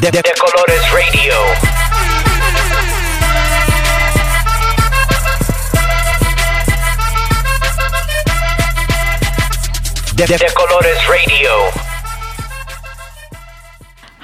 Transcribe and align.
De, 0.00 0.10
de 0.10 0.32
Colores 0.38 0.82
Radio. 0.92 1.34
De, 10.14 10.26
de 10.26 10.46
Colores 10.54 10.98
Radio. 11.06 11.50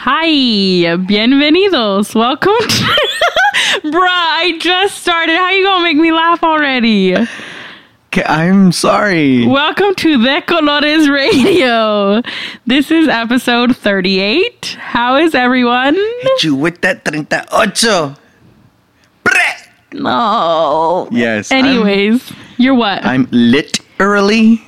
Hi, 0.04 0.96
bienvenidos. 0.98 2.14
Welcome. 2.14 2.56
To- 2.58 2.94
Bruh, 3.90 4.08
I 4.08 4.58
just 4.60 4.96
started. 5.00 5.36
How 5.36 5.50
you 5.50 5.64
gonna 5.64 5.84
make 5.84 5.96
me 5.96 6.10
laugh 6.12 6.42
already? 6.42 7.14
I'm 8.18 8.70
sorry. 8.72 9.46
Welcome 9.46 9.94
to 9.96 10.22
De 10.22 10.40
Colores 10.42 11.08
Radio. 11.10 12.22
This 12.66 12.90
is 12.90 13.08
episode 13.08 13.76
38. 13.76 14.76
How 14.78 15.16
is 15.16 15.34
everyone? 15.34 15.94
Hit 15.94 16.44
you 16.44 16.54
with 16.54 16.80
that 16.82 17.04
38. 17.04 17.26
Breh. 19.24 19.34
No. 19.92 21.08
Yes. 21.10 21.50
I'm- 21.50 21.64
Anyways, 21.64 22.32
you're 22.56 22.74
what? 22.74 23.04
I'm, 23.04 23.26
literally. 23.32 24.62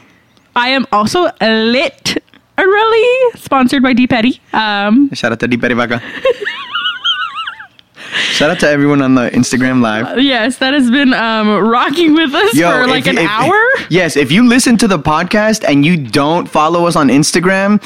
I 0.57 0.69
am 0.71 0.87
also 0.91 1.31
lit. 1.41 2.23
Really 2.59 3.33
sponsored 3.39 3.83
by 3.83 3.93
Deep 3.93 4.13
Eddy. 4.13 4.41
Um, 4.55 5.11
Shout 5.13 5.31
out 5.33 5.41
to 5.41 5.47
Di 5.49 5.57
Perivaca. 5.59 6.01
Shout 8.17 8.51
out 8.51 8.61
to 8.61 8.69
everyone 8.69 9.03
on 9.03 9.15
the 9.15 9.31
Instagram 9.31 9.81
live. 9.83 10.19
yes, 10.21 10.59
that 10.59 10.75
has 10.75 10.91
been 10.91 11.13
um, 11.15 11.49
rocking 11.69 12.15
with 12.15 12.35
us 12.35 12.51
for 12.59 12.83
if 12.83 12.89
like 12.89 13.05
you- 13.07 13.13
an 13.13 13.19
if- 13.19 13.31
hour. 13.31 13.63
Yes, 13.91 14.17
if 14.17 14.33
you 14.33 14.47
listen 14.49 14.77
to 14.79 14.89
the 14.89 14.99
podcast 14.99 15.65
and 15.69 15.85
you 15.85 15.97
don't 15.97 16.47
follow 16.49 16.87
us 16.87 16.97
on 16.97 17.09
Instagram 17.09 17.83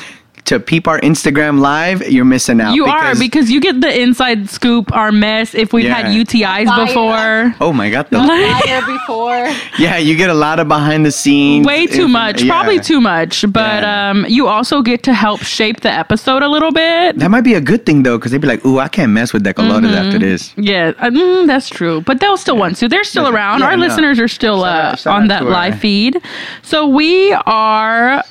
to 0.46 0.58
peep 0.60 0.88
our 0.88 1.00
Instagram 1.00 1.60
live, 1.60 2.02
you're 2.10 2.24
missing 2.24 2.60
out. 2.60 2.74
You 2.74 2.86
are 2.86 3.14
because 3.16 3.50
you 3.50 3.60
get 3.60 3.80
the 3.80 4.00
inside 4.00 4.48
scoop, 4.50 4.92
our 4.92 5.12
mess. 5.12 5.54
If 5.54 5.72
we've 5.72 5.88
had 5.88 6.06
UTIs 6.06 6.66
Fire. 6.66 6.86
before, 6.86 7.54
Oh 7.60 7.72
my 7.72 7.90
god. 7.90 8.08
the- 8.10 8.18
fire 8.64 8.82
before. 8.86 9.48
yeah, 9.78 9.96
you 9.98 10.16
get 10.16 10.30
a 10.30 10.34
lot 10.34 10.58
of 10.58 10.68
behind 10.68 11.04
the 11.06 11.12
scenes. 11.12 11.66
way 11.66 11.86
too 11.86 12.02
inf- 12.02 12.10
much, 12.10 12.42
yeah. 12.42 12.50
probably 12.52 12.80
too 12.80 13.00
much. 13.00 13.44
But 13.52 13.82
Yeah. 13.82 14.10
um, 14.10 14.26
you 14.28 14.48
also 14.48 14.82
get 14.82 15.02
to 15.04 15.14
help 15.14 15.40
shape 15.42 15.80
the 15.80 15.90
episode 15.92 16.42
a 16.42 16.48
little 16.48 16.72
bit. 16.72 17.18
That 17.18 17.30
might 17.30 17.42
be 17.44 17.54
a 17.54 17.60
good 17.60 17.86
thing 17.86 18.02
though, 18.02 18.18
because 18.18 18.32
they'd 18.32 18.40
be 18.40 18.48
like, 18.48 18.64
"Ooh, 18.64 18.78
I 18.78 18.88
can't 18.88 19.12
mess 19.12 19.32
with 19.32 19.42
De 19.44 19.52
Colores 19.54 19.84
Mm-hmm. 19.84 19.94
after 20.06 20.18
this." 20.18 20.52
Yeah, 20.56 20.92
uh, 20.98 21.10
mm, 21.10 21.46
that's 21.46 21.68
true. 21.68 22.00
But 22.00 22.20
they'll 22.20 22.36
still 22.36 22.56
want 22.56 22.76
to. 22.78 22.88
They're 22.88 23.04
still 23.04 23.24
Yeah. 23.24 23.34
around. 23.34 23.60
Yeah, 23.60 23.66
our 23.66 23.76
no. 23.76 23.86
listeners 23.86 24.18
are 24.18 24.28
still 24.28 24.62
Shout 24.62 24.66
uh, 24.74 24.88
out- 24.92 24.98
shout 24.98 25.14
on 25.22 25.28
that 25.28 25.44
live 25.46 25.78
feed. 25.78 26.20
So 26.62 26.86
we 26.86 27.32
are 27.46 28.22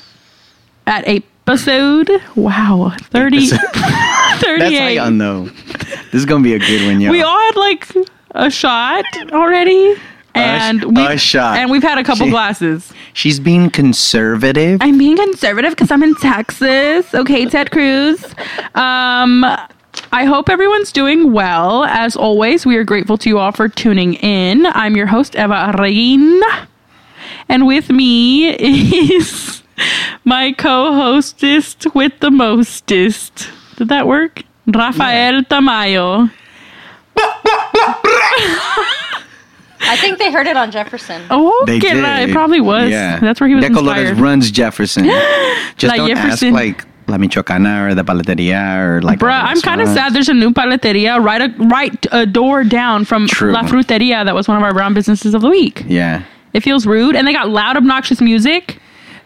at 0.86 1.04
episode. 1.50 2.10
Wow, 2.36 2.94
30, 3.00 3.36
Episode. 3.38 3.58
That's 3.74 4.42
38. 4.44 4.78
how 4.78 4.88
y'all 4.88 5.10
know. 5.10 5.44
This 5.46 6.14
is 6.14 6.24
gonna 6.26 6.44
be 6.44 6.54
a 6.54 6.58
good 6.58 6.86
one, 6.86 7.00
y'all. 7.00 7.10
we 7.10 7.22
all 7.22 7.36
had 7.38 7.56
like 7.56 7.88
a 8.32 8.50
shot 8.50 9.04
already. 9.32 9.94
And 10.34 10.80
sh- 10.82 10.84
we 10.84 11.04
a 11.04 11.18
shot. 11.18 11.58
and 11.58 11.70
we've 11.70 11.82
had 11.82 11.98
a 11.98 12.04
couple 12.04 12.26
She- 12.26 12.30
glasses. 12.30 12.92
She's 13.14 13.40
being 13.40 13.68
conservative. 13.70 14.80
I'm 14.80 14.96
being 14.96 15.16
conservative 15.16 15.70
because 15.72 15.90
I'm 15.90 16.04
in 16.04 16.14
Texas. 16.14 17.12
Okay, 17.12 17.46
Ted 17.46 17.72
Cruz. 17.72 18.24
Um, 18.76 19.44
I 20.12 20.24
hope 20.24 20.48
everyone's 20.48 20.92
doing 20.92 21.32
well. 21.32 21.84
As 21.84 22.14
always, 22.14 22.64
we 22.64 22.76
are 22.76 22.84
grateful 22.84 23.18
to 23.18 23.28
you 23.28 23.38
all 23.40 23.50
for 23.50 23.68
tuning 23.68 24.14
in. 24.14 24.66
I'm 24.66 24.96
your 24.96 25.06
host, 25.06 25.34
Eva 25.34 25.74
Reina. 25.76 26.68
And 27.48 27.66
with 27.66 27.90
me 27.90 28.50
is 29.16 29.62
my 30.24 30.52
co 30.52 30.92
hostess 30.94 31.76
with 31.94 32.18
the 32.20 32.30
mostest. 32.30 33.48
Did 33.76 33.88
that 33.88 34.06
work? 34.06 34.42
Rafael 34.66 35.42
Tamayo. 35.42 36.30
I 39.82 39.96
think 39.96 40.18
they 40.18 40.30
heard 40.30 40.46
it 40.46 40.56
on 40.56 40.70
Jefferson. 40.70 41.22
Oh, 41.30 41.64
They 41.66 41.78
get 41.78 41.94
did. 41.94 42.04
it. 42.04 42.28
It 42.28 42.32
probably 42.32 42.60
was. 42.60 42.90
Yeah. 42.90 43.18
That's 43.18 43.40
where 43.40 43.48
he 43.48 43.54
was 43.54 43.64
De 43.64 43.70
Colores 43.70 43.98
inspired. 44.10 44.18
runs 44.20 44.50
Jefferson. 44.50 45.04
Just 45.76 45.90
La 45.90 45.96
don't 45.96 46.08
Jefferson. 46.08 46.48
ask 46.48 46.54
like 46.54 46.84
La 47.08 47.16
Michoacana 47.16 47.88
or 47.90 47.94
the 47.94 48.04
Paleteria 48.04 48.78
or 48.78 49.02
like. 49.02 49.18
Bruh, 49.18 49.32
I'm 49.42 49.60
kind 49.62 49.80
of 49.80 49.88
sad. 49.88 50.12
There's 50.14 50.28
a 50.28 50.34
new 50.34 50.50
paleteria 50.50 51.18
right 51.24 51.40
a, 51.42 51.48
right 51.64 52.06
a 52.12 52.26
door 52.26 52.62
down 52.62 53.04
from 53.04 53.26
True. 53.26 53.52
La 53.52 53.62
Fruteria. 53.62 54.24
That 54.24 54.34
was 54.34 54.46
one 54.46 54.58
of 54.58 54.62
our 54.62 54.74
brown 54.74 54.94
businesses 54.94 55.34
of 55.34 55.40
the 55.42 55.48
week. 55.48 55.82
Yeah, 55.88 56.22
It 56.52 56.60
feels 56.60 56.86
rude, 56.86 57.16
and 57.16 57.26
they 57.26 57.32
got 57.32 57.48
loud, 57.48 57.76
obnoxious 57.76 58.20
music. 58.20 58.78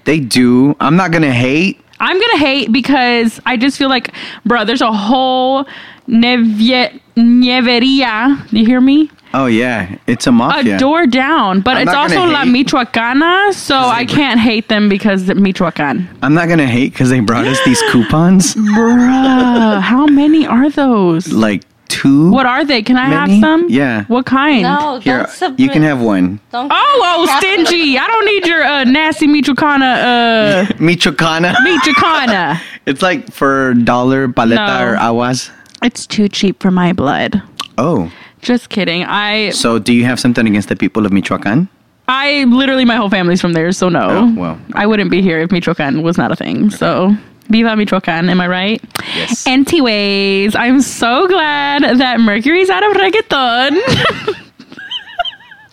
They 0.04 0.20
do. 0.20 0.76
I'm 0.81 0.97
not 0.97 1.10
gonna 1.12 1.32
hate. 1.32 1.81
I'm 2.00 2.20
gonna 2.20 2.38
hate 2.38 2.72
because 2.72 3.41
I 3.47 3.56
just 3.56 3.78
feel 3.78 3.88
like, 3.88 4.12
bruh, 4.47 4.66
there's 4.66 4.82
a 4.82 4.92
whole 4.92 5.65
nevie- 6.09 7.00
neveria. 7.16 8.53
You 8.53 8.66
hear 8.66 8.81
me? 8.81 9.10
Oh 9.32 9.47
yeah, 9.47 9.97
it's 10.06 10.26
a 10.28 10.32
mafia. 10.32 10.76
A 10.76 10.78
door 10.78 11.06
down, 11.06 11.60
but 11.60 11.76
I'm 11.76 11.88
it's 11.88 11.94
also 11.97 12.25
La. 12.25 12.44
Michoacana, 12.44 13.53
so 13.53 13.76
I 13.76 14.04
can't 14.04 14.38
hate 14.38 14.69
them 14.69 14.88
because 14.88 15.26
Michoacan. 15.34 16.09
I'm 16.22 16.34
not 16.34 16.48
gonna 16.48 16.69
hate 16.69 16.93
because 16.93 17.10
they 17.10 17.19
brought 17.20 17.47
us 17.47 17.59
these 17.64 17.82
coupons. 17.91 18.54
Bruh, 18.54 19.81
how 19.81 20.06
many 20.06 20.47
are 20.47 20.70
those? 20.70 21.32
like 21.32 21.62
two. 21.94 22.31
What 22.31 22.47
are 22.47 22.65
they? 22.65 22.82
Can 22.82 22.97
I 22.97 23.06
have 23.06 23.31
some? 23.41 23.69
Yeah. 23.69 24.05
What 24.06 24.27
kind? 24.27 24.62
No, 24.62 24.99
Here, 25.00 25.19
don't 25.19 25.31
submit. 25.31 25.60
you 25.60 25.69
can 25.71 25.82
have 25.82 26.00
one. 26.03 26.41
Don't 26.53 26.71
Oh, 26.72 27.00
oh, 27.05 27.25
Crap 27.27 27.43
it 27.44 27.60
up. 27.60 27.66
stingy! 27.66 27.99
I 28.05 28.06
don't 28.06 28.27
need 28.27 28.47
your 28.47 28.62
uh, 28.65 28.84
nasty 28.84 29.27
Michoacana. 29.27 29.91
Uh, 30.03 30.66
Michoacana. 30.78 31.55
Michoacana. 31.66 32.60
it's 32.87 33.03
like 33.03 33.31
for 33.32 33.75
dollar 33.75 34.28
paleta 34.28 34.66
No. 34.66 34.84
or 34.87 34.97
aguas. 34.97 35.50
It's 35.82 36.06
too 36.06 36.28
cheap 36.28 36.60
for 36.62 36.71
my 36.71 36.93
blood. 36.93 37.43
Oh, 37.78 38.11
Just 38.41 38.69
kidding. 38.69 39.05
I, 39.05 39.50
so 39.50 39.78
do 39.78 39.93
you 39.93 40.05
have 40.05 40.19
something 40.21 40.47
against 40.47 40.69
the 40.69 40.76
people 40.76 41.06
of 41.06 41.12
Michoacan? 41.12 41.69
I 42.09 42.44
literally 42.44 42.84
my 42.84 42.97
whole 42.97 43.09
family's 43.09 43.41
from 43.41 43.55
there, 43.55 43.72
so 43.72 43.88
no. 43.88 44.06
Oh, 44.11 44.34
well. 44.37 44.59
I 44.75 44.87
wouldn't 44.87 45.11
be 45.11 45.22
here 45.22 45.41
if 45.41 45.50
Michoacan 45.50 46.03
was 46.03 46.19
not 46.19 46.31
a 46.31 46.37
thing. 46.37 46.69
So, 46.71 47.16
viva 47.49 47.77
Michoacan! 47.77 48.28
Am 48.28 48.41
I 48.41 48.49
right? 48.49 48.82
Yes. 49.15 49.47
Anyways, 49.47 50.55
I'm 50.55 50.81
so 50.81 51.28
glad 51.28 51.99
that 51.99 52.21
Mercury's 52.21 52.71
out 52.71 52.82
of 52.82 52.97
retrograde. 52.97 54.44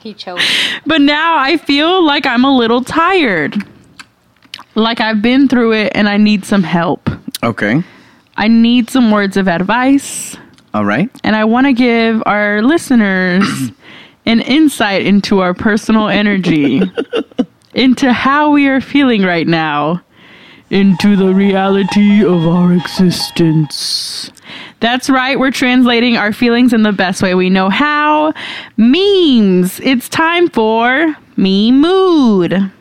He 0.02 0.14
chose. 0.14 0.40
But 0.86 1.02
now 1.02 1.38
I 1.38 1.58
feel 1.58 2.04
like 2.04 2.26
I'm 2.26 2.44
a 2.44 2.56
little 2.56 2.84
tired. 2.84 3.56
Like 4.74 5.00
I've 5.00 5.22
been 5.22 5.48
through 5.48 5.74
it 5.74 5.92
and 5.94 6.09
I 6.09 6.18
need 6.18 6.44
some 6.44 6.64
help. 6.64 7.09
Okay. 7.44 7.84
I 8.36 8.48
need 8.48 8.90
some 8.90 9.12
words 9.12 9.38
of 9.38 9.48
advice. 9.48 10.36
All 10.74 10.86
right. 10.86 11.09
And 11.24 11.36
I 11.36 11.44
want 11.46 11.68
to 11.68 11.74
give 11.74 12.24
our 12.26 12.62
listeners 12.64 13.44
an 14.26 14.42
insight 14.42 15.06
into 15.06 15.40
our 15.40 15.53
personal 15.53 16.08
energy, 16.08 16.82
into 17.74 18.12
how 18.12 18.52
we 18.52 18.68
are 18.68 18.82
feeling 18.82 19.24
right 19.24 19.48
now, 19.48 20.02
into 20.72 21.18
the 21.18 21.34
reality 21.34 22.24
of 22.26 22.48
our 22.48 22.74
existence. 22.74 24.32
That's 24.80 25.09
right, 25.09 25.38
we're 25.38 25.52
translating 25.52 26.18
our 26.18 26.32
feelings 26.34 26.74
in 26.74 26.84
the 26.84 26.94
best 26.94 27.22
way 27.22 27.36
we 27.36 27.50
know 27.50 27.70
how. 27.70 28.34
Memes. 28.78 29.80
It's 29.82 30.09
time 30.09 30.50
for 30.50 31.16
Meme 31.36 31.82
Mood. 31.82 32.72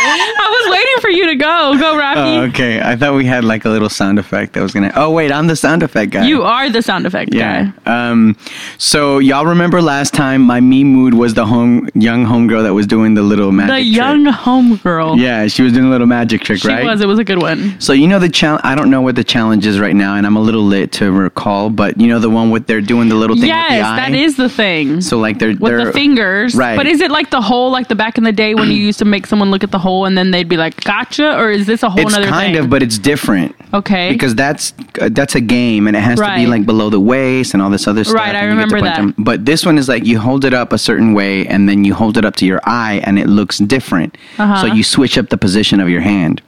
Are 0.00 0.16
you 0.16 0.22
okay? 0.22 0.32
I 0.40 0.48
was 0.62 0.70
waiting 0.76 1.00
for 1.00 1.10
you 1.10 1.26
to 1.26 1.34
go. 1.36 1.76
Go, 1.78 1.94
Rafi. 1.98 2.38
Oh, 2.38 2.42
okay. 2.48 2.80
I 2.80 2.96
thought 2.96 3.14
we 3.14 3.24
had 3.26 3.44
like 3.44 3.64
a 3.64 3.68
little 3.70 3.88
sound 3.88 4.18
effect 4.18 4.54
that 4.54 4.62
was 4.62 4.72
gonna. 4.72 4.92
Oh 4.94 5.10
wait, 5.10 5.30
I'm 5.32 5.46
the 5.46 5.56
sound 5.56 5.82
effect 5.82 6.12
guy. 6.12 6.26
You 6.26 6.42
are 6.42 6.68
the 6.70 6.82
sound 6.82 7.06
effect 7.06 7.34
Yeah. 7.34 7.70
guy. 7.84 8.08
Um. 8.10 8.36
So 8.78 9.18
y'all 9.18 9.46
remember 9.46 9.82
last 9.82 10.14
time 10.14 10.42
my 10.42 10.60
me 10.60 10.84
mood 10.84 11.14
was 11.14 11.34
the 11.34 11.46
home 11.46 11.88
young 11.94 12.24
homegirl 12.26 12.62
that 12.64 12.74
was 12.74 12.86
doing 12.86 13.14
the 13.14 13.22
little 13.22 13.52
magic. 13.52 13.70
The 13.76 13.82
trick. 13.84 13.96
young 13.96 14.24
homegirl. 14.26 15.18
Yeah, 15.20 15.46
she 15.48 15.62
was 15.62 15.72
doing 15.72 15.86
a 15.86 15.90
little 15.90 16.06
magic 16.06 16.42
trick, 16.42 16.58
She 16.60 16.68
right? 16.68 16.84
was. 16.84 17.00
It 17.00 17.06
was 17.06 17.18
a 17.18 17.24
good 17.24 17.40
one. 17.40 17.80
So 17.80 17.92
you 17.92 18.06
know 18.08 18.18
the 18.18 18.28
challenge. 18.28 18.62
I 18.64 18.74
don't 18.74 18.90
know 18.90 19.00
what 19.02 19.16
the 19.16 19.24
challenge 19.24 19.66
is 19.66 19.78
right 19.78 19.94
now, 19.96 20.16
and 20.16 20.26
I'm 20.26 20.36
a 20.36 20.40
little 20.40 20.62
lit 20.62 20.92
to 20.92 21.10
recall. 21.12 21.70
But 21.70 22.00
you 22.00 22.08
know 22.08 22.18
the 22.18 22.30
one 22.30 22.50
with 22.50 22.66
they're 22.66 22.80
doing 22.80 23.08
the 23.08 23.14
little 23.16 23.36
thing 23.36 23.42
with 23.50 23.68
the 23.68 23.74
Yes, 23.74 23.82
that 23.82 24.12
is 24.14 24.36
the 24.36 24.48
thing. 24.48 25.00
So 25.00 25.18
like 25.18 25.38
they're 25.38 25.50
with 25.50 25.60
they're 25.60 25.86
the 25.86 25.92
fingers. 25.92 26.54
Right. 26.54 26.76
But 26.76 26.86
is 26.86 27.00
it 27.00 27.10
like 27.10 27.30
the 27.30 27.40
hole, 27.40 27.70
like 27.70 27.88
the 27.88 27.94
back 27.94 28.18
in 28.18 28.24
the 28.24 28.32
day 28.32 28.54
when 28.54 28.68
you 28.70 28.76
used 28.76 28.98
to 29.00 29.04
make 29.04 29.26
someone 29.26 29.50
look 29.50 29.64
at 29.64 29.70
the 29.70 29.78
hole 29.90 30.06
and 30.06 30.16
then 30.18 30.30
they'd 30.30 30.48
be 30.48 30.56
like, 30.56 30.74
"Gotcha," 30.84 31.28
or 31.40 31.50
is 31.50 31.66
this 31.66 31.82
a 31.82 31.90
whole 31.90 32.06
It's 32.06 32.16
other 32.16 32.26
kind 32.28 32.54
thing? 32.54 32.64
of, 32.64 32.70
but 32.70 32.82
it's 32.82 32.98
different. 32.98 33.54
okay. 33.80 34.06
because 34.12 34.34
that's 34.34 34.72
uh, 35.00 35.08
that's 35.18 35.34
a 35.34 35.40
game 35.40 35.86
and 35.88 35.96
it 35.96 36.00
has 36.10 36.18
to 36.18 36.34
be 36.40 36.46
like 36.46 36.64
below 36.66 36.88
the 36.90 37.00
waist 37.00 37.54
and 37.54 37.62
all 37.62 37.70
this 37.76 37.86
other 37.88 38.04
stuff. 38.04 38.14
Right, 38.22 38.34
I 38.34 38.40
and 38.40 38.50
you 38.52 38.56
get 38.64 38.68
to 38.70 38.74
remember 38.76 38.88
that. 38.90 38.98
'em. 38.98 39.14
But 39.30 39.44
this 39.50 39.66
one 39.66 39.76
is 39.78 39.88
like 39.88 40.04
you 40.06 40.18
hold 40.18 40.44
it 40.44 40.54
up 40.54 40.72
a 40.72 40.78
certain 40.78 41.12
way 41.14 41.46
and 41.52 41.68
then 41.68 41.84
you 41.84 41.92
hold 41.94 42.16
it 42.18 42.24
up 42.24 42.36
to 42.36 42.46
your 42.46 42.60
eye 42.64 43.00
and 43.06 43.18
it 43.18 43.26
looks 43.26 43.58
different. 43.58 44.16
Uh-huh. 44.38 44.60
So 44.62 44.66
you 44.78 44.82
switch 44.84 45.16
up 45.18 45.28
the 45.28 45.38
position 45.38 45.80
of 45.80 45.88
your 45.88 46.00
hand. 46.14 46.42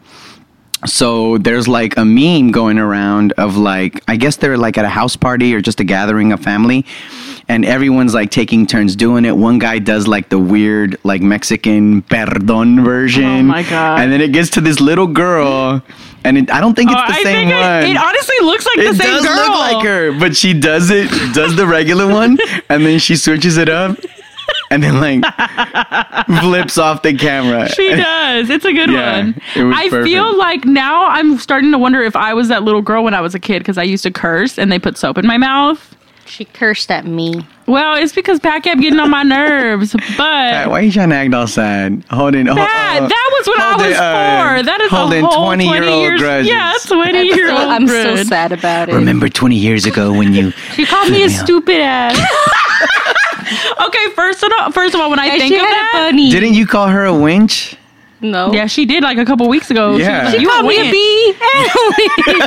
So 0.84 1.38
there's 1.38 1.68
like 1.68 1.96
a 1.96 2.04
meme 2.04 2.50
going 2.50 2.78
around 2.78 3.32
of 3.38 3.56
like 3.56 4.02
I 4.08 4.16
guess 4.16 4.36
they're 4.36 4.58
like 4.58 4.76
at 4.78 4.84
a 4.84 4.88
house 4.88 5.14
party 5.16 5.54
or 5.54 5.60
just 5.60 5.78
a 5.80 5.84
gathering 5.84 6.32
of 6.32 6.40
family 6.40 6.84
and 7.48 7.64
everyone's 7.64 8.14
like 8.14 8.30
taking 8.30 8.66
turns 8.66 8.96
doing 8.96 9.24
it. 9.24 9.36
One 9.36 9.58
guy 9.60 9.78
does 9.78 10.08
like 10.08 10.28
the 10.28 10.38
weird 10.40 10.96
like 11.04 11.22
Mexican 11.22 12.02
perdon 12.02 12.84
version. 12.84 13.24
Oh 13.24 13.42
my 13.42 13.62
God. 13.62 14.00
And 14.00 14.12
then 14.12 14.20
it 14.20 14.32
gets 14.32 14.50
to 14.50 14.60
this 14.60 14.80
little 14.80 15.06
girl 15.06 15.82
and 16.24 16.38
it, 16.38 16.50
I 16.50 16.60
don't 16.60 16.74
think 16.74 16.90
it's 16.90 17.00
Oh, 17.00 17.06
the 17.06 17.14
I 17.14 17.22
same 17.22 17.48
one. 17.48 17.84
it, 17.84 17.90
it 17.90 17.96
honestly 17.96 18.36
looks 18.42 18.66
like 18.66 18.78
It 18.78 18.92
the 18.92 18.94
same 18.94 19.06
girl. 19.06 19.18
It 19.18 19.22
does 19.22 19.26
girl. 19.26 19.48
look 19.48 19.58
like 19.58 19.84
her, 19.86 20.18
but 20.18 20.36
she 20.36 20.52
does 20.52 20.90
it, 20.90 21.08
does 21.34 21.54
the 21.56 21.66
regular 21.66 22.06
one, 22.08 22.38
and 22.68 22.84
then 22.86 22.98
she 23.00 23.16
switches 23.16 23.56
it 23.56 23.68
up, 23.68 23.96
and 24.72 24.82
then 24.82 25.00
like 25.00 25.24
flips 26.40 26.78
off 26.78 27.02
the 27.02 27.14
camera. 27.14 27.68
She 27.68 27.90
does. 27.94 28.50
It's 28.50 28.64
a 28.64 28.72
good 28.72 28.90
Yeah, 28.90 29.18
one. 29.18 29.40
it 29.56 29.62
was 29.64 29.76
I 29.76 29.88
perfect. 29.88 30.08
feel 30.08 30.36
like 30.36 30.64
now 30.64 31.06
I'm 31.06 31.38
starting 31.38 31.70
to 31.72 31.78
wonder 31.78 32.00
if 32.02 32.16
I 32.16 32.34
was 32.34 32.48
that 32.48 32.62
little 32.62 32.82
girl 32.82 33.04
when 33.04 33.14
I 33.14 33.20
was 33.20 33.34
a 33.34 33.40
kid 33.40 33.58
because 33.60 33.78
I 33.78 33.82
used 33.84 34.02
to 34.04 34.10
curse 34.10 34.58
and 34.58 34.70
they 34.72 34.78
put 34.78 34.96
soap 34.96 35.18
in 35.18 35.26
my 35.26 35.36
mouth. 35.38 35.96
She 36.24 36.44
cursed 36.46 36.90
at 36.90 37.04
me. 37.04 37.46
Well, 37.66 37.96
it's 37.96 38.12
because 38.14 38.38
Pat 38.40 38.62
kept 38.62 38.80
getting 38.80 38.98
on 39.00 39.10
my 39.10 39.22
nerves. 39.22 39.92
But 40.16 40.16
Pat, 40.16 40.70
why 40.70 40.78
are 40.80 40.82
you 40.82 40.92
trying 40.92 41.10
to 41.10 41.16
act 41.16 41.34
all 41.34 41.46
sad? 41.46 42.04
Holding, 42.10 42.46
hold, 42.46 42.58
Pat, 42.58 43.02
uh, 43.02 43.06
that 43.08 43.30
was 43.38 43.46
what 43.48 43.60
I 43.60 43.68
holding, 43.72 43.88
was 43.90 43.98
uh, 43.98 44.00
for. 44.56 44.62
That 44.62 44.80
is 44.80 44.90
holding 44.90 45.24
a 45.24 45.26
whole 45.26 45.44
20 45.46 45.64
20 45.66 45.80
year 45.84 45.90
old 45.92 46.02
years. 46.02 46.20
grudges. 46.20 46.48
Yeah, 46.48 46.72
20 46.86 47.18
I'm 47.18 47.24
year 47.26 47.48
so, 47.48 47.56
old 47.58 47.68
I'm 47.68 47.88
so 47.88 48.16
sad 48.24 48.52
about 48.52 48.88
it. 48.88 48.94
Remember 48.94 49.28
20 49.28 49.56
years 49.56 49.84
ago 49.84 50.12
when 50.12 50.32
you 50.32 50.52
She 50.74 50.86
called 50.86 51.10
me 51.10 51.24
a 51.24 51.28
stupid 51.30 51.80
ass. 51.80 52.16
okay, 53.86 54.08
first 54.14 54.42
of 54.42 54.50
all, 54.58 54.70
first 54.72 54.94
of 54.94 55.00
all, 55.00 55.10
when 55.10 55.18
I 55.18 55.26
And 55.26 55.40
think 55.40 55.54
of 55.54 55.60
that, 55.60 55.90
bunny. 56.10 56.30
didn't 56.30 56.54
you 56.54 56.66
call 56.66 56.88
her 56.88 57.04
a 57.04 57.14
winch? 57.14 57.76
No. 58.24 58.52
yeah, 58.52 58.66
she 58.68 58.86
did 58.86 59.02
like 59.02 59.18
a 59.18 59.24
couple 59.24 59.48
weeks 59.48 59.68
ago. 59.68 59.96
Yeah. 59.96 60.22
was 60.22 60.26
like, 60.26 60.36
She 60.36 60.42
you 60.42 60.48
called 60.48 60.66
me 60.66 60.76
a 60.78 60.92
bee. 60.92 61.34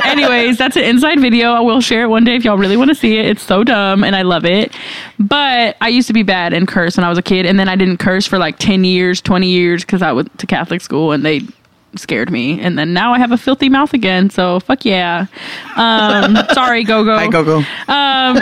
Anyways, 0.04 0.56
that's 0.56 0.74
an 0.74 0.84
inside 0.84 1.20
video. 1.20 1.52
I 1.52 1.60
will 1.60 1.82
share 1.82 2.04
it 2.04 2.08
one 2.08 2.24
day 2.24 2.34
if 2.34 2.44
y'all 2.46 2.56
really 2.56 2.78
want 2.78 2.88
to 2.88 2.94
see 2.94 3.18
it. 3.18 3.26
It's 3.26 3.42
so 3.42 3.62
dumb 3.62 4.02
and 4.02 4.16
I 4.16 4.22
love 4.22 4.46
it. 4.46 4.72
But 5.18 5.76
I 5.82 5.88
used 5.88 6.06
to 6.06 6.14
be 6.14 6.22
bad 6.22 6.54
and 6.54 6.66
curse 6.66 6.96
when 6.96 7.04
I 7.04 7.10
was 7.10 7.18
a 7.18 7.22
kid, 7.22 7.44
and 7.44 7.58
then 7.60 7.68
I 7.68 7.76
didn't 7.76 7.98
curse 7.98 8.26
for 8.26 8.38
like 8.38 8.58
ten 8.58 8.84
years, 8.84 9.20
twenty 9.20 9.50
years 9.50 9.84
because 9.84 10.00
I 10.00 10.12
went 10.12 10.38
to 10.38 10.46
Catholic 10.46 10.80
school 10.80 11.12
and 11.12 11.22
they 11.24 11.42
scared 11.96 12.30
me. 12.30 12.60
And 12.60 12.78
then 12.78 12.92
now 12.92 13.12
I 13.12 13.18
have 13.18 13.32
a 13.32 13.38
filthy 13.38 13.68
mouth 13.68 13.94
again. 13.94 14.30
So 14.30 14.60
fuck 14.60 14.84
yeah. 14.84 15.26
Um, 15.76 16.36
sorry, 16.52 16.84
go 16.84 17.04
go. 17.04 17.16
Hi, 17.16 17.28
Coco. 17.28 17.58
Um, 17.88 18.40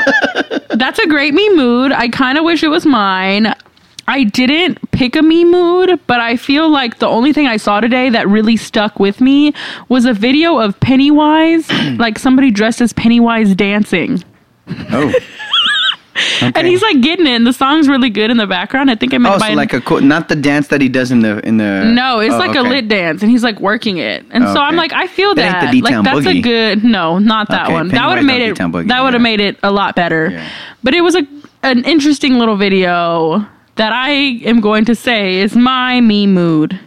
that's 0.79 0.99
a 0.99 1.07
great 1.07 1.35
me 1.35 1.49
mood. 1.55 1.93
I 1.93 2.09
kind 2.09 2.39
of 2.39 2.45
wish 2.45 2.63
it 2.63 2.69
was 2.69 2.87
mine. 2.87 3.55
I 4.07 4.25
didn't 4.25 4.91
pick 4.91 5.17
a 5.17 5.23
me 5.23 5.45
mood, 5.45 5.99
but 6.07 6.21
I 6.21 6.37
feel 6.37 6.69
like 6.69 6.99
the 6.99 7.07
only 7.07 7.33
thing 7.33 7.47
I 7.47 7.57
saw 7.57 7.81
today 7.81 8.11
that 8.11 8.29
really 8.29 8.57
stuck 8.57 9.01
with 9.01 9.21
me 9.21 9.55
was 9.89 10.05
a 10.05 10.13
video 10.13 10.59
of 10.59 10.79
Pennywise, 10.81 11.71
like 11.99 12.19
somebody 12.19 12.51
dressed 12.51 12.81
as 12.81 12.93
Pennywise 12.93 13.55
dancing. 13.55 14.23
Oh. 14.69 15.13
And 16.41 16.67
he's 16.67 16.81
like 16.83 17.01
getting 17.01 17.27
it, 17.27 17.31
and 17.35 17.47
the 17.47 17.53
song's 17.53 17.89
really 17.89 18.11
good 18.11 18.31
in 18.31 18.37
the 18.37 18.47
background. 18.47 18.91
I 18.91 18.95
think 18.95 19.13
I 19.15 19.19
meant 19.19 19.35
Oh, 19.35 19.39
by 19.39 19.49
so 19.51 19.55
like 19.55 19.73
a 19.73 19.81
co- 19.81 19.99
not 19.99 20.29
the 20.29 20.37
dance 20.37 20.69
that 20.69 20.81
he 20.81 20.89
does 20.89 21.11
in 21.11 21.21
the 21.21 21.45
in 21.47 21.57
the. 21.57 21.85
no, 21.85 22.21
it's 22.21 22.35
Oh, 22.35 22.39
like 22.39 22.55
a 22.57 22.63
lit 22.63 22.87
dance, 22.89 23.23
and 23.23 23.31
he's 23.31 23.43
like 23.43 23.59
working 23.61 23.99
it, 23.99 24.25
and 24.31 24.45
so 24.45 24.61
I'm 24.61 24.77
like, 24.77 24.93
I 24.93 25.07
feel 25.09 25.35
That 25.35 25.73
that. 25.73 25.83
like 25.83 26.05
that's 26.05 26.27
a 26.27 26.41
good. 26.41 26.85
No, 26.85 27.19
not 27.19 27.49
that 27.49 27.65
Okay, 27.67 27.73
one. 27.75 27.89
That 27.89 28.07
would 28.09 28.17
have 28.19 28.27
made 28.27 28.43
it. 28.43 28.57
Boogie, 28.57 28.89
that 28.89 29.03
would 29.03 29.13
have 29.15 29.21
yeah. 29.21 29.25
made 29.25 29.41
it 29.41 29.59
a 29.63 29.71
lot 29.73 29.97
better. 29.97 30.31
Yeah. 30.31 30.49
But 30.85 30.95
it 30.95 31.01
was 31.01 31.17
a 31.17 31.27
an 31.65 31.85
interesting 31.85 32.35
little 32.39 32.57
video 32.57 33.45
that 33.77 33.93
I 33.93 34.11
am 34.45 34.61
going 34.61 34.85
to 34.85 34.95
say 34.95 35.37
is 35.41 35.57
my 35.57 36.01
me 36.01 36.27
mood. 36.29 36.79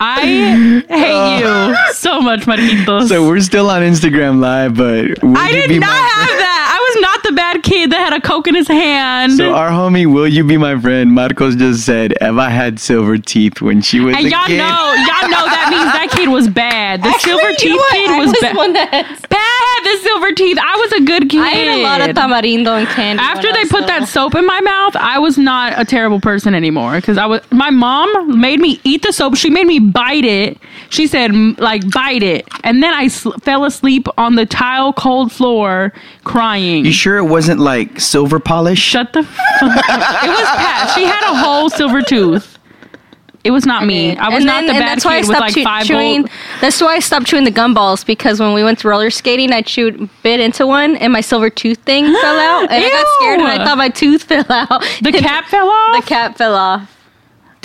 I 0.00 0.20
hate 0.88 1.40
you 1.40 1.92
so 1.94 2.20
much, 2.20 2.42
Mariquitos. 2.42 3.02
Uh. 3.02 3.06
So 3.08 3.26
we're 3.28 3.40
still 3.40 3.68
on 3.68 3.82
Instagram 3.82 4.38
Live, 4.40 4.76
but 4.76 5.06
I 5.36 5.50
did 5.52 5.80
not 5.80 5.88
my 5.88 5.96
have 5.96 6.28
that. 6.38 6.67
I 7.18 7.20
was 7.20 7.24
not 7.24 7.30
the 7.30 7.36
bad 7.36 7.62
kid 7.62 7.90
that 7.92 7.98
had 7.98 8.12
a 8.12 8.20
coke 8.20 8.46
in 8.46 8.54
his 8.54 8.68
hand. 8.68 9.32
So 9.32 9.52
our 9.54 9.70
homie, 9.70 10.06
will 10.06 10.28
you 10.28 10.44
be 10.44 10.56
my 10.56 10.78
friend? 10.78 11.10
Marcos 11.12 11.56
just 11.56 11.84
said 11.84 12.14
Eva 12.22 12.48
had 12.50 12.78
silver 12.78 13.18
teeth 13.18 13.60
when 13.60 13.80
she 13.82 14.00
was 14.00 14.14
and 14.16 14.26
a 14.26 14.30
y'all 14.30 14.46
kid. 14.46 14.58
know, 14.58 14.94
y'all 14.94 15.28
know 15.28 15.44
that 15.48 15.68
means 15.70 15.92
that 15.92 16.08
kid 16.12 16.28
was 16.28 16.48
bad. 16.48 17.02
The 17.02 17.12
silver 17.18 17.50
You 17.50 17.56
teeth 17.56 17.76
know 17.76 17.84
kid 17.92 18.10
I 18.10 18.18
was, 18.18 18.28
was 18.30 18.40
bad. 18.40 18.56
one 18.56 18.72
that 18.74 18.88
had, 18.92 19.06
Bad 19.28 19.57
had 19.84 19.96
the 19.98 20.02
silver 20.02 20.32
teeth. 20.32 20.58
I 20.60 20.76
was 20.76 20.92
a 20.92 21.00
good 21.04 21.28
kid. 21.30 21.40
I 21.40 21.52
ate 21.52 21.80
a 21.80 21.82
lot 21.82 22.00
of 22.00 22.14
tamarindo 22.16 22.78
and 22.78 22.88
candy. 22.88 23.22
After 23.22 23.52
they 23.52 23.62
put 23.62 23.72
little. 23.82 23.86
that 23.88 24.08
soap 24.08 24.34
in 24.34 24.46
my 24.46 24.60
mouth, 24.60 24.96
I 24.96 25.18
was 25.18 25.38
not 25.38 25.78
a 25.78 25.84
terrible 25.84 26.20
person 26.20 26.54
anymore 26.54 26.96
because 26.96 27.18
I 27.18 27.26
was. 27.26 27.40
My 27.50 27.70
mom 27.70 28.40
made 28.40 28.60
me 28.60 28.80
eat 28.84 29.02
the 29.02 29.12
soap. 29.12 29.36
She 29.36 29.50
made 29.50 29.66
me 29.66 29.78
bite 29.78 30.24
it. 30.24 30.58
She 30.90 31.06
said, 31.06 31.32
like 31.58 31.90
bite 31.92 32.22
it, 32.22 32.46
and 32.64 32.82
then 32.82 32.92
I 32.94 33.08
sl- 33.08 33.32
fell 33.42 33.64
asleep 33.64 34.08
on 34.16 34.34
the 34.36 34.46
tile 34.46 34.92
cold 34.92 35.32
floor 35.32 35.92
crying. 36.24 36.84
You 36.84 36.92
sure 36.92 37.18
it 37.18 37.24
wasn't 37.24 37.60
like 37.60 38.00
silver 38.00 38.40
polish? 38.40 38.78
Shut 38.78 39.12
the 39.12 39.22
fuck 39.22 39.62
up. 39.88 40.24
It 40.24 40.28
was 40.28 40.48
Pat. 40.48 40.94
She 40.94 41.04
had 41.04 41.30
a 41.32 41.36
whole 41.36 41.68
silver 41.70 42.02
tooth. 42.02 42.57
It 43.48 43.52
was 43.52 43.64
not 43.64 43.86
me. 43.86 44.14
I 44.16 44.28
was 44.28 44.36
And 44.36 44.44
not 44.46 44.56
then- 44.58 44.66
the 44.66 44.72
bad 44.74 44.88
that's 44.88 45.04
why 45.06 45.12
I 45.16 45.20
kid 45.20 45.28
with 45.28 45.36
stopped 45.38 45.40
like 45.48 45.54
chew- 45.54 45.64
five 45.64 45.84
chewing. 45.86 46.20
gold. 46.22 46.30
That's 46.60 46.80
why 46.82 46.96
I 46.96 46.98
stopped 46.98 47.26
chewing 47.26 47.44
the 47.44 47.50
gumballs 47.50 48.04
because 48.04 48.40
when 48.40 48.52
we 48.52 48.62
went 48.62 48.78
to 48.80 48.88
roller 48.88 49.08
skating, 49.10 49.52
I 49.54 49.62
chewed 49.62 50.08
bit 50.22 50.38
into 50.38 50.66
one 50.66 50.96
and 50.96 51.12
my 51.14 51.22
silver 51.22 51.48
tooth 51.48 51.78
thing 51.78 52.04
fell 52.20 52.38
out, 52.38 52.70
and 52.70 52.84
I 52.84 52.88
got 52.90 53.06
scared 53.18 53.40
and 53.40 53.48
I 53.48 53.64
thought 53.64 53.78
my 53.78 53.88
tooth 53.88 54.24
fell 54.24 54.44
out. 54.50 54.82
The 55.00 55.12
cap 55.26 55.46
fell 55.46 55.68
off. 55.70 55.96
the 55.96 56.06
cap 56.06 56.36
fell 56.36 56.54
off. 56.54 56.94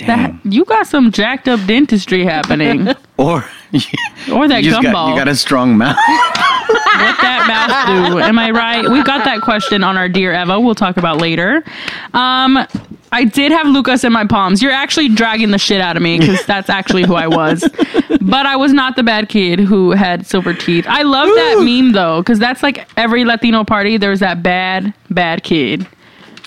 That- 0.06 0.32
you 0.44 0.64
got 0.64 0.86
some 0.86 1.12
jacked 1.12 1.48
up 1.48 1.60
dentistry 1.66 2.24
happening. 2.24 2.88
Or 3.16 3.44
Or 4.32 4.48
that 4.48 4.64
you 4.64 4.72
gumball. 4.72 4.92
got, 4.92 5.08
you 5.10 5.16
got 5.16 5.28
a 5.28 5.36
strong 5.36 5.76
mouth. 5.76 5.96
what 6.06 7.20
that 7.20 7.44
mouth 7.46 8.10
do? 8.10 8.18
Am 8.20 8.38
I 8.38 8.50
right? 8.50 8.88
We've 8.88 9.04
got 9.04 9.24
that 9.26 9.42
question 9.42 9.84
on 9.84 9.98
our 9.98 10.08
Dear 10.08 10.32
Eva. 10.32 10.58
We'll 10.58 10.74
talk 10.74 10.96
about 10.96 11.20
later. 11.20 11.62
Um, 12.14 12.66
I 13.12 13.24
did 13.24 13.52
have 13.52 13.66
Lucas 13.66 14.02
in 14.02 14.12
my 14.12 14.26
palms. 14.26 14.62
You're 14.62 14.72
actually 14.72 15.10
dragging 15.10 15.50
the 15.50 15.58
shit 15.58 15.80
out 15.80 15.96
of 15.96 16.02
me 16.02 16.18
because 16.18 16.44
that's 16.46 16.70
actually 16.70 17.04
who 17.04 17.14
I 17.14 17.26
was. 17.26 17.68
But 18.20 18.46
I 18.46 18.56
was 18.56 18.72
not 18.72 18.96
the 18.96 19.02
bad 19.02 19.28
kid 19.28 19.60
who 19.60 19.90
had 19.90 20.26
silver 20.26 20.54
teeth. 20.54 20.86
I 20.88 21.02
love 21.02 21.28
that 21.28 21.62
meme 21.62 21.92
though 21.92 22.22
because 22.22 22.38
that's 22.38 22.62
like 22.62 22.88
every 22.96 23.26
Latino 23.26 23.62
party. 23.62 23.98
There's 23.98 24.20
that 24.20 24.42
bad, 24.42 24.94
bad 25.10 25.42
kid 25.42 25.86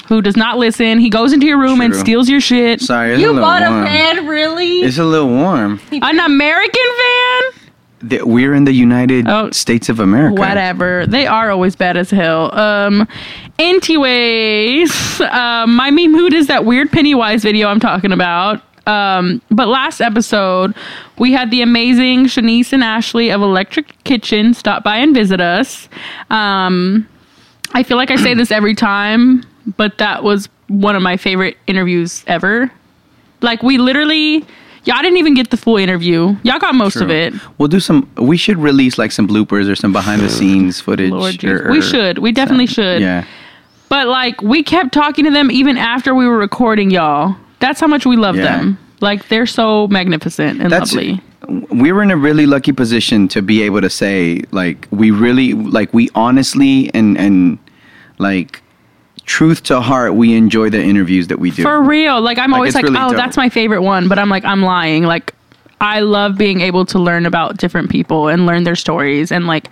who 0.08 0.22
does 0.22 0.38
not 0.38 0.58
listen. 0.58 1.00
He 1.00 1.10
goes 1.10 1.34
into 1.34 1.46
your 1.46 1.58
room 1.60 1.82
and 1.82 1.94
True. 1.94 2.00
steals 2.02 2.30
your 2.30 2.42
shit. 2.42 2.82
Sorry, 2.82 3.12
it's 3.12 3.18
a 3.18 3.22
You 3.22 3.28
little 3.32 3.42
bought 3.42 3.64
a 3.64 3.70
warm. 3.70 3.86
fan, 3.86 4.28
really? 4.28 4.80
It's 4.82 4.98
a 4.98 5.04
little 5.04 5.28
warm. 5.30 5.80
An 5.92 6.20
American 6.20 6.86
van? 7.02 8.10
Th- 8.10 8.22
We're 8.24 8.54
in 8.54 8.64
the 8.66 8.74
United 8.74 9.28
Oh. 9.28 9.50
States 9.52 9.90
of 9.90 10.00
America. 10.00 10.40
whatever. 10.40 11.06
They 11.08 11.26
are 11.28 11.50
always 11.50 11.76
bad 11.76 11.98
as 11.98 12.12
hell. 12.12 12.58
Um, 12.58 13.08
anyways, 14.08 15.20
um, 15.22 15.76
my 15.76 15.90
me 15.92 16.08
mood 16.08 16.34
is 16.34 16.48
that 16.48 16.66
weird 16.66 16.92
Pennywise 16.92 17.44
video 17.44 17.68
I'm 17.70 17.80
talking 17.80 18.12
about. 18.12 18.62
Um, 18.86 19.42
but 19.52 19.68
last 19.68 20.00
episode, 20.00 20.74
we 21.18 21.34
had 21.34 21.52
the 21.52 21.62
amazing 21.62 22.26
Shanice 22.28 22.72
and 22.72 22.84
Ashley 22.84 23.30
of 23.32 23.42
Electric 23.42 24.02
Kitchen 24.06 24.54
stop 24.54 24.84
by 24.84 24.98
and 24.98 25.14
visit 25.14 25.42
us. 25.42 25.90
Um, 26.30 27.08
I 27.74 27.84
feel 27.84 27.98
like 27.98 28.12
I 28.12 28.16
say 28.16 28.34
this 28.34 28.50
every 28.52 28.76
time, 28.76 29.44
but 29.76 29.98
that 29.98 30.24
was 30.24 30.48
one 30.68 30.96
of 30.96 31.02
my 31.02 31.18
favorite 31.18 31.58
interviews 31.68 32.24
ever. 32.28 32.72
Like, 33.42 33.62
we 33.64 33.78
literally, 33.78 34.46
y'all 34.86 35.02
didn't 35.02 35.18
even 35.18 35.34
get 35.34 35.50
the 35.52 35.58
full 35.58 35.78
interview. 35.78 36.36
Y'all 36.44 36.60
got 36.60 36.74
most 36.76 36.96
of 36.98 37.10
it. 37.12 37.34
We'll 37.58 37.68
do 37.68 37.80
some. 37.80 38.10
We 38.18 38.38
should 38.38 38.58
release 38.58 38.98
like 38.98 39.12
some 39.12 39.28
bloopers 39.28 39.70
or 39.70 39.76
some 39.76 39.92
behind 39.94 40.22
the 40.22 40.30
scenes 40.30 40.80
footage. 40.82 41.12
Lord 41.12 41.36
or- 41.36 41.38
Jesus. 41.38 41.68
We 41.70 41.82
should. 41.82 42.18
We 42.20 42.32
definitely 42.32 42.68
some- 42.68 42.74
should. 42.84 43.02
Yeah. 43.02 43.26
But 43.90 44.08
like 44.08 44.42
we 44.42 44.64
kept 44.64 44.94
talking 44.94 45.24
to 45.26 45.32
them 45.32 45.50
even 45.50 45.78
after 45.78 46.14
we 46.14 46.28
were 46.28 46.38
recording 46.38 46.90
y'all. 46.92 47.36
That's 47.60 47.80
how 47.80 47.88
much 47.88 48.06
we 48.06 48.18
love 48.18 48.36
Yeah. 48.36 48.44
them. 48.58 48.78
Like 49.00 49.30
they're 49.30 49.46
so 49.46 49.88
magnificent 49.88 50.60
and 50.62 50.70
That's 50.72 50.94
lovely. 50.94 51.22
we 51.70 51.92
were 51.94 52.04
in 52.04 52.12
a 52.12 52.18
really 52.18 52.46
lucky 52.46 52.74
position 52.74 53.30
to 53.30 53.42
be 53.42 53.62
able 53.62 53.80
to 53.80 53.90
say 53.90 54.42
like 54.52 54.88
we 54.92 55.12
really 55.12 55.54
like 55.54 55.94
we 55.94 56.10
honestly 56.16 56.92
and 56.94 57.18
and 57.18 57.60
like 58.18 58.62
truth 59.28 59.62
to 59.62 59.80
heart 59.82 60.16
we 60.16 60.34
enjoy 60.36 60.70
the 60.72 60.82
interviews 60.82 61.28
that 61.28 61.38
we 61.38 61.52
do. 61.52 61.62
For 61.62 61.82
real. 61.82 62.20
Like 62.22 62.40
I'm 62.40 62.50
Like, 62.52 62.58
always 62.58 62.76
like, 62.76 62.84
really 62.84 62.98
oh, 62.98 63.10
dope. 63.10 63.18
that's 63.18 63.38
my 63.38 63.50
favorite 63.50 63.82
one, 63.84 64.08
but 64.08 64.18
I'm 64.18 64.30
like 64.30 64.44
I'm 64.44 64.64
lying. 64.64 65.04
Like 65.04 65.36
I 65.80 66.00
love 66.00 66.38
being 66.38 66.62
able 66.62 66.86
to 66.88 66.98
learn 66.98 67.26
about 67.28 67.58
different 67.58 67.92
people 67.92 68.30
and 68.30 68.48
learn 68.48 68.64
their 68.64 68.76
stories 68.76 69.32
and 69.32 69.46
like 69.46 69.70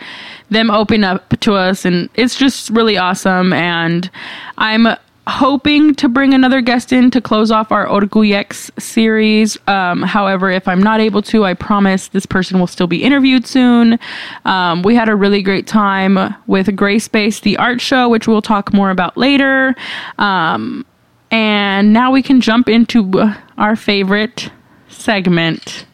them 0.51 0.69
open 0.69 1.03
up 1.03 1.29
to 1.39 1.55
us 1.55 1.83
and 1.85 2.09
it's 2.13 2.35
just 2.35 2.69
really 2.69 2.95
awesome 2.97 3.51
and 3.53 4.12
I'm 4.59 4.88
hoping 5.27 5.96
to 5.96 6.08
bring 6.08 6.34
another 6.34 6.62
guest 6.62 6.94
in 6.94 7.10
to 7.12 7.22
close 7.22 7.51
off 7.51 7.72
our 7.72 7.88
Orgullex 7.88 8.70
series. 8.79 9.58
Um, 9.67 10.03
however, 10.03 10.51
if 10.51 10.67
I'm 10.67 10.82
not 10.82 11.00
able 11.00 11.22
to, 11.24 11.46
I 11.46 11.53
promise 11.53 12.10
this 12.10 12.25
person 12.25 12.60
will 12.60 12.67
still 12.67 12.88
be 12.88 13.03
interviewed 13.03 13.48
soon. 13.48 13.98
Um, 14.46 14.84
we 14.84 14.96
had 14.96 15.10
a 15.10 15.15
really 15.15 15.41
great 15.41 15.67
time 15.67 16.36
with 16.48 16.75
Gray 16.75 17.00
Space, 17.00 17.39
the 17.39 17.58
art 17.58 17.82
show, 17.82 18.08
which 18.10 18.27
we'll 18.27 18.41
talk 18.41 18.74
more 18.74 18.91
about 18.91 19.17
later. 19.17 19.75
Um, 20.17 20.86
and 21.32 21.91
now 21.91 22.12
we 22.12 22.22
can 22.22 22.39
jump 22.39 22.70
into 22.70 23.20
uh, 23.20 23.36
our 23.58 23.75
favorite 23.75 24.51
segment. 24.89 25.86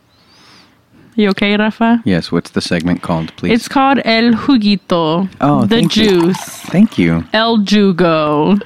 You 1.22 1.30
okay, 1.30 1.56
Rafa? 1.56 2.02
yes, 2.04 2.32
what's 2.32 2.50
the 2.50 2.62
segment 2.62 3.04
called, 3.04 3.36
please? 3.38 3.52
It's 3.54 3.68
called 3.68 4.00
El 4.06 4.32
Juguito. 4.34 5.30
Oh, 5.40 5.62
the 5.62 5.68
thank 5.68 5.96
you. 5.96 6.22
juice. 6.22 6.40
Thank 6.74 6.98
you. 6.98 7.24
El 7.32 7.60
Jugo. 7.60 8.60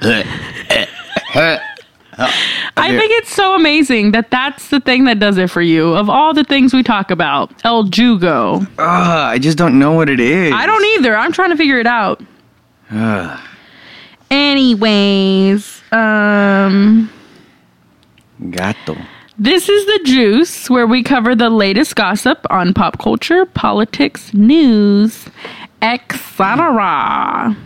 I 1.38 2.96
think 2.98 3.12
it's 3.12 3.30
so 3.30 3.54
amazing 3.54 4.12
that 4.12 4.30
that's 4.30 4.68
the 4.68 4.80
thing 4.80 5.04
that 5.04 5.18
does 5.18 5.36
it 5.36 5.50
for 5.50 5.60
you. 5.60 5.94
Of 5.94 6.08
all 6.08 6.32
the 6.32 6.44
things 6.44 6.72
we 6.72 6.82
talk 6.82 7.10
about, 7.10 7.52
El 7.62 7.84
Jugo. 7.84 8.62
Ugh, 8.62 8.68
I 8.78 9.38
just 9.38 9.58
don't 9.58 9.78
know 9.78 9.92
what 9.92 10.08
it 10.08 10.18
is. 10.18 10.50
I 10.54 10.64
don't 10.64 10.84
either. 10.96 11.14
I'm 11.14 11.32
trying 11.32 11.50
to 11.50 11.56
figure 11.56 11.78
it 11.78 11.86
out. 11.86 12.22
Ugh. 12.90 13.38
Anyways, 14.30 15.82
um, 15.92 17.10
Gato. 18.50 18.96
This 19.38 19.68
is 19.68 19.86
the 19.86 20.00
juice 20.04 20.70
where 20.70 20.86
we 20.86 21.02
cover 21.02 21.34
the 21.34 21.50
latest 21.50 21.96
gossip 21.96 22.38
on 22.50 22.72
pop 22.74 22.98
culture, 22.98 23.44
politics, 23.46 24.32
news, 24.32 25.28
etc. 25.82 27.56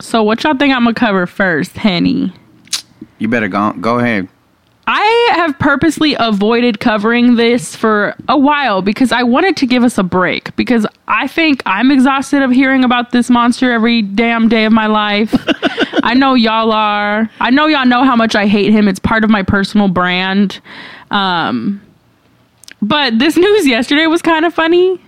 So, 0.00 0.22
what 0.22 0.42
y'all 0.42 0.56
think 0.56 0.74
I'm 0.74 0.84
gonna 0.84 0.94
cover 0.94 1.26
first, 1.26 1.76
Henny? 1.76 2.32
You 3.18 3.28
better 3.28 3.48
go. 3.48 3.72
Go 3.74 3.98
ahead. 3.98 4.28
I 4.86 5.30
have 5.36 5.58
purposely 5.58 6.14
avoided 6.18 6.78
covering 6.78 7.36
this 7.36 7.74
for 7.74 8.14
a 8.28 8.38
while 8.38 8.82
because 8.82 9.12
I 9.12 9.22
wanted 9.22 9.56
to 9.58 9.66
give 9.66 9.82
us 9.82 9.96
a 9.96 10.02
break 10.02 10.54
because 10.56 10.86
I 11.08 11.26
think 11.26 11.62
I'm 11.64 11.90
exhausted 11.90 12.42
of 12.42 12.50
hearing 12.50 12.84
about 12.84 13.10
this 13.10 13.30
monster 13.30 13.72
every 13.72 14.02
damn 14.02 14.48
day 14.48 14.64
of 14.66 14.72
my 14.72 14.86
life. 14.86 15.34
I 16.02 16.12
know 16.12 16.34
y'all 16.34 16.70
are. 16.70 17.30
I 17.40 17.50
know 17.50 17.66
y'all 17.66 17.86
know 17.86 18.04
how 18.04 18.14
much 18.14 18.34
I 18.34 18.46
hate 18.46 18.72
him. 18.72 18.86
It's 18.86 18.98
part 18.98 19.24
of 19.24 19.30
my 19.30 19.42
personal 19.42 19.88
brand. 19.88 20.60
Um, 21.10 21.80
but 22.82 23.18
this 23.18 23.36
news 23.38 23.66
yesterday 23.66 24.06
was 24.06 24.20
kind 24.20 24.44
of 24.44 24.52
funny. 24.52 25.00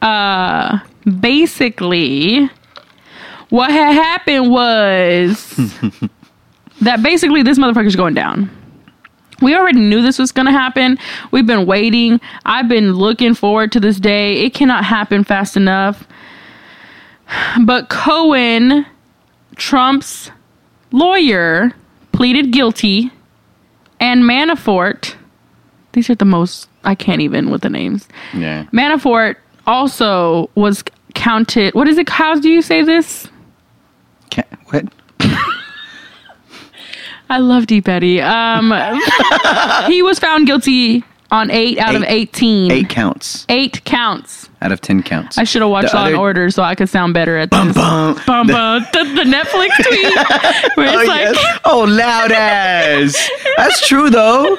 Uh, 0.00 0.78
basically, 1.20 2.48
what 3.50 3.70
had 3.70 3.92
happened 3.92 4.50
was 4.50 5.54
that 6.80 7.02
basically 7.02 7.42
this 7.42 7.58
motherfucker's 7.58 7.96
going 7.96 8.14
down. 8.14 8.50
We 9.40 9.54
already 9.54 9.80
knew 9.80 10.02
this 10.02 10.18
was 10.18 10.32
going 10.32 10.46
to 10.46 10.52
happen. 10.52 10.98
We've 11.30 11.46
been 11.46 11.66
waiting. 11.66 12.20
I've 12.44 12.68
been 12.68 12.94
looking 12.94 13.34
forward 13.34 13.72
to 13.72 13.80
this 13.80 14.00
day. 14.00 14.40
It 14.40 14.54
cannot 14.54 14.84
happen 14.84 15.24
fast 15.24 15.56
enough. 15.56 16.06
But 17.64 17.88
Cohen, 17.88 18.86
Trump's 19.56 20.30
lawyer, 20.90 21.72
pleaded 22.12 22.52
guilty, 22.52 23.12
and 24.00 24.22
Manafort, 24.22 25.14
these 25.92 26.08
are 26.10 26.14
the 26.14 26.24
most, 26.24 26.68
I 26.84 26.94
can't 26.94 27.20
even 27.20 27.50
with 27.50 27.62
the 27.62 27.70
names. 27.70 28.08
Yeah. 28.34 28.64
Manafort 28.72 29.36
also 29.66 30.50
was 30.54 30.82
counted. 31.14 31.74
What 31.74 31.88
is 31.88 31.98
it? 31.98 32.08
How 32.08 32.38
do 32.38 32.48
you 32.48 32.62
say 32.62 32.82
this? 32.82 33.28
Ca 34.30 34.42
what? 34.66 34.86
I 37.30 37.38
love 37.38 37.66
Deep 37.66 37.88
Eddy. 37.88 38.20
Um, 38.20 38.72
he 39.86 40.02
was 40.02 40.18
found 40.18 40.46
guilty 40.46 41.04
on 41.30 41.50
eight 41.50 41.78
out 41.78 41.94
of 41.94 42.02
Eight. 42.04 42.30
18. 42.30 42.70
Eight 42.72 42.88
counts 42.88 43.44
Eight 43.50 43.84
counts. 43.84 44.48
out 44.62 44.72
of 44.72 44.80
ten 44.80 45.02
counts. 45.02 45.36
I 45.36 45.44
should 45.44 45.60
have 45.60 45.70
watched 45.70 45.90
The 45.90 45.96
Law 45.98 46.04
and 46.06 46.14
other- 46.14 46.22
Order 46.22 46.50
so 46.50 46.62
I 46.62 46.74
could 46.74 46.88
sound 46.88 47.12
better 47.12 47.36
at 47.36 47.50
this. 47.50 47.74
Bum. 47.74 48.18
Bum, 48.26 48.46
bum. 48.46 48.86
The, 48.92 49.04
the 49.04 49.24
Netflix 49.24 49.68
tweet 49.84 50.76
where 50.76 50.88
Oh, 50.88 50.98
it's 51.00 51.08
like, 51.08 51.20
yes. 51.34 51.60
oh, 51.66 51.84
loud 51.84 52.32
ass. 52.32 53.30
That's 53.58 53.86
true 53.86 54.08
though. 54.08 54.56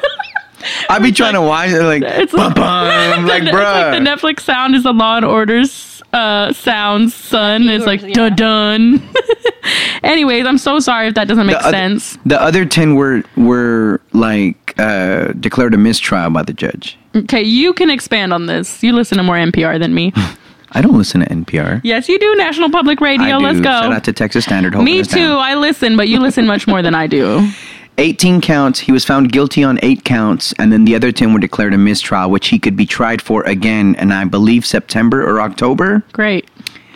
I 0.90 1.00
be 1.00 1.12
trying 1.12 1.34
to 1.34 1.42
watch 1.42 1.70
it 1.70 1.82
like, 1.82 2.04
It's 2.04 2.32
bum, 2.34 2.48
like- 2.48 2.56
bum, 2.56 3.26
like, 3.26 3.44
it's 3.44 3.52
like 3.52 3.62
bruh. 3.62 3.92
the 3.92 4.08
Netflix 4.08 4.42
sound 4.42 4.76
is 4.76 4.84
the 4.84 4.94
Law 4.94 5.18
and 5.18 5.26
Order's 5.26 5.72
uh, 6.14 6.54
sounds, 6.54 7.14
son. 7.14 7.70
It's 7.70 7.86
like 7.86 8.02
Yeah. 8.02 8.14
dun 8.14 8.36
dun. 8.36 9.10
Anyways, 10.04 10.46
I'm 10.46 10.58
so 10.58 10.80
sorry 10.80 11.08
if 11.08 11.14
that 11.16 11.28
doesn't 11.28 11.46
make 11.46 11.58
The 11.58 11.66
oth- 11.66 11.72
sense. 11.72 12.18
The 12.26 12.42
other 12.42 12.66
ten 12.66 12.96
were 12.96 13.24
were 13.36 14.02
like 14.14 14.74
uh, 14.80 15.34
declared 15.40 15.74
a 15.74 15.78
mistrial 15.78 16.30
by 16.30 16.44
the 16.44 16.54
judge. 16.54 16.98
Okay, 17.16 17.42
you 17.42 17.74
can 17.74 17.90
expand 17.90 18.34
on 18.34 18.46
this. 18.48 18.82
You 18.84 18.94
listen 18.94 19.18
to 19.18 19.24
more 19.24 19.36
NPR 19.36 19.80
than 19.80 19.94
me. 19.94 20.14
I 20.72 20.82
don't 20.82 20.96
listen 20.98 21.22
to 21.22 21.28
NPR. 21.28 21.82
yes, 21.84 22.08
you 22.08 22.20
do. 22.20 22.36
National 22.36 22.70
Public 22.70 23.02
Radio. 23.02 23.26
I 23.38 23.40
do. 23.40 23.44
Let's 23.44 23.58
go. 23.60 23.64
Shout 23.72 23.92
out 23.92 24.04
to 24.04 24.14
Texas 24.14 24.46
Standard. 24.46 24.76
holding 24.76 24.94
Me 24.94 25.02
too. 25.04 25.16
down. 25.18 25.38
I 25.40 25.56
listen, 25.56 25.98
but 25.98 26.08
you 26.08 26.20
listen 26.20 26.46
much 26.46 26.68
more 26.68 26.82
than 26.84 26.94
I 26.96 27.08
do. 27.08 27.50
18 27.98 28.40
counts. 28.42 28.80
He 28.80 28.92
was 28.92 29.04
found 29.04 29.32
guilty 29.32 29.64
on 29.64 29.80
eight 29.84 30.04
counts, 30.06 30.54
and 30.60 30.72
then 30.72 30.86
the 30.86 30.96
other 30.96 31.12
10 31.12 31.34
were 31.34 31.40
declared 31.40 31.74
a 31.74 31.78
mistrial, 31.78 32.30
which 32.30 32.48
he 32.48 32.60
could 32.60 32.76
be 32.78 32.86
tried 32.86 33.22
for 33.22 33.44
again, 33.44 33.96
and 33.96 34.14
I 34.14 34.24
believe 34.26 34.66
September 34.66 35.22
or 35.26 35.42
October. 35.42 36.04
Great. 36.14 36.50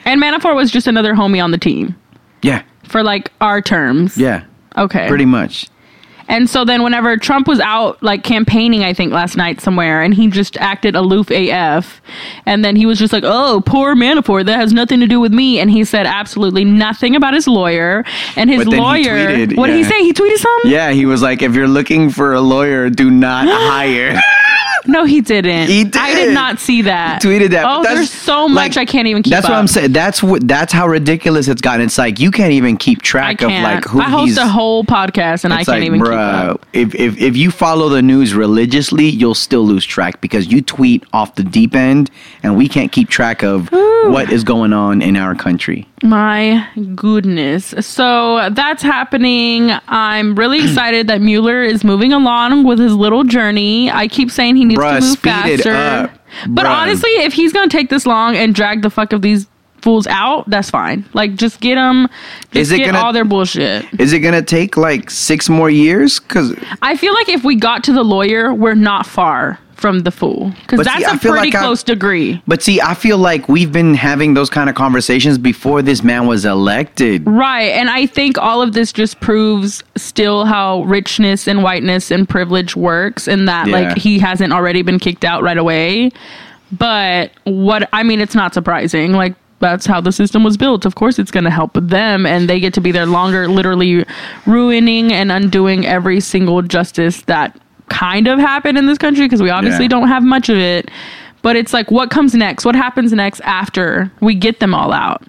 And 0.06 0.22
Manafort 0.22 0.56
was 0.56 0.72
just 0.72 0.88
another 0.88 1.14
homie 1.14 1.44
on 1.44 1.52
the 1.52 1.58
team 1.58 1.96
Yeah, 2.42 2.62
for 2.84 3.04
like 3.04 3.32
our 3.42 3.62
terms. 3.62 4.18
yeah, 4.18 4.44
Okay. 4.78 5.08
pretty 5.08 5.26
much. 5.26 5.68
And 6.28 6.50
so 6.50 6.64
then 6.66 6.84
whenever 6.84 7.18
Trump 7.18 7.48
was 7.48 7.60
out 7.60 8.02
like 8.02 8.24
campaigning, 8.24 8.84
I 8.84 8.94
think 8.94 9.12
last 9.14 9.36
night 9.38 9.60
somewhere, 9.62 10.02
and 10.02 10.14
he 10.14 10.28
just 10.28 10.58
acted 10.58 10.96
aloof 10.96 11.30
AF, 11.32 12.02
and 12.46 12.64
then 12.64 12.76
he 12.76 12.86
was 12.86 12.98
just 13.00 13.12
like, 13.14 13.24
"Oh, 13.26 13.62
poor 13.66 13.96
Manafort, 13.96 14.46
that 14.46 14.58
has 14.58 14.74
nothing 14.74 15.00
to 15.02 15.08
do 15.08 15.20
with 15.20 15.34
me," 15.34 15.60
and 15.60 15.70
he 15.70 15.84
said 15.84 16.06
absolutely 16.06 16.64
nothing 16.66 17.16
about 17.16 17.34
his 17.34 17.48
lawyer 17.48 18.04
and 18.36 18.50
his 18.50 18.64
But 18.64 18.72
then 18.72 18.80
he 18.80 18.86
lawyer. 18.86 19.28
tweeted, 19.28 19.58
what 19.58 19.68
did 19.68 19.76
he 19.76 19.84
say? 19.84 20.02
He 20.04 20.14
tweeted 20.14 20.38
something? 20.38 20.72
Yeah, 20.72 20.92
he 20.92 21.06
was 21.06 21.22
like, 21.22 21.42
if 21.42 21.56
you're 21.56 21.68
looking 21.68 22.10
for 22.10 22.34
a 22.34 22.42
lawyer, 22.42 22.90
do 22.90 23.10
not 23.12 23.46
hire. 23.50 24.20
No, 24.86 25.06
he 25.06 25.22
didn't. 25.22 25.68
He 25.68 25.84
did. 25.84 25.96
I 25.96 26.14
did. 26.14 26.34
not 26.34 26.60
see 26.60 26.84
that. 26.84 27.22
tweeted 27.22 27.52
that. 27.52 27.66
Oh, 27.68 27.84
there's 27.84 28.12
so 28.12 28.48
much 28.48 28.76
like, 28.76 28.90
I 28.90 28.92
can't 28.92 29.08
even 29.08 29.24
keep 29.24 29.32
That's 29.32 29.46
up. 29.46 29.52
what 29.52 29.58
I'm 29.58 29.68
saying. 29.68 29.94
That's 29.94 30.22
what. 30.22 30.48
That's 30.48 30.74
how 30.74 30.88
ridiculous 30.88 31.48
it's 31.48 31.62
gotten. 31.62 31.86
It's 31.86 31.98
like 31.98 32.20
you 32.20 32.32
can't 32.32 32.54
even 32.54 32.78
keep 32.78 33.02
track 33.02 33.42
of 33.42 33.50
like 33.50 33.86
who 33.86 34.02
I 34.02 34.10
host 34.10 34.38
a 34.38 34.48
whole 34.48 34.84
podcast 34.84 35.46
and 35.46 35.54
I 35.54 35.64
can't 35.64 35.80
like, 35.80 35.84
even 35.84 36.00
keep 36.00 36.10
bruh. 36.10 36.62
If, 36.74 36.96
if 36.96 37.18
if 37.18 37.38
you 37.38 37.52
follow 37.52 37.90
the 37.90 38.02
news 38.02 38.34
religiously, 38.34 39.06
you'll 39.06 39.36
still 39.36 39.64
lose 39.64 39.86
track 39.86 40.22
because 40.22 40.52
you 40.52 40.62
tweet 40.62 41.04
off 41.14 41.36
the 41.36 41.44
deep 41.44 41.76
end, 41.76 42.12
and 42.42 42.58
we 42.58 42.68
can't 42.68 42.92
keep 42.92 43.10
track 43.10 43.44
of 43.44 43.72
what 43.72 44.32
is 44.32 44.44
going 44.44 44.74
on 44.74 45.02
in 45.02 45.16
our 45.16 45.36
country. 45.36 45.88
My 46.04 46.68
goodness. 46.96 47.74
So 47.80 48.50
that's 48.52 48.84
happening. 48.84 49.72
I'm 49.88 50.36
really 50.36 50.60
excited 50.60 51.08
that 51.08 51.22
Mueller 51.22 51.64
is 51.64 51.86
moving 51.86 52.12
along 52.12 52.66
with 52.66 52.80
his 52.80 52.94
little 52.94 53.24
journey. 53.24 53.90
I 53.90 54.10
keep 54.10 54.30
saying 54.30 54.58
he 54.58 54.66
needs 54.78 54.82
Bruh, 54.82 55.00
to 55.00 55.02
move 55.06 55.18
speed 55.18 55.30
it 55.46 55.64
faster. 55.64 55.74
up. 55.74 56.12
But 56.50 56.66
Bruh. 56.66 56.70
honestly, 56.82 57.10
if 57.12 57.34
he's 57.34 57.54
to 57.70 57.76
take 57.76 57.90
this 57.90 58.06
long 58.06 58.36
and 58.36 58.54
drag 58.56 58.82
the 58.82 58.90
fuck 58.90 59.14
of 59.14 59.22
these 59.22 59.48
fools 59.82 60.08
out, 60.08 60.50
that's 60.50 60.70
fine. 60.70 61.04
Like, 61.14 61.36
just 61.36 61.60
get 61.60 61.76
them, 61.76 62.08
Is 62.54 62.72
it 62.72 62.78
get 62.78 62.86
gonna- 62.88 63.00
all 63.00 63.12
their 63.14 63.26
bullshit. 63.26 63.86
Is 64.00 64.14
it 64.14 64.20
gonna 64.20 64.42
take 64.42 64.78
like 64.78 65.10
six 65.10 65.50
more 65.50 65.70
years? 65.70 66.20
Because 66.20 66.56
I 66.82 66.96
feel 66.96 67.14
like 67.14 67.28
if 67.30 67.44
we 67.44 67.56
got 67.56 67.84
to 67.86 67.94
the 67.94 68.04
lawyer, 68.04 68.54
we're 68.54 68.76
not 68.76 69.06
far 69.06 69.60
from 69.84 70.00
the 70.00 70.12
fool. 70.12 70.54
Because 70.62 70.86
that's 70.86 70.98
see, 71.00 71.04
I 71.04 71.16
a 71.16 71.18
pretty 71.20 71.38
like 71.52 71.56
I- 71.56 71.60
close 71.60 71.84
degree. 71.84 72.42
but 72.48 72.64
see, 72.64 72.80
I 72.80 72.94
feel 72.94 73.18
like 73.18 73.50
we've 73.50 73.70
been 73.74 73.96
having 73.96 74.34
those 74.34 74.50
kind 74.50 74.70
of 74.70 74.76
conversations 74.78 75.38
before 75.38 75.82
this 75.82 76.02
man 76.06 76.26
was 76.26 76.46
elected. 76.46 77.28
Right. 77.28 77.72
And 77.80 77.90
I 77.90 78.06
think 78.06 78.38
all 78.38 78.62
of 78.62 78.72
this 78.72 78.94
just 78.94 79.20
proves 79.20 79.84
still 79.98 80.46
how 80.46 80.84
richness 80.84 81.50
and 81.50 81.64
whiteness 81.64 82.12
and 82.12 82.30
privilege 82.30 82.78
works 82.78 83.28
and 83.28 83.46
that 83.50 83.68
Yeah. 83.68 83.74
like 83.90 83.98
he 83.98 84.20
hasn't 84.20 84.54
already 84.54 84.84
been 84.84 85.00
kicked 85.00 85.26
out 85.26 85.44
right 85.44 85.58
away. 85.58 86.12
But 86.72 87.32
what 87.44 87.90
I 87.92 88.04
mean 88.04 88.22
it's 88.22 88.36
not 88.36 88.54
surprising. 88.54 89.12
Like 89.12 89.36
that's 89.60 89.86
how 89.86 90.00
the 90.00 90.12
system 90.14 90.44
was 90.46 90.56
built. 90.56 90.86
Of 90.86 90.96
course 90.96 91.20
it's 91.20 91.30
going 91.32 91.44
to 91.44 91.50
help 91.52 91.72
them 91.74 92.26
and 92.26 92.48
they 92.50 92.60
get 92.62 92.74
to 92.76 92.82
be 92.82 92.92
there 92.94 93.06
longer 93.06 93.50
literally 93.50 94.06
ruining 94.46 95.12
and 95.12 95.30
undoing 95.30 95.86
every 95.86 96.20
single 96.22 96.62
justice 96.62 97.24
that 97.24 97.60
kind 97.90 98.28
of 98.28 98.40
happen 98.40 98.78
in 98.78 98.86
this 98.86 98.98
country 98.98 99.26
because 99.26 99.42
we 99.42 99.50
obviously 99.50 99.86
Yeah. 99.86 99.90
don't 99.90 100.08
have 100.08 100.24
much 100.24 100.50
of 100.50 100.58
it. 100.58 100.90
But 101.42 101.56
it's 101.58 101.74
like 101.74 101.92
what 101.92 102.10
comes 102.10 102.34
next? 102.34 102.64
What 102.66 102.76
happens 102.76 103.12
next 103.12 103.42
after 103.42 104.12
we 104.22 104.36
get 104.36 104.60
them 104.60 104.74
all 104.74 104.92
out? 104.94 105.24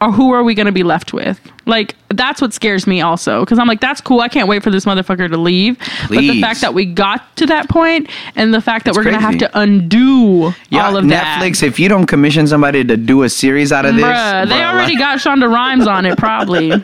or 0.00 0.10
who 0.10 0.32
are 0.32 0.42
we 0.42 0.52
going 0.52 0.66
to 0.66 0.72
be 0.72 0.82
left 0.82 1.12
with? 1.12 1.38
Like 1.64 1.94
that's 2.08 2.40
what 2.42 2.52
scares 2.52 2.88
me 2.88 3.00
also 3.00 3.38
because 3.44 3.60
I'm 3.60 3.68
like 3.68 3.80
that's 3.80 4.00
cool. 4.00 4.18
I 4.18 4.26
can't 4.26 4.48
wait 4.48 4.64
for 4.64 4.70
this 4.70 4.84
motherfucker 4.84 5.30
to 5.30 5.36
leave. 5.36 5.78
But 6.08 6.18
the 6.18 6.40
fact 6.40 6.60
that 6.62 6.74
we 6.74 6.86
got 6.86 7.36
to 7.36 7.46
that 7.46 7.68
point 7.68 8.10
and 8.34 8.52
the 8.52 8.60
fact 8.60 8.84
that 8.86 8.96
we're 8.96 9.04
going 9.04 9.14
to 9.14 9.20
have 9.20 9.38
to 9.38 9.50
undo 9.56 10.52
Yeah, 10.70 10.88
all 10.88 10.96
of 10.96 11.06
that. 11.10 11.40
Netflix. 11.40 11.62
If 11.62 11.78
you 11.78 11.88
don't 11.88 12.06
commission 12.06 12.48
somebody 12.48 12.82
to 12.82 12.96
do 12.96 13.22
a 13.22 13.28
series 13.28 13.70
out 13.70 13.86
of 13.86 13.94
this, 13.94 14.02
they 14.02 14.08
bruh, 14.10 14.72
already 14.72 14.94
like- 14.96 14.98
got 14.98 15.18
Shonda 15.20 15.48
Rhimes 15.48 15.86
on 15.86 16.04
it, 16.04 16.18
probably. 16.18 16.72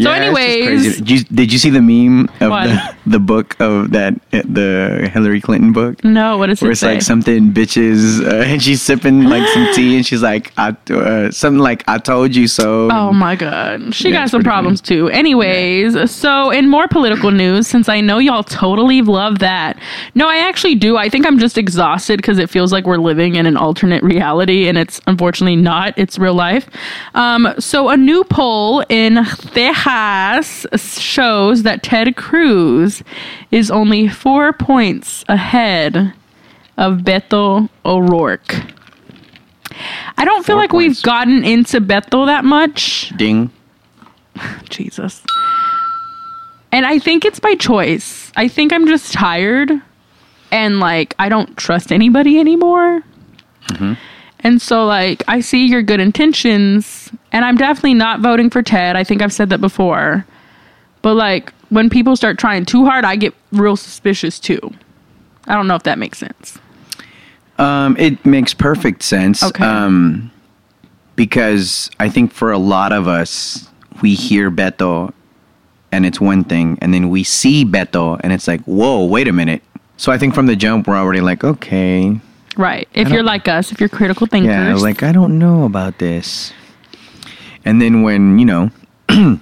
So, 0.00 0.08
Yeah, 0.10 0.16
anyways, 0.16 0.96
did 0.98 1.10
you, 1.10 1.24
did 1.24 1.52
you 1.52 1.58
see 1.58 1.70
the 1.70 1.82
meme 1.82 2.28
of 2.40 2.50
What? 2.50 2.68
the, 2.68 2.96
the 3.12 3.18
book 3.18 3.56
of 3.60 3.90
that 3.92 4.14
the 4.30 5.10
Hillary 5.12 5.40
Clinton 5.40 5.72
book? 5.72 6.02
no, 6.04 6.38
what 6.38 6.48
is 6.50 6.58
does 6.58 6.62
Where 6.62 6.70
it 6.70 6.72
it's 6.72 6.80
say? 6.80 6.94
like 6.94 7.02
something 7.02 7.52
bitches, 7.52 8.20
uh, 8.26 8.42
and 8.50 8.62
she's 8.62 8.80
sipping 8.82 9.24
like 9.24 9.46
some 9.48 9.68
tea, 9.74 9.96
and 9.96 10.04
she's 10.06 10.22
like, 10.22 10.52
"I 10.56 10.74
uh, 10.90 11.30
something 11.30 11.58
like 11.60 11.84
I 11.88 11.98
told 11.98 12.34
you 12.34 12.46
so." 12.48 12.88
Oh 12.90 13.12
my 13.12 13.36
god. 13.36 13.94
She 13.94 14.08
Yeah, 14.10 14.20
got 14.22 14.30
some 14.30 14.42
problems 14.42 14.80
too. 14.80 15.08
Anyways, 15.10 16.10
so 16.10 16.50
in 16.50 16.68
more 16.68 16.88
political 16.88 17.30
news, 17.30 17.66
since 17.66 17.88
I 17.88 18.00
know 18.00 18.18
y'all 18.18 18.42
totally 18.42 19.02
love 19.02 19.38
that. 19.40 19.78
No, 20.14 20.28
I 20.28 20.36
actually 20.38 20.74
do. 20.74 20.96
I 20.96 21.08
think 21.08 21.26
I'm 21.26 21.38
just 21.38 21.56
exhausted 21.58 22.16
because 22.18 22.38
it 22.38 22.50
feels 22.50 22.72
like 22.72 22.86
we're 22.86 22.96
living 22.98 23.36
in 23.36 23.46
an 23.46 23.56
alternate 23.56 24.02
reality 24.02 24.68
and 24.68 24.76
it's 24.78 25.00
unfortunately 25.06 25.56
not. 25.56 25.94
It's 25.96 26.18
real 26.18 26.34
life. 26.34 26.68
Um, 27.14 27.54
so 27.58 27.88
a 27.88 27.96
new 27.96 28.24
poll 28.24 28.84
in 28.88 29.24
Pass 29.90 30.68
shows 30.76 31.64
that 31.64 31.82
Ted 31.82 32.14
Cruz 32.14 33.02
is 33.50 33.72
only 33.72 34.06
four 34.06 34.52
points 34.52 35.24
ahead 35.28 36.14
of 36.76 36.98
Beto 36.98 37.68
O'Rourke. 37.84 38.54
I 40.16 40.24
don't 40.24 40.46
feel 40.46 40.54
Four 40.54 40.62
like 40.62 40.70
points. 40.70 40.98
we've 40.98 41.02
gotten 41.02 41.42
into 41.44 41.80
Beto 41.80 42.24
that 42.26 42.44
much. 42.44 43.12
Ding. 43.16 43.50
Jesus. 44.70 45.24
And 46.70 46.86
I 46.86 47.00
think 47.00 47.24
it's 47.24 47.40
by 47.40 47.56
choice. 47.56 48.30
I 48.36 48.46
think 48.46 48.72
I'm 48.72 48.86
just 48.86 49.12
tired 49.12 49.72
and 50.52 50.78
like 50.78 51.16
I 51.18 51.28
don't 51.28 51.56
trust 51.56 51.90
anybody 51.90 52.38
anymore. 52.38 53.02
Mm-hmm. 53.70 53.94
And 54.38 54.62
so 54.62 54.86
like 54.86 55.24
I 55.26 55.40
see 55.40 55.66
your 55.66 55.82
good 55.82 55.98
intentions 55.98 57.10
and 57.32 57.44
I'm 57.44 57.56
definitely 57.56 57.94
not 57.94 58.20
voting 58.20 58.50
for 58.50 58.62
Ted. 58.62 58.96
I 58.96 59.04
think 59.04 59.22
I've 59.22 59.32
said 59.32 59.50
that 59.50 59.60
before. 59.60 60.24
But 61.02 61.14
like 61.14 61.52
when 61.70 61.88
people 61.88 62.16
start 62.16 62.38
trying 62.38 62.64
too 62.64 62.84
hard, 62.84 63.04
I 63.04 63.16
get 63.16 63.34
real 63.52 63.76
suspicious 63.76 64.38
too. 64.38 64.60
I 65.46 65.54
don't 65.54 65.66
know 65.66 65.74
if 65.74 65.84
that 65.84 65.98
makes 65.98 66.18
sense. 66.18 66.58
Um, 67.58 67.96
it 67.98 68.24
makes 68.24 68.54
perfect 68.54 69.02
sense. 69.02 69.42
Okay. 69.42 69.64
Um, 69.64 70.30
because 71.16 71.90
I 72.00 72.08
think 72.08 72.32
for 72.32 72.50
a 72.52 72.58
lot 72.58 72.92
of 72.92 73.06
us, 73.06 73.68
we 74.02 74.14
hear 74.14 74.50
Beto 74.50 75.12
and 75.92 76.06
it's 76.06 76.20
one 76.20 76.44
thing, 76.44 76.78
and 76.80 76.94
then 76.94 77.10
we 77.10 77.24
see 77.24 77.64
Beto 77.64 78.20
and 78.22 78.32
it's 78.32 78.46
like, 78.46 78.60
whoa, 78.62 79.04
wait 79.04 79.26
a 79.28 79.32
minute. 79.32 79.62
So 79.96 80.12
I 80.12 80.18
think 80.18 80.34
from 80.34 80.46
the 80.46 80.56
jump, 80.56 80.86
we're 80.86 80.96
already 80.96 81.20
like, 81.20 81.44
okay, 81.44 82.20
Right. 82.56 82.88
If 82.92 83.08
you're 83.10 83.22
like 83.22 83.48
us, 83.48 83.72
if 83.72 83.80
you're 83.80 83.88
critical 83.88 84.26
thinkers. 84.26 84.50
yeah, 84.50 84.74
like 84.74 85.02
I 85.02 85.12
don't 85.12 85.38
know 85.38 85.64
about 85.64 85.98
this. 85.98 86.52
And 87.70 87.80
then 87.80 88.02
when 88.02 88.36
you 88.40 88.44
know 88.46 88.70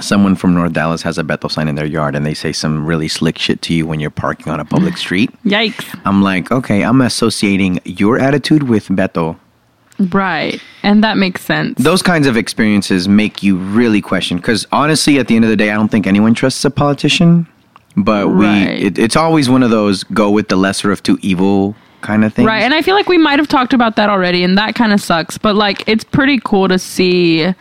someone 0.00 0.36
from 0.36 0.54
North 0.54 0.72
Dallas 0.72 1.02
has 1.02 1.18
a 1.18 1.24
Beto 1.24 1.50
sign 1.50 1.66
in 1.66 1.74
their 1.74 1.86
yard 1.86 2.14
and 2.14 2.24
they 2.24 2.32
say 2.32 2.52
some 2.52 2.86
really 2.86 3.08
slick 3.08 3.36
shit 3.36 3.60
to 3.62 3.74
you 3.74 3.84
when 3.84 3.98
you're 3.98 4.10
parking 4.10 4.52
on 4.52 4.60
a 4.60 4.64
public 4.64 4.96
street, 5.04 5.30
Yikes. 5.44 5.98
I'm 6.04 6.22
like, 6.22 6.52
okay, 6.52 6.82
I'm 6.84 7.00
associating 7.00 7.80
your 7.84 8.16
attitude 8.16 8.62
with 8.68 8.86
Beto. 8.86 9.36
Right. 9.98 10.62
And 10.84 11.02
that 11.02 11.16
makes 11.16 11.44
sense. 11.44 11.82
Those 11.82 12.00
kinds 12.00 12.28
of 12.28 12.36
experiences 12.36 13.08
make 13.08 13.42
you 13.42 13.56
really 13.56 14.00
question. 14.00 14.36
Because 14.36 14.64
honestly, 14.70 15.18
at 15.18 15.26
the 15.26 15.34
end 15.34 15.44
of 15.44 15.50
the 15.50 15.56
day, 15.56 15.72
I 15.72 15.74
don't 15.74 15.88
think 15.90 16.06
anyone 16.06 16.34
trusts 16.34 16.64
a 16.64 16.70
politician. 16.70 17.48
But 17.96 18.28
we, 18.28 18.46
Right. 18.46 18.80
it, 18.80 18.98
it's 19.00 19.16
always 19.16 19.50
one 19.50 19.64
of 19.64 19.70
those 19.70 20.04
go 20.04 20.30
with 20.30 20.46
the 20.46 20.54
lesser 20.54 20.92
of 20.92 21.02
two 21.02 21.18
evil 21.22 21.74
kind 22.00 22.24
of 22.24 22.34
thing. 22.34 22.46
Right, 22.46 22.62
and 22.62 22.74
I 22.74 22.82
feel 22.82 22.94
like 22.94 23.08
we 23.08 23.18
might 23.18 23.38
have 23.38 23.48
talked 23.48 23.72
about 23.72 23.96
that 23.96 24.10
already, 24.10 24.44
and 24.44 24.56
that 24.58 24.74
kind 24.74 24.92
of 24.92 25.00
sucks. 25.00 25.38
But 25.38 25.56
like, 25.56 25.84
it's 25.86 26.04
pretty 26.04 26.40
cool 26.44 26.68
to 26.68 26.78
see. 26.78 27.52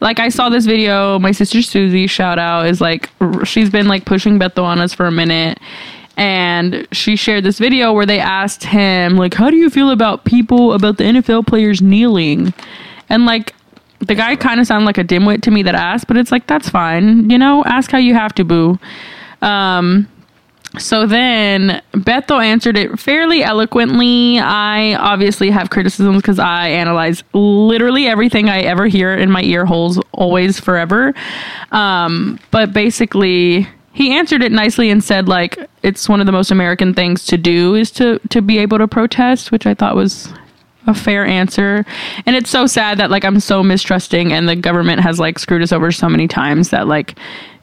Like, 0.00 0.18
I 0.18 0.28
saw 0.30 0.48
this 0.48 0.66
video. 0.66 1.18
My 1.18 1.32
sister 1.32 1.62
Susie, 1.62 2.06
shout 2.06 2.38
out, 2.38 2.66
is 2.66 2.80
like 2.80 3.10
she's 3.44 3.70
been 3.70 3.88
like 3.88 4.04
pushing 4.04 4.38
Beto 4.38 4.62
on 4.62 4.80
us 4.80 4.94
for 4.94 5.06
a 5.06 5.12
minute, 5.12 5.58
and 6.16 6.86
she 6.92 7.16
shared 7.16 7.44
this 7.44 7.58
video 7.58 7.92
where 7.92 8.06
they 8.06 8.20
asked 8.20 8.64
him 8.64 9.16
like, 9.16 9.34
"How 9.34 9.50
do 9.50 9.56
you 9.56 9.70
feel 9.70 9.90
about 9.90 10.24
people 10.24 10.72
about 10.72 10.96
the 10.96 11.04
NFL 11.04 11.46
players 11.46 11.82
kneeling?" 11.82 12.54
And 13.08 13.26
like, 13.26 13.54
the 14.00 14.14
guy 14.14 14.36
kind 14.36 14.60
of 14.60 14.66
sounded 14.66 14.86
like 14.86 14.98
a 14.98 15.04
dimwit 15.04 15.42
to 15.42 15.50
me 15.50 15.62
that 15.62 15.74
asked, 15.74 16.06
but 16.06 16.16
it's 16.16 16.32
like 16.32 16.46
that's 16.46 16.68
fine, 16.68 17.28
you 17.28 17.38
know. 17.38 17.64
Ask 17.64 17.90
how 17.90 17.98
you 17.98 18.14
have 18.14 18.34
to, 18.36 18.44
boo. 18.44 18.78
Um, 19.42 20.08
so 20.78 21.06
then 21.06 21.82
Bethel 21.92 22.38
answered 22.38 22.76
it 22.76 22.98
fairly 22.98 23.42
eloquently. 23.42 24.38
I 24.38 24.94
obviously 24.94 25.50
have 25.50 25.70
criticisms 25.70 26.18
because 26.18 26.38
I 26.38 26.68
analyze 26.68 27.24
literally 27.32 28.06
everything 28.06 28.48
I 28.48 28.60
ever 28.60 28.86
hear 28.86 29.14
in 29.14 29.30
my 29.30 29.42
ear 29.42 29.66
holes, 29.66 30.00
always, 30.12 30.60
forever. 30.60 31.12
Um, 31.72 32.38
but 32.52 32.72
basically, 32.72 33.66
he 33.92 34.12
answered 34.12 34.42
it 34.42 34.52
nicely 34.52 34.90
and 34.90 35.02
said 35.02 35.28
like 35.28 35.58
it's 35.82 36.08
one 36.08 36.20
of 36.20 36.26
the 36.26 36.32
most 36.32 36.52
American 36.52 36.94
things 36.94 37.26
to 37.26 37.36
do 37.36 37.74
is 37.74 37.90
to 37.92 38.20
to 38.28 38.40
be 38.40 38.58
able 38.58 38.78
to 38.78 38.86
protest, 38.86 39.50
which 39.50 39.66
I 39.66 39.74
thought 39.74 39.96
was 39.96 40.32
a 40.86 40.94
fair 40.94 41.26
answer. 41.26 41.84
And 42.26 42.36
it's 42.36 42.50
so 42.50 42.66
sad 42.66 42.98
that 42.98 43.10
like 43.10 43.24
I'm 43.24 43.40
so 43.40 43.62
mistrusting 43.62 44.32
and 44.32 44.48
the 44.48 44.56
government 44.56 45.00
has 45.00 45.18
like 45.18 45.38
screwed 45.38 45.62
us 45.62 45.72
over 45.72 45.90
so 45.90 46.08
many 46.08 46.28
times 46.28 46.70
that 46.70 46.86
like 46.86 47.18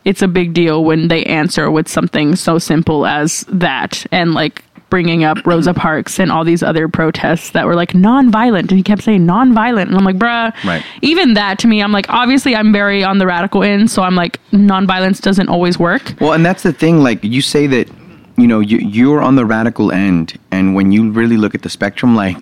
it's 0.07 0.21
a 0.21 0.27
big 0.27 0.53
deal 0.53 0.85
when 0.85 1.09
they 1.09 1.25
answer 1.25 1.69
with 1.69 1.89
something 1.89 2.33
so 2.37 2.57
simple 2.57 3.05
as 3.05 3.41
that 3.49 4.05
and 4.09 4.33
like 4.33 4.63
bringing 4.89 5.25
up 5.25 5.37
Rosa 5.45 5.71
mm-hmm. 5.71 5.81
Parks 5.81 6.17
and 6.17 6.31
all 6.31 6.45
these 6.45 6.63
other 6.63 6.87
protests 6.87 7.49
that 7.49 7.65
were 7.65 7.75
like 7.75 7.93
non-violent. 7.93 8.71
And 8.71 8.77
he 8.77 8.83
kept 8.83 9.03
saying 9.03 9.25
non-violent. 9.25 9.89
And 9.89 9.97
I'm 9.97 10.05
like 10.05 10.15
bruh. 10.15 10.53
Right. 10.63 10.81
even 11.01 11.33
that 11.33 11.59
to 11.59 11.67
me 11.67 11.83
I'm 11.83 11.91
like 11.91 12.05
obviously 12.07 12.55
I'm 12.55 12.71
very 12.71 13.03
on 13.03 13.17
the 13.17 13.27
radical 13.27 13.63
end. 13.63 13.91
So 13.91 14.01
I'm 14.01 14.15
like 14.15 14.39
non-violence 14.53 15.19
doesn't 15.19 15.49
always 15.49 15.77
work. 15.77 16.13
Well, 16.21 16.31
and 16.31 16.45
that's 16.45 16.63
the 16.63 16.71
thing. 16.71 17.03
Like 17.03 17.21
you 17.21 17.41
say 17.41 17.67
that, 17.67 17.89
you 18.37 18.47
know, 18.47 18.61
you, 18.61 18.77
you're 18.77 19.19
on 19.19 19.35
the 19.35 19.45
radical 19.45 19.91
end, 19.91 20.39
and 20.51 20.73
when 20.73 20.93
you 20.93 21.11
really 21.11 21.35
look 21.35 21.53
at 21.53 21.63
the 21.63 21.69
spectrum, 21.69 22.15
like 22.15 22.37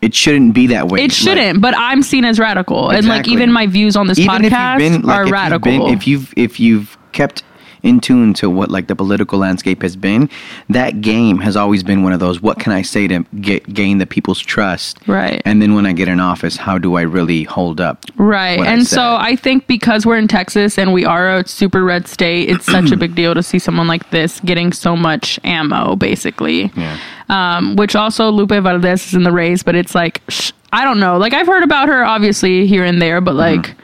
it 0.00 0.14
shouldn't 0.14 0.54
be 0.54 0.68
that 0.68 0.88
way. 0.88 1.02
it 1.04 1.12
shouldn't 1.12 1.60
but 1.60 1.74
I'm 1.76 2.02
seen 2.02 2.24
as 2.24 2.38
radical. 2.38 2.90
And 2.90 3.06
like 3.06 3.26
even 3.28 3.50
my 3.52 3.66
views 3.66 3.96
on 3.96 4.06
this 4.06 4.18
Even 4.18 4.44
if 4.44 4.52
podcast 4.52 4.80
you've 4.80 4.92
been, 4.92 5.02
like, 5.02 5.16
are 5.16 5.22
if 5.22 5.26
you've 5.26 5.32
radical. 5.32 5.72
been- 5.86 5.94
if 5.94 6.06
you've 6.06 6.34
if 6.36 6.60
you've 6.60 6.96
kept 7.12 7.42
in 7.82 8.00
tune 8.00 8.34
to 8.34 8.50
what 8.50 8.70
like 8.70 8.86
the 8.86 8.96
political 8.96 9.38
landscape 9.38 9.82
has 9.82 9.96
been, 9.96 10.28
that 10.68 11.00
game 11.00 11.38
has 11.38 11.56
always 11.56 11.82
been 11.82 12.02
one 12.02 12.12
of 12.12 12.20
those. 12.20 12.40
What 12.40 12.58
can 12.58 12.72
I 12.72 12.82
say 12.82 13.08
to 13.08 13.24
get 13.40 13.72
gain 13.72 13.98
the 13.98 14.06
people's 14.06 14.40
trust? 14.40 14.98
Right. 15.06 15.42
And 15.44 15.62
then 15.62 15.74
when 15.74 15.86
I 15.86 15.92
get 15.92 16.08
in 16.08 16.20
office, 16.20 16.56
how 16.56 16.78
do 16.78 16.96
I 16.96 17.02
really 17.02 17.44
hold 17.44 17.80
up? 17.80 18.04
Right. 18.16 18.58
what 18.58 18.68
I 18.68 18.72
And 18.72 18.86
so. 18.86 19.16
I 19.18 19.36
think 19.36 19.66
because 19.66 20.06
we're 20.06 20.18
in 20.18 20.28
Texas 20.28 20.78
and 20.78 20.92
we 20.92 21.04
are 21.04 21.36
a 21.38 21.46
super 21.46 21.84
red 21.84 22.06
state, 22.06 22.48
it's 22.48 22.64
such 22.64 22.90
a 22.90 22.96
big 23.04 23.14
deal 23.14 23.34
to 23.34 23.42
see 23.42 23.58
someone 23.58 23.86
like 23.86 24.10
this 24.10 24.40
getting 24.40 24.72
so 24.72 24.96
much 24.96 25.38
ammo, 25.44 25.96
basically. 25.96 26.70
Yeah. 26.76 26.98
Um, 27.28 27.76
which 27.76 27.94
also 27.94 28.30
Lupe 28.30 28.50
Valdez 28.50 29.06
is 29.06 29.14
in 29.14 29.22
the 29.22 29.32
race, 29.32 29.62
but 29.62 29.74
it's 29.74 29.94
like, 29.94 30.22
sh- 30.28 30.52
I 30.72 30.84
don't 30.84 31.00
know. 31.00 31.18
Like, 31.18 31.34
I've 31.34 31.46
heard 31.46 31.62
about 31.62 31.88
her 31.88 32.04
obviously 32.04 32.66
here 32.66 32.84
and 32.84 33.00
there, 33.02 33.20
but 33.20 33.34
like, 33.34 33.74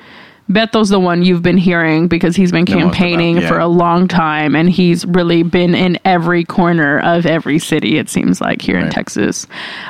Beto's 0.50 0.90
the 0.90 1.00
one 1.00 1.24
you've 1.24 1.42
been 1.42 1.56
hearing 1.56 2.06
because 2.06 2.36
he's 2.36 2.52
been 2.52 2.66
most 2.68 2.72
about, 2.72 2.92
campaigning 2.92 3.38
yeah. 3.38 3.48
for 3.48 3.58
a 3.58 3.66
long 3.66 4.06
time 4.06 4.54
and 4.54 4.68
he's 4.68 5.06
really 5.06 5.42
been 5.42 5.74
in 5.74 5.98
every 6.04 6.44
corner 6.44 7.00
of 7.00 7.24
every 7.24 7.58
city, 7.58 7.96
it 7.96 8.10
seems 8.10 8.40
like, 8.42 8.60
here 8.60 8.78
in 8.78 8.90
Texas. 8.90 9.46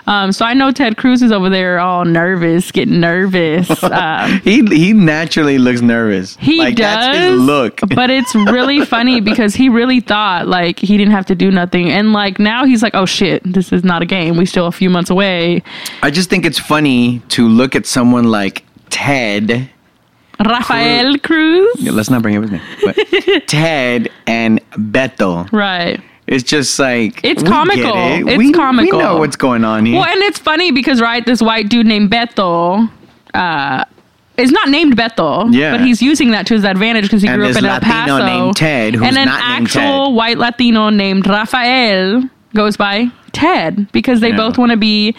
Um, 0.06 0.30
so 0.30 0.44
I 0.44 0.54
know 0.54 0.70
Ted 0.70 0.96
Cruz 0.96 1.22
is 1.22 1.32
over 1.32 1.50
there 1.50 1.80
all 1.80 2.04
nervous, 2.04 2.70
getting 2.70 3.00
nervous. 3.00 3.70
Um, 3.94 4.40
He 4.44 4.64
he 4.64 4.92
naturally 4.92 5.56
looks 5.58 5.80
nervous. 5.80 6.36
he 6.36 6.58
like 6.58 6.74
does. 6.74 6.84
that's 6.84 7.18
his 7.18 7.40
look. 7.40 7.80
but 7.94 8.10
it's 8.10 8.34
really 8.34 8.84
funny 8.84 9.20
because 9.20 9.54
he 9.54 9.68
really 9.68 10.00
thought 10.00 10.48
like 10.48 10.78
he 10.78 10.96
didn't 10.96 11.12
have 11.12 11.26
to 11.26 11.34
do 11.34 11.50
nothing. 11.50 11.90
And 11.90 12.12
like 12.12 12.38
now 12.38 12.64
he's 12.64 12.82
like, 12.82 12.94
oh 12.94 13.06
shit, 13.06 13.42
this 13.44 13.72
is 13.72 13.84
not 13.84 14.02
a 14.02 14.06
game. 14.06 14.36
We 14.36 14.46
still 14.46 14.66
a 14.66 14.72
few 14.72 14.90
months 14.90 15.10
away. 15.10 15.62
I 16.02 16.10
just 16.10 16.28
think 16.28 16.44
it's 16.44 16.58
funny 16.58 17.20
to 17.30 17.46
look 17.46 17.76
at 17.76 17.86
someone 17.86 18.24
like 18.24 18.64
Ted. 18.90 19.70
Rafael 20.40 21.18
Cruz. 21.18 21.76
Yeah, 21.78 21.92
Let's 21.92 22.10
not 22.10 22.22
bring 22.22 22.36
up 22.36 22.42
his 22.42 22.52
name, 22.52 22.62
but 22.84 22.96
Ted 23.46 24.10
and 24.26 24.60
Beto. 24.72 25.50
Right. 25.52 26.00
It's 26.26 26.42
just 26.44 26.78
like 26.78 27.20
It's 27.22 27.42
comical. 27.42 27.92
it. 27.94 28.26
It's 28.26 28.38
we, 28.38 28.52
comical. 28.52 28.98
We 28.98 29.04
know 29.04 29.18
what's 29.18 29.36
going 29.36 29.64
on 29.64 29.84
here. 29.84 29.96
Well, 30.00 30.08
and 30.08 30.22
it's 30.22 30.38
funny 30.38 30.70
because 30.72 31.00
right, 31.00 31.24
this 31.24 31.42
white 31.42 31.68
dude 31.68 31.86
named 31.86 32.10
Beto, 32.10 32.90
uh, 33.34 33.84
is 34.38 34.50
not 34.50 34.68
named 34.70 34.96
Beto, 34.96 35.52
Yeah. 35.54 35.72
but 35.76 35.82
he's 35.86 36.00
using 36.02 36.30
that 36.32 36.46
to 36.48 36.54
his 36.54 36.64
advantage 36.64 37.04
because 37.04 37.22
he 37.22 37.28
And 37.28 37.36
grew 37.40 37.50
up 37.50 37.56
in 37.56 37.64
El 37.64 37.74
Latino 37.74 37.92
Paso. 37.92 38.24
named 38.26 38.56
Ted, 38.56 38.94
who's 38.94 39.06
and 39.06 39.18
an 39.18 39.28
actual 39.28 40.14
white 40.14 40.38
Latino 40.38 40.88
named 40.88 41.26
Rafael 41.26 42.28
goes 42.54 42.76
by 42.76 43.10
Ted 43.32 43.92
because 43.92 44.20
they 44.20 44.30
Yeah. 44.30 44.36
both 44.36 44.58
want 44.58 44.70
to 44.70 44.76
be 44.78 45.14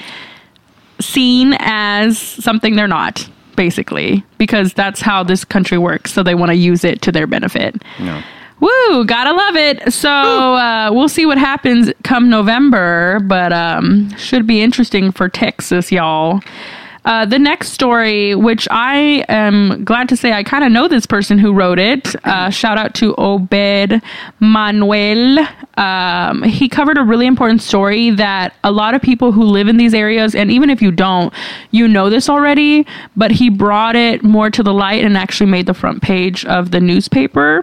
seen 1.00 1.56
as 1.60 2.18
something 2.18 2.76
they're 2.76 2.88
not, 2.88 3.28
basically, 3.56 4.24
because 4.38 4.74
that's 4.74 5.02
how 5.02 5.24
this 5.24 5.46
country 5.46 5.78
works. 5.78 6.14
So 6.14 6.24
they 6.24 6.36
want 6.36 6.50
to 6.50 6.56
use 6.56 6.84
it 6.84 7.02
to 7.04 7.12
their 7.12 7.28
benefit. 7.28 7.82
No. 8.00 8.22
Woo, 8.60 9.06
gotta 9.06 9.34
love 9.34 9.56
it. 9.56 9.92
So 9.94 10.10
uh, 10.10 10.90
we'll 10.94 11.10
see 11.10 11.26
what 11.26 11.38
happens 11.38 11.92
come 12.04 12.30
November, 12.30 13.20
but 13.22 13.52
um, 13.52 14.16
should 14.18 14.48
be 14.48 14.62
interesting 14.62 15.12
for 15.12 15.28
Texas, 15.28 15.92
y'all. 15.92 16.40
Uh, 17.06 17.24
the 17.24 17.38
next 17.38 17.70
story, 17.70 18.34
which 18.34 18.68
I 18.72 19.24
am 19.30 19.84
glad 19.86 20.10
to 20.10 20.18
say 20.18 20.34
I 20.34 20.42
kind 20.44 20.64
of 20.64 20.72
know 20.72 20.88
this 20.88 21.06
person 21.06 21.38
who 21.38 21.54
wrote 21.54 21.78
it. 21.78 22.16
Uh, 22.26 22.50
shout 22.50 22.80
out 22.80 22.96
to 22.96 23.14
Obed 23.16 24.02
Manuel. 24.40 25.48
Um, 25.78 26.42
he 26.42 26.68
covered 26.68 26.98
a 26.98 27.04
really 27.04 27.28
important 27.28 27.62
story 27.62 28.10
that 28.10 28.56
a 28.64 28.72
lot 28.72 28.96
of 28.96 29.04
people 29.04 29.32
who 29.32 29.44
live 29.44 29.68
in 29.68 29.78
these 29.78 29.94
areas, 29.94 30.34
and 30.34 30.50
even 30.50 30.72
if 30.72 30.82
you 30.82 30.92
don't, 30.92 31.32
you 31.70 31.88
know 31.88 32.10
this 32.10 32.28
already, 32.28 32.88
but 33.16 33.30
he 33.30 33.50
brought 33.50 33.96
it 33.96 34.24
more 34.24 34.50
to 34.50 34.64
the 34.64 34.74
light 34.74 35.06
and 35.06 35.16
actually 35.16 35.50
made 35.50 35.68
the 35.68 35.76
front 35.76 36.02
page 36.02 36.44
of 36.46 36.72
the 36.72 36.80
newspaper. 36.80 37.62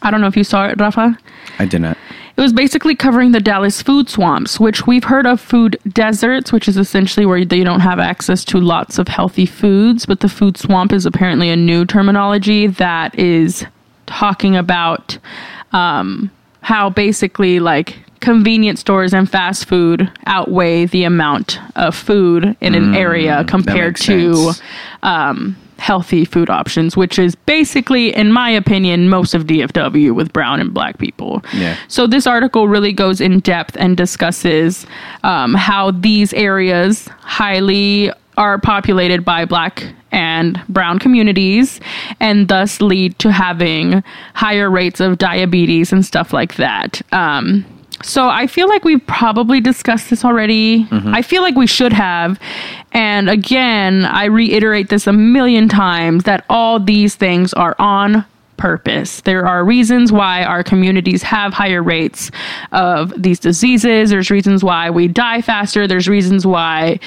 I 0.00 0.10
don't 0.10 0.22
know 0.22 0.28
if 0.28 0.36
you 0.36 0.44
saw 0.44 0.66
it, 0.66 0.80
Rafa. 0.80 1.18
I 1.58 1.66
did 1.66 1.82
not. 1.82 1.98
It 2.36 2.42
was 2.42 2.52
basically 2.52 2.94
covering 2.94 3.32
the 3.32 3.40
Dallas 3.40 3.80
food 3.80 4.10
swamps, 4.10 4.60
which 4.60 4.86
we've 4.86 5.04
heard 5.04 5.26
of 5.26 5.40
food 5.40 5.78
deserts, 5.88 6.52
which 6.52 6.68
is 6.68 6.76
essentially 6.76 7.24
where 7.24 7.44
they 7.44 7.64
don't 7.64 7.80
have 7.80 7.98
access 7.98 8.44
to 8.46 8.58
lots 8.60 8.98
of 8.98 9.08
healthy 9.08 9.46
foods. 9.46 10.04
But 10.04 10.20
the 10.20 10.28
food 10.28 10.58
swamp 10.58 10.92
is 10.92 11.06
apparently 11.06 11.48
a 11.48 11.56
new 11.56 11.86
terminology 11.86 12.66
that 12.66 13.18
is 13.18 13.64
talking 14.04 14.54
about 14.54 15.16
um, 15.72 16.30
how 16.60 16.90
basically 16.90 17.58
like 17.58 17.96
convenience 18.20 18.80
stores 18.80 19.14
and 19.14 19.30
fast 19.30 19.66
food 19.66 20.10
outweigh 20.26 20.84
the 20.86 21.04
amount 21.04 21.58
of 21.74 21.94
food 21.94 22.56
in 22.60 22.74
an 22.74 22.94
area 22.94 23.44
compared 23.44 23.96
to 23.96 24.52
um, 25.02 25.56
healthy 25.78 26.24
food 26.24 26.50
options, 26.50 26.96
which 26.96 27.18
is 27.18 27.34
basically, 27.34 28.14
in 28.14 28.32
my 28.32 28.50
opinion, 28.50 29.08
most 29.08 29.34
of 29.34 29.44
DFW 29.44 30.14
with 30.14 30.32
brown 30.32 30.60
and 30.60 30.72
black 30.72 30.98
people. 30.98 31.44
Yeah. 31.54 31.76
So 31.88 32.06
this 32.06 32.26
article 32.26 32.68
really 32.68 32.92
goes 32.92 33.20
in 33.20 33.40
depth 33.40 33.76
and 33.78 33.96
discusses 33.96 34.86
um, 35.22 35.54
how 35.54 35.90
these 35.90 36.32
areas 36.32 37.08
highly 37.20 38.10
are 38.36 38.58
populated 38.58 39.24
by 39.24 39.44
black 39.44 39.84
and 40.12 40.60
brown 40.68 40.98
communities 40.98 41.80
and 42.20 42.48
thus 42.48 42.80
lead 42.80 43.18
to 43.18 43.32
having 43.32 44.02
higher 44.34 44.70
rates 44.70 45.00
of 45.00 45.18
diabetes 45.18 45.92
and 45.92 46.04
stuff 46.04 46.32
like 46.32 46.56
that. 46.56 47.00
Um, 47.12 47.64
so 48.02 48.28
I 48.28 48.46
feel 48.46 48.68
like 48.68 48.84
we've 48.84 49.04
probably 49.06 49.60
discussed 49.60 50.10
this 50.10 50.22
already. 50.24 50.86
I 51.14 51.22
feel 51.22 51.40
like 51.40 51.54
we 51.54 51.66
should 51.66 51.94
have. 51.94 52.38
And 52.96 53.28
again, 53.28 54.06
I 54.06 54.24
reiterate 54.24 54.88
this 54.88 55.06
a 55.06 55.12
million 55.12 55.68
times 55.68 56.24
that 56.24 56.46
all 56.48 56.80
these 56.80 57.14
things 57.14 57.52
are 57.52 57.76
on 57.78 58.24
purpose. 58.56 59.20
There 59.20 59.46
are 59.46 59.62
reasons 59.66 60.10
why 60.10 60.44
our 60.44 60.64
communities 60.64 61.22
have 61.22 61.52
higher 61.52 61.82
rates 61.82 62.30
of 62.72 63.12
these 63.22 63.38
diseases. 63.38 64.08
There's 64.08 64.30
reasons 64.30 64.64
why 64.64 64.88
we 64.88 65.08
die 65.08 65.42
faster. 65.42 65.86
There's 65.86 66.08
reasons 66.08 66.46
why 66.46 66.98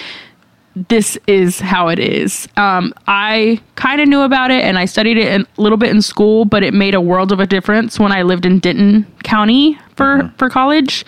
this 0.76 1.18
is 1.28 1.60
how 1.60 1.88
it 1.90 2.00
is. 2.00 2.48
Um, 2.56 2.94
I 3.08 3.60
kind 3.76 4.00
of 4.02 4.08
knew 4.08 4.22
about 4.22 4.52
it 4.52 4.64
and 4.64 4.78
I 4.78 4.86
studied 4.86 5.18
it 5.18 5.28
in- 5.34 5.48
a 5.58 5.62
little 5.62 5.78
bit 5.78 5.90
in 5.90 6.02
school, 6.02 6.46
but 6.46 6.64
it 6.64 6.74
made 6.74 6.96
a 6.96 7.02
world 7.02 7.32
of 7.32 7.40
a 7.40 7.46
difference 7.46 8.00
when 8.00 8.12
I 8.12 8.22
lived 8.22 8.46
in 8.46 8.60
Denton 8.60 9.06
County 9.24 9.78
for, 9.96 10.32
for 10.38 10.50
college. 10.50 11.06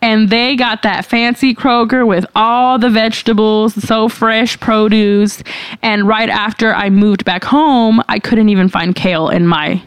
And 0.00 0.30
they 0.30 0.56
got 0.56 0.82
that 0.82 1.04
fancy 1.04 1.54
Kroger 1.54 2.06
with 2.06 2.26
all 2.34 2.78
the 2.78 2.90
vegetables, 2.90 3.74
so 3.74 4.08
fresh 4.08 4.58
produce. 4.58 5.42
And 5.82 6.08
right 6.08 6.28
after 6.28 6.74
I 6.74 6.90
moved 6.90 7.24
back 7.24 7.44
home, 7.44 8.02
I 8.08 8.18
couldn't 8.18 8.48
even 8.48 8.68
find 8.68 8.94
kale 8.94 9.28
in 9.28 9.46
my 9.46 9.82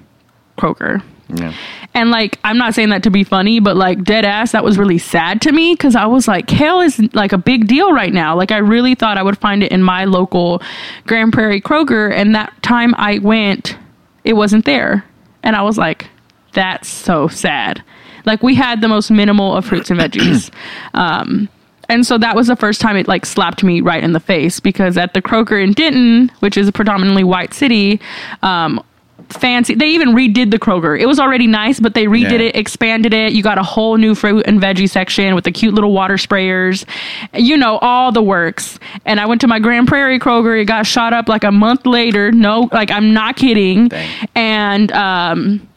Kroger. 0.58 1.02
Yeah. 1.30 1.54
And 1.96 2.12
like, 2.12 2.38
I'm 2.44 2.58
not 2.58 2.76
saying 2.76 2.90
that 2.90 3.04
to 3.04 3.10
be 3.10 3.24
funny, 3.24 3.62
but 3.62 3.78
like, 3.78 4.04
dead 4.04 4.26
ass, 4.26 4.52
that 4.52 4.66
was 4.66 4.78
really 4.78 4.98
sad 4.98 5.42
to 5.44 5.52
me 5.54 5.74
because 5.74 5.96
I 5.96 6.06
was 6.06 6.28
like, 6.28 6.46
kale 6.46 6.82
is 6.82 7.02
like 7.14 7.32
a 7.32 7.38
big 7.38 7.68
deal 7.68 7.94
right 7.94 8.14
now. 8.14 8.36
Like, 8.36 8.52
I 8.52 8.58
really 8.58 8.96
thought 8.96 9.18
I 9.18 9.24
would 9.24 9.38
find 9.38 9.64
it 9.64 9.72
in 9.72 9.82
my 9.82 10.04
local 10.04 10.62
Grand 11.08 11.32
Prairie 11.32 11.62
Kroger. 11.62 12.14
And 12.14 12.36
that 12.36 12.62
time 12.62 12.94
I 12.98 13.20
went, 13.20 13.78
it 14.26 14.34
wasn't 14.34 14.66
there. 14.66 15.06
And 15.42 15.56
I 15.56 15.62
was 15.62 15.78
like, 15.78 16.08
that's 16.52 16.90
so 16.90 17.30
sad. 17.30 17.82
Like, 18.26 18.44
we 18.44 18.56
had 18.56 18.82
the 18.82 18.90
most 18.90 19.10
minimal 19.10 19.56
of 19.56 19.66
fruits 19.66 19.90
and 19.90 19.98
veggies. 19.98 20.52
um, 20.94 21.48
and 21.88 22.06
so 22.06 22.18
that 22.18 22.36
was 22.36 22.48
the 22.48 22.56
first 22.58 22.82
time 22.82 22.98
it 22.98 23.08
like 23.08 23.26
slapped 23.26 23.64
me 23.64 23.80
right 23.80 24.04
in 24.04 24.12
the 24.12 24.20
face 24.20 24.60
because 24.60 24.98
at 24.98 25.14
the 25.14 25.22
Kroger 25.22 25.64
in 25.64 25.72
Denton, 25.72 26.30
which 26.40 26.58
is 26.58 26.68
a 26.68 26.72
predominantly 26.74 27.24
white 27.24 27.54
city, 27.54 28.02
um, 28.42 28.84
fancy. 29.30 29.76
They 29.76 29.88
even 29.90 30.10
redid 30.10 30.52
the 30.52 30.60
Kroger. 30.60 31.00
It 31.00 31.06
was 31.06 31.20
already 31.20 31.48
nice, 31.48 31.80
but 31.80 31.94
they 31.94 32.06
redid 32.06 32.32
Yeah. 32.40 32.48
it, 32.48 32.56
expanded 32.56 33.14
it. 33.14 33.34
You 33.34 33.44
got 33.44 33.58
a 33.58 33.64
whole 33.64 33.98
new 33.98 34.16
fruit 34.16 34.46
and 34.48 34.62
veggie 34.62 34.90
section 34.90 35.36
with 35.36 35.44
the 35.44 35.52
cute 35.52 35.74
little 35.74 35.92
water 35.92 36.16
sprayers. 36.16 36.86
You 37.34 37.58
know, 37.58 37.78
all 37.80 38.12
the 38.12 38.22
works. 38.22 38.80
And 39.06 39.20
I 39.20 39.26
went 39.26 39.42
to 39.42 39.48
my 39.48 39.60
Grand 39.60 39.88
Prairie 39.88 40.20
Kroger. 40.20 40.60
It 40.62 40.66
got 40.66 40.86
shot 40.86 41.14
up 41.14 41.28
like 41.28 41.44
a 41.44 41.52
month 41.52 41.86
later. 41.86 42.32
No, 42.32 42.70
like 42.72 42.92
I'm 42.92 43.14
not 43.14 43.36
kidding. 43.36 43.88
Dang. 43.90 44.10
And 44.36 44.92
um, 44.92 45.68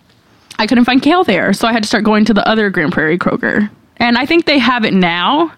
I 0.59 0.67
couldn't 0.67 0.85
find 0.85 1.01
kale 1.03 1.25
there, 1.25 1.53
so 1.53 1.67
I 1.69 1.73
had 1.73 1.83
to 1.83 1.89
start 1.89 2.05
going 2.05 2.25
to 2.27 2.35
the 2.35 2.47
other 2.49 2.71
Grand 2.71 2.93
Prairie 2.93 3.19
Kroger. 3.19 3.71
And 3.97 4.17
I 4.19 4.27
think 4.27 4.45
they 4.47 4.59
have 4.59 4.85
it 4.85 4.93
now, 4.95 5.53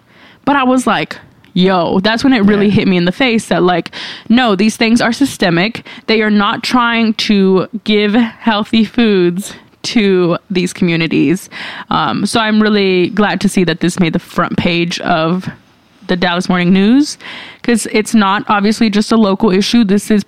but 0.45 0.55
I 0.55 0.63
was 0.63 0.87
like, 0.87 1.17
yo, 1.53 1.99
that's 1.99 2.23
when 2.23 2.33
it 2.33 2.39
really 2.45 2.67
Yeah. 2.67 2.73
hit 2.73 2.87
me 2.87 2.97
in 2.97 3.05
the 3.05 3.11
face 3.11 3.47
that 3.47 3.63
like, 3.63 3.91
no, 4.29 4.55
these 4.55 4.77
things 4.77 5.01
are 5.01 5.11
systemic. 5.13 5.85
They 6.07 6.21
are 6.21 6.29
not 6.29 6.63
trying 6.63 7.13
to 7.15 7.67
give 7.83 8.13
healthy 8.13 8.85
foods 8.85 9.53
to 9.83 10.37
these 10.49 10.73
communities. 10.73 11.49
Um, 11.89 12.25
so 12.25 12.39
I'm 12.39 12.61
really 12.61 13.09
glad 13.09 13.41
to 13.41 13.49
see 13.49 13.63
that 13.63 13.79
this 13.79 13.99
made 13.99 14.13
the 14.13 14.19
front 14.19 14.57
page 14.57 14.99
of 15.01 15.49
the 16.07 16.15
Dallas 16.15 16.47
Morning 16.49 16.71
News 16.71 17.17
because 17.61 17.87
it's 17.91 18.13
not 18.13 18.43
obviously 18.47 18.89
just 18.89 19.11
a 19.11 19.17
local 19.17 19.49
issue. 19.51 19.83
This 19.83 20.11
is 20.11 20.23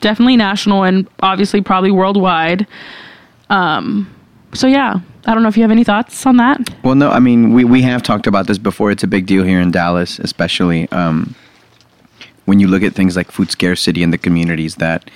definitely 0.00 0.36
national 0.36 0.82
and 0.84 1.06
obviously 1.20 1.60
probably 1.60 1.90
worldwide. 1.90 2.66
Um, 3.50 4.12
so 4.52 4.66
yeah, 4.66 5.00
I 5.26 5.34
don't 5.34 5.42
know 5.42 5.48
if 5.48 5.56
you 5.56 5.62
have 5.64 5.72
any 5.72 5.82
thoughts 5.82 6.24
on 6.24 6.36
that. 6.36 6.70
Well, 6.84 6.94
no, 6.94 7.10
I 7.10 7.18
mean, 7.18 7.52
we, 7.52 7.64
we 7.64 7.82
have 7.82 8.02
talked 8.02 8.28
about 8.28 8.46
this 8.46 8.58
before. 8.58 8.92
It's 8.92 9.02
a 9.02 9.08
big 9.08 9.26
deal 9.26 9.42
here 9.42 9.60
in 9.60 9.72
Dallas, 9.72 10.20
especially 10.20 10.88
um, 10.92 11.34
when 12.44 12.60
you 12.60 12.68
look 12.68 12.84
at 12.84 12.94
things 12.94 13.16
like 13.16 13.32
food 13.32 13.50
scarcity 13.50 14.04
in 14.04 14.10
the 14.10 14.18
communities 14.18 14.76
that 14.76 15.10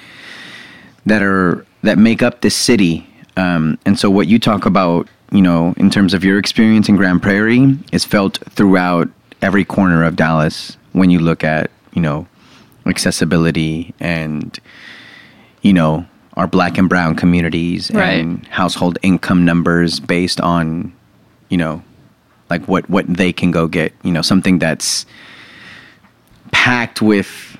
that 1.07 1.23
are 1.23 1.64
that 1.83 1.96
make 1.96 2.23
up 2.23 2.40
this 2.40 2.57
city. 2.57 3.07
Um, 3.37 3.79
and 3.87 3.99
so, 3.99 4.11
what 4.11 4.27
you 4.27 4.40
talk 4.40 4.66
about, 4.66 5.09
you 5.31 5.40
know, 5.40 5.75
in 5.77 5.90
terms 5.90 6.12
of 6.12 6.25
your 6.25 6.38
experience 6.38 6.88
in 6.88 6.96
Grand 6.96 7.23
Prairie, 7.23 7.79
is 7.92 8.05
felt 8.05 8.38
throughout 8.51 9.09
every 9.40 9.64
corner 9.64 10.05
of 10.05 10.16
Dallas. 10.16 10.77
When 10.92 11.11
you 11.11 11.20
look 11.20 11.44
at, 11.44 11.70
you 11.92 12.03
know, 12.03 12.27
accessibility 12.85 13.94
and, 14.01 14.59
you 15.62 15.73
know, 15.73 16.05
our 16.34 16.46
black 16.46 16.78
and 16.78 16.88
brown 16.88 17.14
communities 17.16 17.90
Right. 17.92 18.20
and 18.20 18.46
household 18.46 18.98
income 19.02 19.44
numbers 19.44 20.00
based 20.00 20.40
on, 20.40 20.92
you 21.48 21.56
know, 21.58 21.82
like 22.48 22.66
what 22.66 22.88
what 22.90 23.06
they 23.08 23.32
can 23.32 23.50
go 23.50 23.66
get. 23.68 23.92
You 24.02 24.12
know, 24.12 24.22
something 24.22 24.58
that's 24.58 25.06
packed 26.52 27.00
with 27.00 27.56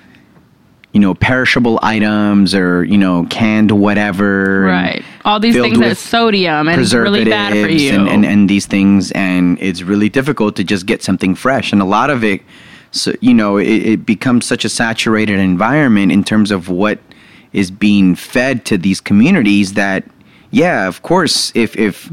you 0.93 0.99
know 1.01 1.15
perishable 1.15 1.79
items 1.83 2.55
or 2.55 2.83
you 2.85 2.99
know 2.99 3.25
canned 3.31 3.71
whatever 3.71 4.63
Right. 4.63 5.05
All 5.25 5.39
these 5.39 5.55
things 5.55 5.79
that 5.79 5.97
sodium 5.97 6.67
and 6.69 6.81
it's 6.81 6.93
really 6.93 7.25
bad 7.25 7.53
for 7.53 7.69
you. 7.71 7.93
and, 7.93 8.09
and, 8.09 8.27
and 8.27 8.51
these 8.51 8.67
things 8.67 9.13
and 9.13 9.57
it's 9.61 9.83
really 9.83 10.09
difficult 10.09 10.57
to 10.57 10.65
just 10.65 10.87
get 10.87 11.03
something 11.05 11.37
fresh 11.37 11.71
and 11.73 11.81
a 11.81 11.85
lot 11.85 12.11
of 12.11 12.25
it 12.25 12.43
so 12.91 13.13
you 13.21 13.33
know 13.33 13.57
it, 13.57 13.69
it 13.69 14.05
becomes 14.07 14.45
such 14.45 14.65
a 14.65 14.69
saturated 14.69 15.39
environment 15.39 16.11
in 16.11 16.25
terms 16.25 16.51
of 16.51 16.69
what 16.69 16.99
is 17.53 17.71
being 17.71 18.15
fed 18.15 18.65
to 18.67 18.79
these 18.79 19.01
communities 19.01 19.75
that 19.75 20.05
yeah 20.51 20.87
of 20.89 21.03
course 21.03 21.53
if 21.55 21.77
if 21.77 22.07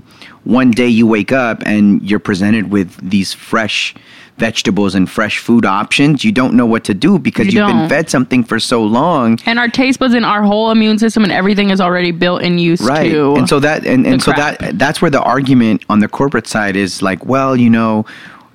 one 0.43 0.71
day 0.71 0.87
you 0.87 1.05
wake 1.05 1.31
up 1.31 1.61
and 1.65 2.01
you're 2.01 2.19
presented 2.19 2.71
with 2.71 2.95
these 2.97 3.33
fresh 3.33 3.93
vegetables 4.37 4.93
and 4.93 5.09
fresh 5.09 5.39
food 5.39 5.65
options 5.65 6.23
you 6.23 6.31
don't 6.31 6.53
know 6.53 6.65
what 6.65 6.83
to 6.83 6.93
do 6.93 7.17
because 7.17 7.47
You 7.47 7.59
you've 7.59 7.67
been 7.67 7.89
fed 7.89 8.09
something 8.09 8.43
for 8.43 8.59
so 8.59 8.83
long 8.83 9.39
and 9.47 9.57
our 9.57 9.67
taste 9.67 9.99
buds 9.99 10.13
and 10.13 10.23
our 10.23 10.43
whole 10.43 10.69
immune 10.69 10.99
system 10.99 11.23
and 11.23 11.31
everything 11.31 11.71
is 11.71 11.81
already 11.81 12.11
built 12.11 12.43
and 12.43 12.61
used 12.61 12.83
right 12.83 13.09
to. 13.09 13.35
and 13.35 13.49
so 13.49 13.59
that 13.59 13.85
and, 13.85 14.05
and 14.05 14.21
so 14.21 14.31
crap. 14.31 14.59
that 14.59 14.77
that's 14.77 15.01
where 15.01 15.09
the 15.09 15.21
argument 15.21 15.83
on 15.89 15.99
the 15.99 16.07
corporate 16.07 16.45
side 16.45 16.75
is 16.75 17.01
like 17.01 17.25
well 17.25 17.55
you 17.55 17.69
know 17.69 18.05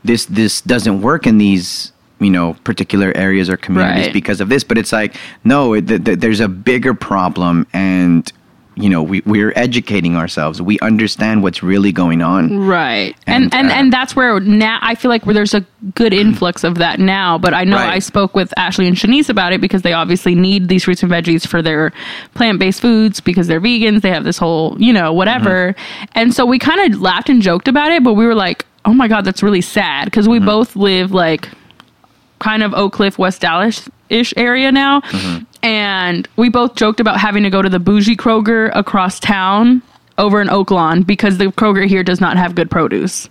this 0.05 0.27
this 0.27 0.61
doesn't 0.61 1.01
work 1.03 1.27
in 1.27 1.39
these 1.39 1.93
you 2.23 2.31
know 2.31 2.55
particular 2.65 3.13
areas 3.17 3.51
or 3.51 3.57
communities 3.57 4.07
Right. 4.07 4.13
because 4.13 4.41
of 4.41 4.49
this 4.49 4.65
but 4.65 4.79
it's 4.79 4.93
like 4.93 5.17
no 5.45 5.75
it, 5.75 5.87
th- 5.89 6.05
th- 6.05 6.19
there's 6.21 6.41
a 6.41 6.49
bigger 6.49 6.95
problem 6.95 7.67
and 7.73 8.31
you 8.75 8.89
know 8.89 9.03
we, 9.03 9.21
we're 9.27 9.53
educating 9.55 10.17
ourselves 10.17 10.63
we 10.63 10.79
understand 10.81 11.43
what's 11.43 11.63
really 11.63 11.93
going 11.93 12.23
on 12.23 12.59
Right. 12.67 13.15
And 13.27 13.45
And, 13.45 13.55
and, 13.55 13.71
uh, 13.71 13.75
and 13.75 13.93
that's 13.93 14.17
where 14.17 14.41
now 14.41 14.79
I 14.81 14.95
feel 14.95 15.11
like 15.11 15.27
where 15.27 15.35
there's 15.35 15.53
a 15.53 15.65
good 15.95 16.15
influx 16.15 16.65
of 16.65 16.77
that 16.77 16.99
now. 16.99 17.37
But 17.37 17.53
I 17.53 17.65
know 17.65 17.77
Right. 17.77 17.95
I 17.95 17.99
spoke 17.99 18.35
with 18.35 18.51
Ashley 18.57 18.87
and 18.87 18.97
Shanice 18.97 19.29
about 19.29 19.53
it 19.53 19.61
because 19.61 19.83
they 19.83 19.93
obviously 19.93 20.35
need 20.35 20.69
these 20.69 20.85
fruits 20.85 21.03
and 21.03 21.13
veggies 21.13 21.47
for 21.47 21.61
their 21.61 21.93
plant 22.35 22.59
based 22.61 22.81
foods 22.81 23.21
because 23.21 23.47
they're 23.47 23.61
vegans. 23.61 24.01
They 24.01 24.11
have 24.11 24.25
this 24.25 24.39
whole, 24.39 24.75
you 24.81 24.93
know, 24.95 25.13
whatever. 25.13 25.75
And 26.13 26.33
so 26.33 26.47
we 26.47 26.59
kind 26.59 26.81
of 26.95 26.99
laughed 27.01 27.29
and 27.29 27.43
joked 27.43 27.69
about 27.69 27.93
it, 27.93 28.03
but 28.03 28.15
we 28.15 28.25
were 28.25 28.35
like, 28.35 28.65
oh 28.87 28.95
my 28.95 29.07
God, 29.07 29.25
that's 29.27 29.43
really 29.43 29.61
sad 29.61 30.07
because 30.07 30.29
we 30.29 30.39
both 30.39 30.77
live 30.77 31.13
like 31.13 31.49
kind 32.43 32.63
of 32.63 32.75
Oak 32.75 32.93
Cliff, 32.93 33.19
West 33.19 33.41
Dallas 33.41 33.89
ish 34.09 34.35
area 34.37 34.71
now. 34.73 35.01
Mm-hmm. 35.01 35.45
And 35.65 36.29
we 36.37 36.49
both 36.49 36.75
joked 36.75 37.01
about 37.01 37.19
having 37.21 37.45
to 37.45 37.51
go 37.51 37.63
to 37.63 37.69
the 37.69 37.79
bougie 37.79 38.17
Kroger 38.17 38.71
across 38.75 39.21
town 39.21 39.81
over 40.19 40.41
in 40.41 40.51
Oak 40.51 40.71
Lawn 40.71 41.03
because 41.03 41.39
the 41.39 41.47
Kroger 41.47 41.87
here 41.87 42.03
does 42.03 42.21
not 42.21 42.37
have 42.37 42.55
good 42.55 42.71
produce. 42.71 43.29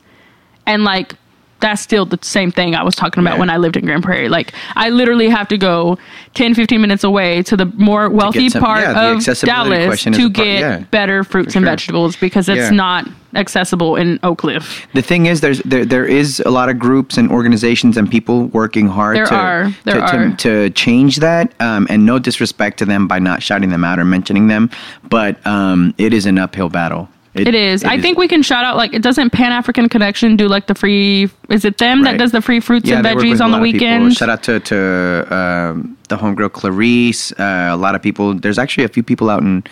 And 0.65 0.83
like, 0.83 1.15
that's 1.61 1.81
still 1.81 2.05
the 2.05 2.19
same 2.21 2.51
thing 2.51 2.75
I 2.75 2.83
was 2.83 2.95
talking 2.95 3.21
about 3.23 3.35
Yeah. 3.35 3.39
when 3.39 3.49
I 3.49 3.57
lived 3.57 3.77
in 3.77 3.85
Grand 3.85 4.03
Prairie. 4.03 4.29
Like 4.29 4.53
I 4.75 4.89
literally 4.89 5.29
have 5.29 5.47
to 5.49 5.57
go 5.57 5.97
10, 6.33 6.53
15 6.55 6.81
minutes 6.81 7.03
away 7.03 7.43
to 7.43 7.55
the 7.55 7.65
more 7.77 8.09
wealthy 8.09 8.49
some- 8.49 8.61
part 8.61 8.81
yeah, 8.81 8.89
of 9.11 9.23
Dallas 9.23 10.03
to 10.03 10.11
part- 10.11 10.33
get 10.33 10.59
yeah, 10.59 10.79
better 10.91 11.23
fruits 11.23 11.53
for 11.53 11.59
and 11.59 11.65
sure. 11.65 11.71
vegetables 11.71 12.15
because 12.15 12.49
it's 12.49 12.71
not 12.71 13.07
accessible 13.35 13.95
in 13.95 14.19
Oak 14.23 14.39
Cliff. 14.39 14.85
The 14.93 15.01
thing 15.01 15.25
is, 15.27 15.39
there's 15.39 15.59
there, 15.61 15.85
there 15.85 16.05
is 16.05 16.41
a 16.45 16.49
lot 16.49 16.67
of 16.69 16.77
groups 16.79 17.17
and 17.17 17.31
organizations 17.31 17.95
and 17.95 18.09
people 18.09 18.47
working 18.47 18.87
hard 18.87 19.15
There 19.15 19.25
to, 19.27 19.35
are. 19.35 19.71
There 19.85 19.95
to, 19.95 20.01
are. 20.01 20.29
To, 20.31 20.35
to 20.35 20.69
change 20.71 21.17
that. 21.17 21.53
Um, 21.61 21.87
and 21.89 22.05
no 22.05 22.19
disrespect 22.19 22.79
to 22.79 22.85
them 22.85 23.07
by 23.07 23.19
not 23.19 23.41
shouting 23.41 23.69
them 23.69 23.83
out 23.83 23.99
or 23.99 24.05
mentioning 24.05 24.47
them, 24.47 24.69
but 25.09 25.45
um, 25.47 25.93
it 25.97 26.13
is 26.13 26.25
an 26.25 26.37
uphill 26.37 26.69
battle. 26.69 27.07
It 27.33 27.55
is. 27.55 27.83
I 27.85 27.99
think 27.99 28.17
we 28.17 28.27
can 28.27 28.41
shout 28.43 28.65
out 28.65 28.75
like 28.75 28.93
it 28.93 29.01
doesn't 29.01 29.29
Pan 29.29 29.51
African 29.53 29.87
Connection 29.87 30.35
do 30.35 30.47
like 30.49 30.67
the 30.67 30.75
free 30.75 31.29
is 31.49 31.63
it 31.63 31.77
them 31.77 32.03
that 32.03 32.17
does 32.17 32.31
the 32.31 32.41
free 32.41 32.59
fruits 32.59 32.89
and 32.89 33.05
veggies 33.05 33.39
on 33.39 33.51
the 33.51 33.59
weekend? 33.59 34.15
Shout 34.17 34.29
out 34.29 34.43
to 34.43 34.59
to 34.59 35.35
um, 35.35 35.97
the 36.09 36.17
homegirl 36.17 36.51
Clarice. 36.51 37.31
Uh, 37.33 37.69
a 37.71 37.77
lot 37.77 37.95
of 37.95 38.01
people. 38.01 38.33
There's 38.33 38.59
actually 38.59 38.83
a 38.83 38.89
few 38.89 39.01
people 39.03 39.29
out 39.29 39.41
in 39.41 39.63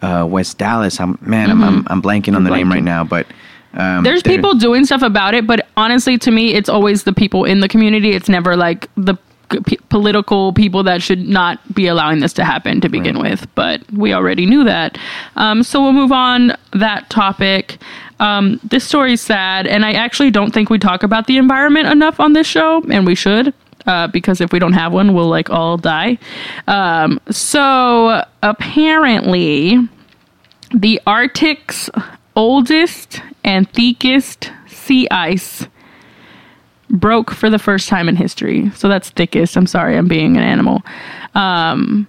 uh, 0.00 0.26
West 0.30 0.58
Dallas. 0.58 1.00
I'm 1.00 1.18
man, 1.20 1.50
I'm, 1.50 1.62
I'm 1.64 1.86
I'm 1.88 2.00
blanking 2.02 2.36
on 2.36 2.44
the 2.44 2.50
name 2.50 2.68
Mm-hmm. 2.68 2.70
blanking. 2.70 2.74
right 2.74 2.84
now, 2.84 3.02
but 3.04 3.26
um, 3.74 4.04
There's 4.04 4.22
people 4.22 4.54
doing 4.54 4.86
stuff 4.86 5.02
about 5.02 5.34
it, 5.34 5.46
but 5.46 5.66
honestly, 5.76 6.18
to 6.18 6.30
me, 6.30 6.54
it's 6.54 6.68
always 6.68 7.02
the 7.02 7.12
people 7.12 7.44
in 7.44 7.60
the 7.60 7.68
community. 7.68 8.12
It's 8.12 8.28
never 8.28 8.56
like 8.56 8.88
the 8.96 9.16
p- 9.66 9.78
political 9.88 10.52
people 10.52 10.82
that 10.84 11.02
should 11.02 11.26
not 11.28 11.58
be 11.74 11.86
allowing 11.86 12.20
this 12.20 12.32
to 12.34 12.44
happen 12.44 12.80
to 12.80 12.88
begin 12.88 13.18
with. 13.18 13.46
But 13.54 13.80
we 13.92 14.12
already 14.12 14.46
knew 14.46 14.64
that. 14.64 14.98
Um, 15.36 15.62
so 15.62 15.82
we'll 15.82 15.92
move 15.92 16.12
on 16.12 16.52
that 16.72 17.08
topic. 17.10 17.78
Um, 18.20 18.60
this 18.64 18.92
is 18.92 19.20
sad, 19.20 19.66
and 19.66 19.84
I 19.84 19.92
actually 19.92 20.30
don't 20.30 20.52
think 20.52 20.70
we 20.70 20.78
talk 20.78 21.02
about 21.02 21.26
the 21.26 21.36
environment 21.36 21.86
enough 21.86 22.20
on 22.20 22.32
this 22.32 22.46
show, 22.46 22.82
and 22.90 23.06
we 23.06 23.14
should. 23.14 23.54
Uh, 23.86 24.06
because 24.06 24.40
if 24.40 24.52
we 24.52 24.58
don't 24.58 24.74
have 24.74 24.92
one, 24.92 25.14
we'll 25.14 25.28
like 25.28 25.48
all 25.48 25.78
die. 25.78 26.18
Um, 26.66 27.20
so 27.30 28.22
apparently, 28.42 29.78
the 30.74 31.00
Arctic's 31.06 31.88
oldest 32.36 33.22
and 33.44 33.70
thickest 33.72 34.52
sea 34.66 35.08
ice 35.10 35.66
broke 36.90 37.30
for 37.30 37.50
the 37.50 37.58
first 37.58 37.88
time 37.88 38.08
in 38.08 38.16
history. 38.16 38.70
So 38.70 38.88
that's 38.88 39.10
thickest. 39.10 39.56
I'm 39.56 39.66
sorry, 39.66 39.96
I'm 39.96 40.08
being 40.08 40.36
an 40.36 40.42
animal. 40.42 40.82
Um, 41.34 42.06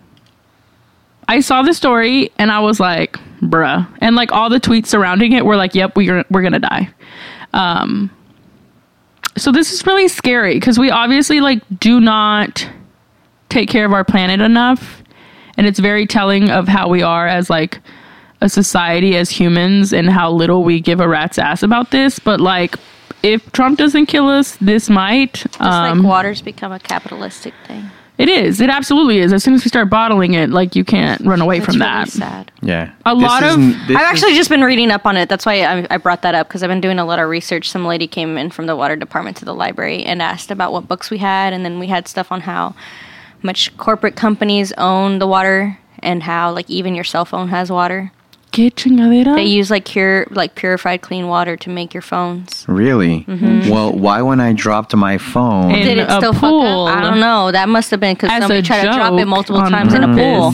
I 1.27 1.41
saw 1.41 1.61
the 1.61 1.73
story 1.73 2.31
and 2.37 2.51
I 2.51 2.59
was 2.59 2.79
like, 2.79 3.13
bruh. 3.41 3.87
And 4.01 4.15
like 4.15 4.31
all 4.31 4.49
the 4.49 4.59
tweets 4.59 4.87
surrounding 4.87 5.33
it 5.33 5.45
were 5.45 5.55
like, 5.55 5.75
yep, 5.75 5.95
we're, 5.95 6.25
we're 6.29 6.41
going 6.41 6.53
to 6.53 6.59
die. 6.59 6.89
Um, 7.53 8.09
so 9.37 9.51
this 9.51 9.71
is 9.71 9.85
really 9.85 10.07
scary 10.07 10.55
because 10.55 10.79
we 10.79 10.89
obviously 10.89 11.39
like 11.39 11.61
do 11.79 11.99
not 11.99 12.67
take 13.49 13.69
care 13.69 13.85
of 13.85 13.93
our 13.93 14.03
planet 14.03 14.41
enough. 14.41 15.03
And 15.57 15.67
it's 15.67 15.79
very 15.79 16.05
telling 16.05 16.49
of 16.49 16.67
how 16.67 16.89
we 16.89 17.01
are 17.03 17.27
as 17.27 17.49
like 17.49 17.79
a 18.41 18.49
society 18.49 19.17
as 19.17 19.29
humans 19.29 19.93
and 19.93 20.09
how 20.09 20.31
little 20.31 20.63
we 20.63 20.79
give 20.79 20.99
a 20.99 21.07
rat's 21.07 21.37
ass 21.37 21.63
about 21.63 21.91
this. 21.91 22.17
But 22.19 22.39
like, 22.39 22.75
if 23.23 23.51
Trump 23.51 23.77
doesn't 23.77 24.05
kill 24.07 24.27
us, 24.29 24.55
this 24.57 24.89
might. 24.89 25.33
Just 25.33 25.61
Um, 25.61 25.99
like 25.99 26.07
water's 26.07 26.41
become 26.41 26.71
a 26.71 26.79
capitalistic 26.79 27.53
thing. 27.67 27.89
it 28.17 28.27
is. 28.29 28.59
It 28.59 28.69
absolutely 28.69 29.19
is. 29.19 29.31
As 29.31 29.43
soon 29.43 29.53
as 29.53 29.63
we 29.63 29.69
start 29.69 29.89
bottling 29.89 30.33
it, 30.33 30.49
like 30.49 30.75
you 30.75 30.83
can't 30.83 31.21
run 31.25 31.39
away 31.41 31.57
It's 31.57 31.65
from 31.65 31.75
really 31.75 31.85
that. 31.85 32.09
sad. 32.09 32.51
yeah. 32.61 32.89
A 33.05 33.15
This 33.15 33.23
lot 33.23 33.43
of- 33.43 33.59
I've 33.89 33.95
actually 33.95 34.35
just 34.35 34.49
been 34.49 34.63
reading 34.63 34.91
up 34.91 35.05
on 35.05 35.15
it. 35.15 35.29
That's 35.29 35.45
why 35.45 35.61
I, 35.63 35.87
I 35.89 35.97
brought 35.97 36.21
that 36.23 36.35
up 36.35 36.47
because 36.47 36.61
I've 36.63 36.69
been 36.69 36.81
doing 36.81 36.99
a 36.99 37.05
lot 37.05 37.19
of 37.19 37.29
research. 37.29 37.69
Some 37.69 37.85
lady 37.85 38.07
came 38.07 38.37
in 38.37 38.49
from 38.51 38.65
the 38.65 38.75
water 38.75 38.95
department 38.97 39.37
to 39.37 39.45
the 39.45 39.53
library 39.55 40.03
and 40.03 40.21
asked 40.21 40.51
about 40.51 40.73
what 40.73 40.87
books 40.87 41.09
we 41.09 41.17
had, 41.19 41.53
and 41.53 41.63
then 41.63 41.79
we 41.79 41.87
had 41.87 42.07
stuff 42.09 42.31
on 42.31 42.41
how 42.41 42.73
much 43.41 43.75
corporate 43.77 44.17
companies 44.17 44.73
own 44.77 45.19
the 45.19 45.27
water 45.27 45.77
and 46.03 46.23
how 46.23 46.51
like 46.51 46.69
even 46.69 46.95
your 46.95 47.05
cell 47.05 47.23
phone 47.25 47.47
has 47.49 47.71
water. 47.71 48.11
Get 48.51 48.75
chingadera. 48.75 49.35
They 49.35 49.45
use 49.45 49.69
like 49.69 49.85
pure 49.85 50.25
like 50.31 50.55
purified 50.55 51.01
clean 51.01 51.27
water 51.27 51.55
to 51.57 51.69
make 51.69 51.93
your 51.93 52.01
phones. 52.01 52.65
Really? 52.67 53.23
Well, 53.27 53.93
why 53.93 54.21
when 54.23 54.39
I 54.39 54.53
dropped 54.53 54.95
my 54.95 55.17
phone? 55.19 55.71
In 55.71 55.85
Did 55.85 55.97
it 55.99 56.07
a 56.09 56.15
still 56.17 56.33
pool. 56.33 56.87
fuck 56.87 56.95
up? 56.95 57.03
I 57.03 57.09
don't 57.09 57.19
know. 57.19 57.51
That 57.51 57.69
must 57.69 57.91
have 57.91 57.99
been 57.99 58.15
because 58.15 58.31
somebody 58.31 58.61
tried 58.63 58.83
to 58.83 58.91
drop 58.91 59.13
it 59.19 59.25
multiple 59.25 59.61
on 59.61 59.71
times 59.71 59.93
in 59.93 60.03
a 60.03 60.13
pool. 60.15 60.53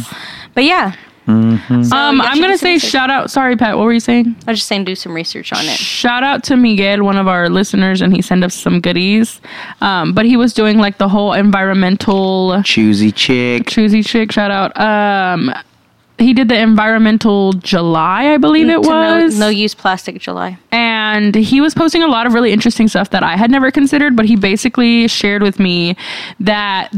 But 0.53 0.65
yeah. 0.65 0.93
So 1.25 1.31
um, 1.31 2.17
yeah, 2.17 2.23
I'm 2.23 2.39
gonna 2.39 2.55
say 2.58 2.73
research. 2.73 2.91
shout 2.91 3.10
out. 3.10 3.31
Sorry, 3.31 3.55
Pat. 3.55 3.77
What 3.77 3.86
were 3.86 3.93
you 3.93 3.99
saying? 3.99 4.36
I 4.45 4.51
was 4.51 4.60
just 4.60 4.67
saying 4.67 4.84
do 4.86 4.93
some 4.93 5.13
research 5.13 5.51
on 5.53 5.65
it. 5.65 5.71
Shout 5.77 6.21
out 6.21 6.43
to 6.43 6.55
Miguel, 6.55 7.03
one 7.03 7.17
of 7.17 7.27
our 7.27 7.49
listeners, 7.49 8.01
and 8.01 8.15
he 8.15 8.21
sent 8.21 8.43
us 8.43 8.53
some 8.53 8.79
goodies. 8.79 9.41
Um, 9.81 10.13
but 10.13 10.25
he 10.25 10.38
was 10.38 10.53
doing 10.53 10.77
like 10.77 10.99
the 10.99 11.10
whole 11.10 11.34
environmental 11.34 12.62
Choosy 12.62 13.12
chick. 13.12 13.65
choosy 13.67 14.03
chick. 14.03 14.31
Shout 14.31 14.51
out. 14.51 14.79
Um, 14.79 15.51
he 16.17 16.34
did 16.34 16.47
the 16.47 16.58
environmental 16.58 17.54
July, 17.54 18.34
I 18.34 18.38
believe 18.38 18.69
it 18.69 18.82
To 18.84 18.89
no, 18.89 19.23
was. 19.23 19.38
no 19.38 19.49
use 19.49 19.73
plastic 19.75 20.19
July. 20.19 20.58
and 20.71 21.36
he 21.36 21.60
was 21.62 21.73
posting 21.73 22.04
a 22.04 22.08
lot 22.08 22.25
of 22.25 22.34
really 22.34 22.51
interesting 22.54 22.88
stuff 22.88 23.10
that 23.10 23.21
I 23.23 23.36
had 23.36 23.51
never 23.51 23.69
considered, 23.71 24.15
but 24.15 24.25
he 24.25 24.36
basically 24.36 25.08
shared 25.08 25.43
with 25.43 25.60
me 25.60 25.95
that 26.39 26.91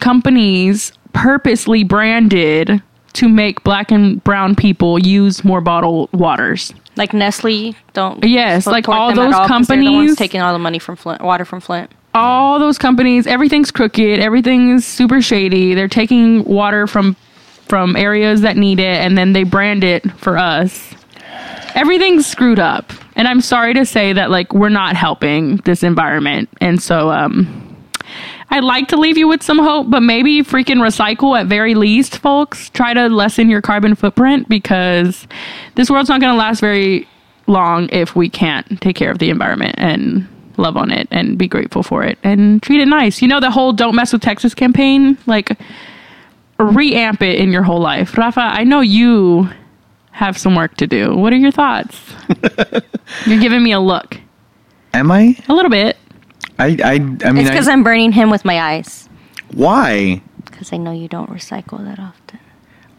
companies 0.00 0.92
purposely 1.12 1.84
branded 1.84 2.82
to 3.14 3.28
make 3.28 3.62
black 3.62 3.90
and 3.90 4.22
brown 4.24 4.54
people 4.54 4.98
use 4.98 5.44
more 5.44 5.60
bottled 5.60 6.10
waters. 6.12 6.72
Like 6.96 7.12
Nestle, 7.12 7.74
don't 7.92 8.24
Yes, 8.24 8.66
like 8.66 8.88
all 8.88 9.14
those 9.14 9.34
the 9.34 9.46
companies- 9.46 9.90
ones 9.90 10.16
taking 10.16 10.40
all 10.40 10.52
the 10.52 10.58
money 10.58 10.78
from 10.78 10.96
Flint, 10.96 11.22
water 11.22 11.44
from 11.44 11.60
Flint. 11.60 11.90
all 12.14 12.58
those 12.58 12.78
companies, 12.78 13.26
everything's 13.26 13.70
crooked, 13.70 14.18
everything's 14.18 14.84
super 14.86 15.20
shady. 15.22 15.74
They're 15.74 15.88
taking 15.88 16.44
water 16.44 16.86
from 16.86 17.16
from 17.68 17.96
areas 17.96 18.42
that 18.42 18.56
need 18.56 18.78
it 18.78 19.00
and 19.00 19.16
then 19.16 19.32
they 19.32 19.44
brand 19.44 19.84
it 19.84 20.10
for 20.12 20.38
us. 20.38 20.94
Everything's 21.74 22.26
screwed 22.26 22.58
up. 22.58 22.92
And 23.16 23.28
I'm 23.28 23.40
sorry 23.40 23.74
to 23.74 23.86
say 23.86 24.12
that 24.12 24.30
like 24.30 24.52
we're 24.52 24.68
not 24.68 24.96
helping 24.96 25.56
this 25.58 25.82
environment. 25.82 26.48
And 26.60 26.80
so 26.82 27.10
um 27.10 27.68
I'd 28.50 28.64
like 28.64 28.88
to 28.88 28.98
leave 28.98 29.16
you 29.16 29.28
with 29.28 29.42
some 29.42 29.58
hope, 29.58 29.88
but 29.88 30.02
maybe 30.02 30.42
freaking 30.42 30.82
recycle 30.82 31.40
at 31.40 31.46
very 31.46 31.74
least, 31.74 32.18
folks. 32.18 32.68
Try 32.68 32.92
to 32.92 33.08
lessen 33.08 33.48
your 33.48 33.62
carbon 33.62 33.94
footprint 33.94 34.46
because 34.46 35.26
this 35.74 35.88
world's 35.88 36.10
not 36.10 36.20
going 36.20 36.34
to 36.34 36.38
last 36.38 36.60
very 36.60 37.08
long 37.46 37.88
if 37.90 38.14
we 38.14 38.28
can't 38.28 38.78
take 38.82 38.94
care 38.94 39.10
of 39.10 39.18
the 39.18 39.30
environment 39.30 39.74
and 39.78 40.28
love 40.58 40.76
on 40.76 40.90
it 40.90 41.08
and 41.10 41.38
be 41.38 41.48
grateful 41.48 41.82
for 41.82 42.04
it 42.04 42.18
and 42.22 42.62
treat 42.62 42.82
it 42.82 42.86
nice. 42.88 43.22
You 43.22 43.28
know, 43.28 43.40
the 43.40 43.50
whole 43.50 43.72
Don't 43.72 43.94
Mess 43.94 44.12
with 44.12 44.20
Texas 44.20 44.54
campaign? 44.54 45.16
Like, 45.26 45.58
reamp 46.64 47.22
it 47.22 47.38
in 47.38 47.50
your 47.52 47.62
whole 47.62 47.80
life. 47.80 48.16
Rafa, 48.18 48.40
I 48.40 48.64
know 48.64 48.80
you 48.80 49.48
have 50.10 50.36
some 50.38 50.54
work 50.54 50.76
to 50.76 50.86
do. 50.86 51.14
What 51.16 51.32
are 51.32 51.36
your 51.36 51.50
thoughts? 51.50 51.98
You're 53.26 53.40
giving 53.40 53.62
me 53.62 53.72
a 53.72 53.80
look. 53.80 54.18
Am 54.94 55.10
I? 55.10 55.36
A 55.48 55.54
little 55.54 55.70
bit. 55.70 55.96
I 56.58 56.76
I 56.84 56.92
I 56.94 56.98
mean, 56.98 57.38
It's 57.38 57.50
because 57.50 57.68
I, 57.68 57.72
I'm 57.72 57.82
burning 57.82 58.12
him 58.12 58.30
with 58.30 58.44
my 58.44 58.60
eyes. 58.60 59.08
why? 59.54 60.20
Because 60.44 60.72
I 60.72 60.76
know 60.76 60.92
you 60.92 61.08
don't 61.08 61.30
recycle 61.30 61.82
that 61.84 61.98
often. 61.98 62.21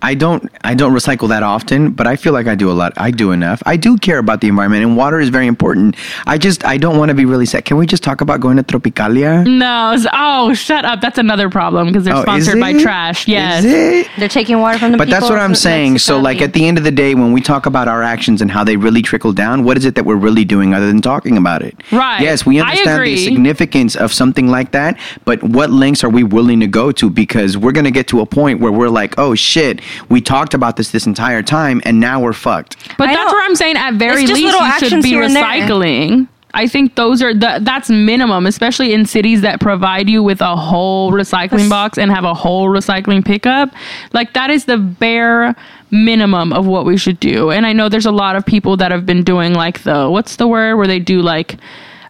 I 0.04 0.14
don't 0.16 0.52
I 0.64 0.74
don't 0.76 0.94
recycle 0.94 1.30
that 1.30 1.44
often, 1.44 1.92
but 1.92 2.08
I 2.08 2.16
feel 2.18 2.34
like 2.34 2.46
I 2.48 2.56
do 2.56 2.70
a 2.70 2.74
lot. 2.74 2.94
I 2.98 3.10
do 3.10 3.32
enough. 3.32 3.64
I 3.66 3.78
do 3.78 3.98
care 3.98 4.18
about 4.20 4.42
the 4.42 4.50
environment, 4.50 4.84
and 4.84 4.98
water 4.98 5.20
is 5.20 5.30
very 5.30 5.48
important. 5.48 5.96
I 6.28 6.38
just 6.38 6.66
I 6.66 6.78
don't 6.78 6.98
want 6.98 7.10
to 7.10 7.16
be 7.16 7.26
really 7.26 7.46
sad. 7.46 7.64
Can 7.66 7.78
we 7.78 7.88
just 7.88 8.04
talk 8.04 8.20
about 8.22 8.42
going 8.42 8.58
to 8.58 8.64
Tropicalia? 8.64 9.48
No. 9.48 9.96
Oh, 10.14 10.54
shut 10.54 10.84
up. 10.84 11.00
That's 11.02 11.18
another 11.18 11.50
problem 11.50 11.88
because 11.88 12.04
they're 12.04 12.16
Oh, 12.16 12.22
sponsored 12.22 12.60
by 12.60 12.74
trash. 12.74 13.28
Yes. 13.28 13.64
Is 13.64 13.72
it? 13.72 14.08
They're 14.20 14.28
taking 14.30 14.60
water 14.60 14.78
from 14.78 14.92
the 14.92 14.98
But 14.98 15.10
that's 15.10 15.30
what 15.30 15.40
I'm 15.40 15.56
saying. 15.56 16.00
So, 16.00 16.20
like 16.20 16.42
at 16.42 16.52
the 16.54 16.68
end 16.68 16.78
of 16.78 16.84
the 16.84 16.92
day, 16.92 17.16
when 17.16 17.32
we 17.32 17.42
talk 17.42 17.66
about 17.66 17.88
our 17.88 18.04
actions 18.04 18.42
and 18.42 18.52
how 18.52 18.64
they 18.66 18.76
really 18.76 19.02
trickle 19.02 19.32
down, 19.32 19.64
what 19.64 19.78
is 19.78 19.86
it 19.86 19.96
that 19.96 20.04
we're 20.04 20.18
really 20.18 20.44
doing 20.44 20.74
other 20.74 20.88
than 20.88 21.02
talking 21.02 21.38
about 21.38 21.62
it? 21.62 21.76
Right. 21.92 22.22
Yes, 22.22 22.46
we 22.46 22.60
understand 22.60 23.04
the 23.06 23.18
significance 23.18 23.96
of 23.96 24.12
something 24.12 24.48
like 24.50 24.72
that, 24.72 25.00
but 25.24 25.42
what 25.44 25.72
lengths 25.72 26.04
are 26.04 26.10
we 26.10 26.24
willing 26.24 26.60
to 26.60 26.68
go 26.68 26.92
to? 26.92 27.10
Because 27.10 27.58
we're 27.58 27.72
going 27.72 27.86
to 27.86 27.92
get 27.92 28.08
to 28.10 28.20
a 28.20 28.26
point 28.26 28.60
where 28.60 28.72
we're 28.72 28.90
like, 28.90 29.18
oh 29.18 29.34
shit, 29.34 29.80
we 30.10 30.22
talked 30.22 30.54
about 30.54 30.78
this 30.78 30.92
this 30.92 31.06
entire 31.06 31.44
time, 31.44 31.82
and 31.86 32.00
now 32.00 32.20
we're 32.20 32.34
fucked. 32.34 32.78
But 32.98 33.10
I 33.10 33.14
that's 33.14 33.32
know. 33.32 33.36
where 33.36 33.46
I'm 33.46 33.56
saying 33.56 33.78
at 33.78 33.96
very 33.96 34.26
least 34.26 34.42
you 34.42 34.90
should 34.90 35.04
be 35.04 35.10
here 35.10 35.24
and 35.24 35.36
there. 35.36 35.44
recycling. 35.44 36.28
I 36.56 36.68
think 36.68 36.96
those 36.96 37.24
are 37.24 37.34
the, 37.34 37.60
that's 37.64 37.90
minimum, 37.90 38.46
especially 38.46 38.94
in 38.94 39.08
cities 39.08 39.42
that 39.42 39.60
provide 39.60 40.08
you 40.08 40.22
with 40.22 40.40
a 40.40 40.56
whole 40.56 41.12
recycling 41.12 41.68
box 41.68 41.98
and 41.98 42.12
have 42.12 42.26
a 42.26 42.34
whole 42.34 42.68
recycling 42.68 43.26
pickup. 43.26 43.74
Like 44.14 44.34
that 44.34 44.52
is 44.52 44.66
the 44.66 44.78
bare 44.78 45.56
minimum 45.90 46.54
of 46.54 46.68
what 46.68 46.86
we 46.86 46.96
should 46.96 47.20
do. 47.20 47.50
And 47.50 47.66
I 47.66 47.74
know 47.74 47.90
there's 47.90 48.06
a 48.06 48.12
lot 48.12 48.36
of 48.36 48.46
people 48.46 48.78
that 48.78 48.92
have 48.92 49.06
been 49.06 49.24
doing 49.24 49.54
like 49.54 49.82
the 49.82 50.10
what's 50.10 50.36
the 50.36 50.48
word 50.48 50.76
where 50.76 50.88
they 50.88 51.00
do 51.00 51.22
like 51.22 51.58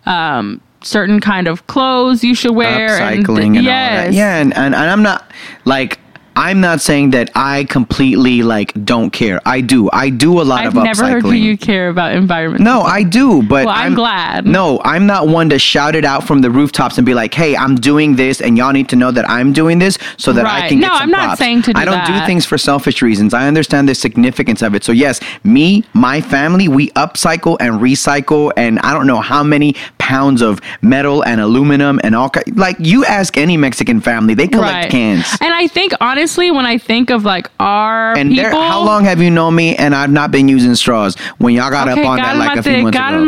um 0.06 0.60
certain 0.82 1.22
kind 1.22 1.48
of 1.48 1.66
clothes 1.68 2.26
you 2.26 2.36
should 2.36 2.54
wear 2.54 3.00
Upcycling 3.00 3.46
and, 3.46 3.58
all 3.58 3.64
yes. 3.64 4.08
that. 4.08 4.14
Yeah, 4.14 4.38
and, 4.40 4.54
and, 4.54 4.76
and 4.76 4.90
I'm 4.90 5.02
not 5.02 5.32
like 5.64 6.00
I'm 6.36 6.62
not 6.62 6.82
saying 6.82 7.12
that 7.12 7.30
I 7.36 7.66
completely 7.66 8.42
like 8.44 8.74
don't 8.86 9.12
care. 9.12 9.40
I 9.46 9.62
do. 9.62 9.90
I 9.94 10.10
do 10.10 10.42
a 10.42 10.44
lot 10.44 10.66
of. 10.66 10.78
I've 10.78 10.84
never 10.84 11.06
heard 11.08 11.26
you 11.28 11.58
care 11.58 11.90
about 11.90 12.14
environment. 12.14 12.64
No, 12.64 12.82
I 12.82 13.04
do, 13.04 13.44
but 13.44 13.66
Well, 13.66 13.76
I'm 13.76 13.94
glad. 13.94 14.46
No, 14.46 14.82
I'm 14.84 15.06
not 15.06 15.28
one 15.28 15.50
to 15.50 15.60
shout 15.60 15.96
it 15.96 16.06
out 16.06 16.26
from 16.26 16.42
the 16.42 16.50
rooftops 16.50 16.98
and 16.98 17.06
be 17.06 17.14
like, 17.14 17.34
"Hey, 17.34 17.56
I'm 17.56 17.76
doing 17.76 18.16
this, 18.16 18.42
and 18.42 18.58
y'all 18.58 18.72
need 18.74 18.90
to 18.90 18.96
know 18.96 19.12
that 19.12 19.30
I'm 19.30 19.54
doing 19.54 19.80
this 19.80 19.98
so 20.18 20.34
that 20.34 20.46
I 20.46 20.62
Right. 20.62 20.70
can 20.70 20.80
get 20.80 20.88
No, 20.88 20.94
some 20.96 21.04
I'm 21.04 21.12
not 21.12 21.24
props." 21.26 21.40
saying 21.40 21.62
to 21.64 21.68
do 21.68 21.74
that. 21.74 21.82
I 21.82 21.86
don't 21.86 22.06
do 22.20 22.26
things 22.26 22.46
for 22.46 22.58
selfish 22.58 23.02
reasons. 23.02 23.34
I 23.34 23.48
understand 23.48 23.88
the 23.88 23.96
significance 23.96 24.62
of 24.62 24.74
it. 24.76 24.84
So 24.84 24.92
yes, 24.92 25.20
me, 25.44 25.84
my 25.94 26.22
family, 26.22 26.68
we 26.68 26.90
upcycle 26.92 27.58
and 27.60 27.80
recycle, 27.80 28.52
and 28.58 28.80
I 28.80 28.94
don't 28.94 29.08
know 29.08 29.20
how 29.22 29.44
many 29.44 29.76
pounds 30.04 30.42
of 30.42 30.60
metal 30.82 31.24
and 31.24 31.40
aluminum 31.40 31.98
and 32.04 32.14
all. 32.14 32.30
Like 32.54 32.76
you 32.80 33.06
ask 33.06 33.38
any 33.38 33.56
Mexican 33.56 34.02
family, 34.02 34.34
they 34.34 34.50
collect 34.50 34.92
cans. 34.92 35.26
And 35.40 35.54
I 35.54 35.68
think 35.68 35.94
honestly, 36.02 36.52
when 36.52 36.66
I 36.66 36.78
think 36.78 37.10
of 37.10 37.24
like 37.24 37.50
our 37.60 38.18
And 38.18 38.30
people, 38.32 38.62
how 38.62 38.84
long 38.84 39.06
have 39.06 39.22
you 39.22 39.30
known 39.32 39.56
me? 39.56 39.78
And 39.78 39.96
I've 39.96 40.12
not 40.12 40.30
been 40.30 40.50
using 40.50 40.76
straws. 40.76 41.16
When 41.38 41.54
y'all 41.54 41.70
got 41.70 41.88
Okay, 41.88 42.02
up 42.02 42.08
on 42.08 42.18
that 42.18 42.38
like 42.38 42.58
a 42.58 42.64
few 42.64 42.84
months 42.84 42.98
ago. 42.98 43.26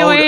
Hold 0.00 0.18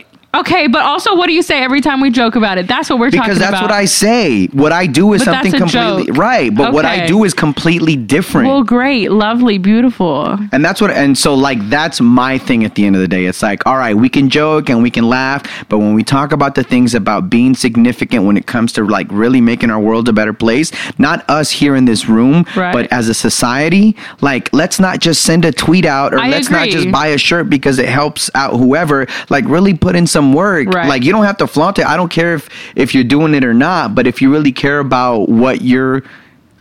up. 0.00 0.15
Okay, 0.40 0.66
but 0.66 0.82
also, 0.82 1.16
what 1.16 1.26
do 1.26 1.32
you 1.32 1.42
say 1.42 1.62
every 1.62 1.80
time 1.80 2.00
we 2.00 2.10
joke 2.10 2.36
about 2.36 2.58
it? 2.58 2.66
That's 2.68 2.90
what 2.90 2.98
we're 2.98 3.10
Because 3.10 3.38
talking 3.38 3.42
about. 3.42 3.50
Because 3.50 3.60
that's 3.60 3.62
what 3.62 3.72
I 3.72 3.84
say. 3.84 4.46
What 4.48 4.72
I 4.72 4.86
do 4.86 5.12
is 5.12 5.24
But 5.24 5.32
something 5.32 5.52
completely 5.52 6.06
joke. 6.06 6.16
right. 6.16 6.54
But 6.54 6.72
what 6.72 6.84
I 6.84 7.06
do 7.06 7.24
is 7.24 7.34
completely 7.34 7.96
different. 7.96 8.48
Well, 8.48 8.62
great, 8.62 9.10
lovely, 9.10 9.58
beautiful. 9.58 10.38
and 10.52 10.64
that's 10.64 10.80
what 10.80 10.90
and 10.90 11.16
so 11.16 11.34
like 11.34 11.58
that's 11.68 12.00
my 12.00 12.38
thing 12.38 12.64
at 12.64 12.74
the 12.74 12.84
end 12.86 12.96
of 12.96 13.02
the 13.02 13.08
day. 13.08 13.24
It's 13.26 13.42
like, 13.42 13.66
all 13.66 13.76
right, 13.76 13.94
we 13.96 14.08
can 14.08 14.28
joke 14.30 14.68
and 14.68 14.82
we 14.82 14.90
can 14.90 15.08
laugh, 15.08 15.42
but 15.68 15.78
when 15.78 15.94
we 15.94 16.02
talk 16.02 16.32
about 16.32 16.54
the 16.54 16.62
things 16.62 16.94
about 16.94 17.30
being 17.30 17.54
significant 17.54 18.24
when 18.24 18.36
it 18.36 18.46
comes 18.46 18.72
to 18.74 18.84
like 18.84 19.06
really 19.10 19.40
making 19.40 19.70
our 19.70 19.80
world 19.80 20.08
a 20.08 20.12
better 20.12 20.32
place, 20.32 20.70
not 20.98 21.28
us 21.30 21.50
here 21.50 21.74
in 21.76 21.84
this 21.84 22.08
room, 22.08 22.44
Right. 22.56 22.72
but 22.72 22.90
as 22.92 23.08
a 23.08 23.14
society, 23.14 23.96
like 24.20 24.52
let's 24.52 24.78
not 24.80 25.00
just 25.00 25.22
send 25.22 25.44
a 25.44 25.52
tweet 25.52 25.84
out 25.84 26.14
or 26.14 26.18
I 26.18 26.28
let's 26.28 26.50
not 26.50 26.68
just 26.68 26.90
buy 26.90 27.08
a 27.08 27.18
shirt 27.18 27.48
because 27.48 27.78
it 27.78 27.88
helps 27.88 28.30
out 28.34 28.52
whoever. 28.56 29.06
Like 29.30 29.44
really 29.46 29.74
put 29.74 29.96
in 29.96 30.06
some 30.06 30.25
work. 30.32 30.68
Right. 30.68 30.88
Like 30.88 31.04
you 31.04 31.12
don't 31.12 31.24
have 31.24 31.36
to 31.38 31.46
flaunt 31.46 31.78
it. 31.78 31.86
I 31.86 31.96
don't 31.96 32.10
care 32.10 32.34
if 32.34 32.48
if 32.74 32.94
you're 32.94 33.04
doing 33.04 33.34
it 33.34 33.44
or 33.44 33.54
not, 33.54 33.94
but 33.94 34.06
if 34.06 34.20
you 34.22 34.30
really 34.32 34.52
care 34.52 34.78
about 34.78 35.28
what 35.28 35.62
you're 35.62 36.02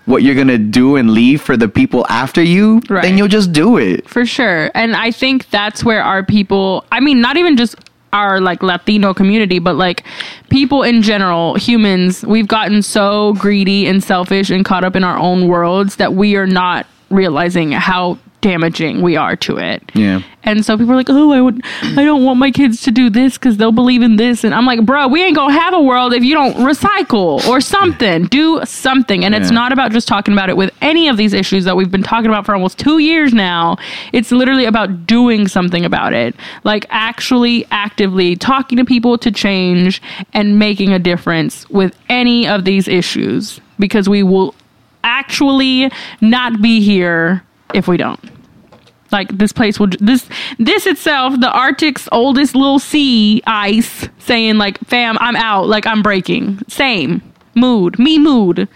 what 0.06 0.22
you're 0.22 0.36
gonna 0.36 0.58
do 0.60 0.96
and 0.98 1.12
leave 1.12 1.42
for 1.42 1.58
the 1.58 1.68
people 1.68 2.06
after 2.10 2.42
you, 2.42 2.80
Right. 2.90 3.02
then 3.02 3.18
you'll 3.18 3.28
just 3.28 3.52
do 3.52 3.78
it. 3.78 4.08
For 4.08 4.26
sure. 4.26 4.70
And 4.76 4.96
I 4.96 5.10
think 5.10 5.50
that's 5.50 5.84
where 5.84 6.04
our 6.04 6.24
people, 6.24 6.86
I 6.92 7.00
mean, 7.00 7.22
not 7.22 7.38
even 7.38 7.58
just 7.58 7.76
our 8.14 8.40
like 8.40 8.62
Latino 8.64 9.14
community, 9.14 9.58
but 9.60 9.76
like 9.76 10.04
people 10.50 10.84
in 10.84 11.02
general, 11.02 11.56
humans, 11.56 12.24
we've 12.26 12.48
gotten 12.48 12.82
so 12.84 13.34
greedy 13.34 13.88
and 13.88 14.04
selfish 14.04 14.50
and 14.52 14.64
caught 14.64 14.84
up 14.84 14.96
in 14.96 15.04
our 15.04 15.18
own 15.18 15.48
worlds 15.48 15.96
that 15.98 16.14
we 16.14 16.36
are 16.36 16.48
not 16.48 16.86
realizing 17.10 17.72
how 17.72 18.18
damaging 18.46 19.02
we 19.02 19.18
are 19.18 19.36
to 19.36 19.58
it. 19.58 19.82
Yeah. 19.96 20.22
And 20.44 20.64
so 20.64 20.78
people 20.78 20.94
are 20.94 20.96
like, 20.96 21.10
"Oh, 21.10 21.32
I 21.32 21.42
would, 21.42 21.64
I 21.82 22.06
don't 22.06 22.24
want 22.24 22.38
my 22.38 22.52
kids 22.52 22.84
to 22.84 22.92
do 22.92 23.10
this 23.10 23.40
because 23.40 23.58
they'll 23.58 23.72
believe 23.72 24.04
in 24.04 24.18
this." 24.18 24.44
And 24.44 24.54
I'm 24.54 24.68
like, 24.68 24.86
"Bro, 24.86 25.08
we 25.08 25.24
ain't 25.24 25.36
gonna 25.36 25.60
have 25.60 25.74
a 25.74 25.82
world 25.82 26.14
if 26.14 26.24
you 26.24 26.36
don't 26.36 26.56
recycle 26.58 27.44
or 27.48 27.60
something. 27.60 28.26
Do 28.26 28.62
something." 28.64 29.26
And 29.26 29.34
it's 29.34 29.50
not 29.50 29.72
about 29.72 29.92
just 29.92 30.08
talking 30.08 30.34
about 30.36 30.50
it 30.50 30.58
with 30.58 30.72
any 30.82 31.08
of 31.08 31.18
these 31.18 31.34
issues 31.34 31.66
that 31.66 31.76
we've 31.76 31.90
been 31.90 32.04
talking 32.04 32.28
about 32.28 32.46
for 32.46 32.54
almost 32.54 32.78
two 32.78 33.00
years 33.00 33.34
now. 33.34 33.78
It's 34.14 34.32
literally 34.32 34.66
about 34.66 35.08
doing 35.08 35.48
something 35.48 35.84
about 35.84 36.14
it, 36.14 36.36
like 36.64 36.86
actually 36.92 37.66
actively 37.72 38.36
talking 38.36 38.78
to 38.78 38.86
people 38.86 39.18
to 39.18 39.32
change 39.32 40.04
and 40.34 40.60
making 40.60 40.94
a 40.94 41.00
difference 41.00 41.68
with 41.72 41.98
any 42.10 42.48
of 42.48 42.64
these 42.64 42.88
issues 42.88 43.60
because 43.80 44.08
we 44.08 44.22
will 44.22 44.54
actually 45.04 45.92
not 46.22 46.62
be 46.62 46.82
here 46.82 47.44
if 47.74 47.88
we 47.88 47.98
don't 47.98 48.35
like 49.18 49.30
this 49.42 49.54
place 49.60 49.80
will 49.80 49.92
this 50.00 50.28
this 50.60 50.86
itself 50.86 51.40
the 51.40 51.52
arctic's 51.66 52.06
oldest 52.12 52.54
little 52.62 52.80
sea 52.80 53.42
ice 53.48 54.10
saying 54.20 54.58
like 54.64 54.78
fam 54.92 55.18
i'm 55.26 55.38
out 55.50 55.66
like 55.76 55.86
i'm 55.88 56.02
breaking 56.04 56.60
same 56.68 57.22
mood 57.56 57.98
me 57.98 58.20
mood 58.20 58.68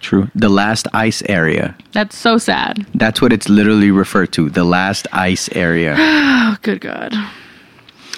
True. 0.00 0.28
The 0.34 0.50
last 0.50 0.86
ice 0.92 1.22
area. 1.40 1.66
that's 1.96 2.16
so 2.26 2.36
sad 2.36 2.84
That's 2.94 3.22
what 3.22 3.32
it's 3.32 3.48
literally 3.48 3.90
referred 3.90 4.32
to. 4.36 4.50
The 4.50 4.62
last 4.78 5.08
ice 5.12 5.48
area. 5.56 5.94
oh 5.96 6.56
good 6.66 6.80
god 6.82 7.12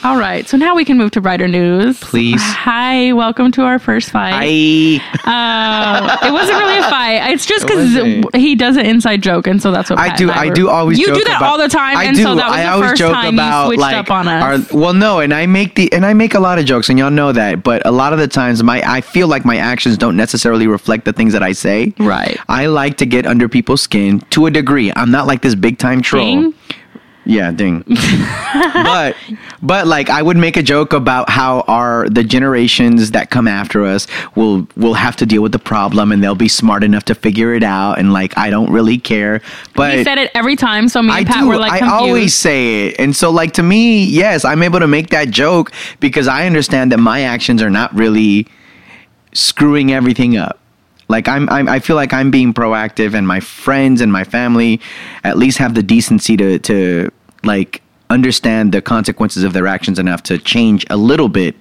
all 0.04 0.16
right 0.18 0.46
so 0.46 0.56
now 0.56 0.74
we 0.74 0.84
can 0.84 0.96
move 0.98 1.10
to 1.10 1.20
brighter 1.20 1.48
news 1.48 1.98
Please. 2.00 2.40
hi 2.42 3.12
welcome 3.12 3.50
to 3.52 3.62
our 3.62 3.78
first 3.78 4.10
fight 4.10 4.32
I 4.34 5.00
uh, 5.24 6.26
it 6.28 6.32
wasn't 6.32 6.58
really 6.58 6.78
a 6.78 6.82
fight 6.82 7.30
it's 7.32 7.46
just 7.46 7.66
because 7.66 7.94
he 8.34 8.54
does 8.54 8.76
an 8.76 8.84
inside 8.86 9.22
joke 9.22 9.46
and 9.46 9.60
so 9.60 9.72
that's 9.72 9.88
what 9.90 9.98
I 9.98 10.10
Pat 10.10 10.18
do. 10.18 10.30
and 10.30 10.38
I 10.38 10.50
do 10.50 10.68
always. 10.68 10.98
you 10.98 11.06
do 11.06 11.24
that 11.24 11.38
about- 11.38 11.42
all 11.42 11.58
the 11.58 11.68
time 11.68 11.96
I 11.96 12.04
and 12.04 12.16
do. 12.16 12.22
so 12.22 12.34
that 12.34 12.46
was 12.48 12.56
I 12.56 12.62
the 12.64 12.68
always 12.68 12.90
first 12.90 12.98
joke 13.00 13.12
time 13.14 13.34
about 13.34 13.62
you 13.62 13.68
switched 13.68 13.80
like. 13.80 13.96
up 13.96 14.10
on 14.10 14.28
us 14.28 14.70
our- 14.72 14.78
well, 14.78 14.92
no, 14.94 15.20
and 15.20 15.32
I 15.32 15.46
make 15.46 15.74
the 15.74 15.92
and 15.92 16.04
I 16.04 16.12
make 16.12 16.34
a 16.34 16.40
lot 16.40 16.58
of 16.58 16.64
jokes, 16.66 16.88
and 16.88 16.98
y'all 16.98 17.10
know 17.10 17.32
that. 17.32 17.62
But 17.62 17.84
a 17.86 17.90
lot 17.90 18.12
of 18.12 18.18
the 18.18 18.28
times, 18.28 18.62
my 18.62 18.82
I 18.88 19.00
feel 19.00 19.28
like 19.28 19.44
my 19.44 19.56
actions 19.56 19.96
don't 19.96 20.16
necessarily 20.16 20.66
reflect 20.66 21.04
the 21.04 21.12
things 21.12 21.32
that 21.32 21.42
I 21.42 21.52
say. 21.52 21.94
Right. 21.98 22.38
I 22.48 22.66
like 22.66 22.96
to 22.98 23.06
get 23.06 23.26
under 23.26 23.48
people's 23.48 23.80
skin 23.80 24.20
to 24.30 24.46
a 24.46 24.50
degree. 24.50 24.92
I'm 24.94 25.10
not 25.10 25.26
like 25.26 25.42
this 25.42 25.54
big 25.54 25.78
time 25.78 26.02
troll. 26.02 26.24
Ding. 26.24 26.54
Yeah, 27.26 27.50
ding. 27.50 27.84
but 28.54 29.16
but 29.60 29.88
like 29.88 30.08
I 30.10 30.22
would 30.22 30.36
make 30.36 30.56
a 30.56 30.62
joke 30.62 30.92
about 30.92 31.28
how 31.28 31.62
our 31.62 32.08
the 32.08 32.22
generations 32.22 33.10
that 33.10 33.30
come 33.30 33.48
after 33.48 33.84
us 33.84 34.06
will 34.36 34.68
will 34.76 34.94
have 34.94 35.16
to 35.16 35.26
deal 35.26 35.42
with 35.42 35.50
the 35.50 35.58
problem 35.58 36.12
and 36.12 36.22
they'll 36.22 36.36
be 36.36 36.46
smart 36.48 36.84
enough 36.84 37.04
to 37.06 37.16
figure 37.16 37.52
it 37.52 37.64
out 37.64 37.98
and 37.98 38.12
like 38.12 38.38
I 38.38 38.48
don't 38.48 38.70
really 38.70 38.96
care. 38.98 39.42
But 39.74 39.98
he 39.98 40.04
said 40.04 40.18
it 40.18 40.30
every 40.34 40.54
time 40.54 40.88
so 40.88 41.02
me 41.02 41.10
I 41.12 41.18
and 41.18 41.26
Pat 41.26 41.40
do. 41.40 41.48
were 41.48 41.58
like 41.58 41.72
I 41.72 41.78
confused. 41.80 42.00
always 42.00 42.34
say 42.34 42.86
it. 42.86 43.00
And 43.00 43.14
so 43.14 43.30
like 43.30 43.52
to 43.54 43.62
me, 43.62 44.04
yes, 44.04 44.44
I'm 44.44 44.62
able 44.62 44.78
to 44.78 44.86
make 44.86 45.10
that 45.10 45.30
joke 45.30 45.72
because 45.98 46.28
I 46.28 46.46
understand 46.46 46.92
that 46.92 46.98
my 46.98 47.22
actions 47.22 47.60
are 47.60 47.70
not 47.70 47.92
really 47.92 48.46
screwing 49.32 49.92
everything 49.92 50.36
up. 50.36 50.60
Like 51.08 51.28
I'm, 51.28 51.48
I'm 51.48 51.68
I 51.68 51.78
feel 51.78 51.96
like 51.96 52.12
I'm 52.12 52.30
being 52.30 52.52
proactive 52.52 53.14
and 53.14 53.26
my 53.26 53.40
friends 53.40 54.00
and 54.00 54.12
my 54.12 54.24
family 54.24 54.80
at 55.22 55.38
least 55.38 55.58
have 55.58 55.74
the 55.74 55.82
decency 55.82 56.36
to 56.36 56.58
to 56.60 57.10
like 57.44 57.82
understand 58.10 58.72
the 58.72 58.82
consequences 58.82 59.44
of 59.44 59.52
their 59.52 59.66
actions 59.66 59.98
enough 59.98 60.22
to 60.24 60.38
change 60.38 60.84
a 60.90 60.96
little 60.96 61.28
bit 61.28 61.54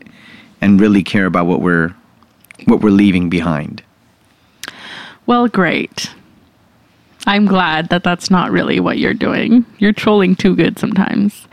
and 0.61 0.79
really 0.79 1.03
care 1.03 1.25
about 1.25 1.45
what 1.45 1.61
we're 1.61 1.93
what 2.65 2.81
we're 2.81 2.89
leaving 2.89 3.29
behind. 3.29 3.83
Well, 5.25 5.47
great. 5.47 6.13
I'm 7.27 7.45
glad 7.45 7.89
that 7.89 8.03
that's 8.03 8.29
not 8.29 8.51
really 8.51 8.79
what 8.79 8.97
you're 8.97 9.13
doing. 9.13 9.65
You're 9.79 9.93
trolling 9.93 10.35
too 10.35 10.55
good 10.55 10.77
sometimes. 10.77 11.47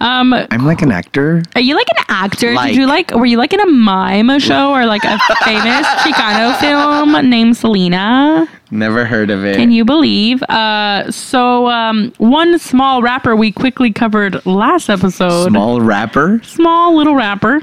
Um, 0.00 0.32
I'm 0.32 0.64
like 0.66 0.82
an 0.82 0.92
actor. 0.92 1.42
are 1.54 1.60
you 1.60 1.74
like 1.74 1.88
an 1.98 2.04
actor? 2.08 2.52
Like- 2.54 2.72
Did 2.72 2.76
you 2.80 2.86
like? 2.86 3.10
Were 3.12 3.26
you 3.26 3.36
like 3.38 3.52
in 3.52 3.60
a 3.60 3.66
mime 3.66 4.38
show 4.38 4.72
or 4.72 4.86
like 4.86 5.04
a 5.04 5.18
famous 5.44 5.86
Chicano 6.02 6.58
film 6.60 7.28
named 7.30 7.56
Selena? 7.56 8.46
Never 8.70 9.04
heard 9.04 9.30
of 9.30 9.44
it. 9.44 9.56
Can 9.56 9.70
you 9.70 9.84
believe? 9.84 10.42
Uh, 10.44 11.10
so 11.10 11.68
um, 11.68 12.12
one 12.18 12.58
small 12.58 13.00
rapper 13.02 13.34
we 13.34 13.50
quickly 13.52 13.92
covered 13.92 14.44
last 14.46 14.88
episode. 14.90 15.48
Small 15.48 15.80
rapper? 15.80 16.40
small 16.44 16.96
little 16.96 17.14
rapper 17.14 17.62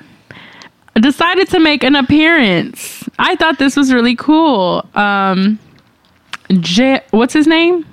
decided 0.95 1.49
to 1.49 1.60
make 1.60 1.84
an 1.84 1.95
appearance. 1.95 3.08
I 3.19 3.36
thought 3.36 3.58
this 3.60 3.76
was 3.76 3.91
really 3.93 4.15
cool. 4.15 4.88
Um, 4.95 5.60
J- 6.51 7.01
what's 7.12 7.34
his 7.34 7.47
name? 7.47 7.86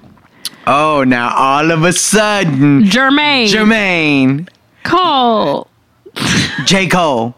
Oh, 0.66 1.04
now 1.04 1.34
all 1.36 1.70
of 1.70 1.84
a 1.84 1.92
sudden, 1.92 2.84
Jermaine. 2.84 3.46
Jermaine, 3.48 4.48
Cole. 4.84 5.68
J. 6.64 6.86
Cole, 6.88 7.34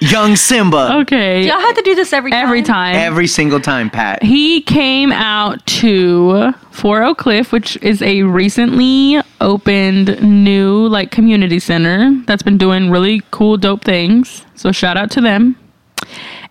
Young 0.00 0.34
Simba, 0.34 0.98
Okay. 1.00 1.46
Y'all 1.46 1.60
have 1.60 1.74
to 1.76 1.82
do 1.82 1.94
this 1.94 2.12
every 2.12 2.30
time. 2.30 2.42
Every 2.44 2.62
time. 2.62 2.96
every 2.96 3.26
single 3.26 3.60
time, 3.60 3.90
Pat. 3.90 4.22
he 4.22 4.60
came 4.62 5.12
out 5.12 5.64
to 5.66 6.52
Four 6.70 7.02
Oak 7.02 7.18
Cliff, 7.18 7.52
which 7.52 7.76
is 7.82 8.00
a 8.02 8.22
recently 8.22 9.20
opened 9.40 10.20
new 10.22 10.86
like 10.88 11.10
community 11.10 11.58
center 11.58 12.12
that's 12.26 12.42
been 12.42 12.56
doing 12.58 12.90
really 12.90 13.22
cool, 13.30 13.56
dope 13.58 13.84
things. 13.84 14.44
So 14.56 14.72
shout 14.72 14.96
out 14.96 15.10
to 15.12 15.20
them. 15.20 15.56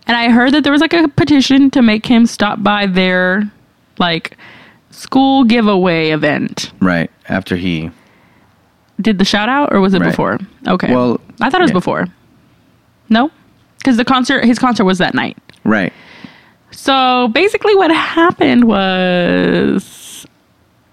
And 0.06 0.16
I 0.16 0.30
heard 0.30 0.52
that 0.54 0.64
there 0.64 0.72
was 0.72 0.80
like 0.80 0.92
a 0.92 1.08
petition 1.08 1.70
to 1.72 1.82
make 1.82 2.06
him 2.06 2.26
stop 2.26 2.62
by 2.62 2.86
their 2.86 3.50
like 3.98 4.36
school 4.90 5.44
giveaway 5.44 6.10
event. 6.10 6.72
Right 6.80 7.10
after 7.28 7.56
he, 7.56 7.90
Did 9.00 9.18
the 9.18 9.24
shout 9.24 9.48
out 9.48 9.72
or 9.72 9.80
was 9.80 9.94
it 9.94 10.00
Right. 10.00 10.10
before? 10.10 10.38
Okay. 10.66 10.92
Well, 10.92 11.20
I 11.40 11.48
thought 11.50 11.60
it 11.60 11.64
was 11.64 11.70
yeah. 11.70 11.74
before. 11.74 12.06
No? 13.08 13.30
Because 13.78 13.96
the 13.96 14.04
concert, 14.04 14.44
his 14.44 14.58
concert 14.58 14.84
was 14.84 14.98
that 14.98 15.14
night. 15.14 15.38
right, 15.64 15.92
So 16.70 17.28
basically, 17.28 17.74
what 17.74 17.90
happened 17.90 18.64
was 18.64 20.26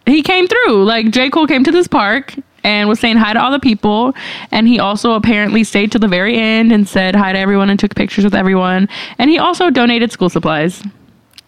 he 0.05 0.21
came 0.21 0.47
through. 0.47 0.85
Like 0.85 1.09
J. 1.11 1.29
Cole 1.29 1.47
came 1.47 1.63
to 1.63 1.71
this 1.71 1.87
park 1.87 2.33
and 2.67 2.89
was 2.89 2.99
saying 2.99 3.15
hi 3.15 3.31
to 3.31 3.41
all 3.41 3.49
the 3.49 3.59
people. 3.59 4.13
And 4.51 4.67
he 4.67 4.77
also 4.77 5.13
apparently 5.13 5.63
stayed 5.63 5.89
to 5.93 5.99
the 5.99 6.07
very 6.07 6.37
end 6.37 6.73
and 6.73 6.87
said 6.87 7.15
hi 7.15 7.31
to 7.31 7.39
everyone 7.39 7.69
and 7.69 7.79
took 7.79 7.95
pictures 7.95 8.25
with 8.25 8.35
everyone. 8.35 8.89
And 9.17 9.29
he 9.29 9.39
also 9.39 9.69
donated 9.69 10.11
school 10.11 10.29
supplies. 10.29 10.83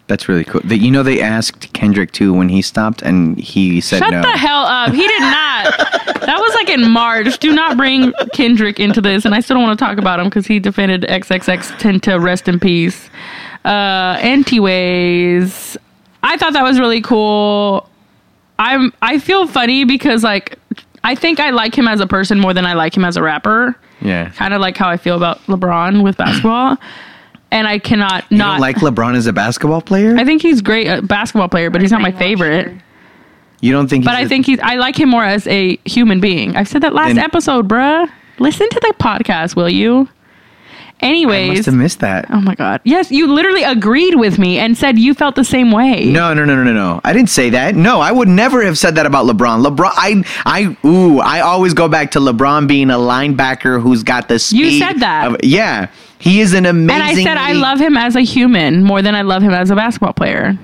That's 0.06 0.28
really 0.28 0.44
cool. 0.44 0.62
That 0.64 0.78
you 0.78 0.90
know 0.90 1.02
they 1.02 1.20
asked 1.20 1.72
Kendrick 1.74 2.10
too 2.10 2.32
when 2.32 2.48
he 2.48 2.62
stopped 2.62 3.02
and 3.02 3.38
he 3.38 3.80
said 3.80 3.98
Shut 3.98 4.10
no. 4.10 4.22
the 4.22 4.36
hell 4.36 4.64
up. 4.64 4.92
He 4.92 5.06
did 5.06 5.20
not. 5.20 5.64
that 6.20 6.36
was 6.40 6.54
like 6.54 6.70
in 6.70 6.90
March. 6.90 7.38
Do 7.38 7.52
not 7.52 7.76
bring 7.76 8.12
Kendrick 8.32 8.80
into 8.80 9.02
this. 9.02 9.26
And 9.26 9.34
I 9.34 9.40
still 9.40 9.56
don't 9.56 9.62
want 9.62 9.78
to 9.78 9.84
talk 9.84 9.98
about 9.98 10.18
him 10.18 10.26
because 10.26 10.46
he 10.46 10.58
defended 10.58 11.02
XXXTentacion 11.02 12.22
rest 12.24 12.48
in 12.48 12.58
peace. 12.58 13.10
Uh, 13.64 14.16
anyways, 14.20 15.76
I 16.22 16.38
thought 16.38 16.54
that 16.54 16.64
was 16.64 16.80
really 16.80 17.02
cool. 17.02 17.88
I'm 18.58 18.92
I 19.02 19.18
feel 19.18 19.46
funny 19.46 19.84
because 19.84 20.24
like 20.24 20.58
I 21.02 21.14
think 21.14 21.40
I 21.40 21.50
like 21.50 21.76
him 21.76 21.88
as 21.88 22.00
a 22.00 22.06
person 22.06 22.38
more 22.38 22.52
than 22.54 22.66
I 22.66 22.74
like 22.74 22.96
him 22.96 23.04
as 23.04 23.16
a 23.16 23.22
rapper. 23.22 23.74
Yeah. 24.00 24.30
Kind 24.30 24.54
of 24.54 24.60
like 24.60 24.76
how 24.76 24.88
I 24.88 24.96
feel 24.96 25.16
about 25.16 25.38
LeBron 25.46 26.02
with 26.02 26.16
basketball. 26.16 26.76
and 27.50 27.66
I 27.66 27.78
cannot 27.78 28.24
You 28.30 28.38
not 28.38 28.52
don't 28.52 28.60
like 28.60 28.76
LeBron 28.76 29.16
as 29.16 29.26
a 29.26 29.32
basketball 29.32 29.80
player? 29.82 30.16
I 30.16 30.24
think 30.24 30.42
he's 30.42 30.60
great 30.62 30.86
a 30.86 31.02
basketball 31.02 31.48
player, 31.48 31.70
but 31.70 31.80
he's 31.80 31.90
not 31.90 32.00
my 32.00 32.12
favorite. 32.12 32.72
you 33.60 33.72
don't 33.72 33.88
think? 33.88 34.04
But 34.04 34.12
he's 34.12 34.18
I 34.18 34.22
a- 34.22 34.28
think 34.28 34.46
he's. 34.46 34.58
I 34.60 34.76
like 34.76 34.98
him 34.98 35.08
more 35.08 35.24
as 35.24 35.46
a 35.46 35.76
human 35.84 36.20
being. 36.20 36.56
I've 36.56 36.68
said 36.68 36.82
that 36.82 36.94
last 36.94 37.14
Then- 37.16 37.18
episode, 37.24 37.68
bruh. 37.68 38.08
Listen 38.38 38.68
to 38.70 38.80
the 38.80 38.94
podcast, 38.98 39.54
will 39.56 39.68
you? 39.68 40.08
I 41.02 41.06
Anyways, 41.06 41.48
must 41.58 41.66
have 41.66 41.74
missed 41.74 42.00
that. 42.00 42.26
oh 42.30 42.40
my 42.40 42.54
god, 42.54 42.80
yes, 42.84 43.10
you 43.10 43.32
literally 43.32 43.62
agreed 43.62 44.16
with 44.16 44.38
me 44.38 44.58
and 44.58 44.76
said 44.76 44.98
you 44.98 45.14
felt 45.14 45.34
the 45.34 45.44
same 45.44 45.72
way. 45.72 46.04
No, 46.06 46.34
no, 46.34 46.44
no, 46.44 46.54
no, 46.56 46.62
no, 46.64 46.72
no. 46.72 47.00
I 47.04 47.12
didn't 47.12 47.30
say 47.30 47.50
that. 47.50 47.74
No, 47.74 48.00
I 48.00 48.12
would 48.12 48.28
never 48.28 48.62
have 48.62 48.76
said 48.76 48.94
that 48.96 49.06
about 49.06 49.26
LeBron. 49.26 49.64
LeBron, 49.66 49.90
I, 49.94 50.24
I, 50.44 50.76
ooh, 50.86 51.18
I 51.20 51.40
always 51.40 51.72
go 51.74 51.88
back 51.88 52.10
to 52.12 52.20
LeBron 52.20 52.68
being 52.68 52.90
a 52.90 52.96
linebacker 52.96 53.80
who's 53.80 54.02
got 54.02 54.28
the 54.28 54.38
speed. 54.38 54.58
You 54.74 54.78
said 54.78 55.00
that. 55.00 55.26
of- 55.28 55.36
yeah, 55.42 55.88
he 56.18 56.40
is 56.40 56.52
an 56.52 56.66
amazing. 56.66 57.00
and 57.00 57.02
I 57.02 57.22
said 57.22 57.36
I 57.38 57.52
love 57.52 57.80
him 57.80 57.96
as 57.96 58.14
a 58.16 58.20
human 58.20 58.82
more 58.84 59.00
than 59.00 59.14
I 59.14 59.22
love 59.22 59.42
him 59.42 59.52
as 59.52 59.70
a 59.70 59.76
basketball 59.76 60.12
player. 60.12 60.58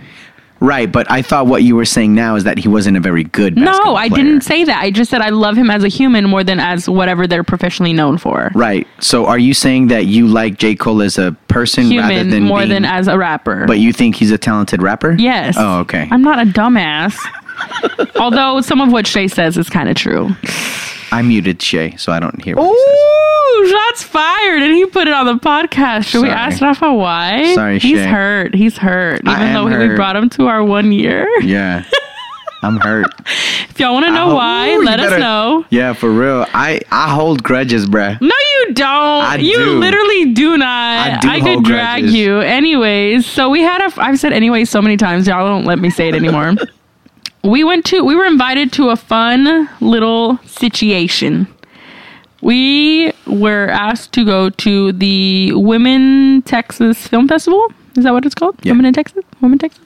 Right, 0.58 0.90
but 0.90 1.10
I 1.10 1.20
thought 1.22 1.46
what 1.46 1.62
you 1.64 1.76
were 1.76 1.84
saying 1.84 2.14
now 2.14 2.34
is 2.36 2.44
that 2.44 2.56
he 2.58 2.66
wasn't 2.68 2.96
a 2.96 3.00
very 3.00 3.24
good. 3.24 3.56
No, 3.56 3.94
I 3.94 4.08
player. 4.08 4.24
didn't 4.24 4.40
say 4.40 4.64
that. 4.64 4.82
I 4.82 4.90
just 4.90 5.10
said 5.10 5.20
I 5.20 5.28
love 5.28 5.56
him 5.56 5.70
as 5.70 5.84
a 5.84 5.88
human 5.88 6.24
more 6.28 6.42
than 6.42 6.58
as 6.60 6.88
whatever 6.88 7.26
they're 7.26 7.44
professionally 7.44 7.92
known 7.92 8.16
for. 8.16 8.50
Right. 8.54 8.86
So, 8.98 9.26
are 9.26 9.38
you 9.38 9.52
saying 9.52 9.88
that 9.88 10.06
you 10.06 10.26
like 10.26 10.56
J. 10.58 10.74
Cole 10.74 11.02
as 11.02 11.18
a 11.18 11.32
person 11.48 11.84
rather 11.90 12.12
Human 12.14 12.30
than 12.30 12.42
more 12.44 12.58
being- 12.60 12.70
than 12.70 12.84
as 12.84 13.06
a 13.08 13.18
rapper. 13.18 13.66
But 13.66 13.78
you 13.80 13.92
think 13.92 14.16
he's 14.16 14.30
a 14.30 14.38
talented 14.38 14.80
rapper? 14.82 15.12
Yes. 15.18 15.56
Oh, 15.58 15.80
okay. 15.80 16.08
I'm 16.10 16.22
not 16.22 16.38
a 16.40 16.44
dumbass. 16.50 17.16
Although 18.20 18.60
some 18.60 18.80
of 18.80 18.92
what 18.92 19.06
Shay 19.06 19.28
says 19.28 19.56
is 19.56 19.68
kind 19.70 19.88
of 19.88 19.96
true. 19.96 20.30
I 21.16 21.22
muted 21.22 21.62
Shay, 21.62 21.96
so 21.96 22.12
I 22.12 22.20
don't 22.20 22.42
hear 22.44 22.56
what. 22.56 22.70
Ooh, 22.76 23.68
shots 23.70 24.02
fired, 24.02 24.60
and 24.62 24.74
he 24.74 24.84
put 24.84 25.08
it 25.08 25.14
on 25.14 25.24
the 25.24 25.34
podcast. 25.42 26.04
Should 26.04 26.20
we 26.22 26.28
Sorry. 26.28 26.32
ask 26.40 26.60
Rafa 26.60 26.92
why? 26.92 27.54
Sorry, 27.54 27.78
he's 27.78 27.98
Shay. 27.98 28.06
hurt. 28.06 28.54
He's 28.54 28.76
hurt. 28.76 29.20
Even 29.20 29.28
I 29.28 29.44
am 29.46 29.54
though 29.54 29.64
we 29.64 29.72
hurt. 29.72 29.96
brought 29.96 30.14
him 30.14 30.28
to 30.30 30.46
our 30.48 30.62
one 30.62 30.92
year. 30.92 31.26
Yeah. 31.40 31.84
I'm 32.62 32.78
hurt. 32.80 33.06
If 33.70 33.78
y'all 33.80 33.92
want 33.94 34.06
to 34.06 34.12
know 34.12 34.32
Oh, 34.32 34.34
why, 34.34 34.68
ooh, 34.68 34.72
you 34.72 34.84
let 34.84 34.98
us 35.00 35.18
know. 35.20 35.64
Yeah, 35.70 35.92
for 35.94 36.10
real. 36.10 36.44
I 36.52 36.80
I 36.90 37.14
hold 37.14 37.42
grudges, 37.42 37.86
bruh. 37.86 38.20
No, 38.20 38.34
you 38.66 38.74
don't. 38.74 39.40
you 39.40 39.56
do. 39.56 39.78
literally 39.78 40.32
do 40.34 40.56
not. 40.58 41.24
I 41.24 41.36
do 41.38 41.44
could 41.44 41.52
hold 41.52 41.64
drag 41.64 42.00
grudges. 42.02 42.14
you. 42.14 42.40
Anyways, 42.40 43.24
so 43.26 43.48
we 43.50 43.60
had 43.62 43.80
a. 43.80 43.92
I've 44.02 44.18
said 44.18 44.32
anyways 44.32 44.68
so 44.68 44.82
many 44.82 44.96
times. 44.96 45.26
Y'all 45.26 45.46
don't 45.46 45.64
let 45.64 45.78
me 45.78 45.88
say 45.90 46.08
it 46.08 46.14
anymore. 46.14 46.54
we 47.46 47.64
went 47.64 47.84
to. 47.86 48.04
We 48.04 48.14
were 48.14 48.24
invited 48.26 48.72
to 48.74 48.90
a 48.90 48.96
fun 48.96 49.68
little 49.80 50.38
situation. 50.38 51.46
We 52.42 53.12
were 53.26 53.68
asked 53.68 54.12
to 54.12 54.24
go 54.24 54.50
to 54.50 54.92
the 54.92 55.52
Women 55.54 56.42
Texas 56.42 57.06
Film 57.06 57.28
Festival. 57.28 57.66
Is 57.96 58.04
that 58.04 58.12
what 58.12 58.26
it's 58.26 58.34
called? 58.34 58.56
Yeah. 58.62 58.72
Women 58.72 58.86
in 58.86 58.94
Texas. 58.94 59.24
Women 59.40 59.58
Texas. 59.58 59.84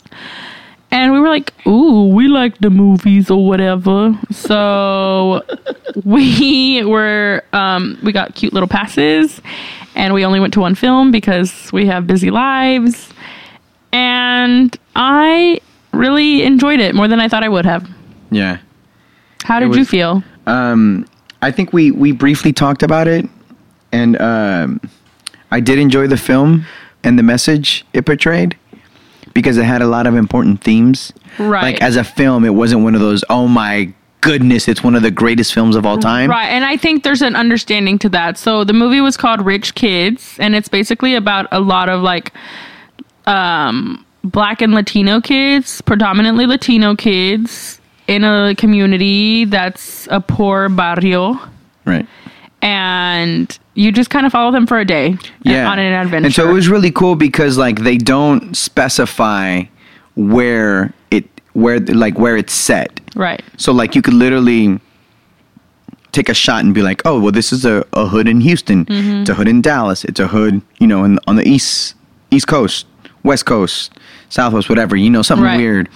And 0.90 1.12
we 1.12 1.20
were 1.20 1.28
like, 1.28 1.52
"Ooh, 1.66 2.08
we 2.08 2.26
like 2.26 2.58
the 2.58 2.70
movies 2.70 3.30
or 3.30 3.46
whatever." 3.46 4.18
So 4.32 5.42
we 6.04 6.84
were 6.84 7.44
um, 7.52 7.96
we 8.02 8.10
got 8.10 8.34
cute 8.34 8.52
little 8.52 8.68
passes, 8.68 9.40
and 9.94 10.12
we 10.12 10.24
only 10.24 10.40
went 10.40 10.52
to 10.54 10.60
one 10.60 10.74
film 10.74 11.12
because 11.12 11.72
we 11.72 11.86
have 11.86 12.06
busy 12.08 12.30
lives. 12.30 13.12
And 13.92 14.76
I 14.96 15.60
really 15.92 16.42
enjoyed 16.42 16.80
it 16.80 16.94
more 16.94 17.08
than 17.08 17.20
I 17.20 17.28
thought 17.28 17.42
I 17.42 17.48
would 17.48 17.64
have. 17.64 17.88
Yeah. 18.30 18.58
How 19.44 19.60
did 19.60 19.68
was- 19.68 19.78
you 19.78 19.84
feel? 19.84 20.22
Um, 20.46 21.06
I 21.42 21.50
think 21.50 21.72
we 21.72 21.90
we 21.90 22.12
briefly 22.12 22.52
talked 22.52 22.82
about 22.82 23.08
it, 23.08 23.28
and 23.92 24.20
um, 24.20 24.80
I 25.50 25.60
did 25.60 25.78
enjoy 25.78 26.06
the 26.06 26.16
film 26.16 26.66
and 27.02 27.18
the 27.18 27.22
message 27.22 27.86
it 27.92 28.04
portrayed 28.04 28.56
because 29.32 29.56
it 29.56 29.64
had 29.64 29.80
a 29.80 29.86
lot 29.86 30.06
of 30.06 30.16
important 30.16 30.62
themes. 30.62 31.12
Right. 31.38 31.62
Like 31.62 31.82
as 31.82 31.96
a 31.96 32.04
film, 32.04 32.44
it 32.44 32.50
wasn't 32.50 32.82
one 32.82 32.94
of 32.94 33.00
those. 33.00 33.24
Oh 33.30 33.48
my 33.48 33.92
goodness, 34.20 34.68
it's 34.68 34.82
one 34.82 34.94
of 34.94 35.02
the 35.02 35.10
greatest 35.10 35.54
films 35.54 35.76
of 35.76 35.86
all 35.86 35.98
time. 35.98 36.30
Right, 36.30 36.48
and 36.48 36.64
I 36.64 36.76
think 36.76 37.04
there's 37.04 37.22
an 37.22 37.36
understanding 37.36 37.98
to 38.00 38.08
that. 38.10 38.36
So 38.36 38.64
the 38.64 38.72
movie 38.72 39.00
was 39.00 39.16
called 39.16 39.40
Rich 39.44 39.74
Kids, 39.74 40.36
and 40.38 40.54
it's 40.54 40.68
basically 40.68 41.14
about 41.14 41.46
a 41.52 41.60
lot 41.60 41.88
of 41.88 42.02
like 42.02 42.32
um, 43.26 44.04
black 44.24 44.60
and 44.62 44.74
Latino 44.74 45.20
kids, 45.20 45.80
predominantly 45.82 46.46
Latino 46.46 46.94
kids, 46.96 47.80
in 48.06 48.24
a 48.24 48.54
community 48.56 49.44
that's 49.44 50.08
a 50.10 50.20
poor 50.20 50.68
barrio, 50.68 51.38
Right. 51.84 52.06
and 52.60 53.56
you 53.74 53.92
just 53.92 54.10
kind 54.10 54.26
of 54.26 54.32
follow 54.32 54.50
them 54.52 54.66
for 54.66 54.78
a 54.78 54.84
day 54.84 55.16
yeah. 55.42 55.70
on 55.70 55.78
an 55.78 55.92
adventure. 55.92 56.26
And 56.26 56.34
so 56.34 56.48
it 56.48 56.52
was 56.52 56.68
really 56.68 56.90
cool 56.90 57.14
because 57.16 57.56
like 57.56 57.80
they 57.80 57.96
don't 57.96 58.54
specify 58.56 59.62
where 60.16 60.92
it 61.10 61.24
where 61.54 61.78
like 61.80 62.18
where 62.18 62.36
it's 62.36 62.52
set. 62.52 63.00
right. 63.16 63.42
So 63.56 63.72
like 63.72 63.94
you 63.94 64.02
could 64.02 64.14
literally 64.14 64.78
take 66.12 66.28
a 66.28 66.34
shot 66.34 66.64
and 66.64 66.74
be 66.74 66.82
like, 66.82 67.00
oh 67.04 67.20
well, 67.20 67.32
this 67.32 67.52
is 67.52 67.64
a, 67.64 67.86
a 67.92 68.06
hood 68.06 68.28
in 68.28 68.40
Houston. 68.40 68.84
Mm-hmm. 68.84 69.20
It's 69.22 69.30
a 69.30 69.34
hood 69.34 69.48
in 69.48 69.62
Dallas. 69.62 70.04
It's 70.04 70.20
a 70.20 70.26
hood, 70.26 70.60
you 70.78 70.86
know, 70.86 71.04
in, 71.04 71.18
on 71.26 71.36
the 71.36 71.48
east 71.48 71.94
east 72.32 72.48
coast, 72.48 72.86
west 73.22 73.46
coast, 73.46 73.92
southwest, 74.30 74.68
whatever. 74.68 74.96
You 74.96 75.10
know, 75.10 75.22
something 75.22 75.44
Right. 75.44 75.58
weird. 75.58 75.88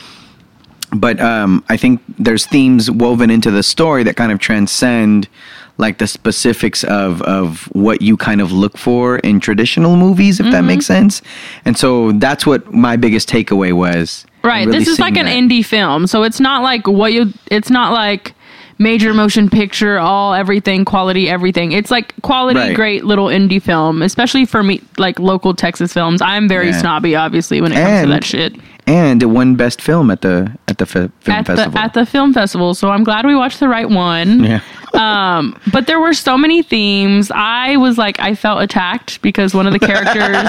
But 0.92 1.18
um, 1.20 1.64
I 1.68 1.76
think 1.76 2.00
there's 2.18 2.46
themes 2.46 2.88
woven 2.90 3.28
into 3.30 3.50
the 3.50 3.62
story 3.64 4.04
that 4.04 4.16
kind 4.16 4.30
of 4.30 4.38
transcend 4.38 5.28
like 5.76 5.98
the 5.98 6.06
specifics 6.06 6.84
of 6.84 7.20
of 7.22 7.64
what 7.72 8.00
you 8.00 8.16
kind 8.16 8.40
of 8.40 8.52
look 8.52 8.78
for 8.78 9.18
in 9.18 9.40
traditional 9.40 9.96
movies, 9.96 10.38
if 10.38 10.46
that 10.46 10.52
Mm-hmm. 10.58 10.66
makes 10.68 10.86
sense. 10.86 11.20
And 11.64 11.76
so 11.76 12.12
that's 12.12 12.46
what 12.46 12.72
my 12.72 12.94
biggest 12.96 13.28
takeaway 13.28 13.72
was. 13.72 14.24
Right. 14.44 14.66
really 14.66 14.78
this 14.80 14.88
is 14.88 15.00
like 15.00 15.16
an 15.16 15.26
that. 15.26 15.34
indie 15.34 15.64
film. 15.64 16.06
So 16.06 16.22
it's 16.22 16.38
not 16.38 16.62
like 16.62 16.86
what 16.86 17.12
you 17.12 17.32
it's 17.50 17.70
not 17.70 17.92
like 17.92 18.34
major 18.78 19.14
motion 19.14 19.48
picture, 19.48 19.98
all 19.98 20.34
everything, 20.34 20.84
quality, 20.84 21.28
everything. 21.28 21.72
It's 21.72 21.90
like 21.90 22.12
quality, 22.22 22.58
Right. 22.60 22.74
great 22.76 23.04
little 23.04 23.26
indie 23.26 23.62
film, 23.62 24.02
especially 24.02 24.44
for 24.44 24.62
me 24.62 24.80
like 24.98 25.18
local 25.18 25.54
Texas 25.54 25.92
films. 25.92 26.20
I'm 26.22 26.48
very 26.48 26.66
Yeah. 26.68 26.78
snobby 26.80 27.14
obviously 27.16 27.60
when 27.60 27.72
it 27.72 27.76
comes 27.76 28.02
to 28.02 28.08
that 28.08 28.24
shit. 28.24 28.54
and 28.86 29.22
it 29.22 29.26
won 29.26 29.54
best 29.54 29.80
film 29.80 30.10
at 30.10 30.20
the 30.20 30.50
at 30.68 30.78
the 30.78 30.86
fi- 30.86 31.08
film 31.20 31.38
At 31.38 31.46
festival. 31.46 31.72
the 31.72 31.80
at 31.80 31.94
the 31.94 32.04
film 32.06 32.34
festival. 32.34 32.74
So 32.74 32.90
I'm 32.90 33.04
glad 33.04 33.24
we 33.26 33.34
watched 33.34 33.60
the 33.60 33.68
right 33.68 33.88
one. 33.88 34.44
yeah. 34.44 34.60
Um, 34.94 35.56
but 35.72 35.86
there 35.88 35.98
were 35.98 36.14
so 36.14 36.38
many 36.38 36.62
themes. 36.62 37.32
I 37.34 37.76
was 37.78 37.98
like, 37.98 38.20
I 38.20 38.34
felt 38.36 38.62
attacked 38.62 39.20
because 39.22 39.52
one 39.54 39.66
of 39.66 39.72
the 39.72 39.80
characters, 39.80 40.48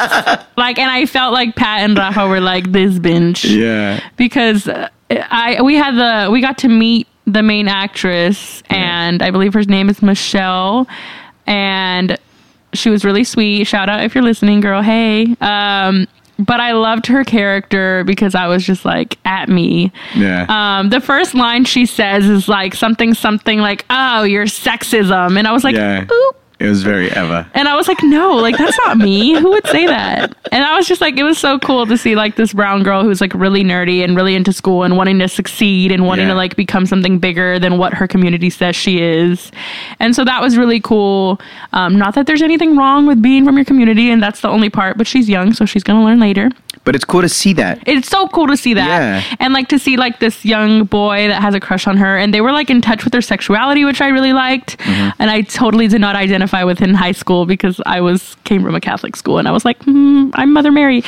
like, 0.58 0.78
and 0.78 0.92
I 0.92 1.06
felt 1.08 1.34
like 1.34 1.56
Pat 1.56 1.82
and 1.82 1.98
Rafa 1.98 2.28
were 2.28 2.40
like 2.42 2.72
this 2.72 3.00
bench. 3.00 3.44
Yeah. 3.46 4.00
because 4.18 4.68
uh, 4.68 4.90
I 5.10 5.62
we 5.64 5.76
had 5.76 5.96
the 5.96 6.30
we 6.32 6.42
got 6.42 6.58
to 6.60 6.68
meet 6.68 7.08
the 7.28 7.42
main 7.44 7.68
actress 7.68 8.62
and 8.70 9.22
I 9.22 9.32
believe 9.32 9.54
her 9.54 9.64
name 9.64 9.90
is 9.90 10.02
Michelle 10.02 10.88
and 11.48 12.18
she 12.74 12.90
was 12.90 13.06
really 13.06 13.24
sweet. 13.24 13.66
Shout 13.66 13.90
out 13.90 14.04
if 14.04 14.14
you're 14.16 14.24
listening, 14.24 14.60
girl. 14.60 14.82
Hey. 14.82 15.36
Um 15.42 16.08
but 16.38 16.60
I 16.60 16.74
loved 16.74 17.08
her 17.08 17.24
character 17.24 18.04
because 18.04 18.36
I 18.36 18.48
was 18.48 18.66
just 18.66 18.84
like 18.84 19.18
at 19.26 19.48
me. 19.48 19.92
Yeah. 20.16 20.46
Um 20.50 20.90
the 20.90 21.00
first 21.00 21.34
line 21.34 21.66
she 21.66 21.86
says 21.86 22.26
is 22.26 22.48
like 22.48 22.76
something 22.76 23.14
something 23.14 23.60
like, 23.60 23.86
"Oh, 23.90 24.24
you're 24.24 24.46
sexism." 24.46 25.38
And 25.38 25.48
I 25.48 25.54
was 25.54 25.64
like, 25.64 25.76
yeah. 25.76 26.04
"Oop." 26.04 26.38
It 26.58 26.68
was 26.70 26.84
very 26.84 27.08
Eva. 27.08 27.50
And 27.54 27.68
I 27.68 27.76
was 27.76 27.88
like, 27.90 28.02
no, 28.02 28.36
like 28.38 28.58
that's 28.58 28.78
not 28.86 28.98
me. 28.98 29.34
Who 29.34 29.50
would 29.50 29.68
say 29.68 29.86
that? 29.88 30.34
And 30.54 30.64
I 30.64 30.78
was 30.78 30.88
just 30.88 31.02
like, 31.02 31.18
it 31.18 31.24
was 31.24 31.38
so 31.38 31.60
cool 31.60 31.86
to 31.86 31.98
see 31.98 32.16
like 32.16 32.38
this 32.38 32.54
brown 32.54 32.82
girl 32.84 33.04
who's 33.04 33.20
like 33.20 33.34
really 33.34 33.62
nerdy 33.64 34.04
and 34.06 34.16
really 34.16 34.36
into 34.36 34.54
school 34.54 34.84
and 34.84 34.96
wanting 34.96 35.20
to 35.20 35.28
succeed 35.28 35.92
and 35.92 36.06
wanting 36.06 36.28
Yeah. 36.28 36.34
to 36.34 36.38
like 36.38 36.56
become 36.56 36.86
something 36.86 37.20
bigger 37.20 37.60
than 37.60 37.78
what 37.78 37.94
her 37.94 38.08
community 38.08 38.50
says 38.50 38.76
she 38.76 39.02
is. 39.02 39.52
And 40.00 40.16
so 40.16 40.24
that 40.24 40.42
was 40.42 40.58
really 40.58 40.80
cool. 40.80 41.42
Um, 41.74 41.98
not 41.98 42.16
that 42.16 42.26
there's 42.26 42.42
anything 42.42 42.78
wrong 42.78 43.06
with 43.06 43.22
being 43.22 43.44
from 43.44 43.58
your 43.58 43.66
community, 43.66 44.10
and 44.10 44.24
that's 44.24 44.40
the 44.40 44.48
only 44.50 44.70
part, 44.70 44.98
but 44.98 45.08
she's 45.08 45.28
young, 45.28 45.52
so 45.52 45.66
she's 45.66 45.84
gonna 45.84 46.06
learn 46.06 46.20
later. 46.22 46.50
But 46.86 46.96
it's 46.96 47.04
cool 47.04 47.22
to 47.22 47.30
see 47.30 47.52
that. 47.54 47.82
It's 47.88 48.08
so 48.08 48.28
cool 48.30 48.48
to 48.48 48.56
see 48.56 48.74
that. 48.76 48.88
Yeah. 48.88 49.36
And 49.40 49.54
like 49.54 49.68
to 49.70 49.80
see 49.80 49.98
like 49.98 50.20
this 50.20 50.46
young 50.46 50.86
boy 50.86 51.28
that 51.28 51.42
has 51.42 51.54
a 51.56 51.60
crush 51.60 51.88
on 51.88 51.98
her 51.98 52.18
and 52.18 52.34
they 52.34 52.42
were 52.42 52.52
like 52.52 52.70
in 52.70 52.80
touch 52.82 53.04
with 53.04 53.12
their 53.12 53.22
sexuality, 53.22 53.84
which 53.84 54.02
I 54.02 54.08
really 54.10 54.34
liked. 54.34 54.78
Mm-hmm. 54.78 55.10
And 55.22 55.30
I 55.32 55.42
totally 55.42 55.88
did 55.88 56.00
not 56.00 56.16
identify 56.16 56.64
with 56.64 56.82
in 56.82 56.94
high 56.94 57.12
school 57.12 57.46
because 57.46 57.82
I 57.86 58.02
was 58.02 58.38
came 58.44 58.64
from 58.64 58.76
a 58.76 58.80
Catholic 58.82 59.16
school 59.16 59.40
and 59.40 59.48
I 59.48 59.52
was 59.52 59.66
like, 59.66 59.82
hmm, 59.84 60.30
I'm 60.36 60.54
Mother 60.54 60.72
Mary. 60.72 61.04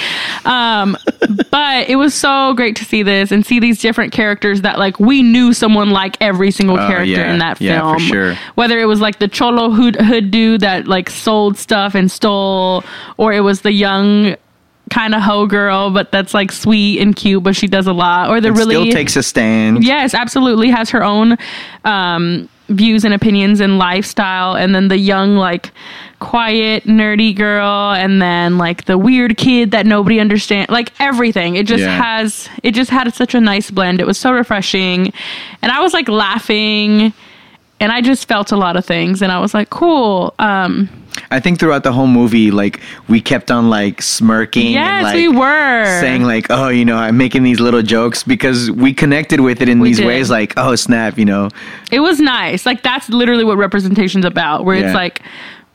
Um, 0.45 0.97
but 1.51 1.87
it 1.87 1.95
was 1.97 2.13
so 2.13 2.53
great 2.55 2.75
to 2.77 2.85
see 2.85 3.03
this 3.03 3.31
and 3.31 3.45
see 3.45 3.59
these 3.59 3.79
different 3.79 4.11
characters 4.11 4.61
that 4.61 4.79
like 4.79 4.99
we 4.99 5.21
knew 5.21 5.53
someone 5.53 5.91
like 5.91 6.17
every 6.21 6.51
single 6.51 6.77
Oh, 6.79 6.87
character 6.87 7.05
yeah. 7.11 7.31
in 7.31 7.39
that 7.39 7.59
film. 7.59 7.69
Yeah, 7.69 7.97
sure. 7.97 8.35
Whether 8.55 8.79
it 8.79 8.85
was 8.85 8.99
like 8.99 9.19
the 9.19 9.27
cholo 9.27 9.69
hood, 9.69 9.95
hood 9.95 10.31
dude 10.31 10.61
that 10.61 10.87
like 10.87 11.09
sold 11.09 11.57
stuff 11.57 11.95
and 11.95 12.11
stole, 12.11 12.83
or 13.17 13.31
it 13.33 13.41
was 13.41 13.61
the 13.61 13.71
young 13.71 14.35
kind 14.89 15.13
of 15.15 15.21
hoe 15.21 15.45
girl, 15.45 15.89
but 15.91 16.11
that's 16.11 16.33
like 16.33 16.51
sweet 16.51 16.99
and 17.01 17.15
cute, 17.15 17.43
but 17.43 17.55
she 17.55 17.67
does 17.67 17.87
a 17.87 17.93
lot, 17.93 18.29
or 18.29 18.39
the 18.41 18.51
really 18.53 18.75
still 18.75 18.91
takes 18.91 19.15
a 19.15 19.23
stand. 19.23 19.83
yes, 19.83 20.13
absolutely 20.13 20.69
has 20.69 20.89
her 20.91 21.03
own 21.03 21.37
um, 21.85 22.47
views 22.69 23.03
and 23.05 23.13
opinions 23.13 23.59
and 23.59 23.77
lifestyle, 23.77 24.55
and 24.55 24.73
then 24.73 24.87
the 24.87 24.97
young 24.97 25.35
like 25.35 25.71
quiet 26.19 26.83
nerdy 26.85 27.35
girl, 27.35 27.91
and 27.91 28.21
then 28.21 28.57
like 28.57 28.85
the 28.85 28.97
weird 28.97 29.37
kid 29.37 29.71
that 29.71 29.85
nobody 29.85 30.19
understands, 30.19 30.69
like 30.71 30.91
everything. 30.99 31.55
It 31.55 31.67
just 31.67 31.83
Yeah. 31.83 32.01
has 32.01 32.49
it 32.63 32.71
just 32.71 32.89
had 32.89 33.13
such 33.13 33.35
a 33.35 33.39
nice 33.41 33.69
blend. 33.69 33.99
It 33.99 34.07
was 34.07 34.17
so 34.17 34.31
refreshing, 34.31 35.11
and 35.61 35.71
I 35.71 35.81
was 35.81 35.93
like 35.93 36.07
laughing. 36.09 37.13
And 37.79 37.91
I 37.91 38.01
just 38.01 38.27
felt 38.27 38.51
a 38.51 38.55
lot 38.57 38.75
of 38.75 38.85
things, 38.85 39.21
and 39.21 39.31
I 39.31 39.39
was 39.39 39.53
like, 39.53 39.69
"Cool." 39.69 40.33
Um, 40.39 40.89
I 41.29 41.39
think 41.39 41.59
throughout 41.59 41.83
the 41.83 41.91
whole 41.91 42.07
movie, 42.07 42.51
like 42.51 42.79
we 43.09 43.19
kept 43.21 43.51
on 43.51 43.69
like 43.69 44.01
smirking. 44.01 44.71
yes, 44.71 44.83
and, 44.83 45.03
like, 45.03 45.15
we 45.15 45.27
were 45.27 45.99
saying 45.99 46.23
like, 46.23 46.47
oh, 46.49 46.69
you 46.69 46.85
know, 46.85 46.95
I'm 46.97 47.17
making 47.17 47.43
these 47.43 47.59
little 47.59 47.81
jokes 47.81 48.23
because 48.23 48.71
we 48.71 48.93
connected 48.93 49.41
with 49.41 49.61
it 49.61 49.69
in 49.69 49.79
We 49.79 49.89
these 49.89 49.97
did. 49.97 50.07
ways. 50.07 50.29
Like, 50.29 50.53
oh 50.57 50.75
snap, 50.75 51.17
you 51.17 51.25
know, 51.25 51.49
It 51.91 51.99
was 51.99 52.19
nice. 52.19 52.65
Like 52.65 52.81
that's 52.83 53.09
literally 53.09 53.43
what 53.43 53.57
representation's 53.57 54.25
about. 54.25 54.63
Where 54.65 54.77
Yeah. 54.77 54.85
it's 54.87 54.95
like 54.95 55.21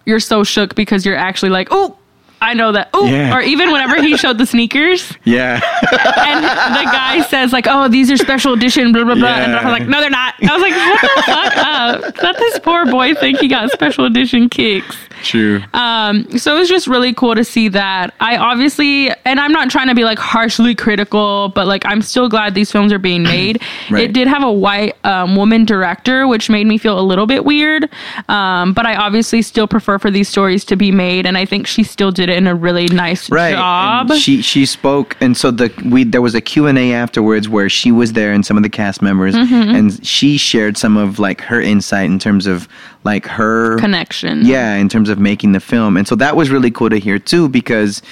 you're 0.06 0.20
so 0.20 0.42
shook 0.44 0.74
because 0.74 1.04
you're 1.06 1.16
actually 1.16 1.50
like, 1.50 1.68
oh, 1.70 1.96
I 2.42 2.54
know 2.54 2.72
that. 2.72 2.90
Oh, 2.92 3.06
Yeah. 3.06 3.36
or 3.36 3.40
even 3.40 3.70
whenever 3.72 4.02
he 4.02 4.16
showed 4.16 4.38
the 4.38 4.46
sneakers 4.46 5.12
yeah, 5.24 5.60
and 5.92 6.44
the 6.44 6.90
guy 6.90 7.22
says 7.28 7.52
like, 7.52 7.66
oh, 7.68 7.88
these 7.88 8.10
are 8.10 8.16
special 8.16 8.52
edition, 8.52 8.92
blah 8.92 9.04
blah 9.04 9.14
blah, 9.14 9.28
and 9.28 9.52
I 9.54 9.64
was 9.64 9.78
like, 9.78 9.88
no, 9.88 10.00
they're 10.00 10.10
not. 10.10 10.34
I 10.42 10.52
was 10.52 10.62
like, 10.62 10.72
shut 10.74 11.00
the 11.16 11.22
fuck 11.22 11.56
up. 11.56 12.22
Let 12.22 12.36
this 12.38 12.58
poor 12.58 12.86
boy 12.86 13.14
think 13.14 13.38
he 13.38 13.48
got 13.48 13.70
special 13.70 14.04
edition 14.04 14.48
kicks. 14.48 14.96
true. 15.22 15.62
Um, 15.72 16.38
so 16.38 16.56
it 16.56 16.58
was 16.58 16.68
just 16.68 16.86
really 16.86 17.14
cool 17.14 17.34
to 17.34 17.44
see 17.44 17.68
that. 17.68 18.14
I 18.20 18.36
obviously, 18.36 19.10
and 19.24 19.38
I'm 19.40 19.52
not 19.52 19.70
trying 19.70 19.88
to 19.88 19.94
be 19.94 20.04
like 20.04 20.18
harshly 20.18 20.74
critical, 20.74 21.50
but 21.54 21.66
like 21.66 21.84
I'm 21.86 22.02
still 22.02 22.28
glad 22.28 22.54
these 22.54 22.72
films 22.72 22.92
are 22.92 22.98
being 22.98 23.22
made. 23.22 23.60
Right. 23.90 24.04
It 24.04 24.12
did 24.14 24.26
have 24.28 24.42
a 24.42 24.50
white 24.52 24.96
um, 25.04 25.36
woman 25.36 25.64
director, 25.64 26.26
which 26.26 26.48
made 26.48 26.66
me 26.66 26.78
feel 26.78 26.98
a 26.98 27.02
little 27.02 27.26
bit 27.26 27.44
weird. 27.44 27.90
Um, 28.28 28.72
but 28.72 28.86
I 28.86 28.94
obviously 28.96 29.42
still 29.42 29.66
prefer 29.68 29.98
for 29.98 30.10
these 30.10 30.28
stories 30.28 30.64
to 30.66 30.76
be 30.76 30.90
made, 30.90 31.26
and 31.26 31.36
I 31.36 31.44
think 31.44 31.66
she 31.66 31.82
still 31.82 32.10
did 32.10 32.28
it 32.30 32.31
in 32.32 32.46
a 32.46 32.54
really 32.54 32.86
nice 32.88 33.30
right 33.30 33.52
job. 33.54 34.10
and 34.10 34.20
she 34.20 34.42
she 34.42 34.66
spoke 34.66 35.16
and 35.20 35.36
so 35.36 35.50
the 35.50 35.70
we 35.84 36.02
there 36.04 36.20
was 36.22 36.34
a 36.34 36.40
q&a 36.40 36.92
afterwards 36.92 37.48
where 37.48 37.68
she 37.68 37.92
was 37.92 38.14
there 38.14 38.32
and 38.32 38.44
some 38.44 38.56
of 38.56 38.62
the 38.62 38.68
cast 38.70 39.02
members 39.02 39.34
Mm-hmm. 39.34 39.74
and 39.76 40.04
she 40.06 40.36
shared 40.36 40.76
some 40.76 40.96
of 40.96 41.18
like 41.18 41.40
her 41.42 41.60
insight 41.60 42.06
in 42.10 42.18
terms 42.18 42.46
of 42.46 42.66
like 43.04 43.26
her 43.26 43.78
Connection. 43.78 44.44
yeah 44.44 44.74
in 44.76 44.88
terms 44.88 45.08
of 45.08 45.18
making 45.18 45.52
the 45.52 45.60
film 45.60 45.96
and 45.96 46.08
so 46.08 46.14
that 46.16 46.34
was 46.36 46.50
really 46.50 46.70
cool 46.70 46.90
to 46.90 46.98
hear 46.98 47.18
too 47.18 47.48
because 47.48 48.02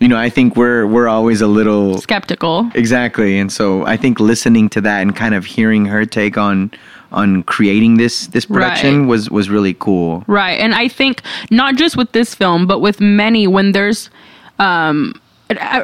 you 0.00 0.08
know 0.08 0.16
i 0.16 0.28
think 0.28 0.56
we're 0.56 0.86
we're 0.86 1.08
always 1.08 1.40
a 1.40 1.46
little 1.46 1.98
Skeptical. 1.98 2.70
exactly 2.74 3.38
and 3.38 3.52
so 3.52 3.84
i 3.86 3.96
think 3.96 4.18
listening 4.20 4.68
to 4.70 4.80
that 4.80 5.00
and 5.02 5.14
kind 5.14 5.34
of 5.34 5.44
hearing 5.44 5.84
her 5.86 6.04
take 6.04 6.36
on 6.38 6.70
on 7.12 7.42
creating 7.44 7.96
this 7.98 8.26
this 8.28 8.44
production 8.46 9.00
Right. 9.02 9.08
was 9.08 9.30
was 9.30 9.48
really 9.50 9.74
cool 9.74 10.24
Right. 10.26 10.58
And 10.58 10.74
I 10.74 10.88
think 10.88 11.22
not 11.50 11.76
just 11.76 11.96
with 11.96 12.12
this 12.12 12.34
film, 12.34 12.66
but 12.66 12.80
with 12.80 13.00
many, 13.00 13.46
when 13.46 13.72
there's, 13.72 14.10
um, 14.58 15.14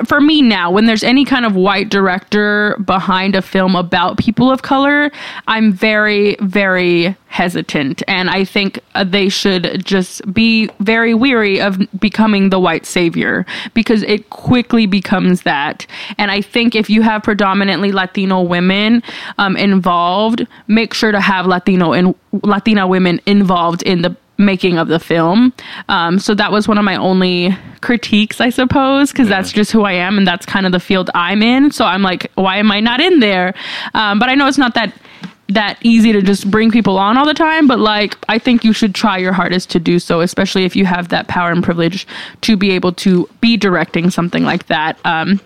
for 0.06 0.20
me 0.20 0.42
now, 0.42 0.70
when 0.70 0.86
there's 0.86 1.04
any 1.04 1.24
kind 1.24 1.44
of 1.44 1.54
white 1.54 1.88
director 1.88 2.76
behind 2.84 3.34
a 3.34 3.42
film 3.42 3.74
about 3.76 4.18
people 4.18 4.50
of 4.50 4.62
color, 4.62 5.10
I'm 5.46 5.72
very, 5.72 6.36
very 6.40 7.16
hesitant. 7.28 8.02
And 8.08 8.30
I 8.30 8.44
think 8.44 8.80
uh, 8.94 9.04
they 9.04 9.28
should 9.28 9.84
just 9.84 10.32
be 10.32 10.70
very 10.80 11.14
weary 11.14 11.60
of 11.60 11.78
becoming 11.98 12.50
the 12.50 12.58
white 12.58 12.86
savior 12.86 13.44
because 13.74 14.02
it 14.04 14.30
quickly 14.30 14.86
becomes 14.86 15.42
that. 15.42 15.86
And 16.16 16.30
I 16.30 16.40
think 16.40 16.74
if 16.74 16.88
you 16.88 17.02
have 17.02 17.22
predominantly 17.22 17.92
Latino 17.92 18.42
women 18.42 19.02
um, 19.38 19.56
involved, 19.56 20.46
make 20.66 20.94
sure 20.94 21.12
to 21.12 21.20
have 21.20 21.46
Latino 21.46 21.92
and 21.92 22.14
Latina 22.42 22.86
women 22.86 23.20
involved 23.26 23.82
in 23.82 24.02
the 24.02 24.16
making 24.39 24.78
of 24.78 24.89
the 24.89 25.01
film. 25.01 25.53
Um, 25.89 26.18
so 26.18 26.34
that 26.34 26.53
was 26.53 26.68
one 26.68 26.78
of 26.78 26.84
my 26.84 26.97
only 26.97 27.57
critiques, 27.80 28.41
I 28.41 28.51
suppose, 28.51 29.11
because 29.11 29.28
that's 29.28 29.53
just 29.53 29.72
who 29.72 29.82
I 29.82 29.93
am 29.93 30.16
and 30.16 30.26
that's 30.26 30.47
kind 30.47 30.64
of 30.64 30.72
the 30.72 30.80
field 30.80 31.11
I'm 31.14 31.43
in. 31.43 31.72
So 31.72 31.84
I'm 31.84 32.03
like, 32.03 32.30
why 32.36 32.57
am 32.59 32.70
I 32.70 32.80
not 32.80 33.01
in 33.01 33.20
there? 33.20 33.55
Um, 33.95 34.18
but 34.18 34.28
I 34.28 34.34
know 34.34 34.47
it's 34.47 34.59
not 34.59 34.74
that 34.74 34.95
that 35.51 35.78
easy 35.82 36.12
to 36.12 36.20
just 36.20 36.51
bring 36.51 36.70
people 36.70 36.99
on 36.99 37.16
all 37.16 37.24
the 37.24 37.32
time 37.32 37.66
but 37.66 37.78
like 37.78 38.18
i 38.28 38.39
think 38.39 38.64
you 38.64 38.72
should 38.74 38.95
try 38.95 39.16
your 39.16 39.32
hardest 39.32 39.70
to 39.70 39.80
do 39.80 39.99
so 39.99 40.20
especially 40.20 40.66
if 40.66 40.76
you 40.76 40.84
have 40.84 41.09
that 41.09 41.26
power 41.26 41.51
and 41.51 41.64
privilege 41.64 42.07
to 42.43 42.55
be 42.55 42.70
able 42.70 42.93
to 42.93 43.26
be 43.41 43.57
directing 43.57 44.11
something 44.11 44.45
like 44.45 44.66
that 44.66 44.99
um, 45.07 45.41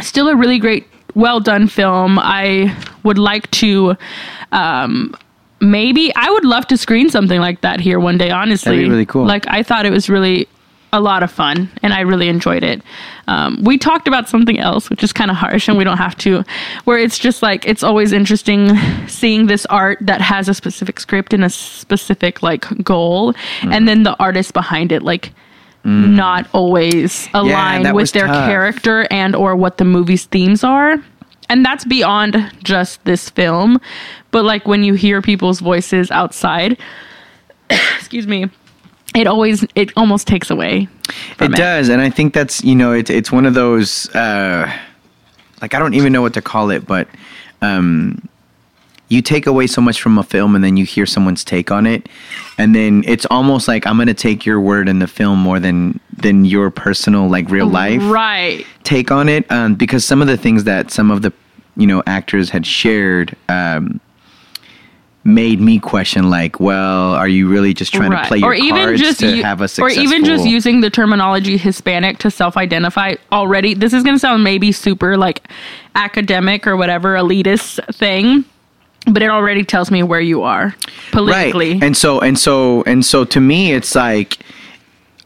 still 0.00 0.28
a 0.28 0.36
really 0.36 0.60
great 0.60 0.86
well 1.16 1.40
done 1.40 1.66
film 1.66 2.20
i 2.20 2.72
would 3.02 3.18
like 3.18 3.50
to 3.50 3.96
um 4.52 5.12
maybe 5.62 6.12
i 6.16 6.28
would 6.30 6.44
love 6.44 6.66
to 6.66 6.76
screen 6.76 7.08
something 7.08 7.40
like 7.40 7.60
that 7.62 7.80
here 7.80 7.98
one 8.00 8.18
day 8.18 8.30
honestly 8.30 8.70
That'd 8.72 8.84
be 8.84 8.90
really 8.90 9.06
cool. 9.06 9.24
like 9.24 9.46
i 9.48 9.62
thought 9.62 9.86
it 9.86 9.90
was 9.92 10.10
really 10.10 10.46
a 10.92 11.00
lot 11.00 11.22
of 11.22 11.30
fun 11.30 11.70
and 11.82 11.94
i 11.94 12.00
really 12.00 12.28
enjoyed 12.28 12.62
it 12.62 12.82
um, 13.28 13.62
we 13.62 13.78
talked 13.78 14.06
about 14.08 14.28
something 14.28 14.58
else 14.58 14.90
which 14.90 15.02
is 15.02 15.10
kind 15.12 15.30
of 15.30 15.36
harsh 15.38 15.68
and 15.68 15.78
we 15.78 15.84
don't 15.84 15.96
have 15.96 16.16
to 16.18 16.42
where 16.84 16.98
it's 16.98 17.18
just 17.18 17.40
like 17.42 17.66
it's 17.66 17.82
always 17.82 18.12
interesting 18.12 18.76
seeing 19.08 19.46
this 19.46 19.64
art 19.66 19.96
that 20.02 20.20
has 20.20 20.48
a 20.50 20.54
specific 20.54 21.00
script 21.00 21.32
and 21.32 21.44
a 21.44 21.48
specific 21.48 22.42
like 22.42 22.66
goal 22.84 23.32
Mm-hmm. 23.32 23.72
and 23.72 23.88
then 23.88 24.02
the 24.02 24.14
artist 24.18 24.52
behind 24.52 24.92
it 24.92 25.02
like 25.02 25.32
not 25.84 26.46
always 26.52 27.28
aligned 27.34 27.86
that 27.86 27.94
with 27.94 28.12
their 28.12 28.26
tough. 28.28 28.46
character 28.46 29.06
and 29.10 29.34
or 29.34 29.56
what 29.56 29.78
the 29.78 29.84
movie's 29.84 30.26
themes 30.26 30.62
are 30.62 30.96
and 31.52 31.64
that's 31.64 31.84
beyond 31.84 32.50
just 32.64 33.04
this 33.04 33.28
film 33.28 33.78
but 34.30 34.44
like 34.44 34.66
when 34.66 34.82
you 34.82 34.94
hear 34.94 35.20
people's 35.20 35.60
voices 35.60 36.10
outside 36.10 36.78
excuse 37.96 38.26
me 38.26 38.48
it 39.14 39.26
always 39.26 39.64
it 39.74 39.92
almost 39.96 40.26
takes 40.26 40.50
away 40.50 40.88
from 41.36 41.52
it 41.52 41.56
does 41.56 41.90
and 41.90 42.00
i 42.00 42.08
think 42.08 42.32
that's 42.32 42.64
you 42.64 42.74
know 42.74 42.92
it's 42.92 43.10
it's 43.10 43.30
one 43.30 43.44
of 43.44 43.52
those 43.52 44.08
uh 44.14 44.72
like 45.60 45.74
i 45.74 45.78
don't 45.78 45.94
even 45.94 46.12
know 46.12 46.22
what 46.22 46.32
to 46.32 46.40
call 46.42 46.70
it 46.70 46.86
but 46.86 47.06
um 47.60 48.26
you 49.08 49.20
take 49.20 49.46
away 49.46 49.66
so 49.66 49.82
much 49.82 50.00
from 50.00 50.16
a 50.16 50.22
film 50.22 50.54
and 50.54 50.64
then 50.64 50.78
you 50.78 50.86
hear 50.86 51.04
someone's 51.04 51.44
take 51.44 51.70
on 51.70 51.86
it 51.86 52.08
and 52.56 52.74
then 52.74 53.04
it's 53.06 53.26
almost 53.26 53.68
like 53.68 53.86
i'm 53.86 53.98
gonna 53.98 54.14
take 54.14 54.46
your 54.46 54.58
word 54.58 54.88
in 54.88 55.00
the 55.00 55.06
film 55.06 55.38
more 55.38 55.60
than 55.60 56.00
than 56.16 56.46
your 56.46 56.70
personal 56.70 57.28
like 57.28 57.50
real 57.50 57.66
life 57.66 58.00
right. 58.04 58.64
take 58.84 59.10
on 59.10 59.28
it 59.28 59.50
um, 59.52 59.74
because 59.74 60.02
some 60.04 60.22
of 60.22 60.28
the 60.28 60.36
things 60.36 60.64
that 60.64 60.90
some 60.90 61.10
of 61.10 61.20
the 61.20 61.32
you 61.76 61.86
know 61.86 62.02
actors 62.06 62.50
had 62.50 62.66
shared 62.66 63.36
um, 63.48 64.00
made 65.24 65.60
me 65.60 65.78
question 65.78 66.30
like 66.30 66.58
well 66.58 67.12
are 67.14 67.28
you 67.28 67.48
really 67.48 67.72
just 67.72 67.94
trying 67.94 68.10
to 68.10 68.22
play 68.24 68.38
your 68.38 68.50
or 68.50 68.54
even 68.54 68.86
cards 68.86 69.00
just 69.00 69.20
to 69.20 69.36
u- 69.36 69.42
have 69.42 69.60
a 69.60 69.68
or 69.80 69.88
even 69.88 70.24
just 70.24 70.44
using 70.44 70.80
the 70.80 70.90
terminology 70.90 71.56
hispanic 71.56 72.18
to 72.18 72.30
self-identify 72.30 73.14
already 73.30 73.72
this 73.72 73.92
is 73.92 74.02
going 74.02 74.16
to 74.16 74.18
sound 74.18 74.42
maybe 74.42 74.72
super 74.72 75.16
like 75.16 75.46
academic 75.94 76.66
or 76.66 76.76
whatever 76.76 77.14
elitist 77.14 77.78
thing 77.94 78.44
but 79.06 79.22
it 79.22 79.30
already 79.30 79.64
tells 79.64 79.90
me 79.90 80.02
where 80.02 80.20
you 80.20 80.42
are 80.42 80.74
politically 81.12 81.74
Right. 81.74 81.82
And 81.82 81.96
so 81.96 82.20
and 82.20 82.38
so 82.38 82.82
and 82.84 83.04
so 83.04 83.24
to 83.24 83.40
me 83.40 83.72
it's 83.72 83.94
like 83.94 84.38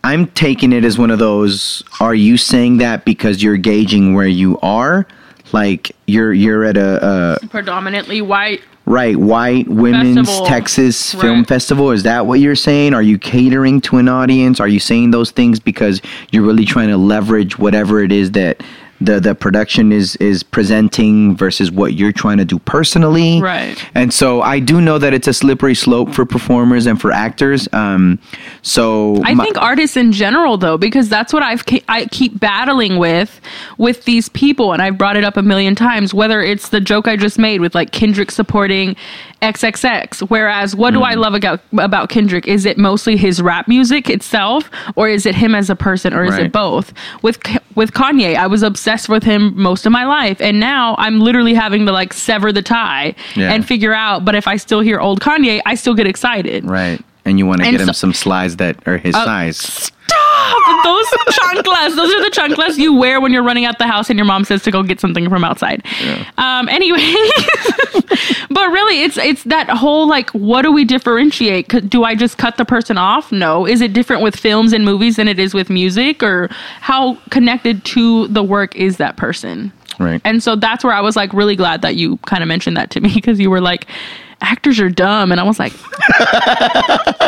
I'm 0.05 0.29
taking 0.29 0.73
it 0.73 0.85
as 0.85 0.99
one 0.99 1.11
of 1.11 1.19
those 1.19 1.83
are 2.01 2.15
you 2.15 2.37
saying 2.37 2.79
that 2.79 3.05
because 3.05 3.43
you're 3.43 3.57
gauging 3.57 4.15
where 4.15 4.27
you 4.29 4.59
are? 4.61 5.07
Like 5.53 5.93
you're 6.07 6.33
you're 6.33 6.65
at 6.65 6.77
a, 6.77 7.39
a 7.43 7.47
predominantly 7.49 8.23
white 8.23 8.63
right 8.85 9.17
white 9.17 9.69
women's 9.69 10.29
Festival. 10.29 10.47
Texas 10.47 11.15
film 11.15 11.45
festival 11.45 11.91
is 11.91 12.05
that 12.05 12.27
what 12.27 12.41
you're 12.41 12.55
saying? 12.57 12.95
Are 12.95 13.03
you 13.03 13.19
catering 13.19 13.81
to 13.83 13.99
an 13.99 14.09
audience? 14.09 14.61
Are 14.61 14.69
you 14.69 14.81
saying 14.81 15.11
those 15.11 15.31
things 15.31 15.59
because 15.61 16.01
you're 16.31 16.45
really 16.45 16.65
trying 16.65 16.89
to 16.89 16.97
leverage 16.97 17.59
whatever 17.59 18.03
it 18.03 18.13
is 18.13 18.33
that 18.33 18.63
the 19.01 19.21
the 19.21 19.35
production 19.35 19.93
is 19.93 20.17
is 20.17 20.43
presenting 20.43 21.37
versus 21.37 21.71
what 21.71 21.95
you're 21.95 22.13
trying 22.13 22.39
to 22.39 22.45
do 22.45 22.59
personally? 22.61 23.41
Right. 23.41 23.77
And 23.95 24.13
so 24.13 24.43
I 24.43 24.59
do 24.61 24.81
know 24.81 24.99
that 24.99 25.13
it's 25.13 25.29
a 25.29 25.33
slippery 25.35 25.75
slope 25.75 26.13
for 26.13 26.25
performers 26.25 26.87
and 26.87 27.01
for 27.01 27.13
actors. 27.13 27.69
Um, 27.73 28.19
so 28.63 29.23
I 29.25 29.35
my- 29.35 29.45
think 29.45 29.59
artists 29.59 29.97
in 29.97 30.13
general, 30.13 30.57
though, 30.57 30.79
because 30.79 31.09
that's 31.09 31.33
what 31.33 31.43
I've 31.43 31.65
ke- 31.67 31.85
I 31.89 32.07
keep 32.07 32.39
battling 32.41 32.99
with 32.99 33.41
with 33.79 34.05
these 34.05 34.29
people, 34.31 34.73
and 34.73 34.81
I've 34.81 34.99
brought 34.99 35.17
it 35.17 35.25
up 35.25 35.37
a 35.37 35.43
million 35.43 35.75
times. 35.75 36.15
Whether 36.15 36.43
it's 36.43 36.71
the 36.71 36.81
joke 36.81 37.07
I 37.09 37.17
just 37.17 37.39
made 37.39 37.61
with 37.61 37.75
like 37.75 37.93
Kendrick 37.93 38.31
supporting 38.31 38.97
XXX. 39.53 40.29
Whereas, 40.29 40.75
what 40.75 40.93
do 40.93 41.03
I 41.03 41.15
love 41.15 41.35
about, 41.35 41.61
about 41.79 42.09
Kendrick? 42.09 42.47
Is 42.49 42.65
it 42.67 42.79
mostly 42.79 43.17
his 43.17 43.41
rap 43.41 43.69
music 43.69 44.11
itself, 44.11 44.71
or 44.97 45.09
is 45.09 45.25
it 45.27 45.35
him 45.35 45.55
as 45.55 45.71
a 45.71 45.77
person, 45.77 46.13
or 46.13 46.25
is 46.25 46.33
Right. 46.33 46.47
it 46.47 46.53
both? 46.53 46.93
With 47.23 47.39
with 47.75 47.93
Kanye, 47.93 48.37
I 48.37 48.47
was 48.47 48.63
obsessed 48.63 49.09
with 49.09 49.23
him 49.23 49.53
most 49.57 49.87
of 49.87 49.93
my 49.93 50.05
life, 50.05 50.41
and 50.41 50.59
now 50.59 50.95
I'm 50.99 51.21
literally 51.21 51.55
having 51.55 51.87
to 51.87 51.93
like 51.93 52.13
sever 52.13 52.53
the 52.53 52.63
tie 52.63 53.15
Yeah. 53.35 53.53
and 53.53 53.65
figure 53.67 53.95
out. 53.95 54.25
But 54.25 54.35
if 54.35 54.49
I 54.49 54.57
still 54.57 54.81
hear 54.81 54.99
old 54.99 55.21
Kanye, 55.21 55.61
I 55.67 55.75
still 55.75 55.95
get 55.95 56.07
excited. 56.07 56.65
Right. 56.69 57.01
And 57.25 57.39
you 57.39 57.47
want 57.47 57.63
to 57.63 57.71
get 57.71 57.81
him 57.81 57.93
some 57.93 58.13
slides 58.13 58.57
that 58.57 58.77
are 58.87 58.99
his 58.99 59.15
Uh, 59.15 59.25
size. 59.25 59.59
Stop! 59.59 60.85
Those 60.85 61.07
chanclas. 61.07 61.97
Those 61.97 62.15
are 62.15 62.23
the 62.23 62.31
chanclas 62.33 62.79
you 62.79 62.95
wear 62.95 63.21
when 63.21 63.33
you're 63.33 63.43
running 63.43 63.65
out 63.65 63.79
the 63.79 63.87
house 63.89 64.09
and 64.11 64.17
your 64.19 64.27
mom 64.27 64.45
says 64.45 64.63
to 64.63 64.71
go 64.71 64.85
get 64.85 65.01
something 65.01 65.29
from 65.29 65.43
outside. 65.45 65.83
Um. 66.39 66.69
Anyway, 66.69 67.01
it's 69.03 69.17
it's 69.17 69.45
that 69.45 69.69
whole 69.69 70.09
like, 70.09 70.31
what 70.31 70.63
do 70.63 70.73
we 70.73 70.85
differentiate? 70.85 71.69
Do 71.89 72.05
I 72.05 72.15
just 72.15 72.39
cut 72.39 72.57
the 72.57 72.65
person 72.65 72.99
off? 72.99 73.33
No. 73.33 73.67
Is 73.67 73.81
it 73.81 73.93
different 73.93 74.23
with 74.23 74.37
films 74.37 74.73
and 74.73 74.85
movies 74.85 75.17
than 75.17 75.29
it 75.29 75.39
is 75.39 75.55
with 75.55 75.71
music, 75.71 76.23
or 76.23 76.49
how 76.81 77.17
connected 77.31 77.85
to 77.87 78.29
the 78.29 78.43
work 78.43 78.75
is 78.77 78.97
that 78.99 79.17
person? 79.17 79.73
Right. 79.99 80.21
And 80.25 80.43
so 80.43 80.57
that's 80.57 80.85
where 80.85 80.93
I 80.93 81.01
was 81.01 81.17
like 81.17 81.33
really 81.33 81.57
glad 81.57 81.83
that 81.83 81.97
you 81.97 82.19
kind 82.19 82.43
of 82.43 82.49
mentioned 82.49 82.77
that 82.77 82.91
to 82.91 83.01
me 83.01 83.13
because 83.15 83.41
you 83.41 83.51
were 83.51 83.61
like, 83.61 83.87
actors 84.41 84.79
are 84.81 84.91
dumb, 84.91 85.33
and 85.33 85.41
I 85.41 85.45
was 85.45 85.59
like, 85.59 85.73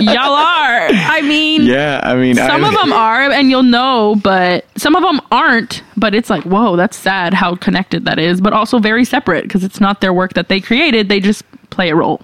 y'all 0.00 0.34
are. 0.34 0.88
I 0.90 1.22
mean, 1.22 1.62
yeah, 1.62 2.00
I 2.02 2.14
mean, 2.16 2.36
some 2.36 2.64
of 2.64 2.72
them 2.80 2.92
are, 2.92 3.30
and 3.30 3.50
you'll 3.50 3.62
know, 3.62 4.16
but 4.22 4.66
some 4.76 4.94
of 4.96 5.02
them 5.02 5.20
aren't. 5.30 5.82
But 5.96 6.14
it's 6.14 6.30
like, 6.30 6.44
whoa, 6.44 6.76
that's 6.76 6.96
sad 6.96 7.34
how 7.34 7.56
connected 7.56 8.04
that 8.04 8.18
is, 8.18 8.40
but 8.40 8.52
also 8.52 8.78
very 8.78 9.04
separate 9.04 9.44
because 9.44 9.64
it's 9.64 9.80
not 9.80 10.00
their 10.00 10.12
work 10.12 10.34
that 10.34 10.48
they 10.48 10.60
created. 10.60 11.08
They 11.08 11.20
just 11.20 11.44
play 11.78 11.90
a 11.90 11.94
role. 11.94 12.20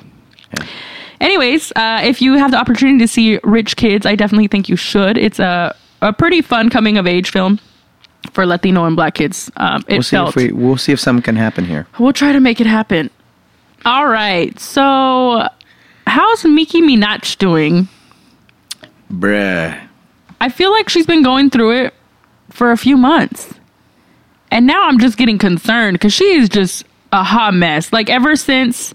Anyways, 1.20 1.70
uh, 1.76 2.00
if 2.02 2.20
you 2.20 2.32
have 2.34 2.50
the 2.50 2.56
opportunity 2.56 2.98
to 2.98 3.06
see 3.06 3.38
Rich 3.44 3.76
Kids, 3.76 4.04
I 4.04 4.16
definitely 4.16 4.48
think 4.48 4.68
you 4.68 4.74
should. 4.74 5.16
It's 5.16 5.38
a, 5.38 5.72
a 6.02 6.12
pretty 6.12 6.42
fun 6.42 6.70
coming 6.70 6.98
of 6.98 7.06
age 7.06 7.30
film 7.30 7.60
for 8.32 8.44
Latino 8.44 8.84
and 8.84 8.96
Black 8.96 9.14
kids. 9.14 9.52
Um, 9.56 9.84
it 9.86 9.92
We'll 9.94 10.02
see 10.02 10.16
felt. 10.16 10.28
if 10.30 10.36
we 10.36 10.50
we'll 10.50 10.76
see 10.76 10.90
if 10.90 10.98
something 10.98 11.22
can 11.22 11.36
happen 11.36 11.64
here. 11.66 11.86
We'll 12.00 12.12
try 12.12 12.32
to 12.32 12.40
make 12.40 12.60
it 12.60 12.66
happen. 12.66 13.10
All 13.84 14.08
right. 14.08 14.58
So, 14.58 15.48
how's 16.08 16.44
Nicki 16.44 16.82
Minaj 16.82 17.38
doing? 17.38 17.86
Bruh. 19.12 19.80
I 20.40 20.48
feel 20.48 20.72
like 20.72 20.88
she's 20.88 21.06
been 21.06 21.22
going 21.22 21.48
through 21.48 21.84
it 21.84 21.94
for 22.50 22.72
a 22.72 22.76
few 22.76 22.96
months. 22.96 23.54
And 24.50 24.66
now 24.66 24.88
I'm 24.88 24.98
just 24.98 25.16
getting 25.16 25.38
concerned 25.38 25.94
because 25.94 26.12
she 26.12 26.24
is 26.32 26.48
just 26.48 26.84
a 27.12 27.22
hot 27.22 27.54
mess. 27.54 27.92
Like, 27.92 28.10
ever 28.10 28.34
since 28.34 28.92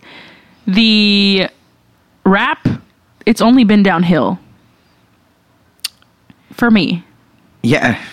the 0.67 1.49
rap, 2.25 2.67
it's 3.25 3.41
only 3.41 3.63
been 3.63 3.83
downhill 3.83 4.39
for 6.51 6.69
me. 6.69 7.03
Yeah. 7.63 8.03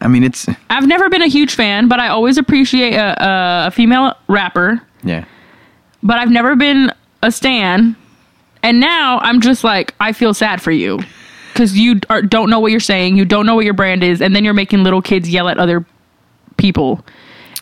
I 0.00 0.08
mean, 0.08 0.22
it's 0.22 0.46
I've 0.70 0.86
never 0.86 1.08
been 1.08 1.22
a 1.22 1.28
huge 1.28 1.54
fan, 1.54 1.88
but 1.88 2.00
I 2.00 2.08
always 2.08 2.38
appreciate 2.38 2.94
a, 2.94 3.66
a, 3.66 3.70
female 3.70 4.14
rapper. 4.28 4.80
yeah. 5.02 5.24
but 6.02 6.18
I've 6.18 6.30
never 6.30 6.56
been 6.56 6.92
a 7.22 7.30
stan. 7.30 7.96
And 8.62 8.80
now 8.80 9.18
I'm 9.20 9.40
just 9.40 9.64
like, 9.64 9.94
I 10.00 10.12
feel 10.12 10.34
sad 10.34 10.62
for 10.62 10.70
you 10.70 11.00
because 11.52 11.76
you 11.76 12.00
are, 12.08 12.22
don't 12.22 12.50
know 12.50 12.60
what 12.60 12.70
you're 12.70 12.80
saying, 12.80 13.16
you 13.16 13.24
don't 13.24 13.46
know 13.46 13.54
what 13.54 13.64
your 13.64 13.74
brand 13.74 14.02
is, 14.02 14.22
and 14.22 14.34
then 14.34 14.44
you're 14.44 14.54
making 14.54 14.84
little 14.84 15.02
kids 15.02 15.28
yell 15.28 15.48
at 15.48 15.58
other 15.58 15.84
people 16.56 17.04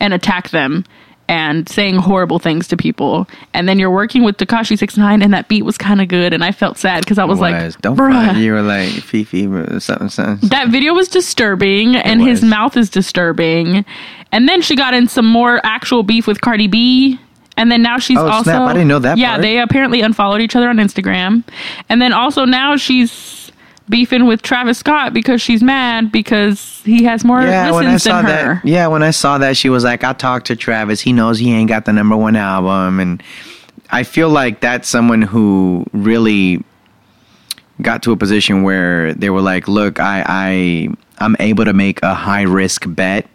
and 0.01 0.15
attack 0.15 0.51
them 0.51 0.85
and 1.29 1.69
saying 1.69 1.97
horrible 1.97 2.39
things 2.39 2.69
to 2.69 2.77
people. 2.77 3.27
And 3.55 3.69
then 3.69 3.79
you're 3.79 3.91
working 3.91 4.23
with 4.23 4.37
Tekashi 4.37 4.79
Six 4.79 4.97
Nine, 4.97 5.23
and 5.23 5.33
that 5.35 5.49
beat 5.49 5.63
was 5.63 5.77
kind 5.77 6.01
of 6.01 6.09
good, 6.09 6.33
and 6.33 6.45
I 6.45 6.53
felt 6.53 6.79
sad 6.79 7.05
because 7.05 7.19
I 7.19 7.25
was 7.25 7.41
like, 7.41 7.81
don't 7.81 7.97
bruh. 7.97 8.39
You 8.41 8.53
were 8.53 8.63
like 8.63 8.89
FEFE, 8.91 9.75
or 9.75 9.81
something, 9.81 10.09
something. 10.09 10.49
That 10.49 10.69
video 10.69 10.95
was 10.95 11.09
disturbing, 11.09 11.97
and 11.97 12.21
his 12.23 12.43
mouth 12.43 12.77
is 12.77 12.91
disturbing. 12.91 13.85
And 14.33 14.49
then 14.49 14.61
she 14.63 14.77
got 14.77 14.95
in 14.95 15.09
some 15.09 15.27
more 15.27 15.61
actual 15.65 16.03
beef 16.03 16.27
with 16.27 16.41
Cardi 16.41 16.67
B. 16.67 17.19
And 17.59 17.73
then 17.73 17.81
now 17.81 17.99
she's 17.99 18.19
Oh, 18.19 18.29
also 18.29 18.51
snap. 18.51 18.69
I 18.69 18.73
didn't 18.75 18.89
know 18.89 18.99
that 18.99 19.17
Yeah, 19.17 19.31
part. 19.31 19.43
they 19.43 19.59
apparently 19.61 20.03
unfollowed 20.03 20.43
each 20.43 20.55
other 20.55 20.69
on 20.69 20.77
Instagram. 20.77 21.43
And 21.89 22.03
then 22.03 22.13
also 22.13 22.45
now 22.45 22.77
she's 22.77 23.46
beefing 23.89 24.27
with 24.27 24.43
Travis 24.43 24.79
Scott 24.79 25.13
because 25.13 25.41
she's 25.41 25.63
mad 25.63 26.11
because 26.11 26.83
he 26.85 27.05
has 27.05 27.25
more 27.25 27.43
Yeah, 27.43 27.71
when 27.73 27.87
I 27.87 27.97
saw 27.97 28.23
than 28.23 28.25
her. 28.27 28.55
that, 28.55 28.65
yeah, 28.67 28.87
when 28.89 29.03
I 29.03 29.11
saw 29.11 29.39
that, 29.39 29.57
she 29.57 29.69
was 29.69 29.85
like, 29.85 30.03
"I 30.05 30.13
talked 30.13 30.47
to 30.49 30.57
Travis. 30.57 31.01
He 31.01 31.13
knows 31.13 31.39
he 31.39 31.53
ain't 31.53 31.69
got 31.69 31.85
the 31.85 31.93
number 31.93 32.17
one 32.17 32.37
album," 32.37 32.99
and 33.01 33.23
I 33.91 34.03
feel 34.03 34.29
like 34.29 34.61
that's 34.61 34.89
someone 34.89 35.23
who 35.23 35.85
really 35.93 36.63
got 37.83 38.03
to 38.05 38.13
a 38.13 38.17
position 38.17 38.63
where 38.63 39.15
they 39.15 39.31
were 39.31 39.43
like, 39.43 39.69
"Look, 39.69 40.01
I, 40.01 40.25
I, 40.27 40.89
I'm 41.19 41.37
able 41.41 41.65
to 41.65 41.73
make 41.73 42.03
a 42.03 42.15
high 42.15 42.43
risk 42.43 42.85
bet." 42.87 43.27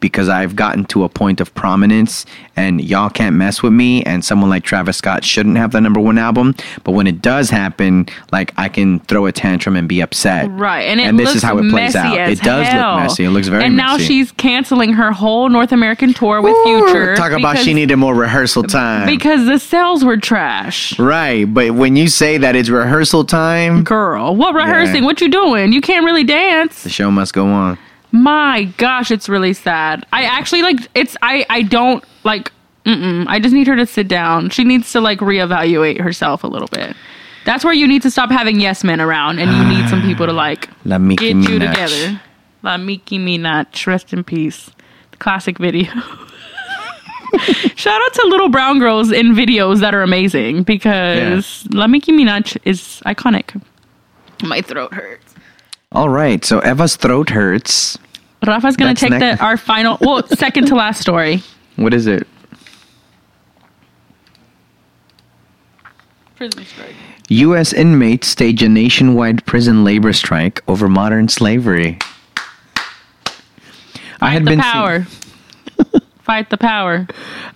Because 0.00 0.28
I've 0.28 0.54
gotten 0.56 0.84
to 0.86 1.04
a 1.04 1.08
point 1.08 1.40
of 1.40 1.54
prominence 1.54 2.24
and 2.56 2.80
y'all 2.80 3.10
can't 3.10 3.36
mess 3.36 3.62
with 3.62 3.72
me, 3.72 4.02
and 4.02 4.24
someone 4.24 4.50
like 4.50 4.64
Travis 4.64 4.96
Scott 4.96 5.24
shouldn't 5.24 5.56
have 5.56 5.72
the 5.72 5.80
number 5.80 6.00
one 6.00 6.18
album. 6.18 6.54
But 6.82 6.92
when 6.92 7.06
it 7.06 7.22
does 7.22 7.50
happen, 7.50 8.08
like 8.32 8.52
I 8.56 8.68
can 8.68 8.98
throw 9.00 9.26
a 9.26 9.32
tantrum 9.32 9.76
and 9.76 9.88
be 9.88 10.00
upset. 10.00 10.50
Right, 10.50 10.82
and 10.82 11.00
it 11.00 11.16
this 11.16 11.36
is 11.36 11.42
how 11.42 11.58
it 11.58 11.70
plays 11.70 11.94
out. 11.94 12.16
It 12.16 12.40
does 12.40 12.66
hell. 12.66 12.94
look 12.94 13.02
messy. 13.04 13.24
It 13.24 13.30
looks 13.30 13.48
very 13.48 13.60
messy. 13.60 13.66
And 13.66 13.76
now 13.76 13.92
messy. 13.92 14.06
she's 14.06 14.32
canceling 14.32 14.92
her 14.94 15.12
whole 15.12 15.48
North 15.48 15.72
American 15.72 16.12
tour 16.14 16.40
with 16.42 16.54
Future. 16.64 17.14
Talk 17.16 17.32
about 17.32 17.58
she 17.58 17.74
needed 17.74 17.96
more 17.96 18.14
rehearsal 18.14 18.64
time. 18.64 19.06
because 19.06 19.46
the 19.46 19.58
sales 19.58 20.04
were 20.04 20.16
trash. 20.16 20.98
right, 20.98 21.44
but 21.44 21.72
when 21.74 21.96
you 21.96 22.08
say 22.08 22.38
that 22.38 22.56
it's 22.56 22.68
rehearsal 22.68 23.24
time, 23.24 23.84
Girl, 23.84 24.34
what 24.34 24.54
rehearsing? 24.54 25.04
What 25.04 25.20
you 25.20 25.28
doing? 25.28 25.72
You 25.72 25.80
can't 25.80 26.04
really 26.04 26.24
dance. 26.24 26.82
the 26.82 26.90
show 26.90 27.10
must 27.10 27.32
go 27.34 27.46
on. 27.46 27.78
My 28.12 28.64
gosh, 28.76 29.10
it's 29.10 29.28
really 29.28 29.52
sad. 29.52 30.06
I 30.12 30.24
actually 30.24 30.62
like 30.62 30.76
it's. 30.94 31.16
I 31.22 31.44
I 31.50 31.62
don't 31.62 32.04
like. 32.24 32.52
Mm-mm, 32.86 33.26
I 33.28 33.38
just 33.38 33.54
need 33.54 33.66
her 33.66 33.76
to 33.76 33.84
sit 33.84 34.08
down. 34.08 34.48
She 34.50 34.64
needs 34.64 34.92
to 34.92 35.00
like 35.00 35.18
reevaluate 35.18 36.00
herself 36.00 36.42
a 36.42 36.46
little 36.46 36.68
bit. 36.68 36.96
That's 37.44 37.64
where 37.64 37.74
you 37.74 37.86
need 37.86 38.02
to 38.02 38.10
stop 38.10 38.30
having 38.30 38.60
yes 38.60 38.82
men 38.82 39.00
around, 39.00 39.38
and 39.38 39.50
you 39.50 39.64
need 39.64 39.88
some 39.88 40.02
people 40.02 40.26
to 40.26 40.32
like 40.44 40.68
La 40.84 40.98
get 40.98 41.36
you 41.36 41.58
together. 41.58 42.20
La 42.62 42.76
Nicki 42.76 43.18
Minaj, 43.18 43.86
rest 43.86 44.12
in 44.12 44.24
peace. 44.24 44.70
The 45.10 45.16
classic 45.18 45.58
video. 45.58 45.90
Shout 47.76 48.00
out 48.00 48.14
to 48.14 48.26
little 48.28 48.48
brown 48.48 48.78
girls 48.78 49.12
in 49.12 49.34
videos 49.34 49.80
that 49.80 49.94
are 49.94 50.02
amazing 50.02 50.62
because 50.62 51.66
La 51.72 51.86
Nicki 51.86 52.10
Minaj 52.10 52.56
is 52.64 53.02
iconic. 53.04 53.60
My 54.42 54.62
throat 54.62 54.94
hurts. 54.94 55.27
All 55.92 56.08
right, 56.10 56.44
so 56.44 56.60
Eva's 56.60 56.96
throat 56.96 57.30
hurts. 57.30 57.98
Rafa's 58.46 58.76
gonna 58.76 58.94
take 58.94 59.10
next- 59.10 59.38
the 59.38 59.44
our 59.44 59.56
final, 59.56 59.96
well, 60.00 60.26
second 60.36 60.66
to 60.66 60.74
last 60.74 61.00
story. 61.00 61.42
What 61.76 61.94
is 61.94 62.06
it? 62.06 62.26
Prison 66.36 66.64
strike. 66.64 66.94
U.S. 67.30 67.72
inmates 67.72 68.28
stage 68.28 68.62
a 68.62 68.68
nationwide 68.68 69.44
prison 69.44 69.82
labor 69.84 70.12
strike 70.12 70.62
over 70.68 70.88
modern 70.88 71.28
slavery. 71.28 71.98
I 74.20 74.30
had 74.30 74.44
the 74.44 74.50
been 74.50 74.60
power. 74.60 75.06
Fight 76.22 76.50
the 76.50 76.58
power. 76.58 77.06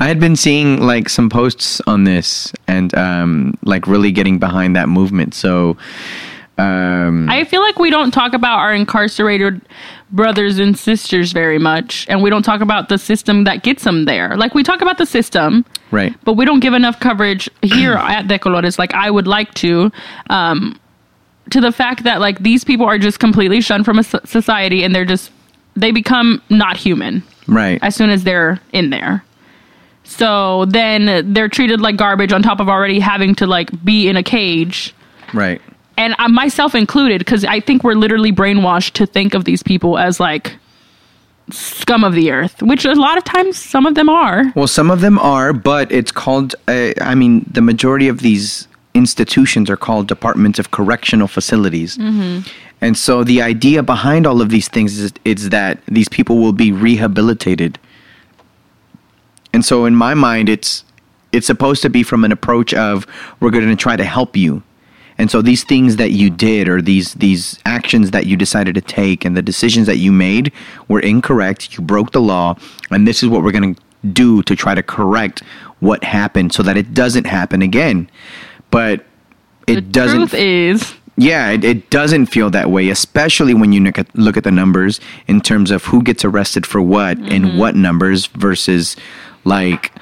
I 0.00 0.08
had 0.08 0.18
been 0.18 0.36
seeing 0.36 0.80
like 0.80 1.08
some 1.08 1.28
posts 1.28 1.80
on 1.86 2.04
this 2.04 2.52
and 2.66 2.94
um, 2.94 3.58
like 3.64 3.86
really 3.86 4.10
getting 4.12 4.38
behind 4.38 4.74
that 4.76 4.88
movement. 4.88 5.34
So 5.34 5.76
um, 6.59 7.28
I 7.30 7.44
feel 7.44 7.62
like 7.62 7.78
we 7.78 7.90
don't 7.90 8.11
talk 8.11 8.34
about 8.34 8.59
our 8.59 8.74
incarcerated 8.74 9.61
brothers 10.11 10.59
and 10.59 10.76
sisters 10.76 11.32
very 11.32 11.59
much, 11.59 12.07
and 12.09 12.22
we 12.22 12.28
don't 12.30 12.42
talk 12.42 12.61
about 12.61 12.88
the 12.88 12.98
system 12.98 13.44
that 13.44 13.62
gets 13.62 13.84
them 13.84 14.05
there. 14.05 14.36
Like 14.36 14.55
we 14.55 14.62
talk 14.62 14.82
about 14.82 14.98
the 14.98 15.07
system, 15.07 15.64
right. 15.90 16.14
but 16.24 16.34
we 16.34 16.44
don't 16.44 16.61
give 16.61 16.74
enough 16.74 17.00
coverage 17.00 17.48
here 17.62 17.92
at 17.98 18.28
De 18.28 18.38
Colores, 18.38 18.78
like 18.78 18.92
I 18.94 19.11
would 19.11 19.26
like 19.26 19.53
to, 19.55 19.90
um, 20.28 20.78
to 21.50 21.61
the 21.61 21.72
fact 21.72 22.05
that 22.05 22.20
like 22.20 22.40
these 22.40 22.64
people 22.64 22.86
are 22.86 22.98
just 22.98 23.18
completely 23.18 23.61
shunned 23.61 23.84
from 23.86 23.98
a 23.98 24.05
society, 24.05 24.84
and 24.84 24.94
they're 24.94 25.07
just 25.07 25.30
they 25.74 25.90
become 25.90 26.42
not 26.50 26.76
human 26.76 27.22
Right. 27.48 27.78
as 27.82 27.96
soon 27.96 28.11
as 28.11 28.24
they're 28.24 28.61
in 28.72 28.90
there. 28.90 29.24
So 30.05 30.66
then 30.66 31.32
they're 31.32 31.48
treated 31.48 31.80
like 31.80 31.96
garbage 31.96 32.32
on 32.32 32.42
top 32.42 32.61
of 32.61 32.68
already 32.68 33.00
having 33.00 33.34
to 33.36 33.46
like 33.46 33.70
be 33.84 34.09
in 34.09 34.16
a 34.16 34.22
cage 34.22 34.94
right. 35.32 35.62
And 36.03 36.14
uh, 36.18 36.28
myself 36.28 36.74
included 36.74 37.18
because 37.24 37.42
i 37.57 37.59
think 37.66 37.78
we're 37.84 38.00
literally 38.05 38.32
brainwashed 38.42 38.92
to 39.00 39.05
think 39.07 39.34
of 39.34 39.44
these 39.44 39.62
people 39.62 39.92
as 40.07 40.18
like 40.28 40.46
scum 41.50 42.03
of 42.09 42.12
the 42.14 42.30
earth 42.30 42.57
which 42.70 42.84
a 42.84 42.94
lot 42.94 43.16
of 43.20 43.24
times 43.24 43.57
some 43.57 43.84
of 43.90 43.94
them 43.94 44.09
are 44.09 44.53
Well, 44.55 44.66
some 44.80 44.90
of 44.94 45.00
them 45.00 45.18
are, 45.18 45.53
but 45.53 45.90
it's 45.98 46.12
called. 46.12 46.55
Uh, 46.68 46.92
I 47.12 47.14
mean, 47.14 47.34
the 47.59 47.61
majority 47.61 48.09
of 48.09 48.16
these 48.28 48.68
institutions 48.94 49.66
are 49.72 49.76
called 49.86 50.05
departments 50.14 50.59
of 50.59 50.70
correctional 50.78 51.28
facilities, 51.28 51.98
and 52.84 52.96
so 52.96 53.24
the 53.32 53.40
idea 53.42 53.82
behind 53.82 54.26
all 54.26 54.40
of 54.44 54.48
these 54.50 54.68
things 54.68 54.98
is, 54.98 55.12
is 55.24 55.50
that 55.50 55.74
these 55.86 56.09
people 56.09 56.36
will 56.42 56.57
be 56.64 56.70
rehabilitated. 56.72 57.78
And 59.55 59.64
so, 59.64 59.84
in 59.84 59.94
my 59.94 60.14
mind, 60.14 60.48
it's 60.48 60.84
it's 61.32 61.46
supposed 61.46 61.82
to 61.82 61.90
be 61.90 62.03
from 62.03 62.24
an 62.24 62.32
approach 62.32 62.72
of 62.74 63.07
we're 63.40 63.50
going 63.50 63.68
to 63.68 63.82
try 63.86 63.96
to 63.96 64.05
help 64.05 64.36
you. 64.36 64.62
And 65.18 65.30
so 65.30 65.42
these 65.42 65.64
things 65.64 65.96
that 65.96 66.10
you 66.12 66.30
did 66.30 66.68
or 66.68 66.82
these 66.82 67.14
these 67.14 67.58
actions 67.66 68.10
that 68.10 68.26
you 68.26 68.36
decided 68.36 68.74
to 68.74 68.80
take 68.80 69.24
and 69.24 69.36
the 69.36 69.42
decisions 69.42 69.86
that 69.86 69.98
you 69.98 70.12
made 70.12 70.52
were 70.88 71.00
incorrect. 71.00 71.76
You 71.76 71.84
broke 71.84 72.12
the 72.12 72.20
law 72.20 72.56
and 72.90 73.06
this 73.06 73.22
is 73.22 73.28
what 73.28 73.42
we're 73.42 73.52
going 73.52 73.74
to 73.74 73.82
do 74.12 74.42
to 74.42 74.56
try 74.56 74.74
to 74.74 74.82
correct 74.82 75.42
what 75.80 76.02
happened 76.04 76.52
so 76.52 76.62
that 76.62 76.76
it 76.76 76.94
doesn't 76.94 77.26
happen 77.26 77.62
again. 77.62 78.10
But 78.70 79.04
it 79.66 79.74
the 79.76 79.80
doesn't 79.82 80.28
truth 80.28 80.34
is, 80.34 80.94
yeah, 81.16 81.50
it, 81.50 81.64
it 81.64 81.90
doesn't 81.90 82.26
feel 82.26 82.50
that 82.50 82.70
way, 82.70 82.88
especially 82.88 83.54
when 83.54 83.72
you 83.72 83.80
look 83.80 83.98
at, 83.98 84.14
look 84.16 84.36
at 84.36 84.44
the 84.44 84.50
numbers 84.50 84.98
in 85.26 85.40
terms 85.40 85.70
of 85.70 85.84
who 85.84 86.02
gets 86.02 86.24
arrested 86.24 86.66
for 86.66 86.80
what 86.80 87.18
and 87.18 87.44
mm-hmm. 87.44 87.58
what 87.58 87.76
numbers 87.76 88.26
versus 88.26 88.96
like 89.44 89.92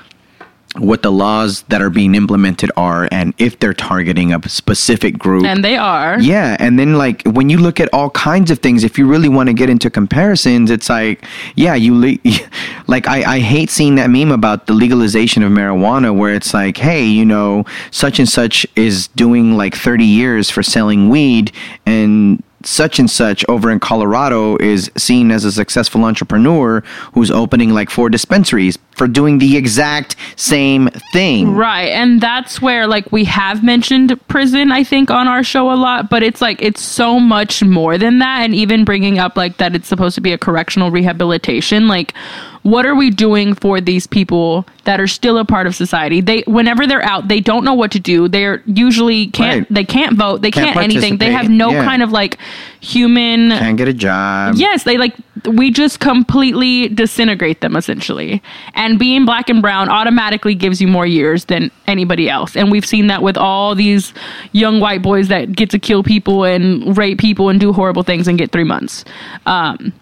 what 0.78 1.02
the 1.02 1.10
laws 1.10 1.62
that 1.62 1.82
are 1.82 1.90
being 1.90 2.14
implemented 2.14 2.70
are 2.76 3.08
and 3.10 3.34
if 3.38 3.58
they're 3.58 3.74
targeting 3.74 4.32
a 4.32 4.48
specific 4.48 5.18
group. 5.18 5.44
and 5.44 5.64
they 5.64 5.76
are. 5.76 6.20
Yeah, 6.20 6.56
and 6.60 6.78
then 6.78 6.94
like 6.96 7.22
when 7.24 7.50
you 7.50 7.58
look 7.58 7.80
at 7.80 7.88
all 7.92 8.10
kinds 8.10 8.52
of 8.52 8.60
things, 8.60 8.84
if 8.84 8.96
you 8.96 9.06
really 9.06 9.28
want 9.28 9.48
to 9.48 9.52
get 9.52 9.68
into 9.68 9.90
comparisons, 9.90 10.70
it's 10.70 10.88
like, 10.88 11.24
yeah, 11.56 11.74
you 11.74 11.98
le- 11.98 12.18
like 12.86 13.08
I, 13.08 13.36
I 13.36 13.40
hate 13.40 13.70
seeing 13.70 13.96
that 13.96 14.10
meme 14.10 14.30
about 14.30 14.66
the 14.66 14.72
legalization 14.72 15.42
of 15.42 15.50
marijuana, 15.50 16.16
where 16.16 16.34
it's 16.34 16.54
like, 16.54 16.76
hey, 16.76 17.04
you 17.04 17.24
know, 17.24 17.64
such 17.90 18.20
and 18.20 18.28
such 18.28 18.64
is 18.76 19.08
doing 19.08 19.56
like 19.56 19.74
thirty 19.74 20.04
years 20.04 20.50
for 20.50 20.62
selling 20.62 21.08
weed, 21.08 21.50
and 21.84 22.44
such 22.64 22.98
and 22.98 23.10
such 23.10 23.44
over 23.48 23.70
in 23.70 23.80
Colorado 23.80 24.56
is 24.58 24.90
seen 24.96 25.30
as 25.30 25.44
a 25.44 25.52
successful 25.52 26.04
entrepreneur 26.04 26.82
who's 27.14 27.30
opening 27.30 27.70
like 27.70 27.90
four 27.90 28.10
dispensaries 28.10 28.78
for 28.92 29.06
doing 29.06 29.38
the 29.38 29.56
exact 29.56 30.16
same 30.36 30.88
thing. 31.12 31.54
Right. 31.54 31.88
And 31.88 32.20
that's 32.20 32.60
where 32.60 32.86
like 32.86 33.10
we 33.12 33.24
have 33.24 33.64
mentioned 33.64 34.18
prison 34.28 34.72
I 34.72 34.84
think 34.84 35.10
on 35.10 35.26
our 35.26 35.42
show 35.42 35.72
a 35.72 35.74
lot, 35.74 36.10
but 36.10 36.22
it's 36.22 36.40
like 36.40 36.60
it's 36.60 36.82
so 36.82 37.18
much 37.18 37.62
more 37.62 37.96
than 37.96 38.18
that 38.18 38.42
and 38.42 38.54
even 38.54 38.84
bringing 38.84 39.18
up 39.18 39.36
like 39.36 39.56
that 39.56 39.74
it's 39.74 39.88
supposed 39.88 40.14
to 40.16 40.20
be 40.20 40.32
a 40.32 40.38
correctional 40.38 40.90
rehabilitation 40.90 41.88
like 41.88 42.14
what 42.62 42.84
are 42.84 42.94
we 42.94 43.10
doing 43.10 43.54
for 43.54 43.80
these 43.80 44.06
people 44.06 44.66
that 44.84 45.00
are 45.00 45.06
still 45.06 45.38
a 45.38 45.44
part 45.44 45.66
of 45.66 45.74
society? 45.74 46.20
They 46.20 46.42
whenever 46.46 46.86
they're 46.86 47.02
out, 47.04 47.28
they 47.28 47.40
don't 47.40 47.64
know 47.64 47.74
what 47.74 47.90
to 47.92 47.98
do. 48.00 48.28
They're 48.28 48.62
usually 48.66 49.28
can't 49.28 49.60
Right. 49.60 49.66
they 49.74 49.84
can't 49.84 50.16
vote, 50.16 50.42
they 50.42 50.50
Can't 50.50 50.74
can't, 50.74 50.84
anything. 50.84 51.16
They 51.18 51.32
have 51.32 51.48
no 51.48 51.70
Yeah. 51.70 51.84
kind 51.84 52.02
of 52.02 52.12
like 52.12 52.36
human 52.80 53.50
Can't 53.50 53.76
get 53.76 53.88
a 53.88 53.92
job. 53.94 54.54
Yes, 54.56 54.84
they 54.84 54.98
like 54.98 55.14
we 55.46 55.70
just 55.70 56.00
completely 56.00 56.88
disintegrate 56.88 57.60
them 57.62 57.76
essentially. 57.76 58.42
And 58.74 58.98
being 58.98 59.24
black 59.24 59.48
and 59.48 59.62
brown 59.62 59.88
automatically 59.88 60.54
gives 60.54 60.80
you 60.82 60.86
more 60.88 61.06
years 61.06 61.46
than 61.46 61.70
anybody 61.86 62.28
else. 62.28 62.56
And 62.56 62.70
we've 62.70 62.84
seen 62.84 63.06
that 63.06 63.22
with 63.22 63.38
all 63.38 63.74
these 63.74 64.12
young 64.52 64.80
white 64.80 65.00
boys 65.02 65.28
that 65.28 65.52
get 65.52 65.70
to 65.70 65.78
kill 65.78 66.02
people 66.02 66.44
and 66.44 66.96
rape 66.98 67.18
people 67.18 67.48
and 67.48 67.58
do 67.58 67.72
horrible 67.72 68.02
things 68.02 68.28
and 68.28 68.36
get 68.38 68.50
3 68.52 68.64
months. 68.64 69.04
Um 69.46 69.92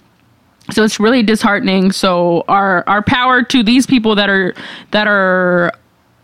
so 0.71 0.85
it's 0.85 1.01
really 1.01 1.23
disheartening. 1.23 1.93
So 1.93 2.45
our 2.49 2.85
our 2.87 3.03
power 3.03 3.43
to 3.43 3.63
these 3.63 3.87
people 3.87 4.15
that 4.17 4.29
are 4.29 4.55
that 4.91 5.07
are 5.07 5.73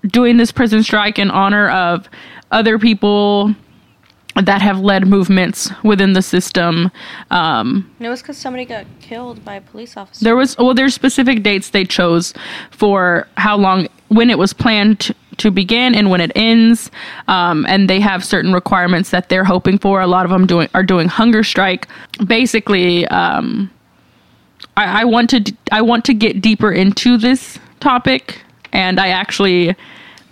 doing 0.07 0.36
this 0.36 0.53
prison 0.53 0.82
strike 0.82 1.18
in 1.18 1.30
honor 1.30 1.70
of 1.70 2.09
other 2.51 2.78
people 2.78 3.55
that 4.42 4.61
have 4.61 4.80
led 4.80 5.07
movements 5.07 5.70
within 5.84 6.12
the 6.12 6.22
system. 6.22 6.90
Um, 7.30 7.88
It 8.01 8.09
was 8.09 8.20
because 8.20 8.36
somebody 8.36 8.64
got 8.64 8.84
killed 9.01 9.45
by 9.45 9.55
a 9.55 9.61
police 9.61 9.97
officer. 9.97 10.24
there 10.24 10.36
was 10.36 10.59
well, 10.59 10.74
there's 10.74 10.95
specific 10.95 11.42
dates 11.42 11.70
they 11.70 11.84
chose 11.84 12.34
for 12.70 13.28
how 13.36 13.57
long 13.57 13.86
when 14.09 14.30
it 14.30 14.38
was 14.38 14.53
planned 14.53 15.01
to, 15.01 15.14
to 15.38 15.51
begin 15.51 15.95
and 15.95 16.11
when 16.11 16.20
it 16.20 16.32
ends, 16.34 16.90
um, 17.28 17.64
and 17.68 17.88
they 17.88 18.01
have 18.01 18.24
certain 18.24 18.53
requirements 18.53 19.11
that 19.11 19.28
they're 19.28 19.45
hoping 19.45 19.78
for. 19.78 20.01
A 20.01 20.07
lot 20.07 20.24
of 20.24 20.30
them 20.30 20.47
doing 20.47 20.68
are 20.74 20.82
doing 20.84 21.09
hunger 21.09 21.42
strike. 21.45 21.88
Basically, 22.26 23.07
um, 23.09 23.70
I, 24.77 25.03
I 25.03 25.05
want 25.05 25.31
to 25.31 25.53
I 25.72 25.83
want 25.83 26.05
to 26.07 26.14
get 26.14 26.41
deeper 26.41 26.70
into 26.72 27.16
this 27.16 27.59
topic, 27.81 28.41
and 28.72 28.99
I 28.99 29.09
actually 29.09 29.77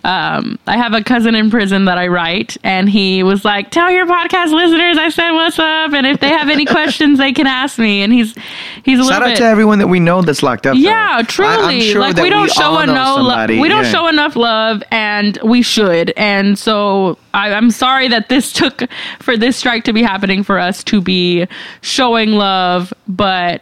um, 0.05 0.59
I 0.67 0.75
have 0.75 0.93
a 0.93 1.01
cousin 1.01 1.33
in 1.33 1.49
prison 1.49 1.85
that 1.85 1.97
I 1.97 2.07
write, 2.07 2.57
and 2.61 2.89
he 2.89 3.23
was 3.23 3.45
like, 3.45 3.71
"Tell 3.71 3.89
your 3.89 4.05
podcast 4.05 4.51
listeners 4.51 4.97
I 4.97 5.07
said 5.07 5.31
what's 5.31 5.57
up, 5.57 5.93
and 5.93 6.05
if 6.05 6.19
they 6.19 6.27
have 6.27 6.49
any 6.49 6.65
questions, 6.65 7.19
they 7.19 7.31
can 7.31 7.47
ask 7.47 7.79
me." 7.79 8.01
And 8.03 8.11
he's 8.11 8.35
he's 8.83 8.99
a 8.99 9.05
Shout 9.05 9.21
out 9.21 9.27
bit. 9.27 9.37
to 9.37 9.45
everyone 9.45 9.79
that 9.79 9.87
we 9.87 10.01
know 10.01 10.21
that's 10.21 10.43
locked 10.43 10.67
up. 10.67 10.75
yeah, 10.77 11.19
I- 11.19 11.23
truly. 11.23 11.75
I'm 11.77 11.81
sure 11.81 12.01
like 12.01 12.17
we 12.17 12.29
don't 12.29 12.51
show 12.51 12.63
all 12.63 12.85
know 12.85 13.17
enough. 13.17 13.49
Lo- 13.49 13.61
we 13.61 13.69
don't 13.69 13.85
yeah. 13.85 13.91
show 13.91 14.07
enough 14.07 14.35
love, 14.35 14.83
and 14.91 15.39
we 15.41 15.61
should. 15.61 16.11
And 16.17 16.59
so 16.59 17.17
I, 17.33 17.53
I'm 17.53 17.71
sorry 17.71 18.09
that 18.09 18.27
this 18.27 18.51
took 18.51 18.83
for 19.19 19.37
this 19.37 19.55
strike 19.55 19.85
to 19.85 19.93
be 19.93 20.03
happening 20.03 20.43
for 20.43 20.59
us 20.59 20.83
to 20.85 20.99
be 20.99 21.47
showing 21.79 22.31
love, 22.33 22.93
but 23.07 23.61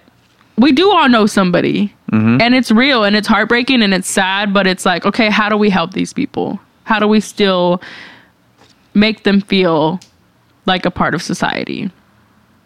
we 0.62 0.72
do 0.72 0.91
all 0.91 1.09
know 1.09 1.26
somebody, 1.26 1.93
Mm-hmm. 2.12 2.41
and 2.41 2.53
it's 2.53 2.72
real, 2.72 3.05
and 3.05 3.16
it's 3.16 3.28
heartbreaking, 3.28 3.82
and 3.82 3.93
it's 3.93 4.09
sad. 4.09 4.53
But 4.53 4.68
it's 4.68 4.86
like, 4.86 5.05
okay, 5.05 5.30
how 5.30 5.47
do 5.47 5.55
we 5.55 5.70
help 5.70 5.93
these 5.93 6.12
people? 6.14 6.59
How 6.84 6.99
do 6.99 7.07
we 7.07 7.22
still 7.22 7.82
make 8.93 9.24
them 9.24 9.39
feel 9.39 9.99
like 10.66 10.86
a 10.86 10.91
part 10.91 11.16
of 11.16 11.22
society? 11.22 11.89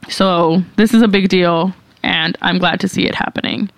So 0.09 0.63
this 0.77 0.93
is 0.95 1.01
a 1.03 1.07
big 1.07 1.29
deal, 1.29 1.73
and 2.01 2.35
I'm 2.41 2.57
glad 2.57 2.79
to 2.79 2.87
see 2.87 3.05
it 3.05 3.13
happening. 3.15 3.69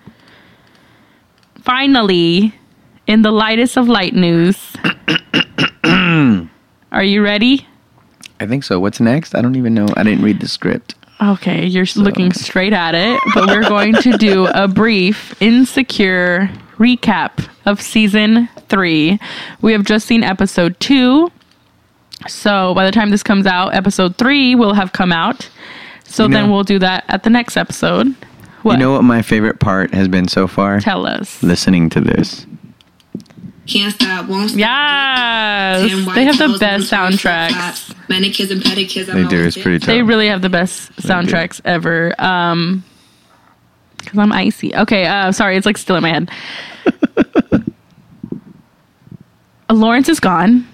Finally, 1.60 2.54
in 3.06 3.22
the 3.22 3.30
lightest 3.30 3.76
of 3.76 3.88
light 3.88 4.14
news, 4.14 4.56
are 5.84 7.02
you 7.04 7.22
ready? 7.22 7.66
I 8.40 8.46
think 8.46 8.64
so. 8.64 8.78
What's 8.80 9.00
next? 9.00 9.34
I 9.34 9.42
don't 9.42 9.56
even 9.56 9.74
know. 9.74 9.86
I 9.96 10.02
didn't 10.02 10.24
read 10.24 10.40
the 10.40 10.48
script. 10.48 10.94
Okay, 11.20 11.66
you're 11.66 11.86
looking 11.96 12.32
straight 12.32 12.72
at 12.72 12.94
it, 12.94 13.20
but 13.34 13.48
we're 13.48 13.68
going 13.68 13.94
to 13.94 14.16
do 14.18 14.46
a 14.46 14.68
brief, 14.68 15.40
insecure 15.42 16.48
recap 16.76 17.48
of 17.66 17.82
season 17.82 18.48
three. 18.68 19.18
We 19.60 19.72
have 19.72 19.84
just 19.84 20.06
seen 20.06 20.22
episode 20.22 20.78
two. 20.78 21.32
So 22.28 22.72
by 22.74 22.84
the 22.84 22.92
time 22.92 23.10
this 23.10 23.24
comes 23.24 23.46
out, 23.46 23.74
episode 23.74 24.16
three 24.16 24.54
will 24.54 24.74
have 24.74 24.92
come 24.92 25.12
out. 25.12 25.48
So 26.04 26.24
You 26.24 26.30
then 26.30 26.50
we'll 26.50 26.64
do 26.64 26.78
that 26.78 27.04
at 27.08 27.24
the 27.24 27.30
next 27.30 27.56
episode. 27.56 28.14
What? 28.62 28.74
You 28.74 28.78
know 28.78 28.92
what 28.92 29.02
my 29.04 29.22
favorite 29.22 29.60
part 29.60 29.92
has 29.94 30.08
been 30.08 30.28
so 30.28 30.46
far? 30.46 30.80
Tell 30.80 31.04
us. 31.06 31.42
Listening 31.42 31.90
to 31.90 32.00
this. 32.00 32.46
Can't 33.68 33.94
stop, 33.94 34.28
won't 34.28 34.50
stop. 34.50 34.58
Yes, 34.58 36.14
they 36.14 36.24
have 36.24 36.38
the 36.38 36.56
best 36.58 36.90
soundtracks. 36.90 37.94
Manicures 38.08 38.50
and 38.50 38.62
pedicures. 38.62 39.06
They 39.12 39.24
do. 39.26 39.44
It's 39.44 39.58
pretty 39.60 39.78
tough. 39.78 39.86
They 39.86 40.02
really 40.02 40.28
have 40.28 40.40
the 40.40 40.48
best 40.48 40.90
soundtracks 40.96 41.60
ever. 41.66 42.14
Um, 42.18 42.82
because 43.98 44.18
I'm 44.18 44.32
icy. 44.32 44.74
Okay, 44.74 45.06
uh, 45.06 45.32
sorry, 45.32 45.56
it's 45.56 45.66
like 45.66 45.76
still 45.76 45.96
in 45.96 46.02
my 46.02 46.08
head. 46.08 46.30
Lawrence 49.70 50.08
is 50.08 50.18
gone, 50.18 50.66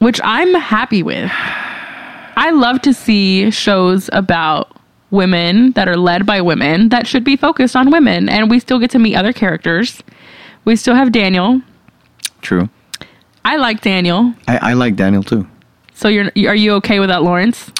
which 0.00 0.20
I'm 0.22 0.52
happy 0.54 1.02
with. 1.02 1.30
I 1.32 2.50
love 2.50 2.82
to 2.82 2.92
see 2.92 3.50
shows 3.50 4.10
about 4.12 4.76
women 5.10 5.72
that 5.72 5.88
are 5.88 5.96
led 5.96 6.26
by 6.26 6.42
women 6.42 6.90
that 6.90 7.06
should 7.06 7.24
be 7.24 7.36
focused 7.36 7.74
on 7.74 7.90
women, 7.90 8.28
and 8.28 8.50
we 8.50 8.58
still 8.58 8.78
get 8.78 8.90
to 8.90 8.98
meet 8.98 9.16
other 9.16 9.32
characters. 9.32 10.02
We 10.66 10.76
still 10.76 10.94
have 10.94 11.10
Daniel. 11.10 11.62
True. 12.44 12.68
I 13.44 13.56
like 13.56 13.80
Daniel. 13.80 14.34
I, 14.46 14.70
I 14.70 14.72
like 14.74 14.96
Daniel 14.96 15.22
too. 15.22 15.46
So 15.94 16.08
you're 16.08 16.30
are 16.48 16.54
you 16.54 16.72
okay 16.74 17.00
without 17.00 17.24
Lawrence? 17.24 17.72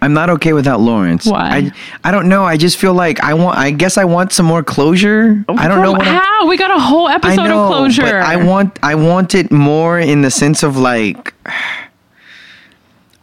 I'm 0.00 0.14
not 0.14 0.30
okay 0.30 0.52
without 0.52 0.80
Lawrence. 0.80 1.26
Why? 1.26 1.48
I, 1.48 1.72
I 2.04 2.10
don't 2.12 2.28
know. 2.28 2.44
I 2.44 2.56
just 2.56 2.78
feel 2.78 2.94
like 2.94 3.20
I 3.20 3.34
want. 3.34 3.58
I 3.58 3.70
guess 3.70 3.98
I 3.98 4.04
want 4.04 4.32
some 4.32 4.46
more 4.46 4.62
closure. 4.62 5.44
I 5.48 5.66
don't 5.68 5.82
know 5.82 5.92
what. 5.92 6.06
I'm- 6.06 6.22
how 6.22 6.46
we 6.46 6.56
got 6.56 6.70
a 6.70 6.80
whole 6.80 7.08
episode 7.08 7.44
know, 7.44 7.64
of 7.64 7.68
closure. 7.68 8.02
but 8.02 8.14
I 8.14 8.36
want. 8.36 8.78
I 8.82 8.94
want 8.94 9.34
it 9.34 9.50
more 9.50 9.98
in 9.98 10.22
the 10.22 10.30
sense 10.30 10.62
of 10.62 10.76
like. 10.76 11.34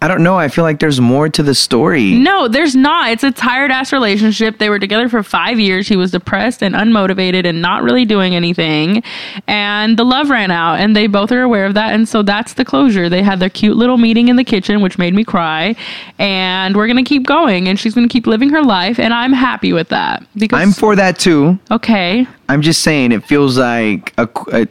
I 0.01 0.07
don't 0.07 0.21
know. 0.21 0.37
I 0.37 0.49
feel 0.49 0.63
like 0.63 0.79
there's 0.79 0.99
more 0.99 1.29
to 1.29 1.41
the 1.41 1.55
story. 1.55 2.13
No, 2.13 2.47
there's 2.47 2.75
not. 2.75 3.11
It's 3.11 3.23
a 3.23 3.31
tired 3.31 3.71
ass 3.71 3.91
relationship. 3.93 4.59
They 4.59 4.69
were 4.69 4.77
together 4.77 5.09
for 5.09 5.23
five 5.23 5.59
years. 5.59 5.87
He 5.87 5.95
was 5.95 6.11
depressed 6.11 6.61
and 6.61 6.75
unmotivated 6.75 7.45
and 7.45 7.61
not 7.61 7.81
really 7.81 8.05
doing 8.05 8.35
anything. 8.35 9.01
And 9.47 9.97
the 9.97 10.03
love 10.03 10.29
ran 10.29 10.51
out, 10.51 10.75
and 10.75 10.95
they 10.95 11.07
both 11.07 11.31
are 11.31 11.41
aware 11.41 11.65
of 11.65 11.73
that. 11.75 11.93
And 11.93 12.07
so 12.07 12.21
that's 12.21 12.53
the 12.53 12.65
closure. 12.65 13.09
They 13.09 13.23
had 13.23 13.39
their 13.39 13.49
cute 13.49 13.77
little 13.77 13.97
meeting 13.97 14.27
in 14.27 14.35
the 14.35 14.43
kitchen, 14.43 14.81
which 14.81 14.97
made 14.97 15.15
me 15.15 15.23
cry. 15.23 15.75
And 16.19 16.75
we're 16.75 16.87
going 16.87 17.03
to 17.03 17.09
keep 17.09 17.25
going, 17.25 17.67
and 17.67 17.79
she's 17.79 17.95
going 17.95 18.07
to 18.07 18.11
keep 18.11 18.27
living 18.27 18.49
her 18.49 18.63
life. 18.63 18.99
And 18.99 19.13
I'm 19.13 19.33
happy 19.33 19.73
with 19.73 19.89
that. 19.89 20.23
Because, 20.35 20.61
I'm 20.61 20.71
for 20.71 20.95
that 20.97 21.17
too. 21.17 21.57
okay. 21.71 22.27
I'm 22.47 22.61
just 22.61 22.81
saying 22.83 23.11
it 23.11 23.25
feels 23.25 23.57
like 23.57 24.13
a, 24.19 24.29
a 24.51 24.67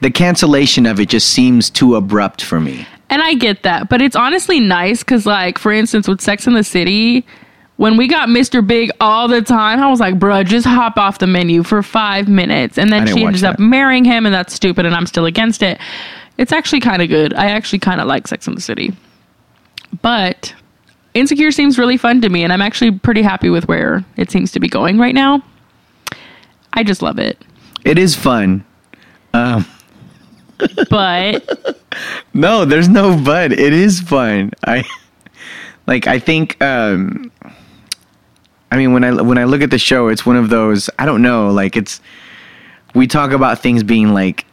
the 0.00 0.10
cancellation 0.10 0.86
of 0.86 1.00
it 1.00 1.08
just 1.08 1.28
seems 1.30 1.68
too 1.68 1.96
abrupt 1.96 2.42
for 2.42 2.60
me. 2.60 2.86
And 3.08 3.22
I 3.22 3.34
get 3.34 3.62
that, 3.62 3.88
but 3.88 4.02
it's 4.02 4.16
honestly 4.16 4.58
nice 4.58 5.00
because, 5.04 5.26
like, 5.26 5.58
for 5.58 5.70
instance, 5.72 6.08
with 6.08 6.20
Sex 6.20 6.46
in 6.46 6.54
the 6.54 6.64
City, 6.64 7.24
when 7.76 7.96
we 7.96 8.08
got 8.08 8.28
Mr. 8.28 8.66
Big 8.66 8.90
all 9.00 9.28
the 9.28 9.42
time, 9.42 9.80
I 9.80 9.88
was 9.88 10.00
like, 10.00 10.18
bruh, 10.18 10.44
just 10.44 10.66
hop 10.66 10.96
off 10.96 11.18
the 11.18 11.26
menu 11.26 11.62
for 11.62 11.82
five 11.82 12.26
minutes. 12.26 12.78
And 12.78 12.90
then 12.92 13.06
she 13.06 13.24
ends 13.24 13.42
up 13.44 13.58
marrying 13.58 14.04
him, 14.04 14.26
and 14.26 14.34
that's 14.34 14.54
stupid, 14.54 14.86
and 14.86 14.94
I'm 14.94 15.06
still 15.06 15.26
against 15.26 15.62
it. 15.62 15.78
It's 16.36 16.52
actually 16.52 16.80
kind 16.80 17.00
of 17.00 17.08
good. 17.08 17.32
I 17.34 17.46
actually 17.50 17.78
kind 17.78 18.00
of 18.00 18.06
like 18.06 18.26
Sex 18.26 18.46
and 18.46 18.56
the 18.56 18.60
City. 18.60 18.92
But 20.02 20.54
Insecure 21.14 21.50
seems 21.50 21.78
really 21.78 21.96
fun 21.96 22.20
to 22.22 22.28
me, 22.28 22.42
and 22.44 22.52
I'm 22.52 22.62
actually 22.62 22.90
pretty 22.90 23.22
happy 23.22 23.50
with 23.50 23.68
where 23.68 24.04
it 24.16 24.30
seems 24.30 24.52
to 24.52 24.60
be 24.60 24.68
going 24.68 24.98
right 24.98 25.14
now. 25.14 25.42
I 26.72 26.82
just 26.82 27.02
love 27.02 27.18
it. 27.18 27.40
It 27.84 27.98
is 27.98 28.14
fun. 28.14 28.64
Um, 29.32 29.64
But 30.90 31.80
No, 32.34 32.64
there's 32.64 32.88
no 32.88 33.20
but. 33.22 33.52
It 33.52 33.72
is 33.72 34.00
fun. 34.00 34.52
I 34.66 34.84
like. 35.86 36.06
I 36.06 36.18
think. 36.18 36.62
um 36.62 37.30
I 38.70 38.76
mean, 38.76 38.92
when 38.92 39.04
I 39.04 39.22
when 39.22 39.38
I 39.38 39.44
look 39.44 39.62
at 39.62 39.70
the 39.70 39.78
show, 39.78 40.08
it's 40.08 40.26
one 40.26 40.36
of 40.36 40.50
those. 40.50 40.90
I 40.98 41.06
don't 41.06 41.22
know. 41.22 41.50
Like 41.50 41.76
it's. 41.76 42.00
We 42.94 43.06
talk 43.06 43.30
about 43.30 43.58
things 43.58 43.82
being 43.82 44.14
like 44.14 44.44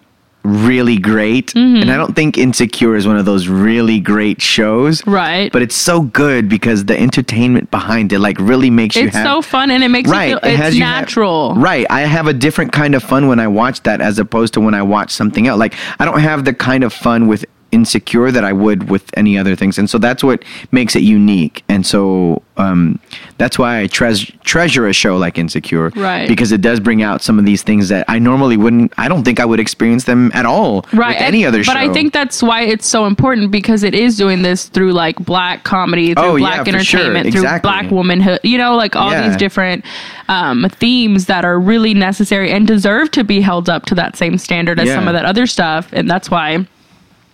really 0.43 0.97
great, 0.97 1.47
mm-hmm. 1.53 1.81
and 1.81 1.91
I 1.91 1.97
don't 1.97 2.15
think 2.15 2.37
Insecure 2.37 2.95
is 2.95 3.07
one 3.07 3.17
of 3.17 3.25
those 3.25 3.47
really 3.47 3.99
great 3.99 4.41
shows. 4.41 5.05
right. 5.07 5.51
But 5.51 5.61
it's 5.61 5.75
so 5.75 6.01
good 6.01 6.49
because 6.49 6.85
the 6.85 6.99
entertainment 6.99 7.71
behind 7.71 8.11
it 8.13 8.19
like 8.19 8.37
really 8.39 8.69
makes 8.69 8.95
you 8.95 9.07
it's 9.07 9.15
have 9.15 9.25
so 9.25 9.41
fun 9.41 9.71
and 9.71 9.83
it 9.83 9.89
makes 9.89 10.09
right. 10.09 10.29
you 10.29 10.39
feel 10.39 10.49
it 10.49 10.53
it's 10.53 10.61
has 10.61 10.75
you 10.77 10.83
have- 10.83 11.01
natural. 11.01 11.55
right. 11.55 11.85
I 11.89 12.01
have 12.01 12.27
a 12.27 12.33
different 12.33 12.71
kind 12.71 12.95
of 12.95 13.03
fun 13.03 13.27
when 13.27 13.39
I 13.39 13.47
watch 13.47 13.81
that 13.83 14.01
as 14.01 14.19
opposed 14.19 14.53
to 14.55 14.61
when 14.61 14.73
I 14.73 14.81
watch 14.81 15.11
something 15.11 15.47
else. 15.47 15.59
Like 15.59 15.75
I 15.99 16.05
don't 16.05 16.19
have 16.19 16.45
the 16.45 16.53
kind 16.53 16.83
of 16.83 16.93
fun 16.93 17.27
with 17.27 17.45
Insecure 17.73 18.31
that 18.31 18.43
I 18.43 18.53
would 18.53 18.89
with 18.89 19.03
any 19.17 19.37
other 19.37 19.55
things, 19.55 19.77
and 19.79 19.89
so 19.89 19.97
that's 19.97 20.23
what 20.23 20.43
makes 20.71 20.95
it 20.95 21.01
unique. 21.03 21.63
And 21.67 21.85
so 21.85 22.41
um, 22.57 22.99
that's 23.39 23.57
why 23.57 23.81
I 23.81 23.87
treas- 23.87 24.31
treasure 24.43 24.87
a 24.87 24.93
show 24.93 25.17
like 25.17 25.37
Insecure, 25.39 25.89
Right. 25.95 26.27
Because 26.27 26.51
it 26.51 26.61
does 26.61 26.79
bring 26.79 27.01
out 27.01 27.21
some 27.23 27.39
of 27.39 27.45
these 27.45 27.63
things 27.63 27.89
that 27.89 28.05
I 28.07 28.19
normally 28.19 28.57
wouldn't. 28.57 28.93
I 28.97 29.07
don't 29.07 29.23
think 29.23 29.39
I 29.39 29.45
would 29.45 29.59
experience 29.59 30.03
them 30.03 30.31
at 30.35 30.45
all 30.45 30.85
right 30.93 31.15
with 31.15 31.21
any 31.21 31.43
and- 31.43 31.47
other 31.55 31.63
show. 31.63 31.73
but 31.73 31.79
i 31.81 31.91
think 31.91 32.13
that's 32.13 32.41
why 32.43 32.61
it's 32.61 32.85
so 32.87 33.05
important 33.07 33.49
because 33.51 33.83
it 33.83 33.95
is 33.95 34.15
doing 34.17 34.43
this 34.43 34.65
through 34.69 34.93
like 34.93 35.15
black 35.25 35.63
comedy 35.63 36.13
through 36.13 36.23
Oh, 36.23 36.35
yeah, 36.35 36.63
black 36.63 36.65
sure. 36.67 36.75
entertainment 36.75 37.31
through 37.31 37.41
Exactly. 37.41 37.67
black 37.69 37.91
womanhood 37.91 38.39
you 38.43 38.57
know 38.57 38.75
like 38.75 38.95
all 38.95 39.11
Yeah. 39.11 39.27
these 39.27 39.37
different 39.37 39.83
um, 40.29 40.67
themes 40.69 41.25
that 41.25 41.43
are 41.45 41.59
really 41.59 41.93
necessary 41.93 42.51
and 42.51 42.67
deserve 42.67 43.09
to 43.11 43.23
be 43.23 43.41
held 43.41 43.69
up 43.69 43.85
to 43.87 43.95
that 43.95 44.15
same 44.15 44.37
standard 44.37 44.79
as 44.79 44.87
Yeah. 44.87 44.95
some 44.95 45.07
of 45.07 45.13
that 45.13 45.25
other 45.25 45.45
stuff 45.47 45.89
and 45.93 46.09
that's 46.09 46.29
why 46.29 46.65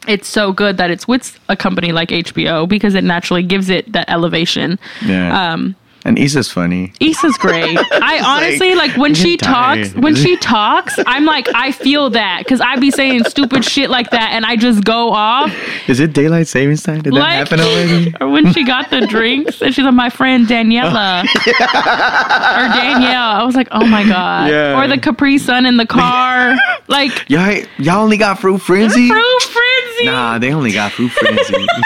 it's 0.07 0.27
so 0.27 0.51
good 0.51 0.77
that 0.77 0.89
it's 0.89 1.07
with 1.07 1.39
a 1.49 1.55
company 1.55 1.91
like 1.91 2.09
hbo 2.09 2.67
because 2.67 2.95
it 2.95 3.03
naturally 3.03 3.43
gives 3.43 3.69
it 3.69 3.91
that 3.91 4.09
elevation 4.09 4.79
yeah. 5.05 5.53
um, 5.53 5.75
and 6.05 6.17
Issa's 6.17 6.49
funny. 6.49 6.93
Issa's 6.99 7.37
great. 7.37 7.77
I 7.91 8.21
honestly 8.23 8.73
like 8.75 8.95
when 8.95 9.13
she 9.13 9.35
tired. 9.37 9.83
talks. 9.83 9.95
When 9.95 10.15
she 10.15 10.37
talks, 10.41 10.95
I'm 11.05 11.25
like, 11.25 11.47
I 11.53 11.71
feel 11.71 12.09
that 12.11 12.39
because 12.39 12.61
I'd 12.61 12.79
be 12.79 12.89
saying 12.89 13.25
stupid 13.25 13.65
shit 13.65 13.89
like 13.89 14.09
that, 14.11 14.31
and 14.31 14.45
I 14.45 14.55
just 14.55 14.83
go 14.83 15.11
off. 15.11 15.53
Is 15.87 15.99
it 15.99 16.13
daylight 16.13 16.47
savings 16.47 16.83
time? 16.83 17.01
Did 17.01 17.13
that 17.15 17.47
happen 17.47 17.59
already? 17.59 18.13
or 18.21 18.29
when 18.29 18.53
she 18.53 18.63
got 18.63 18.89
the 18.89 19.01
drinks, 19.07 19.61
and 19.61 19.73
she's 19.75 19.83
like, 19.83 19.93
my 19.93 20.09
friend 20.09 20.47
Daniela 20.47 21.23
or 21.23 22.73
Danielle. 22.73 23.31
I 23.31 23.43
was 23.45 23.55
like, 23.55 23.67
oh 23.71 23.85
my 23.85 24.03
god. 24.03 24.49
Yeah. 24.49 24.81
Or 24.81 24.87
the 24.87 24.97
Capri 24.97 25.37
Sun 25.37 25.65
in 25.65 25.77
the 25.77 25.85
car, 25.85 26.55
like 26.87 27.29
Y'all, 27.29 27.61
y'all 27.77 28.03
only 28.03 28.17
got 28.17 28.39
fruit 28.39 28.59
frenzy? 28.59 29.09
fruit 29.09 29.41
frenzy. 29.41 29.68
Nah, 30.03 30.37
they 30.39 30.53
only 30.53 30.71
got 30.71 30.91
fruit 30.91 31.11
frenzy. 31.11 31.65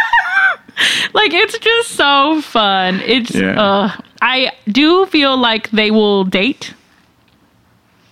Like 1.14 1.32
it's 1.34 1.57
just 1.59 1.89
so 1.91 2.41
fun. 2.41 2.99
It's 3.05 3.34
Yeah. 3.36 3.61
uh 3.61 3.91
I 4.22 4.51
do 4.68 5.05
feel 5.05 5.38
like 5.38 5.70
they 5.70 5.91
will 5.91 6.24
date 6.24 6.74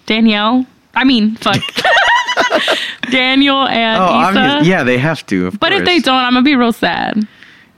Danielle. 0.06 0.66
I 0.94 1.04
mean, 1.04 1.36
fuck. 1.38 1.60
Daniel 3.12 3.68
and 3.68 4.02
oh, 4.02 4.30
Issa. 4.30 4.40
obvious. 4.40 4.68
Yeah, 4.68 4.84
they 4.84 4.98
have 4.98 5.26
to. 5.28 5.48
Of 5.48 5.60
But 5.60 5.74
if 5.74 5.86
they 5.86 6.00
don't, 6.00 6.16
I'm 6.24 6.34
gonna 6.34 6.44
be 6.44 6.56
real 6.56 6.72
sad. 6.74 7.28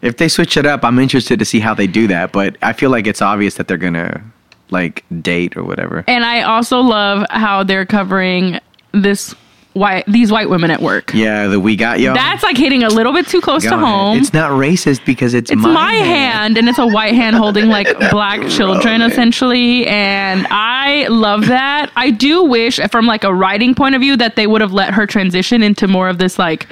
if 0.02 0.18
they 0.18 0.28
switch 0.28 0.58
it 0.58 0.66
up, 0.66 0.84
I'm 0.84 1.00
interested 1.00 1.40
to 1.40 1.46
see 1.46 1.60
how 1.60 1.74
they 1.74 1.88
do 1.88 2.08
that. 2.08 2.32
But 2.34 2.58
I 2.62 2.74
feel 2.74 2.90
like 2.90 3.08
it's 3.08 3.22
obvious 3.22 3.56
that 3.56 3.68
they're 3.68 3.78
gonna 3.78 4.22
like 4.70 5.04
date 5.22 5.56
or 5.56 5.64
whatever. 5.64 6.04
And 6.08 6.26
I 6.26 6.42
also 6.42 6.80
love 6.82 7.26
how 7.30 7.64
they're 7.64 7.86
covering 7.86 8.60
this 8.92 9.34
white 9.74 10.06
these 10.08 10.32
white 10.32 10.50
women 10.50 10.72
at 10.72 10.82
work. 10.82 11.14
Yeah, 11.14 11.48
the 11.48 11.60
we 11.60 11.76
got 11.76 12.00
y'all. 12.00 12.14
That's 12.14 12.44
like 12.44 12.58
hitting 12.58 12.84
a 12.84 12.90
little 12.90 13.14
bit 13.14 13.28
too 13.28 13.42
close 13.42 13.64
to 13.64 13.78
home. 13.78 14.18
It's 14.18 14.34
not 14.34 14.52
racist 14.52 15.06
because 15.06 15.34
it's, 15.34 15.52
It's 15.52 15.62
my, 15.62 15.94
hand. 15.94 16.58
and 16.58 16.68
it's 16.70 16.80
a 16.80 16.88
white 16.88 17.14
hand 17.14 17.36
holding 17.36 17.68
like 17.68 17.88
black 18.12 18.48
children 18.50 19.02
essentially 19.02 19.86
and 19.88 20.46
I 20.50 21.08
love 21.08 21.48
that. 21.48 21.92
I 21.96 22.12
do 22.12 22.44
wish 22.44 22.80
from 22.92 23.06
like 23.06 23.24
a 23.24 23.34
writing 23.34 23.76
point 23.76 23.96
of 23.96 24.02
view 24.02 24.16
that 24.18 24.36
they 24.36 24.48
would 24.48 24.62
have 24.62 24.74
let 24.74 24.94
her 24.94 25.06
transition 25.08 25.64
into 25.64 25.88
more 25.88 26.10
of 26.10 26.18
this 26.18 26.38
like 26.40 26.68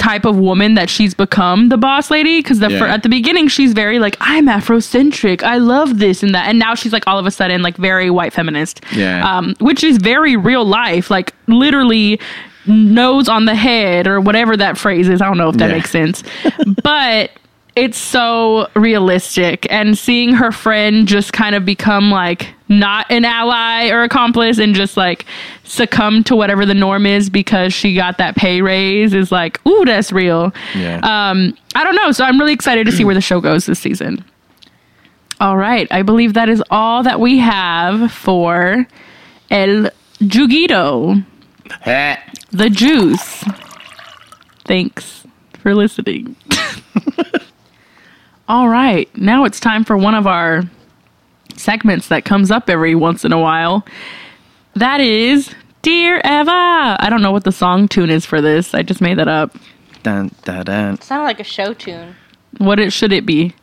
type 0.00 0.24
of 0.24 0.36
woman 0.38 0.74
that 0.74 0.88
she's 0.88 1.12
become 1.14 1.68
the 1.68 1.76
boss 1.76 2.10
lady 2.10 2.40
because 2.40 2.58
the 2.58 2.70
Yeah. 2.70 2.78
fir- 2.78 2.86
at 2.86 3.02
the 3.02 3.08
beginning 3.10 3.48
she's 3.48 3.74
very 3.74 3.98
like 3.98 4.16
I'm 4.18 4.46
Afrocentric 4.46 5.42
I 5.42 5.58
love 5.58 5.98
this 5.98 6.22
and 6.22 6.34
that 6.34 6.48
and 6.48 6.58
now 6.58 6.74
she's 6.74 6.92
like 6.92 7.06
all 7.06 7.18
of 7.18 7.26
a 7.26 7.30
sudden 7.30 7.60
like 7.60 7.76
very 7.76 8.08
white 8.08 8.32
feminist 8.32 8.80
Yeah. 8.92 9.22
um, 9.30 9.54
which 9.60 9.84
is 9.84 9.98
very 9.98 10.36
real 10.36 10.64
life 10.64 11.10
like 11.10 11.34
literally 11.48 12.18
nose 12.66 13.28
on 13.28 13.44
the 13.44 13.54
head 13.54 14.06
or 14.06 14.20
whatever 14.22 14.56
that 14.56 14.78
phrase 14.78 15.06
is 15.08 15.20
I 15.20 15.26
don't 15.26 15.36
know 15.38 15.50
if 15.50 15.56
that 15.56 15.68
Yeah. 15.68 15.76
makes 15.76 15.90
sense 15.90 16.22
but 16.82 17.30
it's 17.76 17.98
so 17.98 18.68
realistic 18.74 19.66
and 19.70 19.96
seeing 19.96 20.32
her 20.32 20.50
friend 20.50 21.06
just 21.06 21.32
kind 21.32 21.54
of 21.54 21.64
become 21.64 22.10
like 22.10 22.48
not 22.68 23.06
an 23.10 23.24
ally 23.24 23.88
or 23.90 24.02
accomplice 24.02 24.58
and 24.58 24.74
just 24.74 24.96
like 24.96 25.24
succumb 25.70 26.24
to 26.24 26.34
whatever 26.34 26.66
the 26.66 26.74
norm 26.74 27.06
is 27.06 27.30
because 27.30 27.72
she 27.72 27.94
got 27.94 28.18
that 28.18 28.34
pay 28.36 28.60
raise 28.60 29.14
is 29.14 29.30
like 29.30 29.64
ooh 29.66 29.84
that's 29.84 30.12
real. 30.12 30.52
Yeah. 30.74 30.96
um 31.02 31.56
i 31.74 31.84
don't 31.84 31.94
know. 31.94 32.12
So 32.12 32.24
i'm 32.24 32.38
really 32.38 32.52
excited 32.52 32.86
to 32.86 32.92
see 32.92 33.04
where 33.04 33.14
the 33.14 33.20
show 33.20 33.40
goes 33.40 33.66
this 33.66 33.78
season. 33.78 34.24
All 35.40 35.56
right. 35.56 35.88
I 35.90 36.02
believe 36.02 36.34
that 36.34 36.48
is 36.48 36.62
all 36.70 37.02
that 37.04 37.20
we 37.20 37.38
have 37.38 38.12
for 38.12 38.86
el 39.50 39.90
juguito. 40.20 41.24
The 42.50 42.68
juice. 42.68 43.44
Thanks 44.66 45.24
for 45.60 45.74
listening. 45.74 46.36
All 48.48 48.68
right. 48.68 49.08
Now 49.16 49.44
it's 49.44 49.60
time 49.60 49.84
for 49.84 49.96
one 49.96 50.14
of 50.14 50.26
our 50.26 50.64
segments 51.56 52.08
that 52.08 52.24
comes 52.24 52.50
up 52.50 52.68
every 52.68 52.94
once 52.94 53.24
in 53.24 53.32
a 53.32 53.38
while. 53.38 53.86
That 54.74 55.00
is 55.00 55.54
dear 55.82 56.16
eva 56.24 56.96
i 57.00 57.06
don't 57.08 57.22
know 57.22 57.32
what 57.32 57.44
the 57.44 57.52
song 57.52 57.88
tune 57.88 58.10
is 58.10 58.24
for 58.26 58.40
this 58.40 58.74
i 58.74 58.82
just 58.82 59.00
made 59.00 59.18
that 59.18 59.28
up 59.28 59.56
Dun, 60.02 60.30
dun, 60.44 60.64
dun. 60.64 61.00
Sounded 61.02 61.24
like 61.24 61.40
a 61.40 61.44
show 61.44 61.74
tune. 61.74 62.16
what 62.58 62.78
it 62.80 62.90
should 62.92 63.12
it 63.12 63.26
be 63.26 63.54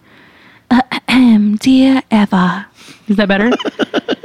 dear 1.60 2.02
eva 2.12 2.68
is 3.08 3.16
that 3.18 3.28
better 3.28 3.52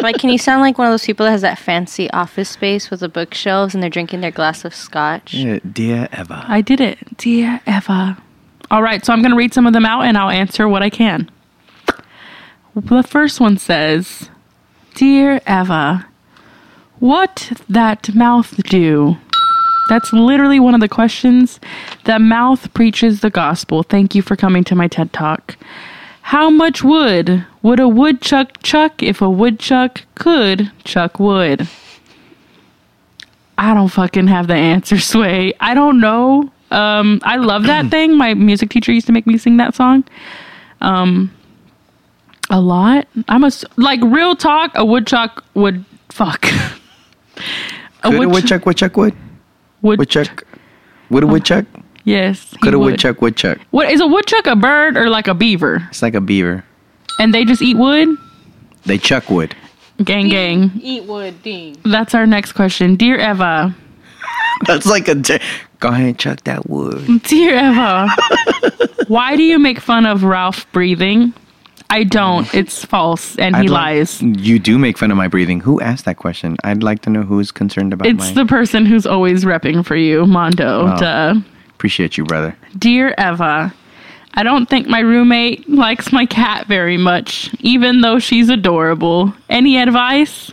Like, 0.03 0.19
can 0.19 0.31
you 0.31 0.39
sound 0.39 0.63
like 0.63 0.79
one 0.79 0.89
of 0.89 0.93
those 0.93 1.07
people 1.07 1.25
that 1.27 1.31
has 1.31 1.43
that 1.43 1.61
fancy 1.61 2.11
office 2.11 2.49
space 2.51 2.91
with 2.91 3.01
the 3.01 3.09
bookshelves 3.09 3.73
and 3.73 3.81
they're 3.81 3.89
drinking 3.91 4.21
their 4.21 4.33
glass 4.33 4.65
of 4.65 4.75
scotch? 4.75 5.33
Yeah, 5.33 5.61
dear 5.71 6.09
Eva. 6.13 6.45
I 6.49 6.61
did 6.61 6.81
it. 6.81 6.99
Dear 7.19 7.61
Eva. 7.69 8.19
All 8.73 8.83
right, 8.83 9.05
so 9.07 9.13
I'm 9.13 9.21
going 9.21 9.31
to 9.31 9.37
read 9.37 9.55
some 9.55 9.65
of 9.65 9.73
them 9.75 9.87
out 9.87 10.01
and 10.03 10.19
I'll 10.19 10.29
answer 10.29 10.67
what 10.69 10.83
I 10.83 10.91
can. 10.91 11.31
The 12.75 13.05
first 13.05 13.39
one 13.39 13.59
says 13.59 14.29
Dear 14.95 15.41
Eva, 15.47 16.05
what 17.03 17.51
that 17.69 18.15
mouth 18.15 18.63
do? 18.63 19.17
That's 19.89 20.13
literally 20.13 20.61
one 20.61 20.73
of 20.75 20.81
the 20.81 20.89
questions. 20.89 21.59
The 22.05 22.21
mouth 22.21 22.73
preaches 22.75 23.23
the 23.23 23.29
gospel. 23.29 23.83
Thank 23.83 24.15
you 24.15 24.23
for 24.23 24.37
coming 24.37 24.63
to 24.63 24.77
my 24.77 24.87
TED 24.87 25.13
Talk. 25.13 25.57
How 26.23 26.49
much 26.49 26.85
wood 26.85 27.45
would 27.61 27.81
a 27.81 27.89
woodchuck 27.89 28.63
chuck 28.63 29.03
if 29.03 29.21
a 29.21 29.29
woodchuck 29.29 30.03
could 30.15 30.71
chuck 30.85 31.19
wood? 31.19 31.69
I 33.59 33.75
don't 33.75 33.89
fucking 33.89 34.29
have 34.29 34.47
the 34.47 34.55
answer, 34.55 34.99
Sway. 35.01 35.55
I 35.59 35.75
don't 35.75 35.99
know. 36.01 36.53
Um, 36.71 37.21
I 37.25 37.35
love 37.39 37.65
that 37.65 37.87
thing. 37.91 38.17
My 38.17 38.35
music 38.35 38.71
teacher 38.71 38.93
used 38.93 39.09
to 39.09 39.13
make 39.13 39.27
me 39.27 39.39
sing 39.39 39.57
that 39.57 39.75
song. 39.75 40.05
Um, 40.81 41.35
a 42.49 42.61
lot. 42.61 43.09
I'm 43.29 43.43
a 43.43 43.51
like 43.77 43.99
real 44.05 44.37
talk. 44.37 44.71
A 44.77 44.85
woodchuck 44.85 45.45
would 45.55 45.85
fuck. 46.11 46.47
a 48.03 48.11
Could 48.11 48.25
a 48.25 48.29
woodchuck 48.29 48.67
woodchuck 48.67 48.67
woodchuck 48.67 48.97
would? 48.97 49.15
would 49.83 49.99
Woodchuck? 49.99 50.45
Would 51.11 51.25
a 51.25 51.27
oh, 51.27 51.31
woodchuck? 51.31 51.67
Yes. 52.05 52.51
he 52.51 52.59
Could 52.59 52.75
a 52.75 52.79
would. 52.79 52.93
woodchuck 52.93 53.21
woodchuck? 53.23 53.59
What 53.71 53.91
is 53.91 54.01
a 54.01 54.07
woodchuck? 54.07 54.47
A 54.47 54.57
bird 54.57 54.97
or 54.97 55.09
like 55.09 55.29
a 55.29 55.35
beaver? 55.35 55.87
It's 55.91 56.03
like 56.03 56.15
a 56.15 56.21
beaver. 56.21 56.65
And 57.19 57.33
they 57.35 57.45
just 57.45 57.63
eat 57.63 57.77
wood. 57.77 58.09
They 58.87 58.99
chuck 58.99 59.31
wood. 59.31 59.55
Gang, 60.03 60.29
gang. 60.29 60.73
Eat 60.83 61.05
wood, 61.05 61.43
ding. 61.43 61.77
That's 61.85 62.15
our 62.15 62.27
next 62.27 62.53
question. 62.53 62.97
Dear 62.97 63.21
Eva. 63.21 63.75
That's 64.67 64.87
like 64.87 65.07
a. 65.09 65.15
T- 65.15 65.39
Go 65.79 65.89
ahead 65.89 66.07
and 66.07 66.19
chuck 66.19 66.43
that 66.45 66.69
wood. 66.69 67.23
Dear 67.25 67.57
Eva, 67.57 68.09
why 69.09 69.37
do 69.37 69.43
you 69.43 69.59
make 69.59 69.81
fun 69.81 70.07
of 70.07 70.23
Ralph 70.25 70.71
breathing? 70.73 71.35
I 71.93 72.05
don't. 72.05 72.53
It's 72.55 72.85
false, 72.85 73.37
and 73.37 73.55
he 73.57 73.63
I'd 73.65 73.71
like- 73.71 73.85
lies. 73.97 74.23
You 74.23 74.59
do 74.59 74.79
make 74.79 74.97
fun 74.99 75.11
of 75.11 75.17
my 75.17 75.29
breathing. 75.29 75.61
Who 75.61 75.81
asked 75.81 76.05
that 76.07 76.17
question? 76.17 76.57
I'd 76.65 76.83
like 76.83 77.03
to 77.03 77.11
know 77.11 77.23
who's 77.23 77.51
concerned 77.53 77.93
about 77.93 78.07
It's 78.09 78.29
my. 78.35 78.43
the 78.43 78.47
person 78.47 78.87
who's 78.87 79.07
always 79.07 79.45
repping 79.45 79.85
for 79.85 79.97
you, 79.97 80.25
Mondo. 80.27 80.93
Oh. 80.93 80.97
Duh. 80.97 81.35
Appreciate 81.75 82.17
you, 82.17 82.25
brother. 82.25 82.57
Dear 82.79 83.15
Eva, 83.19 83.75
I 84.35 84.43
don't 84.43 84.67
think 84.71 84.87
my 84.89 85.01
roommate 85.01 85.69
likes 85.69 86.13
my 86.13 86.25
cat 86.27 86.67
very 86.67 86.97
much, 86.97 87.51
even 87.61 88.01
though 88.01 88.19
she's 88.19 88.49
adorable. 88.49 89.35
Any 89.51 89.77
advice? 89.77 90.53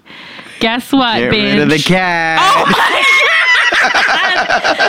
Guess 0.59 0.91
what, 0.91 1.19
Get 1.19 1.31
bitch? 1.31 1.53
rid 1.53 1.59
of 1.61 1.69
the 1.69 1.79
cat. 1.79 2.39
Oh 2.41 2.65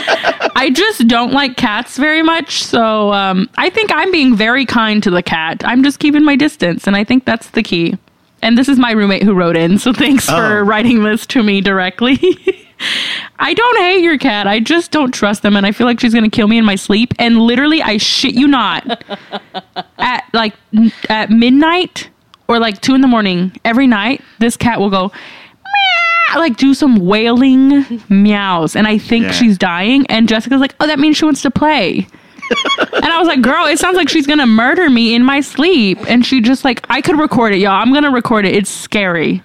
I 0.55 0.69
just 0.73 1.07
don't 1.07 1.31
like 1.33 1.57
cats 1.57 1.97
very 1.97 2.21
much, 2.21 2.63
so 2.63 3.11
um, 3.13 3.49
I 3.57 3.69
think 3.69 3.91
I'm 3.93 4.11
being 4.11 4.35
very 4.35 4.65
kind 4.65 5.01
to 5.03 5.09
the 5.09 5.23
cat. 5.23 5.61
I'm 5.65 5.83
just 5.83 5.99
keeping 5.99 6.23
my 6.23 6.35
distance, 6.35 6.87
and 6.87 6.95
I 6.95 7.03
think 7.03 7.25
that's 7.25 7.49
the 7.51 7.63
key. 7.63 7.97
And 8.41 8.57
this 8.57 8.67
is 8.67 8.79
my 8.79 8.91
roommate 8.91 9.23
who 9.23 9.33
wrote 9.33 9.55
in, 9.57 9.77
so 9.77 9.93
thanks 9.93 10.25
for 10.25 10.59
Oh. 10.59 10.61
writing 10.61 11.03
this 11.03 11.25
to 11.27 11.43
me 11.43 11.61
directly. 11.61 12.17
I 13.39 13.53
don't 13.53 13.77
hate 13.79 14.03
your 14.03 14.17
cat. 14.17 14.47
I 14.47 14.59
just 14.59 14.91
don't 14.91 15.13
trust 15.13 15.43
them, 15.43 15.55
and 15.55 15.65
I 15.65 15.71
feel 15.71 15.85
like 15.85 15.99
she's 15.99 16.13
gonna 16.13 16.29
kill 16.29 16.47
me 16.47 16.57
in 16.57 16.65
my 16.65 16.75
sleep. 16.75 17.13
And 17.19 17.39
literally, 17.39 17.81
I 17.83 17.97
shit 17.97 18.33
you 18.33 18.47
not, 18.47 19.03
at 19.99 20.23
like 20.33 20.53
n- 20.75 20.91
at 21.09 21.29
midnight 21.29 22.09
or 22.47 22.59
like 22.59 22.81
two 22.81 22.95
in 22.95 23.01
the 23.01 23.07
morning 23.07 23.55
every 23.63 23.87
night, 23.87 24.21
this 24.39 24.57
cat 24.57 24.79
will 24.79 24.89
go 24.89 25.11
like 26.37 26.57
do 26.57 26.73
some 26.73 26.97
wailing 27.05 28.01
meows, 28.09 28.75
and 28.75 28.87
I 28.87 28.97
think 28.97 29.25
Yeah. 29.25 29.31
she's 29.31 29.57
dying. 29.57 30.05
And 30.07 30.27
Jessica's 30.29 30.61
like, 30.61 30.75
"Oh, 30.79 30.87
that 30.87 30.99
means 30.99 31.17
she 31.17 31.25
wants 31.25 31.41
to 31.43 31.51
play." 31.51 32.07
and 32.93 33.05
I 33.05 33.17
was 33.19 33.27
like, 33.27 33.41
"Girl, 33.41 33.65
it 33.65 33.79
sounds 33.79 33.95
like 33.97 34.09
she's 34.09 34.27
gonna 34.27 34.45
murder 34.47 34.89
me 34.89 35.13
in 35.15 35.23
my 35.23 35.39
sleep." 35.41 35.99
And 36.07 36.25
she 36.25 36.41
just 36.41 36.65
like, 36.65 36.85
"I 36.89 37.01
could 37.01 37.17
record 37.19 37.53
it, 37.53 37.57
y'all. 37.59 37.71
I'm 37.81 37.93
gonna 37.93 38.11
record 38.11 38.45
it. 38.45 38.55
It's 38.55 38.69
scary." 38.69 39.41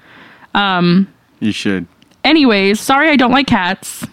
Um 0.54 1.06
you 1.40 1.52
should. 1.52 1.86
Anyways, 2.24 2.80
sorry 2.80 3.10
I 3.10 3.16
don't 3.16 3.30
like 3.32 3.46
cats. 3.46 4.04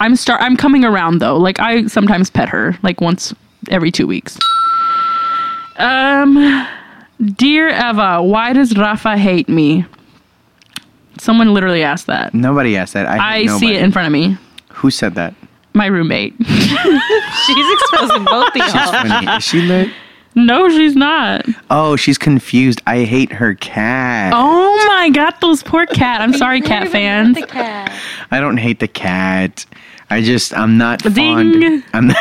I'm 0.00 0.16
start 0.16 0.40
I'm 0.40 0.56
coming 0.56 0.84
around 0.84 1.18
though. 1.18 1.36
Like 1.36 1.58
I 1.60 1.86
sometimes 1.86 2.30
pet 2.30 2.48
her 2.48 2.78
like 2.82 3.00
once 3.00 3.34
every 3.70 3.90
2 3.90 4.06
weeks. 4.06 4.38
Um 5.76 6.66
Dear 7.36 7.68
Eva, 7.68 8.22
why 8.22 8.52
does 8.52 8.76
Rafa 8.76 9.16
hate 9.16 9.48
me? 9.48 9.84
Someone 11.18 11.54
literally 11.54 11.82
asked 11.82 12.06
that. 12.06 12.34
Nobody 12.34 12.76
asked 12.76 12.94
that. 12.94 13.06
I, 13.06 13.16
I 13.36 13.38
hate 13.42 13.50
see 13.58 13.74
it 13.74 13.82
in 13.82 13.92
front 13.92 14.06
of 14.06 14.12
me. 14.12 14.36
Who 14.72 14.90
said 14.90 15.14
that? 15.14 15.34
My 15.72 15.86
roommate. 15.86 16.34
She's 16.44 17.72
exposing 17.72 18.24
both 18.24 18.48
of 18.48 18.56
y'all. 18.56 18.92
Funny. 18.92 19.26
Is 19.36 19.44
she 19.44 19.60
lit? 19.62 19.88
no, 20.36 20.68
she's 20.68 20.96
not. 20.96 21.46
Oh, 21.70 21.96
she's 21.96 22.18
confused. 22.18 22.82
I 22.86 23.04
hate 23.04 23.30
her 23.32 23.54
cat. 23.54 24.32
Oh 24.34 24.84
my 24.88 25.10
god, 25.10 25.34
those 25.40 25.62
poor 25.62 25.86
cat. 25.86 26.20
I'm 26.20 26.32
sorry, 26.32 26.60
cat 26.60 26.88
fans. 26.88 27.36
The 27.38 27.46
cat. 27.46 27.92
I 28.30 28.40
don't 28.40 28.56
hate 28.56 28.80
the 28.80 28.88
cat. 28.88 29.64
I 30.10 30.22
just 30.22 30.56
I'm 30.56 30.76
not 30.76 31.02
Ding. 31.02 31.12
fond. 31.14 31.84
I'm 31.92 32.06
not, 32.08 32.16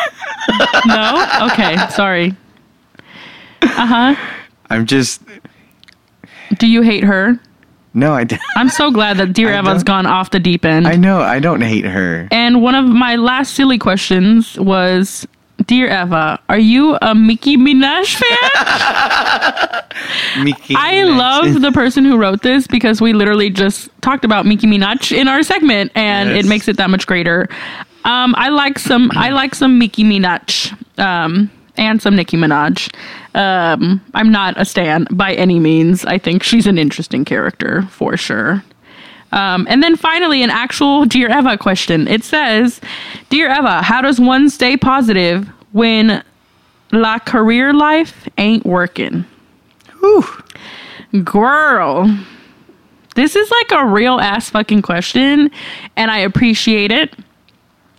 No? 0.86 1.48
Okay, 1.52 1.76
sorry. 1.89 2.36
Uh 3.62 4.14
huh. 4.16 4.16
I'm 4.70 4.86
just 4.86 5.22
Do 6.58 6.68
you 6.68 6.82
hate 6.82 7.04
her? 7.04 7.39
No. 7.94 8.14
I 8.14 8.24
d- 8.24 8.38
I'm 8.58 8.70
so 8.70 8.91
glad 8.91 9.18
that 9.18 9.34
Dear 9.34 9.50
I 9.54 9.60
Eva's 9.60 9.84
don't- 9.84 9.86
gone 9.86 10.06
off 10.06 10.32
the 10.32 10.39
deep 10.39 10.66
end. 10.66 10.88
I 10.88 10.96
know. 10.96 11.20
I 11.22 11.39
don't 11.39 11.62
hate 11.62 11.86
her. 11.86 12.28
And 12.32 12.62
one 12.62 12.76
of 12.76 12.86
my 12.86 13.16
last 13.16 13.54
silly 13.54 13.78
questions 13.78 14.60
was 14.60 15.28
Dear 15.68 15.88
Eva, 15.88 16.39
are 16.50 16.60
you 16.60 16.98
a 17.02 17.14
Mickey 17.16 17.56
Minaj 17.58 18.16
fan? 18.16 19.84
Mickey 20.44 20.76
I 20.78 20.94
Minaj. 20.96 21.18
love 21.18 21.62
the 21.62 21.72
person 21.72 22.04
who 22.04 22.18
wrote 22.18 22.41
this 22.41 22.68
because 22.68 23.00
we 23.02 23.14
literally 23.14 23.50
just 23.50 23.89
talked 24.02 24.26
about 24.26 24.46
Mickey 24.46 24.68
Minaj 24.68 25.16
in 25.16 25.28
our 25.28 25.44
segment 25.44 25.91
and 25.96 26.30
Yes. 26.30 26.46
it 26.46 26.50
makes 26.50 26.68
it 26.68 26.78
that 26.78 26.89
much 26.89 27.06
greater. 27.08 27.48
Um, 28.06 28.34
I 28.38 28.50
like 28.50 28.80
some 28.80 29.12
I 29.16 29.30
like 29.30 29.56
some 29.56 29.80
Mickey 29.80 30.04
Minaj 30.04 30.76
um, 31.00 31.50
and 31.78 32.02
some 32.02 32.16
Nicki 32.16 32.36
Minaj. 32.36 32.94
Um, 33.36 34.02
I'm 34.14 34.32
not 34.32 34.60
a 34.60 34.66
stan 34.66 35.08
by 35.12 35.34
any 35.34 35.60
means. 35.60 36.06
I 36.06 36.18
think 36.18 36.44
she's 36.44 36.68
an 36.68 36.78
interesting 36.78 37.26
character 37.26 37.82
for 37.84 38.16
sure. 38.16 38.64
Um, 39.32 39.66
and 39.68 39.82
then 39.82 39.96
finally, 39.96 40.44
an 40.44 40.52
actual 40.52 41.06
Dear 41.06 41.32
Eva 41.32 41.58
question. 41.58 42.08
It 42.08 42.24
says, 42.24 42.80
Dear 43.30 43.50
Eva, 43.50 43.82
how 43.82 44.02
does 44.02 44.20
one 44.20 44.50
stay 44.50 44.78
positive 44.78 45.48
when 45.72 46.24
la 46.92 47.18
career 47.18 47.74
life 47.74 48.30
ain't 48.38 48.64
working? 48.64 49.26
Girl, 51.24 52.20
this 53.16 53.36
is 53.36 53.52
like 53.52 53.82
a 53.82 53.88
real 53.88 54.20
ass 54.20 54.52
fucking 54.52 54.84
question, 54.84 55.50
and 55.96 56.12
I 56.12 56.20
appreciate 56.20 56.92
it. 56.92 57.16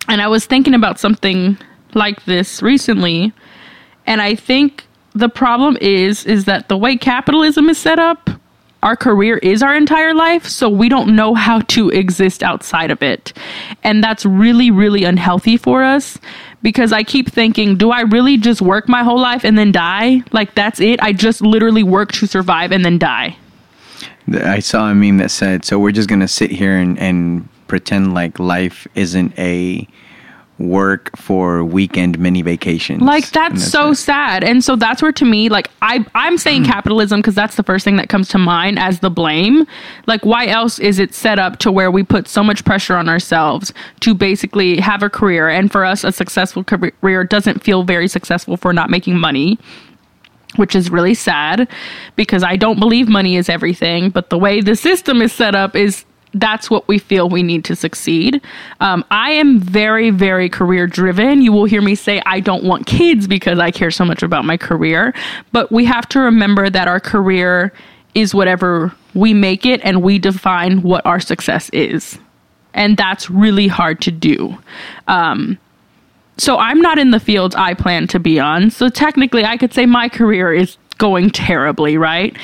And 0.08 0.22
I 0.22 0.28
was 0.28 0.46
thinking 0.46 0.74
about 0.74 1.00
something 1.00 1.58
like 1.94 2.24
this 2.26 2.62
recently, 2.62 3.32
and 4.06 4.20
I 4.22 4.36
think 4.36 4.84
the 5.14 5.28
problem 5.28 5.76
is 5.80 6.24
is 6.26 6.44
that 6.46 6.68
the 6.68 6.76
way 6.76 6.96
capitalism 6.96 7.68
is 7.68 7.78
set 7.78 7.98
up, 7.98 8.30
our 8.82 8.96
career 8.96 9.38
is 9.38 9.62
our 9.62 9.74
entire 9.74 10.12
life, 10.12 10.46
so 10.46 10.68
we 10.68 10.88
don't 10.88 11.16
know 11.16 11.34
how 11.34 11.60
to 11.60 11.88
exist 11.90 12.42
outside 12.42 12.90
of 12.90 13.02
it. 13.02 13.32
And 13.82 14.02
that's 14.02 14.26
really 14.26 14.70
really 14.70 15.04
unhealthy 15.04 15.56
for 15.56 15.82
us 15.82 16.18
because 16.62 16.92
I 16.92 17.02
keep 17.02 17.30
thinking, 17.30 17.76
do 17.76 17.90
I 17.90 18.02
really 18.02 18.36
just 18.36 18.60
work 18.60 18.88
my 18.88 19.02
whole 19.02 19.20
life 19.20 19.44
and 19.44 19.56
then 19.56 19.72
die? 19.72 20.22
Like 20.32 20.54
that's 20.54 20.80
it? 20.80 21.00
I 21.02 21.12
just 21.12 21.40
literally 21.40 21.82
work 21.82 22.12
to 22.12 22.26
survive 22.26 22.72
and 22.72 22.84
then 22.84 22.98
die. 22.98 23.36
I 24.32 24.60
saw 24.60 24.90
a 24.90 24.94
meme 24.94 25.18
that 25.18 25.30
said, 25.30 25.64
"So 25.64 25.78
we're 25.78 25.92
just 25.92 26.08
gonna 26.08 26.28
sit 26.28 26.50
here 26.50 26.76
and, 26.76 26.98
and 26.98 27.48
pretend 27.68 28.14
like 28.14 28.38
life 28.38 28.86
isn't 28.94 29.38
a 29.38 29.86
work 30.58 31.10
for 31.16 31.64
weekend 31.64 32.18
mini 32.18 32.42
vacations." 32.42 33.02
Like 33.02 33.24
And 33.24 33.32
that's, 33.32 33.64
so 33.64 33.90
it. 33.90 33.96
sad. 33.96 34.44
And 34.44 34.62
so 34.62 34.76
that's 34.76 35.02
where 35.02 35.12
to 35.12 35.24
me, 35.24 35.48
like 35.48 35.70
I 35.82 36.04
I'm 36.14 36.38
saying 36.38 36.64
hmm. 36.64 36.70
capitalism 36.70 37.20
because 37.20 37.34
that's 37.34 37.56
the 37.56 37.62
first 37.62 37.84
thing 37.84 37.96
that 37.96 38.08
comes 38.08 38.28
to 38.28 38.38
mind 38.38 38.78
as 38.78 39.00
the 39.00 39.10
blame. 39.10 39.66
Like 40.06 40.24
why 40.24 40.46
else 40.46 40.78
is 40.78 40.98
it 40.98 41.14
set 41.14 41.38
up 41.38 41.58
to 41.58 41.72
where 41.72 41.90
we 41.90 42.02
put 42.02 42.28
so 42.28 42.42
much 42.42 42.64
pressure 42.64 42.96
on 42.96 43.08
ourselves 43.08 43.72
to 44.00 44.14
basically 44.14 44.78
have 44.78 45.02
a 45.02 45.10
career 45.10 45.48
and 45.48 45.70
for 45.70 45.84
us 45.84 46.04
a 46.04 46.12
successful 46.12 46.64
career 46.64 47.24
doesn't 47.24 47.62
feel 47.62 47.82
very 47.82 48.08
successful 48.08 48.56
for 48.56 48.72
not 48.72 48.90
making 48.90 49.18
money. 49.18 49.58
Which 50.56 50.76
is 50.76 50.88
really 50.88 51.14
sad 51.14 51.68
because 52.14 52.44
I 52.44 52.54
don't 52.54 52.78
believe 52.78 53.08
money 53.08 53.34
is 53.34 53.48
everything, 53.48 54.10
but 54.10 54.30
the 54.30 54.38
way 54.38 54.60
the 54.60 54.76
system 54.76 55.20
is 55.20 55.32
set 55.32 55.56
up 55.56 55.74
is 55.74 56.04
that's 56.34 56.68
what 56.68 56.86
we 56.88 56.98
feel 56.98 57.28
we 57.28 57.42
need 57.42 57.64
to 57.64 57.76
succeed. 57.76 58.40
Um, 58.80 59.04
I 59.10 59.30
am 59.32 59.60
very, 59.60 60.10
very 60.10 60.48
career 60.48 60.86
driven. 60.86 61.42
You 61.42 61.52
will 61.52 61.64
hear 61.64 61.80
me 61.80 61.94
say 61.94 62.20
I 62.26 62.40
don't 62.40 62.64
want 62.64 62.86
kids 62.86 63.26
because 63.26 63.58
I 63.58 63.70
care 63.70 63.90
so 63.90 64.04
much 64.04 64.22
about 64.22 64.44
my 64.44 64.56
career. 64.56 65.14
But 65.52 65.70
we 65.72 65.84
have 65.84 66.08
to 66.10 66.20
remember 66.20 66.68
that 66.68 66.88
our 66.88 67.00
career 67.00 67.72
is 68.14 68.34
whatever 68.34 68.92
we 69.14 69.32
make 69.32 69.64
it 69.64 69.80
and 69.84 70.02
we 70.02 70.18
define 70.18 70.82
what 70.82 71.04
our 71.06 71.20
success 71.20 71.70
is. 71.70 72.18
And 72.74 72.96
that's 72.96 73.30
really 73.30 73.68
hard 73.68 74.00
to 74.02 74.10
do. 74.10 74.58
Um, 75.06 75.58
so 76.36 76.58
I'm 76.58 76.80
not 76.80 76.98
in 76.98 77.12
the 77.12 77.20
fields 77.20 77.54
I 77.54 77.74
plan 77.74 78.08
to 78.08 78.18
be 78.18 78.40
on. 78.40 78.70
So 78.70 78.88
technically, 78.88 79.44
I 79.44 79.56
could 79.56 79.72
say 79.72 79.86
my 79.86 80.08
career 80.08 80.52
is 80.52 80.76
going 80.98 81.30
terribly, 81.30 81.96
right? 81.96 82.36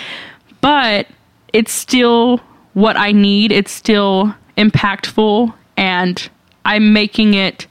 But 0.61 1.09
it's 1.53 1.73
still 1.73 2.41
what 2.75 2.97
I 2.97 3.13
need. 3.13 3.53
It's 3.53 3.73
still 3.73 4.35
impactful, 4.57 5.53
and 5.77 6.31
I'm 6.65 6.93
making 6.93 7.35
it 7.35 7.67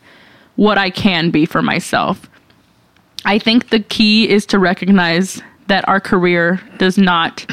what 0.55 0.77
I 0.77 0.89
can 0.89 1.31
be 1.31 1.45
for 1.45 1.61
myself. 1.61 2.29
I 3.25 3.39
think 3.39 3.69
the 3.69 3.79
key 3.79 4.29
is 4.29 4.45
to 4.47 4.59
recognize 4.59 5.41
that 5.67 5.87
our 5.87 5.99
career 5.99 6.61
does 6.77 6.97
not 6.97 7.45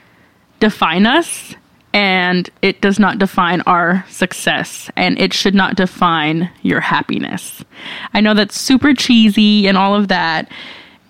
define 0.60 1.06
us 1.06 1.54
and 1.92 2.50
it 2.62 2.80
does 2.80 2.98
not 2.98 3.18
define 3.18 3.60
our 3.62 4.04
success 4.08 4.90
and 4.96 5.18
it 5.18 5.32
should 5.32 5.54
not 5.54 5.76
define 5.76 6.50
your 6.62 6.80
happiness. 6.80 7.64
I 8.12 8.20
know 8.20 8.34
that's 8.34 8.58
super 8.58 8.94
cheesy 8.94 9.66
and 9.66 9.76
all 9.78 9.94
of 9.94 10.08
that. 10.08 10.50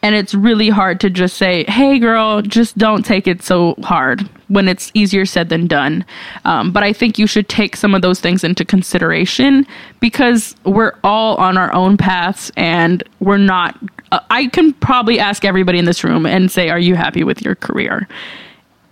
And 0.02 0.14
it's 0.14 0.34
really 0.34 0.68
hard 0.68 1.00
to 1.00 1.10
just 1.10 1.36
say, 1.36 1.64
hey, 1.64 1.98
girl, 1.98 2.40
just 2.40 2.78
don't 2.78 3.04
take 3.04 3.26
it 3.26 3.42
so 3.42 3.74
hard 3.82 4.28
when 4.48 4.68
it's 4.68 4.90
easier 4.94 5.24
said 5.24 5.48
than 5.48 5.66
done. 5.66 6.04
Um, 6.44 6.72
but 6.72 6.82
I 6.82 6.92
think 6.92 7.18
you 7.18 7.26
should 7.26 7.48
take 7.48 7.76
some 7.76 7.94
of 7.94 8.02
those 8.02 8.20
things 8.20 8.44
into 8.44 8.64
consideration 8.64 9.66
because 10.00 10.56
we're 10.64 10.94
all 11.04 11.36
on 11.36 11.56
our 11.56 11.72
own 11.74 11.96
paths 11.96 12.50
and 12.56 13.02
we're 13.20 13.38
not. 13.38 13.78
Uh, 14.10 14.20
I 14.30 14.46
can 14.46 14.72
probably 14.74 15.18
ask 15.18 15.44
everybody 15.44 15.78
in 15.78 15.84
this 15.84 16.02
room 16.02 16.26
and 16.26 16.50
say, 16.50 16.70
are 16.70 16.78
you 16.78 16.94
happy 16.94 17.24
with 17.24 17.42
your 17.42 17.54
career? 17.54 18.08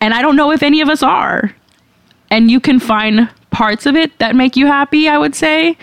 And 0.00 0.14
I 0.14 0.22
don't 0.22 0.36
know 0.36 0.52
if 0.52 0.62
any 0.62 0.80
of 0.80 0.88
us 0.88 1.02
are 1.02 1.54
and 2.30 2.50
you 2.50 2.60
can 2.60 2.78
find 2.78 3.28
parts 3.50 3.86
of 3.86 3.96
it 3.96 4.18
that 4.18 4.36
make 4.36 4.56
you 4.56 4.66
happy, 4.66 5.08
I 5.08 5.18
would 5.18 5.34
say. 5.34 5.76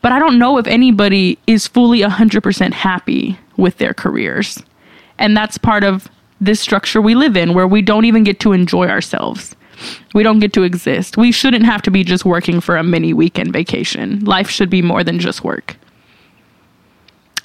But 0.00 0.12
I 0.12 0.18
don't 0.18 0.38
know 0.38 0.58
if 0.58 0.66
anybody 0.66 1.38
is 1.46 1.66
fully 1.66 2.00
100% 2.00 2.72
happy 2.72 3.38
with 3.56 3.78
their 3.78 3.92
careers. 3.92 4.62
And 5.18 5.36
that's 5.36 5.58
part 5.58 5.84
of 5.84 6.08
this 6.40 6.60
structure 6.60 7.00
we 7.00 7.14
live 7.14 7.36
in 7.36 7.54
where 7.54 7.66
we 7.66 7.82
don't 7.82 8.04
even 8.04 8.24
get 8.24 8.40
to 8.40 8.52
enjoy 8.52 8.88
ourselves. 8.88 9.54
We 10.14 10.22
don't 10.22 10.40
get 10.40 10.52
to 10.54 10.62
exist. 10.62 11.16
We 11.16 11.32
shouldn't 11.32 11.64
have 11.64 11.82
to 11.82 11.90
be 11.90 12.04
just 12.04 12.24
working 12.24 12.60
for 12.60 12.76
a 12.76 12.82
mini 12.82 13.12
weekend 13.12 13.52
vacation. 13.52 14.24
Life 14.24 14.50
should 14.50 14.70
be 14.70 14.82
more 14.82 15.04
than 15.04 15.18
just 15.18 15.44
work. 15.44 15.76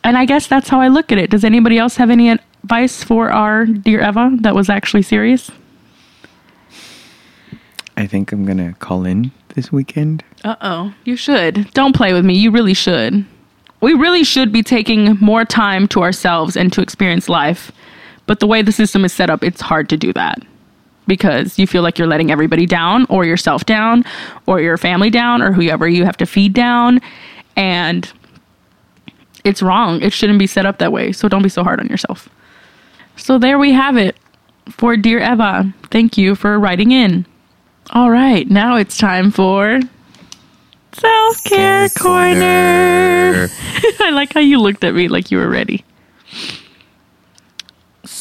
And 0.04 0.18
I 0.18 0.26
guess 0.26 0.48
that's 0.48 0.70
how 0.70 0.82
I 0.82 0.88
look 0.90 1.12
at 1.12 1.18
it. 1.18 1.30
Does 1.30 1.44
anybody 1.44 1.78
else 1.78 1.96
have 1.98 2.10
any 2.10 2.30
advice 2.30 3.04
for 3.04 3.32
our 3.32 3.66
dear 3.66 4.02
Eva 4.02 4.36
that 4.42 4.56
was 4.56 4.70
actually 4.70 5.04
serious? 5.04 5.50
I 7.96 8.08
think 8.08 8.32
I'm 8.32 8.46
gonna 8.46 8.74
call 8.74 9.06
in 9.06 9.32
this 9.56 9.72
weekend. 9.72 10.24
Uh 10.44 10.56
oh. 10.62 10.94
You 11.06 11.16
should. 11.16 11.72
Don't 11.74 11.96
play 11.96 12.14
with 12.14 12.26
me. 12.26 12.34
You 12.34 12.52
really 12.52 12.74
should. 12.74 13.26
We 13.82 13.94
really 13.94 14.24
should 14.24 14.52
be 14.52 14.64
taking 14.64 15.18
more 15.20 15.46
time 15.46 15.88
to 15.90 16.02
ourselves 16.02 16.58
and 16.58 16.72
to 16.74 16.82
experience 16.82 17.30
life. 17.30 17.72
But 18.26 18.40
the 18.40 18.48
way 18.48 18.62
the 18.62 18.72
system 18.72 19.04
is 19.06 19.14
set 19.14 19.30
up, 19.30 19.44
it's 19.44 19.62
hard 19.62 19.90
to 19.90 19.98
do 19.98 20.14
that 20.14 20.42
because 21.08 21.60
you 21.60 21.68
feel 21.68 21.84
like 21.84 21.98
you're 21.98 22.08
letting 22.08 22.32
everybody 22.32 22.66
down 22.66 23.06
or 23.10 23.26
yourself 23.26 23.66
down 23.66 24.06
or 24.46 24.62
your 24.62 24.78
family 24.78 25.10
down 25.10 25.42
or 25.42 25.52
whoever 25.52 25.88
you 25.88 26.06
have 26.06 26.18
to 26.18 26.26
feed 26.26 26.54
down. 26.54 27.02
And 27.56 28.12
it's 29.44 29.62
wrong. 29.62 30.02
It 30.02 30.14
shouldn't 30.14 30.40
be 30.40 30.48
set 30.48 30.66
up 30.66 30.78
that 30.78 30.92
way. 30.92 31.12
So 31.12 31.28
don't 31.28 31.44
be 31.44 31.50
so 31.50 31.64
hard 31.64 31.80
on 31.80 31.88
yourself. 31.88 32.30
So 33.16 33.38
there 33.38 33.60
we 33.60 33.74
have 33.74 33.98
it 33.98 34.18
for 34.70 34.96
Dear 34.96 35.20
Eva. 35.20 35.74
Thank 35.92 36.18
you 36.18 36.36
for 36.36 36.60
writing 36.60 36.92
in. 36.92 37.26
All 37.92 38.10
right, 38.10 38.50
now 38.50 38.78
it's 38.78 38.98
time 38.98 39.30
for 39.30 39.82
Self 40.94 41.44
Care 41.44 41.90
Corner. 41.90 43.50
I 44.00 44.10
like 44.14 44.34
how 44.34 44.40
you 44.40 44.60
looked 44.60 44.86
at 44.86 44.96
me 44.96 45.10
like 45.10 45.32
you 45.32 45.38
were 45.38 45.50
ready. 45.50 45.84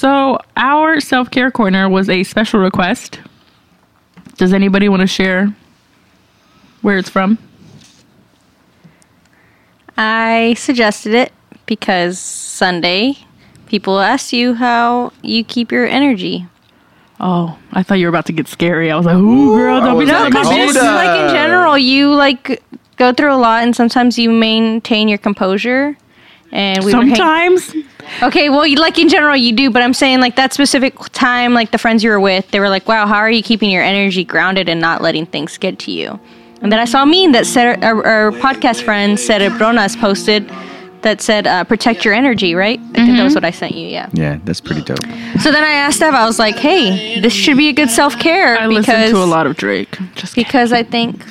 So, 0.03 0.41
our 0.57 0.99
self 0.99 1.31
care 1.31 1.53
corner 1.53 1.89
was 1.89 2.09
a 2.09 2.25
special 2.25 2.59
request. 2.59 3.21
Does 4.37 4.53
anybody 4.53 4.89
want 4.89 5.03
to 5.03 5.07
share 5.07 5.55
where 6.81 6.99
it's 6.99 7.09
from? 7.09 7.39
I 9.97 10.57
suggested 10.59 11.15
it 11.15 11.33
because 11.67 12.19
Sunday 12.19 13.15
people 13.67 14.01
asked 14.01 14.33
you 14.33 14.55
how 14.55 15.13
you 15.23 15.45
keep 15.45 15.71
your 15.71 15.87
energy. 15.87 16.49
Oh, 17.21 17.57
I 17.71 17.85
thought 17.85 18.01
you 18.01 18.07
were 18.07 18.11
about 18.11 18.27
to 18.27 18.33
get 18.33 18.49
scary. 18.49 18.91
I 18.91 18.97
was 18.97 19.07
like, 19.07 19.15
"Ooh, 19.15 19.55
girl, 19.55 19.79
don't 19.79 19.95
be 19.95 19.99
was 19.99 20.09
telling 20.09 20.33
like, 20.33 20.43
my 20.43 20.51
hold 20.51 20.67
business." 20.67 20.83
up. 20.83 20.97
like 20.97 21.21
in 21.21 21.33
general, 21.33 21.79
you 21.79 22.13
like 22.13 22.61
go 22.97 23.13
through 23.13 23.33
a 23.33 23.39
lot, 23.39 23.63
and 23.63 23.77
sometimes 23.77 24.19
you 24.19 24.33
maintain 24.33 25.09
your 25.09 25.19
composure. 25.19 25.97
And 26.53 26.85
we 26.85 26.93
were 26.93 27.01
hang- 27.03 27.15
Sometimes, 27.17 27.75
okay, 28.23 28.51
well, 28.51 28.67
you, 28.67 28.77
like 28.77 28.99
in 28.99 29.09
general, 29.09 29.35
you 29.37 29.53
do, 29.53 29.71
but 29.71 29.83
I'm 29.83 29.95
saying 29.95 30.21
like 30.21 30.37
that 30.37 30.53
specific 30.53 30.99
time, 31.13 31.55
like 31.55 31.71
the 31.71 31.79
friends 31.79 32.05
you 32.05 32.11
were 32.11 32.21
with, 32.21 32.51
they 32.51 32.61
were 32.61 32.69
like, 32.69 32.87
"Wow, 32.87 33.07
how 33.07 33.17
are 33.17 33.31
you 33.31 33.43
keeping 33.43 33.71
your 33.71 33.83
energy 33.83 34.23
grounded 34.25 34.69
and 34.69 34.81
not 34.81 35.01
letting 35.01 35.25
things 35.27 35.57
get 35.57 35.79
to 35.81 35.91
you?" 35.91 36.21
And 36.61 36.71
then 36.71 36.79
I 36.79 36.85
saw 36.85 37.03
a 37.03 37.07
meme 37.07 37.33
that 37.33 37.47
said 37.47 37.83
our, 37.83 38.05
our 38.07 38.31
podcast 38.33 38.83
friend 38.83 39.19
Sarah 39.19 39.49
Bronas 39.51 39.99
posted 39.99 40.49
that 41.01 41.23
said, 41.23 41.47
uh, 41.47 41.65
"Protect 41.65 42.05
your 42.05 42.13
energy." 42.13 42.55
Right? 42.55 42.79
I 42.95 43.05
think 43.07 43.17
that 43.17 43.25
was 43.25 43.35
what 43.35 43.45
I 43.47 43.51
sent 43.51 43.75
you. 43.75 43.89
Yeah. 43.89 44.11
Yeah, 44.13 44.39
that's 44.45 44.61
pretty 44.61 44.83
dope. 44.83 45.03
So 45.41 45.51
then 45.51 45.65
I 45.65 45.73
asked 45.73 46.03
Ev, 46.03 46.13
I 46.15 46.27
was 46.27 46.39
like, 46.39 46.57
"Hey, 46.57 47.19
this 47.21 47.33
should 47.33 47.57
be 47.57 47.69
a 47.71 47.73
good 47.73 47.89
self 47.91 48.19
care 48.19 48.59
I 48.59 48.69
because 48.69 48.87
listen 48.89 49.15
to 49.15 49.23
a 49.23 49.25
lot 49.25 49.47
of 49.47 49.57
Drake. 49.57 49.97
Just 50.17 50.35
kidding. 50.35 50.45
because 50.45 50.71
I 50.73 50.83
think 50.83 51.25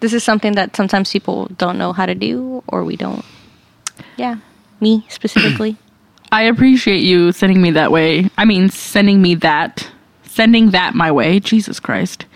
this 0.00 0.14
is 0.14 0.24
something 0.24 0.52
that 0.54 0.74
sometimes 0.74 1.12
people 1.12 1.46
don't 1.58 1.76
know 1.76 1.92
how 1.92 2.06
to 2.06 2.14
do, 2.14 2.62
or 2.68 2.84
we 2.84 2.96
don't. 2.96 3.22
Yeah, 4.16 4.36
me 4.80 5.06
specifically. 5.08 5.76
I 6.32 6.42
appreciate 6.42 6.98
you 7.02 7.32
sending 7.32 7.62
me 7.62 7.70
that 7.72 7.92
way. 7.92 8.28
I 8.36 8.44
mean, 8.44 8.68
sending 8.68 9.22
me 9.22 9.36
that, 9.36 9.88
sending 10.24 10.70
that 10.70 10.94
my 10.94 11.12
way. 11.12 11.38
Jesus 11.38 11.78
Christ. 11.78 12.26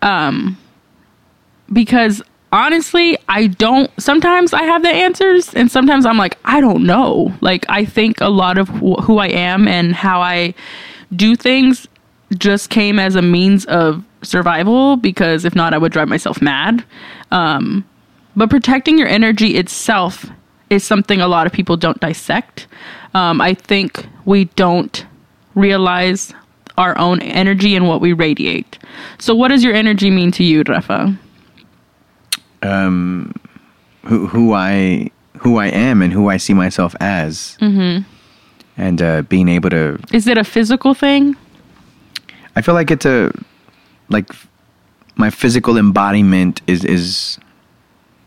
Um, 0.00 0.56
because 1.72 2.22
honestly, 2.52 3.18
I 3.28 3.48
don't. 3.48 3.90
Sometimes 4.00 4.52
I 4.52 4.62
have 4.62 4.82
the 4.82 4.88
answers, 4.88 5.54
and 5.54 5.70
sometimes 5.70 6.06
I'm 6.06 6.16
like, 6.16 6.38
I 6.44 6.60
don't 6.60 6.86
know. 6.86 7.34
Like, 7.40 7.66
I 7.68 7.84
think 7.84 8.20
a 8.20 8.28
lot 8.28 8.58
of 8.58 8.68
wh- 8.68 9.02
who 9.02 9.18
I 9.18 9.28
am 9.28 9.68
and 9.68 9.94
how 9.94 10.20
I 10.20 10.54
do 11.14 11.36
things 11.36 11.86
just 12.36 12.70
came 12.70 12.98
as 12.98 13.14
a 13.14 13.22
means 13.22 13.64
of 13.66 14.04
survival. 14.22 14.96
Because 14.96 15.44
if 15.44 15.54
not, 15.54 15.74
I 15.74 15.78
would 15.78 15.92
drive 15.92 16.08
myself 16.08 16.40
mad. 16.40 16.84
Um, 17.30 17.84
but 18.36 18.48
protecting 18.48 18.98
your 18.98 19.08
energy 19.08 19.56
itself 19.56 20.26
is 20.70 20.84
something 20.84 21.20
a 21.20 21.28
lot 21.28 21.46
of 21.46 21.52
people 21.52 21.76
don't 21.76 22.00
dissect. 22.00 22.66
Um, 23.14 23.40
I 23.40 23.54
think 23.54 24.06
we 24.24 24.44
don't 24.56 25.06
realize 25.54 26.32
our 26.76 26.96
own 26.98 27.20
energy 27.22 27.74
and 27.74 27.88
what 27.88 28.00
we 28.00 28.12
radiate. 28.12 28.78
So, 29.18 29.34
what 29.34 29.48
does 29.48 29.64
your 29.64 29.74
energy 29.74 30.10
mean 30.10 30.30
to 30.32 30.44
you, 30.44 30.62
Rafa? 30.62 31.18
Um, 32.62 33.34
Who 34.04 34.26
who 34.26 34.54
I 34.54 35.10
who 35.38 35.58
I 35.58 35.66
am 35.66 36.02
and 36.02 36.12
who 36.12 36.28
I 36.28 36.36
see 36.36 36.54
myself 36.54 36.94
as, 37.00 37.56
mm-hmm. 37.60 38.02
and 38.76 39.02
uh, 39.02 39.22
being 39.22 39.48
able 39.48 39.70
to. 39.70 39.98
Is 40.12 40.26
it 40.26 40.38
a 40.38 40.44
physical 40.44 40.94
thing? 40.94 41.36
I 42.56 42.62
feel 42.62 42.74
like 42.74 42.90
it's 42.90 43.06
a 43.06 43.32
like 44.08 44.30
my 45.16 45.30
physical 45.30 45.76
embodiment 45.76 46.62
is 46.66 46.84
is 46.84 47.38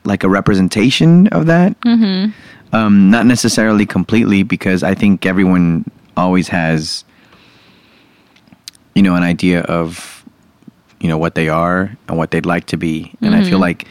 like 0.04 0.24
a 0.24 0.30
representation 0.30 1.28
of 1.28 1.46
that. 1.48 1.80
Mm-hmm. 1.82 2.32
Um, 2.74 3.10
not 3.10 3.26
necessarily 3.26 3.86
completely 3.86 4.44
because 4.44 4.82
I 4.84 4.96
think 4.96 5.26
everyone 5.26 5.86
always 6.16 6.48
has 6.50 7.04
you 8.96 9.02
know 9.02 9.16
an 9.16 9.24
idea 9.24 9.62
of 9.62 10.24
you 11.00 11.08
know 11.08 11.18
what 11.18 11.36
they 11.36 11.50
are 11.50 11.96
and 12.08 12.18
what 12.18 12.32
they'd 12.32 12.46
like 12.46 12.66
to 12.68 12.78
be, 12.78 13.14
and 13.22 13.36
I 13.36 13.44
feel 13.44 13.60
like 13.60 13.88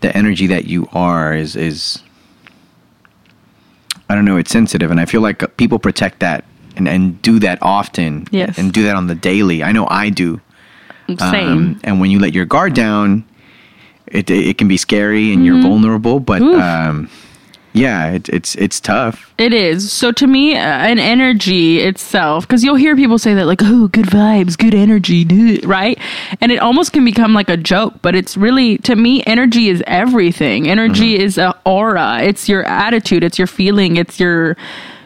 the 0.00 0.16
energy 0.16 0.46
that 0.48 0.64
you 0.66 0.88
are 0.92 1.34
is 1.34 1.54
is 1.56 2.02
I 4.08 4.14
don't 4.14 4.24
know, 4.24 4.36
it's 4.36 4.50
sensitive, 4.50 4.90
and 4.90 5.00
I 5.00 5.04
feel 5.04 5.20
like 5.20 5.56
people 5.56 5.78
protect 5.78 6.20
that 6.20 6.44
and, 6.76 6.88
and 6.88 7.20
do 7.22 7.38
that 7.40 7.58
often, 7.60 8.26
Yes. 8.30 8.56
and 8.58 8.72
do 8.72 8.84
that 8.84 8.94
on 8.96 9.06
the 9.08 9.14
daily. 9.16 9.62
I 9.64 9.72
know 9.72 9.86
I 9.90 10.10
do. 10.10 10.40
Same. 11.18 11.48
Um, 11.48 11.80
and 11.84 12.00
when 12.00 12.10
you 12.10 12.18
let 12.20 12.32
your 12.34 12.44
guard 12.44 12.74
down, 12.74 13.24
it 14.06 14.30
it 14.30 14.58
can 14.58 14.68
be 14.68 14.76
scary 14.76 15.32
and 15.32 15.42
Mm-hmm. 15.42 15.44
you're 15.46 15.62
vulnerable. 15.62 16.20
But 16.20 16.42
um, 16.42 17.08
yeah, 17.72 18.12
it, 18.12 18.28
it's 18.30 18.54
it's 18.54 18.80
tough. 18.80 19.34
It 19.36 19.52
is. 19.52 19.92
So 19.92 20.10
to 20.12 20.26
me, 20.26 20.56
uh, 20.56 20.60
an 20.60 20.98
energy 20.98 21.80
itself, 21.80 22.46
because 22.48 22.64
you'll 22.64 22.76
hear 22.76 22.96
people 22.96 23.18
say 23.18 23.34
that, 23.34 23.44
like, 23.46 23.60
oh, 23.62 23.88
good 23.88 24.06
vibes, 24.06 24.56
good 24.56 24.74
energy, 24.74 25.24
duh," 25.24 25.60
right? 25.68 25.98
And 26.40 26.50
it 26.50 26.56
almost 26.58 26.92
can 26.94 27.04
become 27.04 27.34
like 27.34 27.50
a 27.50 27.56
joke, 27.58 27.94
but 28.00 28.14
it's 28.14 28.34
really, 28.36 28.78
to 28.78 28.96
me, 28.96 29.22
energy 29.26 29.68
is 29.68 29.82
everything. 29.86 30.68
Energy 30.68 31.18
is 31.18 31.36
a 31.36 31.54
aura. 31.66 32.22
It's 32.22 32.48
your 32.48 32.64
attitude. 32.64 33.22
It's 33.22 33.38
your 33.38 33.46
feeling. 33.46 33.96
It's 33.96 34.18
your 34.18 34.56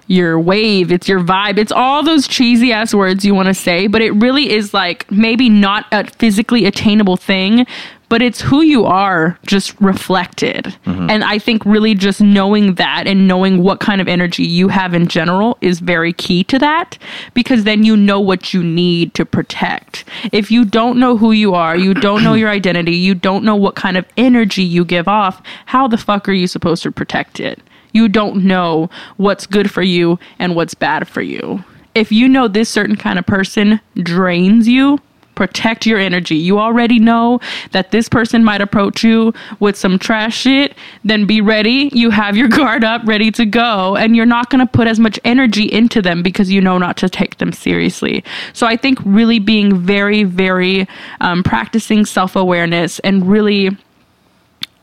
your 0.07 0.40
wave, 0.40 0.90
it's 0.90 1.09
your 1.09 1.20
vibe, 1.20 1.57
it's 1.57 1.70
all 1.70 2.03
those 2.03 2.26
cheesy 2.26 2.72
ass 2.72 2.92
words 2.92 3.24
you 3.24 3.32
want 3.32 3.46
to 3.46 3.55
say, 3.55 3.86
but 3.86 4.03
it 4.03 4.11
really 4.14 4.51
is 4.53 4.74
like 4.74 5.09
maybe 5.09 5.48
not 5.48 5.86
a 5.92 6.05
physically 6.18 6.64
attainable 6.66 7.16
thing, 7.16 7.64
but 8.11 8.21
it's 8.21 8.41
who 8.41 8.61
you 8.61 8.85
are 8.85 9.39
just 9.47 9.81
reflected. 9.81 10.65
Mm-hmm. 10.85 11.09
And 11.09 11.25
I 11.25 11.39
think 11.39 11.65
really 11.65 11.95
just 11.95 12.21
knowing 12.21 12.75
that 12.75 13.07
and 13.07 13.27
knowing 13.27 13.63
what 13.63 13.79
kind 13.79 14.01
of 14.01 14.09
energy 14.09 14.43
you 14.43 14.67
have 14.67 14.93
in 14.95 15.07
general 15.07 15.57
is 15.61 15.79
very 15.79 16.13
key 16.13 16.43
to 16.45 16.59
that 16.59 16.99
because 17.35 17.63
then 17.63 17.85
you 17.85 17.97
know 17.97 18.21
what 18.21 18.53
you 18.53 18.65
need 18.65 19.15
to 19.15 19.25
protect. 19.25 20.05
If 20.33 20.51
you 20.51 20.65
don't 20.65 20.99
know 20.99 21.17
who 21.17 21.31
you 21.31 21.55
are, 21.55 21.77
you 21.77 21.95
don't 21.95 22.25
know 22.25 22.35
your 22.41 22.51
identity, 22.51 22.97
you 22.97 23.15
don't 23.15 23.45
know 23.45 23.57
what 23.57 23.77
kind 23.77 23.97
of 23.97 24.05
energy 24.17 24.65
you 24.65 24.85
give 24.85 25.07
off, 25.07 25.41
how 25.67 25.87
the 25.87 25.97
fuck 25.97 26.29
are 26.29 26.33
you 26.33 26.49
supposed 26.49 26.83
to 26.83 26.91
protect 26.91 27.39
it? 27.39 27.61
You 27.93 28.09
don't 28.09 28.45
know 28.45 28.91
what's 29.19 29.47
good 29.47 29.71
for 29.71 29.83
you 29.83 30.19
and 30.41 30.57
what's 30.57 30.75
bad 30.75 31.07
for 31.07 31.23
you. 31.23 31.65
If 31.95 32.11
you 32.11 32.29
know 32.29 32.49
this 32.49 32.69
certain 32.69 32.97
kind 32.97 33.21
of 33.21 33.27
person 33.27 33.81
drains 33.95 34.67
you, 34.67 34.99
protect 35.41 35.86
your 35.86 35.99
energy. 35.99 36.36
You 36.36 36.59
already 36.59 36.99
know 36.99 37.41
that 37.70 37.93
this 37.93 38.10
person 38.10 38.44
might 38.44 38.60
approach 38.60 39.02
you 39.02 39.32
with 39.59 39.74
some 39.74 39.98
trash 39.98 40.36
shit, 40.36 40.74
then 41.02 41.24
be 41.24 41.40
ready. 41.40 41.89
You 41.94 42.10
have 42.10 42.36
your 42.36 42.48
guard 42.48 42.85
up, 42.85 43.01
ready 43.06 43.31
to 43.31 43.47
go, 43.47 43.97
and 43.97 44.15
you're 44.15 44.27
not 44.27 44.51
going 44.51 44.60
to 44.66 44.70
put 44.70 44.86
as 44.86 45.01
much 45.01 45.19
energy 45.24 45.65
into 45.65 46.02
them 46.02 46.23
because 46.23 46.52
you 46.52 46.60
know 46.60 46.77
not 46.77 46.98
to 46.98 47.09
take 47.09 47.39
them 47.39 47.55
seriously. 47.55 48.23
So 48.52 48.66
I 48.66 48.77
think 48.77 48.98
really 49.06 49.39
being 49.39 49.78
very, 49.78 50.24
very 50.24 50.86
um, 51.23 51.43
practicing 51.43 52.05
self 52.05 52.36
awareness 52.36 52.98
and 52.98 53.27
really 53.27 53.70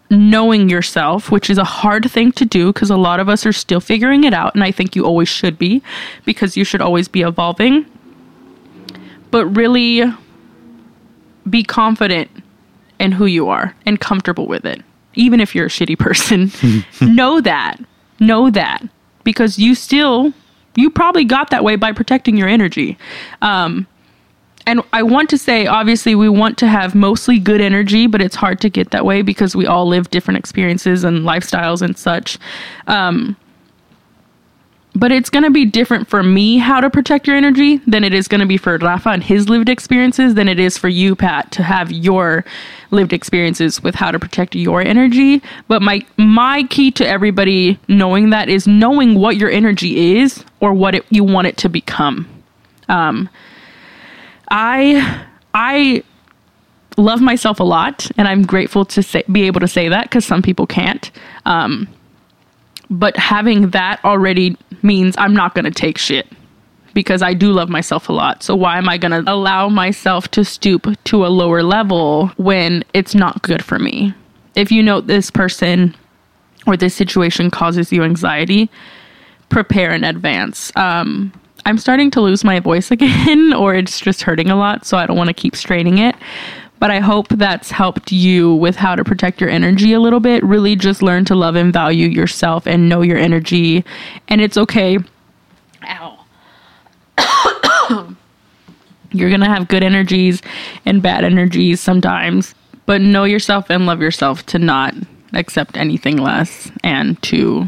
knowing 0.10 0.70
yourself, 0.70 1.30
which 1.30 1.52
is 1.52 1.60
a 1.60 1.64
hard 1.64 2.10
thing 2.10 2.32
to 2.32 2.46
do 2.46 2.74
because 2.74 2.90
a 2.90 2.98
lot 2.98 3.20
of 3.20 3.30
us 3.30 3.46
are 3.46 3.54
still 3.54 3.80
figuring 3.80 4.24
it 4.24 4.34
out. 4.34 4.56
And 4.56 4.64
I 4.64 4.72
think 4.72 4.96
you 4.96 5.06
always 5.06 5.30
should 5.30 5.60
be 5.60 5.84
because 6.26 6.58
you 6.58 6.64
should 6.64 6.82
always 6.82 7.08
be 7.08 7.22
evolving. 7.22 7.86
But 9.30 9.46
really 9.48 10.04
be 11.50 11.64
confident 11.64 12.30
in 13.00 13.12
who 13.12 13.26
you 13.26 13.50
are 13.50 13.76
and 13.86 14.00
comfortable 14.00 14.48
with 14.48 14.66
it. 14.66 14.82
Even 15.14 15.40
if 15.40 15.56
you're 15.56 15.66
a 15.66 15.70
shitty 15.70 15.98
person, 15.98 16.52
know 17.02 17.42
that. 17.42 17.78
Know 18.20 18.50
that. 18.50 18.84
Because 19.24 19.60
you 19.60 19.76
still 19.76 20.34
you 20.78 20.92
probably 20.92 21.26
got 21.26 21.50
that 21.50 21.64
way 21.64 21.76
by 21.76 21.92
protecting 21.92 22.38
your 22.38 22.48
energy. 22.48 22.98
Um, 23.42 23.88
and 24.68 24.82
I 24.94 25.02
want 25.02 25.30
to 25.32 25.38
say, 25.38 25.66
obviously, 25.66 26.14
we 26.14 26.30
want 26.30 26.58
to 26.60 26.68
have 26.68 26.94
mostly 26.94 27.40
good 27.40 27.62
energy, 27.62 28.06
but 28.06 28.22
it's 28.22 28.36
hard 28.36 28.62
to 28.62 28.70
get 28.70 28.92
that 28.92 29.06
way 29.06 29.22
because 29.22 29.56
we 29.56 29.66
all 29.66 29.88
live 29.88 30.10
different 30.12 30.38
experiences 30.38 31.04
and 31.04 31.24
lifestyles 31.24 31.82
and 31.82 31.98
such. 31.98 32.38
Um, 32.86 33.36
but 34.98 35.12
it's 35.12 35.30
going 35.30 35.44
to 35.44 35.52
be 35.52 35.64
different 35.64 36.08
for 36.08 36.24
me 36.24 36.58
how 36.58 36.82
to 36.82 36.90
protect 36.90 37.28
your 37.28 37.36
energy 37.36 37.78
than 37.86 38.04
it 38.04 38.14
is 38.14 38.28
going 38.28 38.42
to 38.42 38.48
be 38.48 38.58
for 38.58 38.78
Rafa 38.78 39.10
and 39.10 39.24
his 39.24 39.48
lived 39.48 39.70
experiences 39.70 40.34
than 40.34 40.48
it 40.48 40.60
is 40.60 40.76
for 40.76 40.88
you, 40.88 41.16
Pat, 41.16 41.52
to 41.52 41.62
have 41.62 41.92
your 41.92 42.44
lived 42.90 43.14
experiences 43.14 43.84
with 43.84 43.94
how 43.94 44.10
to 44.10 44.18
protect 44.18 44.56
your 44.56 44.82
energy. 44.82 45.44
But 45.68 45.84
my 45.84 46.02
my 46.18 46.64
key 46.64 46.90
to 46.92 47.08
everybody 47.08 47.80
knowing 47.88 48.32
that 48.32 48.50
is 48.50 48.66
knowing 48.66 49.14
what 49.14 49.38
your 49.38 49.52
energy 49.52 50.18
is 50.18 50.44
or 50.62 50.74
what 50.74 50.96
it, 50.96 51.06
you 51.12 51.24
want 51.24 51.46
it 51.46 51.58
to 51.58 51.70
become. 51.70 52.28
Um, 52.90 53.30
I 54.50 55.26
I 55.54 56.04
love 56.98 57.22
myself 57.22 57.60
a 57.60 57.64
lot, 57.64 58.10
and 58.18 58.28
I'm 58.28 58.44
grateful 58.44 58.84
to 58.86 59.04
say, 59.04 59.24
be 59.32 59.44
able 59.44 59.60
to 59.60 59.68
say 59.68 59.90
that 59.90 60.06
because 60.06 60.26
some 60.26 60.42
people 60.42 60.66
can't. 60.66 61.12
Um, 61.46 61.88
but 62.90 63.18
having 63.18 63.72
that 63.72 64.04
already 64.04 64.58
means 64.82 65.16
I'm 65.18 65.34
not 65.34 65.56
going 65.56 65.66
to 65.66 65.72
take 65.72 65.98
shit 65.98 66.28
because 66.94 67.22
I 67.22 67.34
do 67.34 67.52
love 67.52 67.70
myself 67.70 68.10
a 68.10 68.14
lot. 68.14 68.42
So 68.42 68.56
why 68.56 68.78
am 68.78 68.90
I 68.90 68.98
going 68.98 69.12
to 69.12 69.32
allow 69.32 69.70
myself 69.70 70.30
to 70.30 70.44
stoop 70.44 70.88
to 71.06 71.26
a 71.26 71.28
lower 71.28 71.62
level 71.62 72.28
when 72.38 72.84
it's 72.94 73.14
not 73.14 73.42
good 73.44 73.64
for 73.64 73.78
me? 73.78 74.14
If 74.56 74.72
you 74.72 74.82
know 74.82 75.02
this 75.02 75.30
person 75.30 75.96
or 76.66 76.76
this 76.76 76.96
situation 76.96 77.52
causes 77.52 77.92
you 77.92 78.04
anxiety, 78.04 78.70
prepare 79.50 79.92
in 79.92 80.04
advance. 80.04 80.72
Um, 80.76 81.32
I'm 81.66 81.78
starting 81.78 82.10
to 82.12 82.22
lose 82.22 82.44
my 82.44 82.60
voice 82.60 82.92
again, 82.92 83.54
or 83.54 83.76
it's 83.76 84.00
just 84.00 84.22
hurting 84.22 84.50
a 84.50 84.56
lot, 84.56 84.86
so 84.86 84.98
I 84.98 85.06
don't 85.06 85.18
want 85.18 85.28
to 85.28 85.34
keep 85.34 85.56
straining 85.56 86.00
it. 86.00 86.16
But 86.80 86.92
I 86.92 87.00
hope 87.00 87.30
that's 87.30 87.72
helped 87.72 88.12
you 88.12 88.54
with 88.56 88.76
how 88.76 88.96
to 88.96 89.04
protect 89.04 89.42
your 89.42 89.50
energy 89.50 89.94
a 89.94 90.00
little 90.00 90.20
bit. 90.20 90.44
Really 90.44 90.76
just 90.76 91.02
learn 91.02 91.26
to 91.26 91.36
love 91.36 91.56
and 91.56 91.74
value 91.74 92.08
yourself 92.08 92.68
and 92.68 92.88
know 92.88 93.02
your 93.02 93.18
energy. 93.18 93.84
And 94.28 94.42
it's 94.42 94.58
okay. 94.58 95.00
Ow. 95.84 96.20
You're 99.12 99.30
going 99.30 99.42
to 99.42 99.48
have 99.48 99.68
good 99.68 99.84
energies 99.84 100.42
and 100.86 101.02
bad 101.02 101.24
energies 101.24 101.80
sometimes. 101.80 102.54
But 102.86 103.02
know 103.02 103.24
yourself 103.24 103.70
and 103.70 103.86
love 103.86 104.02
yourself 104.02 104.46
to 104.48 104.60
not 104.60 104.94
accept 105.34 105.78
anything 105.78 106.18
less 106.18 106.72
and 106.84 107.22
to 107.24 107.68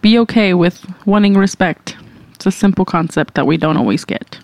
be 0.00 0.18
okay 0.18 0.54
with 0.54 0.84
wanting 1.06 1.34
respect. 1.34 1.96
It's 2.34 2.46
a 2.46 2.50
simple 2.50 2.84
concept 2.84 3.34
that 3.34 3.46
we 3.46 3.56
don't 3.56 3.76
always 3.76 4.04
get. 4.04 4.38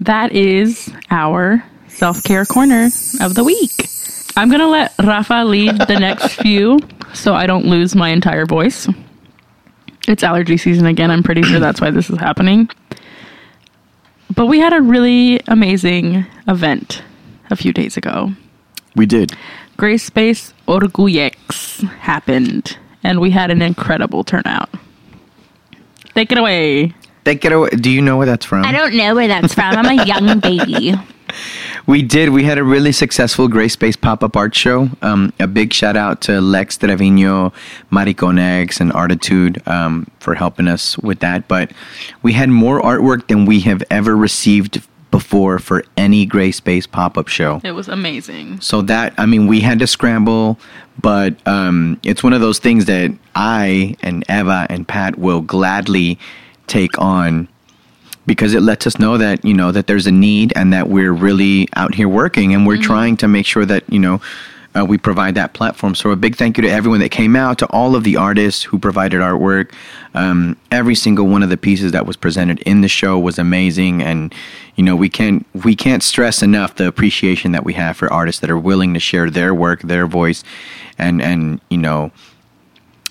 That 0.00 0.32
is 0.32 0.92
our 1.10 1.64
self 2.02 2.24
care 2.24 2.44
corner 2.44 2.86
of 3.20 3.36
the 3.36 3.44
week. 3.44 3.88
I'm 4.36 4.48
going 4.48 4.60
to 4.60 4.66
let 4.66 4.92
Rafa 4.98 5.44
lead 5.44 5.78
the 5.86 6.00
next 6.00 6.34
few 6.42 6.80
so 7.14 7.32
I 7.32 7.46
don't 7.46 7.66
lose 7.66 7.94
my 7.94 8.08
entire 8.08 8.44
voice. 8.44 8.88
It's 10.08 10.24
allergy 10.24 10.56
season 10.56 10.86
again. 10.86 11.12
I'm 11.12 11.22
pretty 11.22 11.44
sure 11.44 11.60
that's 11.60 11.80
why 11.80 11.92
this 11.92 12.10
is 12.10 12.18
happening. 12.18 12.68
But 14.34 14.46
we 14.46 14.58
had 14.58 14.72
a 14.72 14.80
really 14.80 15.40
amazing 15.46 16.26
event 16.48 17.04
a 17.50 17.54
few 17.54 17.72
days 17.72 17.96
ago. 17.96 18.32
We 18.96 19.06
did. 19.06 19.36
Gray 19.76 19.96
Space 19.96 20.54
Orgullex 20.66 21.88
happened, 22.00 22.78
and 23.04 23.20
we 23.20 23.30
had 23.30 23.52
an 23.52 23.62
incredible 23.62 24.24
turnout. 24.24 24.70
Take 26.16 26.32
it 26.32 26.38
away. 26.38 26.94
Take 27.24 27.44
it 27.44 27.52
away. 27.52 27.70
Do 27.70 27.90
you 27.90 28.02
know 28.02 28.16
where 28.16 28.26
that's 28.26 28.44
from? 28.44 28.64
I 28.64 28.72
don't 28.72 28.96
know 28.96 29.14
where 29.14 29.28
that's 29.28 29.54
from. 29.54 29.76
I'm 29.76 30.00
a 30.00 30.04
young 30.04 30.40
baby. 30.40 30.94
We 31.86 32.02
did. 32.02 32.30
We 32.30 32.44
had 32.44 32.58
a 32.58 32.64
really 32.64 32.92
successful 32.92 33.48
Gray 33.48 33.68
Space 33.68 33.96
pop 33.96 34.22
up 34.22 34.36
art 34.36 34.54
show. 34.54 34.88
Um, 35.02 35.32
a 35.40 35.46
big 35.46 35.72
shout 35.72 35.96
out 35.96 36.20
to 36.22 36.40
Lex 36.40 36.78
Trevino, 36.78 37.52
Mariconex, 37.90 38.80
and 38.80 38.92
Artitude 38.92 39.66
um, 39.66 40.06
for 40.20 40.34
helping 40.34 40.68
us 40.68 40.96
with 40.98 41.20
that. 41.20 41.48
But 41.48 41.72
we 42.22 42.32
had 42.34 42.50
more 42.50 42.80
artwork 42.80 43.26
than 43.26 43.46
we 43.46 43.60
have 43.60 43.82
ever 43.90 44.16
received 44.16 44.86
before 45.10 45.58
for 45.58 45.84
any 45.96 46.24
Gray 46.24 46.52
Space 46.52 46.86
pop 46.86 47.18
up 47.18 47.28
show. 47.28 47.60
It 47.62 47.72
was 47.72 47.88
amazing. 47.88 48.60
So 48.60 48.82
that 48.82 49.14
I 49.18 49.26
mean, 49.26 49.46
we 49.46 49.60
had 49.60 49.78
to 49.80 49.86
scramble, 49.86 50.58
but 51.00 51.34
um, 51.46 52.00
it's 52.02 52.22
one 52.22 52.32
of 52.32 52.40
those 52.40 52.58
things 52.58 52.86
that 52.86 53.12
I 53.34 53.96
and 54.02 54.24
Eva 54.28 54.66
and 54.70 54.86
Pat 54.86 55.18
will 55.18 55.40
gladly 55.40 56.18
take 56.66 56.98
on 56.98 57.48
because 58.26 58.54
it 58.54 58.60
lets 58.60 58.86
us 58.86 58.98
know 58.98 59.18
that 59.18 59.44
you 59.44 59.54
know 59.54 59.72
that 59.72 59.86
there's 59.86 60.06
a 60.06 60.12
need 60.12 60.52
and 60.56 60.72
that 60.72 60.88
we're 60.88 61.12
really 61.12 61.68
out 61.74 61.94
here 61.94 62.08
working 62.08 62.54
and 62.54 62.66
we're 62.66 62.80
trying 62.80 63.16
to 63.18 63.28
make 63.28 63.46
sure 63.46 63.64
that 63.64 63.84
you 63.92 63.98
know 63.98 64.20
uh, 64.74 64.84
we 64.84 64.96
provide 64.96 65.34
that 65.34 65.52
platform. 65.52 65.94
So 65.94 66.10
a 66.10 66.16
big 66.16 66.36
thank 66.36 66.56
you 66.56 66.62
to 66.62 66.68
everyone 66.68 67.00
that 67.00 67.10
came 67.10 67.36
out, 67.36 67.58
to 67.58 67.66
all 67.66 67.94
of 67.94 68.04
the 68.04 68.16
artists 68.16 68.62
who 68.62 68.78
provided 68.78 69.20
artwork. 69.20 69.72
Um, 70.14 70.56
every 70.70 70.94
single 70.94 71.26
one 71.26 71.42
of 71.42 71.50
the 71.50 71.56
pieces 71.56 71.92
that 71.92 72.06
was 72.06 72.16
presented 72.16 72.60
in 72.60 72.80
the 72.80 72.88
show 72.88 73.18
was 73.18 73.38
amazing, 73.38 74.02
and 74.02 74.34
you 74.76 74.84
know 74.84 74.96
we 74.96 75.08
can't 75.08 75.46
we 75.64 75.76
can't 75.76 76.02
stress 76.02 76.42
enough 76.42 76.76
the 76.76 76.86
appreciation 76.86 77.52
that 77.52 77.64
we 77.64 77.74
have 77.74 77.96
for 77.96 78.12
artists 78.12 78.40
that 78.40 78.50
are 78.50 78.58
willing 78.58 78.94
to 78.94 79.00
share 79.00 79.30
their 79.30 79.54
work, 79.54 79.82
their 79.82 80.06
voice, 80.06 80.42
and 80.98 81.20
and 81.20 81.60
you 81.68 81.78
know 81.78 82.10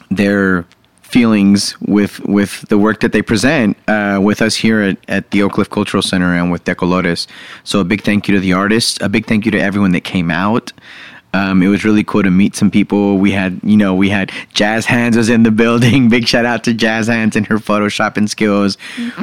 their 0.09 0.65
feelings 1.11 1.79
with 1.81 2.19
with 2.21 2.61
the 2.69 2.77
work 2.77 3.01
that 3.01 3.11
they 3.11 3.21
present 3.21 3.77
uh, 3.87 4.19
with 4.21 4.41
us 4.41 4.55
here 4.55 4.81
at, 4.81 4.97
at 5.07 5.31
the 5.31 5.43
Oak 5.43 5.53
Cliff 5.53 5.69
Cultural 5.69 6.01
Center 6.01 6.33
and 6.33 6.51
with 6.51 6.63
De 6.63 6.73
Colores. 6.73 7.27
So 7.63 7.79
a 7.81 7.83
big 7.83 8.01
thank 8.01 8.27
you 8.27 8.33
to 8.35 8.39
the 8.39 8.53
artists. 8.53 8.97
A 9.01 9.09
big 9.09 9.25
thank 9.25 9.45
you 9.45 9.51
to 9.51 9.59
everyone 9.59 9.91
that 9.91 10.05
came 10.05 10.31
out. 10.31 10.71
Um, 11.33 11.63
it 11.63 11.67
was 11.67 11.85
really 11.85 12.03
cool 12.03 12.23
to 12.23 12.31
meet 12.31 12.55
some 12.55 12.69
people. 12.69 13.17
We 13.17 13.31
had, 13.31 13.59
you 13.63 13.77
know, 13.77 13.95
we 13.95 14.09
had 14.09 14.31
Jazz 14.53 14.85
Hands 14.85 15.15
was 15.15 15.29
in 15.29 15.43
the 15.43 15.51
building. 15.63 16.09
Big 16.09 16.27
shout 16.27 16.45
out 16.45 16.63
to 16.65 16.73
Jazz 16.73 17.07
Hands 17.07 17.35
and 17.35 17.47
her 17.47 17.57
photoshopping 17.57 18.27
skills. 18.27 18.77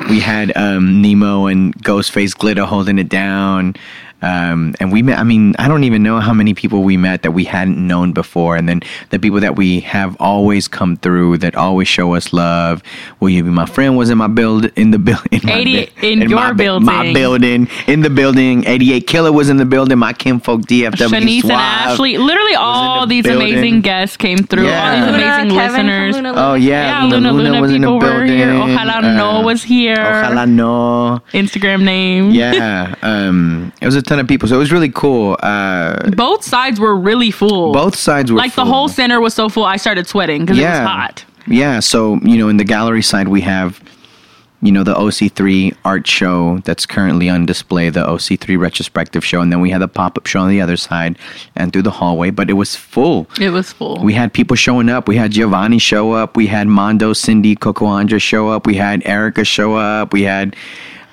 We 0.09 0.20
had 0.20 0.56
um, 0.56 1.02
Nemo 1.02 1.47
and 1.47 1.74
Ghostface 1.82 2.36
Glitter 2.36 2.65
holding 2.65 2.98
it 2.98 3.09
down. 3.09 3.74
Um, 4.20 4.74
and 4.81 4.90
we 4.90 5.03
met, 5.03 5.19
I 5.19 5.23
mean, 5.23 5.55
I 5.59 5.69
don't 5.69 5.85
even 5.85 6.03
know 6.03 6.19
how 6.20 6.32
many 6.32 6.53
people 6.55 6.82
we 6.82 6.97
met 6.97 7.23
that 7.23 7.31
we 7.32 7.45
hadn't 7.45 7.78
known 7.78 8.12
before. 8.12 8.57
And 8.57 8.69
then 8.69 8.82
the 9.11 9.19
people 9.19 9.40
that 9.40 9.57
we 9.57 9.81
have 9.81 10.16
always 10.20 10.66
come 10.66 10.97
through 10.97 11.39
that 11.39 11.55
always 11.55 11.86
show 11.86 12.15
us 12.15 12.32
love. 12.32 12.82
Will 13.20 13.31
you 13.31 13.45
be 13.45 13.51
my 13.51 13.66
friend 13.66 13.97
was 13.97 14.11
in 14.11 14.19
my 14.19 14.27
build, 14.27 14.66
in 14.77 14.90
the 14.90 14.99
building, 14.99 15.28
in, 15.31 15.49
80 15.49 15.86
bu- 16.01 16.07
in 16.07 16.20
your 16.31 16.39
my, 16.40 16.53
building. 16.53 16.86
my 16.86 17.12
building, 17.12 17.69
in 17.86 18.01
the 18.01 18.11
building. 18.11 18.65
88 18.66 19.07
Killer 19.07 19.32
was 19.32 19.49
in 19.51 19.57
the 19.57 19.65
building. 19.65 19.99
My 19.99 20.12
kinfolk 20.12 20.62
DFW. 20.62 21.09
Shanice 21.09 21.43
and 21.45 21.53
Ashley. 21.53 22.19
Literally 22.19 22.55
all 22.55 23.07
the 23.07 23.15
these 23.19 23.24
building. 23.24 23.53
amazing 23.53 23.81
guests 23.82 24.16
came 24.16 24.39
through. 24.39 24.66
Yeah. 24.66 24.82
All 24.82 24.97
these 24.97 25.12
Luna, 25.12 25.35
amazing 25.35 25.51
Kevin 25.57 25.74
from 25.77 25.86
listeners. 25.86 26.16
Luna 26.16 26.32
Oh 26.36 26.55
yeah, 26.55 27.03
Yeah, 27.03 27.05
Luna 27.07 27.32
Luna, 27.32 27.61
was 27.61 27.73
in 27.73 27.81
the 27.82 27.86
people 27.86 28.01
were 28.01 28.11
building. 28.27 28.28
here. 28.36 28.49
Ojalá 28.53 29.16
no 29.16 29.40
was 29.43 29.62
here. 29.62 29.97
Ojalá 29.97 30.49
no. 30.49 31.20
Instagram 31.32 31.82
name. 31.85 32.31
Yeah, 32.31 32.95
um, 33.03 33.73
it 33.81 33.86
was 33.86 33.95
a 33.97 34.03
ton 34.09 34.19
of 34.19 34.27
people, 34.27 34.49
so 34.49 34.57
it 34.57 34.59
was 34.59 34.73
really 34.73 34.91
cool. 34.91 35.37
Uh, 35.43 36.11
Both 36.11 36.43
sides 36.45 36.81
were 36.81 36.97
really 36.97 37.31
full. 37.31 37.73
both 37.73 37.95
sides 37.95 38.33
were 38.33 38.39
like 38.39 38.53
full. 38.53 38.65
the 38.65 38.71
whole 38.71 38.89
center 38.89 39.21
was 39.21 39.35
so 39.35 39.49
full, 39.49 39.65
I 39.65 39.77
started 39.77 40.07
sweating 40.07 40.45
because 40.45 40.59
it 40.59 40.63
was 40.65 40.79
hot. 40.79 41.25
Yeah, 41.47 41.81
so 41.81 42.17
you 42.23 42.37
know, 42.39 42.49
in 42.49 42.57
the 42.57 42.65
gallery 42.65 43.03
side, 43.03 43.29
we 43.29 43.41
have 43.43 43.81
you 44.61 44.73
know 44.73 44.83
the 44.83 44.95
OC3 44.95 45.77
art 45.85 46.05
show 46.07 46.59
that's 46.65 46.85
currently 46.85 47.29
on 47.29 47.47
display, 47.47 47.91
the 47.91 48.05
OC3 48.05 48.59
retrospective 48.59 49.25
show, 49.25 49.41
and 49.41 49.53
then 49.53 49.61
we 49.61 49.71
had 49.71 49.81
the 49.81 49.89
pop 49.89 50.19
up 50.19 50.27
show 50.27 50.41
on 50.41 50.49
the 50.49 50.61
other 50.61 50.77
side 50.77 51.17
and 51.55 51.73
through 51.73 51.83
the 51.83 51.93
hallway. 51.93 52.31
But 52.31 52.51
it 52.51 52.55
was 52.55 52.75
full. 52.75 53.29
It 53.41 53.51
was 53.51 53.73
full. 53.73 54.03
We 54.03 54.15
had 54.15 54.33
people 54.33 54.57
showing 54.57 54.89
up. 54.89 55.07
We 55.07 55.17
had 55.17 55.31
Giovanni 55.31 55.79
show 55.79 56.13
up. 56.13 56.37
We 56.37 56.49
had 56.49 56.67
Mondo, 56.67 57.13
Cindy, 57.13 57.55
Coco 57.55 57.87
Andra 57.87 58.19
show 58.19 58.49
up. 58.49 58.67
We 58.67 58.75
had 58.75 59.07
Erica 59.07 59.45
show 59.45 59.77
up. 59.77 60.13
We 60.13 60.23
had 60.23 60.57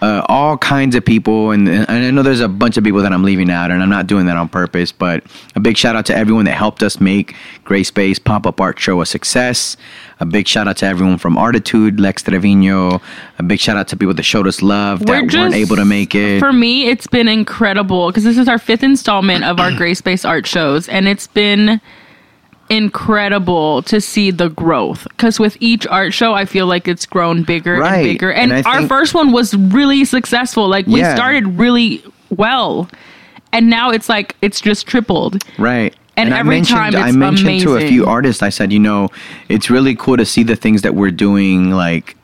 uh, 0.02 0.26
all 0.28 0.58
kinds 0.58 0.96
of 0.96 1.06
people. 1.06 1.52
And, 1.52 1.68
and 1.68 1.90
I 1.90 2.12
know 2.12 2.22
there's 2.22 2.42
a 2.42 2.48
bunch 2.48 2.78
of 2.78 2.84
people 2.84 3.02
that 3.02 3.14
I'm 3.14 3.24
leaving 3.24 3.50
out, 3.50 3.72
and 3.72 3.82
I'm 3.82 3.90
not 3.90 4.08
doing 4.08 4.26
that 4.26 4.38
on 4.38 4.50
purpose. 4.50 4.92
But 4.92 5.24
a 5.56 5.60
big 5.60 5.78
shout 5.78 5.96
out 5.96 6.06
to 6.08 6.16
everyone 6.16 6.46
that 6.46 6.56
helped 6.56 6.84
us 6.84 7.00
make 7.00 7.36
Gray 7.64 7.84
Space 7.84 8.20
Pop 8.20 8.46
Up 8.46 8.60
Art 8.60 8.80
Show 8.80 9.02
a 9.02 9.06
success. 9.06 9.78
A 10.20 10.26
big 10.26 10.48
shout 10.48 10.68
out 10.68 10.78
to 10.78 10.86
everyone 10.86 11.18
from 11.18 11.38
Artitude, 11.38 12.00
Lex 12.00 12.24
Trevino. 12.24 13.02
A 13.40 13.44
big 13.44 13.60
shout 13.60 13.78
out 13.78 13.88
to 13.90 13.98
people 13.98 14.14
that 14.14 14.24
showed 14.24 14.48
us 14.48 14.62
love 14.62 15.06
that 15.06 15.34
weren't 15.34 15.54
able 15.54 15.76
to 15.76 15.86
make 15.86 16.16
it. 16.16 16.40
For 16.40 16.54
me, 16.54 16.88
it's 16.88 17.08
been 17.08 17.28
incredible 17.28 18.08
because 18.08 18.24
this 18.24 18.38
is 18.38 18.48
our 18.48 18.60
fifth 18.60 18.84
installment 18.84 19.44
of 19.44 19.60
our 19.60 19.72
Gray 19.76 19.94
Space 19.94 20.24
art 20.24 20.48
shows, 20.48 20.88
and 20.88 21.08
it's 21.08 21.28
been 21.28 21.82
incredible 22.70 23.82
to 23.84 24.02
see 24.02 24.32
the 24.32 24.50
growth. 24.50 25.08
Because 25.10 25.40
with 25.40 25.58
each 25.60 25.86
art 25.88 26.14
show, 26.14 26.34
I 26.34 26.46
feel 26.46 26.66
like 26.68 26.88
it's 26.88 27.06
grown 27.06 27.44
bigger 27.44 27.78
Right. 27.80 27.96
and 27.98 28.04
bigger. 28.06 28.32
And, 28.32 28.52
And 28.52 28.66
our 28.66 28.78
think- 28.78 28.90
first 28.90 29.14
one 29.14 29.32
was 29.32 29.54
really 29.56 30.06
successful. 30.06 30.68
Like 30.68 30.88
we 30.88 31.00
Yeah. 31.00 31.16
started 31.16 31.60
really 31.60 32.04
well, 32.30 32.90
and 33.54 33.70
now 33.70 33.90
it's 33.92 34.10
like 34.10 34.36
it's 34.42 34.60
just 34.60 34.88
tripled. 34.88 35.44
Right. 35.58 35.94
And 36.18 36.34
I 36.34 36.40
every 36.40 36.56
mentioned, 36.56 36.94
time 36.94 36.96
I 36.96 37.12
mentioned 37.12 37.60
to 37.62 37.76
a 37.76 37.88
few 37.88 38.06
artists, 38.06 38.42
I 38.42 38.48
said, 38.50 38.72
you 38.72 38.80
know, 38.80 39.10
it's 39.50 39.70
really 39.70 39.96
cool 39.96 40.16
to 40.18 40.26
see 40.26 40.44
the 40.44 40.56
things 40.56 40.82
that 40.82 40.96
we're 40.96 41.12
doing, 41.12 41.72
like 41.72 42.16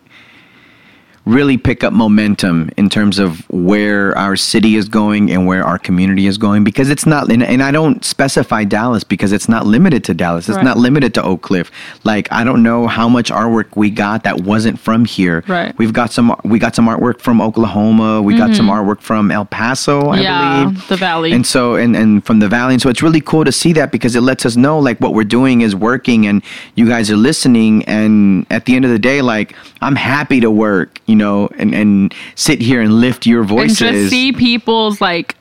really 1.26 1.56
pick 1.56 1.84
up 1.84 1.94
momentum 1.94 2.72
in 2.78 2.90
terms 2.90 3.20
of 3.20 3.48
where 3.52 4.18
our 4.18 4.36
city 4.36 4.76
is 4.76 4.90
going 4.90 5.30
and 5.32 5.46
where 5.46 5.64
our 5.64 5.78
community 5.78 6.26
is 6.26 6.38
going 6.38 6.64
because 6.64 6.90
it's 6.90 7.06
not 7.06 7.32
and, 7.32 7.44
and 7.44 7.62
I 7.62 7.72
don't 7.72 8.04
specify 8.04 8.64
Dallas 8.64 9.04
because 9.04 9.32
it's 9.32 9.48
not 9.48 9.68
limited 9.68 10.04
to 10.06 10.14
Dallas. 10.16 10.50
It's 10.50 10.56
Right. 10.58 10.66
not 10.66 10.78
limited 10.78 11.14
to 11.14 11.24
Oak 11.24 11.44
Cliff. 11.44 11.70
Like 12.04 12.28
I 12.32 12.44
don't 12.44 12.64
know 12.64 12.88
how 12.88 13.08
much 13.08 13.30
artwork 13.32 13.76
we 13.76 13.92
got 13.92 14.24
that 14.24 14.42
wasn't 14.42 14.80
from 14.80 15.06
here. 15.06 15.44
Right. 15.48 15.78
We've 15.78 15.94
got 15.94 16.12
some 16.12 16.36
we 16.44 16.58
got 16.58 16.74
some 16.76 16.88
artwork 16.88 17.20
from 17.22 17.40
Oklahoma. 17.40 18.22
We 18.24 18.36
got 18.36 18.56
some 18.56 18.68
artwork 18.68 19.02
from 19.02 19.30
El 19.32 19.46
Paso, 19.46 20.10
I 20.10 20.16
Mm-hmm. 20.16 20.24
Yeah, 20.24 20.64
believe. 20.64 20.88
the 20.88 20.98
Valley. 20.98 21.32
And 21.34 21.46
so 21.46 21.76
and, 21.76 21.96
and 21.96 22.26
from 22.26 22.40
the 22.40 22.48
valley. 22.48 22.74
And 22.74 22.82
so 22.82 22.90
it's 22.90 23.04
really 23.04 23.22
cool 23.22 23.46
to 23.46 23.52
see 23.52 23.74
that 23.74 23.92
because 23.92 24.16
it 24.16 24.22
lets 24.22 24.46
us 24.46 24.56
know 24.56 24.80
like 24.80 25.00
what 25.00 25.14
we're 25.14 25.24
doing 25.24 25.62
is 25.62 25.76
working 25.76 26.26
and 26.26 26.42
you 26.76 26.88
guys 26.88 27.12
are 27.12 27.16
listening 27.18 27.84
and 27.86 28.46
at 28.50 28.66
the 28.66 28.76
end 28.76 28.86
of 28.86 28.92
the 28.92 29.00
day, 29.00 29.22
like 29.22 29.56
I'm 29.82 29.96
happy 29.96 30.40
to 30.42 30.50
work, 30.52 31.00
you 31.12 31.18
know, 31.18 31.50
and, 31.58 31.76
and 31.76 32.16
sit 32.36 32.62
here 32.62 32.82
and 32.82 33.02
lift 33.02 33.26
your 33.26 33.44
voices 33.44 33.82
and 33.82 33.96
just 33.96 34.10
see 34.10 34.32
people's 34.32 35.02
like 35.02 35.36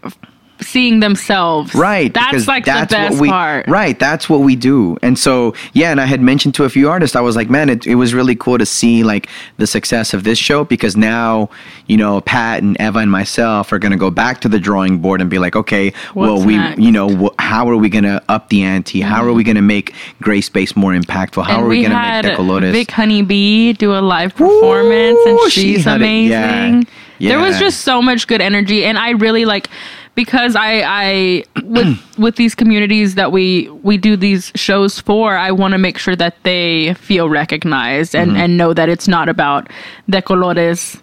seeing 0.60 1.00
themselves. 1.00 1.74
Right. 1.74 2.12
That's 2.12 2.46
like 2.46 2.64
that's 2.64 2.90
the 2.90 2.96
best 2.96 3.12
what 3.14 3.20
we, 3.20 3.28
part. 3.28 3.68
Right. 3.68 3.98
That's 3.98 4.28
what 4.28 4.38
we 4.38 4.56
do. 4.56 4.96
And 5.02 5.18
so, 5.18 5.54
yeah, 5.72 5.90
and 5.90 6.00
I 6.00 6.06
had 6.06 6.20
mentioned 6.20 6.54
to 6.56 6.64
a 6.64 6.70
few 6.70 6.88
artists, 6.88 7.16
I 7.16 7.20
was 7.20 7.36
like, 7.36 7.50
man, 7.50 7.68
it, 7.68 7.86
it 7.86 7.94
was 7.96 8.14
really 8.14 8.34
cool 8.36 8.58
to 8.58 8.66
see 8.66 9.02
like 9.02 9.28
the 9.56 9.66
success 9.66 10.14
of 10.14 10.24
this 10.24 10.38
show 10.38 10.64
because 10.64 10.96
now, 10.96 11.50
you 11.86 11.96
know, 11.96 12.20
Pat 12.20 12.62
and 12.62 12.80
Eva 12.80 12.98
and 12.98 13.10
myself 13.10 13.72
are 13.72 13.78
going 13.78 13.92
to 13.92 13.98
go 13.98 14.10
back 14.10 14.40
to 14.42 14.48
the 14.48 14.58
drawing 14.58 14.98
board 14.98 15.20
and 15.20 15.30
be 15.30 15.38
like, 15.38 15.56
okay, 15.56 15.92
well, 16.14 16.44
we, 16.44 16.56
next? 16.56 16.72
Mm-hmm. 16.72 16.82
you 16.82 16.92
know, 16.92 17.28
wh- 17.28 17.42
how 17.42 17.68
are 17.68 17.76
we 17.76 17.88
going 17.88 18.04
to 18.04 18.22
up 18.28 18.48
the 18.48 18.62
ante? 18.62 19.00
How 19.00 19.24
are 19.24 19.32
we 19.32 19.44
going 19.44 19.56
to 19.56 19.62
make 19.62 19.94
Gray 20.20 20.40
Space 20.40 20.76
more 20.76 20.92
impactful? 20.92 21.44
How 21.44 21.56
and 21.56 21.64
are 21.64 21.68
we, 21.68 21.78
we 21.78 21.82
going 21.86 21.92
to 21.92 21.98
make 21.98 22.22
De 22.22 22.36
Colores? 22.36 22.72
Vic 22.72 22.90
Honeybee 22.90 23.72
do 23.74 23.92
a 23.94 24.00
live 24.00 24.34
performance, 24.34 25.18
Ooh, 25.26 25.42
and 25.42 25.52
she 25.52 25.60
she's 25.74 25.86
it, 25.86 25.92
amazing. 25.92 26.86
yeah. 27.18 27.30
There 27.30 27.38
was 27.40 27.58
just 27.58 27.80
so 27.80 28.00
much 28.00 28.26
good 28.26 28.40
energy, 28.40 28.84
and 28.84 28.98
I 28.98 29.10
really 29.10 29.44
like 29.44 29.68
because 30.14 30.56
I 30.56 30.82
I 30.84 31.44
with 31.62 31.98
with 32.18 32.36
these 32.36 32.54
communities 32.54 33.14
that 33.14 33.32
we 33.32 33.68
we 33.82 33.96
do 33.96 34.16
these 34.16 34.52
shows 34.54 34.98
for. 35.00 35.36
I 35.36 35.50
want 35.52 35.72
to 35.72 35.78
make 35.78 35.98
sure 35.98 36.16
that 36.16 36.34
they 36.42 36.94
feel 36.94 37.28
recognized 37.28 38.14
and 38.14 38.32
Mm-hmm. 38.32 38.40
and 38.40 38.56
know 38.56 38.74
that 38.74 38.88
it's 38.88 39.08
not 39.08 39.28
about 39.28 39.68
De 40.08 40.20
Colores 40.22 41.00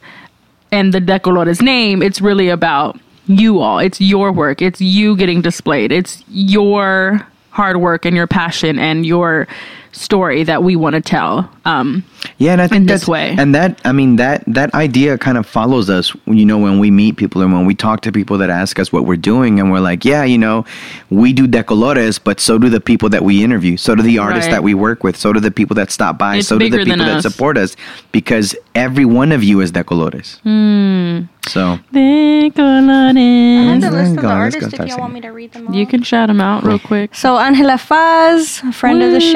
and 0.72 0.94
the 0.94 1.00
De 1.00 1.20
Colores 1.20 1.62
name. 1.62 2.02
It's 2.02 2.22
really 2.22 2.50
about 2.50 3.00
you 3.28 3.60
all. 3.60 3.80
It's 3.80 4.00
your 4.00 4.32
work. 4.32 4.62
It's 4.62 4.80
you 4.82 5.16
getting 5.18 5.42
displayed. 5.42 5.92
It's 5.92 6.24
your 6.30 7.26
hard 7.52 7.78
work 7.78 8.06
and 8.06 8.16
your 8.16 8.28
passion 8.28 8.78
and 8.80 9.06
your 9.06 9.48
story 9.92 10.44
that 10.44 10.64
we 10.64 10.76
want 10.76 10.96
to 10.96 11.02
tell. 11.02 11.50
Um, 11.66 12.04
Yeah, 12.38 12.52
and 12.54 12.62
I 12.62 12.68
think 12.68 12.82
in 12.82 12.86
this 12.88 13.02
that's, 13.02 13.08
way. 13.10 13.36
And 13.38 13.54
that, 13.56 13.80
I 13.86 13.92
mean, 13.92 14.18
that 14.18 14.44
that 14.48 14.74
idea 14.74 15.18
kind 15.18 15.38
of 15.38 15.46
follows 15.46 15.90
us. 15.90 16.14
You 16.26 16.46
know, 16.46 16.58
when 16.58 16.80
we 16.80 16.92
meet 16.92 17.18
people 17.18 17.42
and 17.42 17.52
when 17.54 17.66
we 17.66 17.74
talk 17.76 18.02
to 18.02 18.12
people 18.12 18.38
that 18.40 18.50
ask 18.50 18.80
us 18.80 18.92
what 18.92 19.06
we're 19.06 19.16
doing, 19.18 19.60
and 19.60 19.72
we're 19.72 19.80
like, 19.80 20.06
yeah, 20.06 20.24
you 20.24 20.38
know, 20.38 20.66
we 21.10 21.34
do 21.34 21.48
De 21.48 21.64
Colores, 21.64 22.20
but 22.24 22.40
so 22.40 22.58
do 22.58 22.70
the 22.70 22.80
people 22.82 23.10
that 23.10 23.24
we 23.24 23.44
interview, 23.44 23.78
so 23.78 23.96
do 23.96 24.04
the 24.04 24.18
artists 24.20 24.48
Right. 24.48 24.54
that 24.56 24.64
we 24.64 24.74
work 24.74 25.04
with, 25.04 25.16
so 25.18 25.34
do 25.34 25.40
the 25.40 25.52
people 25.52 25.76
that 25.76 25.92
stop 25.92 26.18
by, 26.18 26.38
It's 26.38 26.48
so 26.48 26.58
do 26.58 26.70
the 26.70 26.84
people 26.84 27.06
that 27.06 27.22
support 27.24 27.58
us, 27.58 27.76
because 28.12 28.56
every 28.76 29.06
one 29.06 29.32
of 29.32 29.44
you 29.44 29.62
is 29.62 29.72
De 29.72 29.84
Colores. 29.84 30.40
Hmm. 30.42 31.26
So 31.48 31.62
I 31.64 31.70
have 31.72 31.92
De 31.92 32.52
Colores. 32.52 33.82
the 33.82 33.92
list 33.92 34.10
of 34.12 34.16
the 34.18 34.22
go, 34.22 34.28
let's 34.28 34.56
go 34.56 34.62
artists 34.68 34.74
if 34.74 34.88
y'all 34.90 35.00
want 35.00 35.14
me 35.14 35.22
to 35.22 35.30
read 35.30 35.54
them 35.54 35.68
all. 35.68 35.74
You 35.76 35.86
can 35.88 36.04
shout 36.04 36.28
them 36.28 36.42
out 36.42 36.64
real 36.64 36.80
quick. 36.80 37.16
So 37.16 37.38
Angela 37.38 37.78
Faz, 37.78 38.68
a 38.68 38.72
friend 38.74 39.02
of 39.02 39.12
the 39.12 39.20
Woo. 39.20 39.32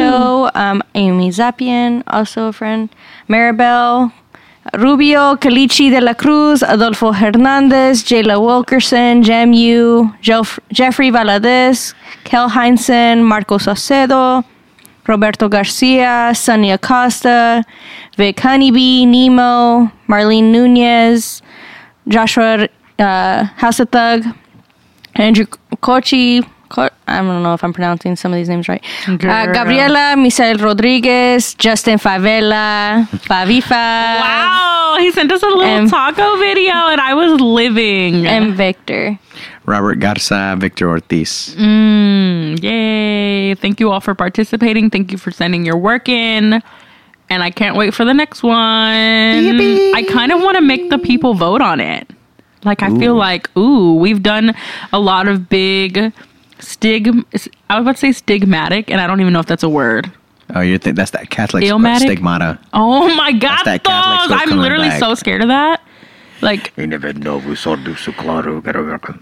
Um, 0.56 0.82
Amy 0.96 1.30
Zapian, 1.30 2.04
also 2.08 2.48
a 2.48 2.54
friend. 2.54 2.90
Maribel 3.28 4.12
Rubio, 4.74 5.36
Calici 5.38 5.90
de 5.90 6.00
la 6.02 6.14
Cruz, 6.14 6.62
Adolfo 6.64 7.12
Hernandez, 7.12 8.04
Jayla 8.04 8.40
Wilkerson, 8.40 9.24
Jem 9.24 9.54
Yu, 9.54 10.14
Jeff- 10.22 10.60
Jeffrey 10.72 11.10
Valadez, 11.12 11.94
Kel 12.24 12.50
Heinzen, 12.50 13.24
Marcos 13.24 13.66
Acedo, 13.68 14.44
Roberto 15.08 15.50
Garcia, 15.50 16.32
Sunny 16.36 16.72
Acosta, 16.72 17.64
Vic 18.18 18.40
Honeybee, 18.40 19.06
Nemo, 19.08 19.92
Marlene 20.08 20.52
Nunez, 20.52 21.42
Joshua 22.08 22.68
uh, 23.00 23.44
Hasselthug, 23.60 24.36
Andrew 25.16 25.48
Kochi. 25.82 26.44
Ko- 26.72 26.89
I 27.07 27.18
don't 27.18 27.43
know 27.43 27.53
if 27.53 27.64
I'm 27.64 27.73
pronouncing 27.73 28.15
some 28.15 28.31
of 28.31 28.38
these 28.38 28.48
names 28.48 28.69
right. 28.69 28.81
Uh, 29.07 29.18
Gabriela 29.52 30.15
Misael 30.15 30.56
Rodriguez, 30.64 31.53
Justin 31.56 31.99
Favela, 31.99 33.03
Favifa, 33.27 34.22
Wow, 34.23 34.95
he 34.99 35.11
sent 35.11 35.30
us 35.31 35.43
a 35.43 35.48
little 35.48 35.64
Um, 35.84 35.89
taco 35.89 36.38
video, 36.38 36.72
and 36.88 37.02
I 37.02 37.14
was 37.14 37.41
living. 37.41 38.26
and 38.26 38.53
Victor. 38.56 39.19
Robert 39.65 39.99
Garza, 39.99 40.56
Victor 40.57 40.89
Ortiz. 40.89 41.56
Mm, 41.60 42.64
yay! 42.64 43.53
Thank 43.56 43.80
you 43.80 43.91
all 43.91 43.99
for 43.99 44.15
participating. 44.15 44.89
Thank 44.89 45.11
you 45.11 45.18
for 45.18 45.31
sending 45.31 45.65
your 45.65 45.77
work 45.77 46.07
in. 46.10 46.61
And 47.30 47.43
I 47.43 47.52
can't 47.52 47.76
wait 47.77 47.93
for 47.93 48.03
the 48.03 48.14
next 48.14 48.43
one. 48.43 48.57
I 48.57 50.03
kind 50.10 50.31
of 50.31 50.41
want 50.41 50.56
to 50.57 50.61
make 50.61 50.89
the 50.89 50.98
people 50.98 51.34
vote 51.34 51.61
on 51.61 51.80
it. 51.80 52.10
Like, 52.64 52.84
I 52.84 52.89
feel 52.99 53.15
like, 53.15 53.49
ooh, 53.57 53.95
we've 53.95 54.22
done 54.22 54.53
a 54.93 54.99
lot 54.99 55.27
of 55.27 55.48
big 55.49 56.11
stig. 56.62 57.08
I 57.70 57.76
was 57.80 57.84
about 57.84 57.98
to 57.98 57.98
say 57.98 58.10
stigmatic, 58.10 58.86
and 58.90 59.02
I 59.02 59.08
don't 59.08 59.22
even 59.22 59.34
know 59.34 59.40
if 59.40 59.46
that's 59.46 59.64
a 59.64 59.70
word. 59.70 60.12
Oh, 60.54 60.62
you 60.62 60.78
think 60.78 60.96
that's 60.98 61.12
that 61.12 61.30
Catholic 61.30 61.64
Illmatic? 61.64 62.00
stigmata? 62.02 62.60
Oh 62.74 63.14
my 63.16 63.32
god, 63.32 63.64
that 63.66 63.84
Catholic 63.84 64.30
those! 64.30 64.50
I'm 64.52 64.58
literally 64.60 64.90
back. 64.90 65.00
so 65.00 65.16
scared 65.16 65.42
of 65.42 65.48
that. 65.48 65.82
Like, 66.42 66.74
You 66.76 66.88
never 66.88 67.14
know 67.14 67.40
who 67.40 67.56
saw 67.56 67.76
do 67.76 67.96
so 67.96 68.12
claro. 68.14 68.64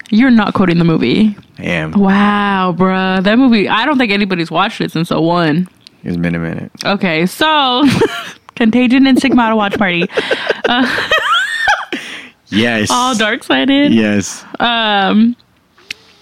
you're 0.09 0.31
not 0.31 0.53
quoting 0.53 0.77
the 0.79 0.85
movie. 0.85 1.35
Yeah, 1.59 1.87
Wow, 1.87 2.73
bruh. 2.77 3.21
That 3.21 3.37
movie, 3.37 3.67
I 3.67 3.85
don't 3.85 3.97
think 3.97 4.11
anybody's 4.13 4.49
watched 4.49 4.79
it 4.79 4.91
since 4.93 5.11
01. 5.11 5.67
it's 6.03 6.15
been 6.15 6.33
a 6.33 6.39
minute. 6.39 6.71
Okay, 6.85 7.25
so 7.25 7.83
Contagion 8.55 9.05
and 9.05 9.17
Stigmata 9.17 9.55
Watch 9.55 9.77
Party. 9.77 10.05
Yes. 12.51 12.89
All 12.89 13.15
dark 13.15 13.43
sided. 13.43 13.93
Yes. 13.93 14.43
Um 14.59 15.35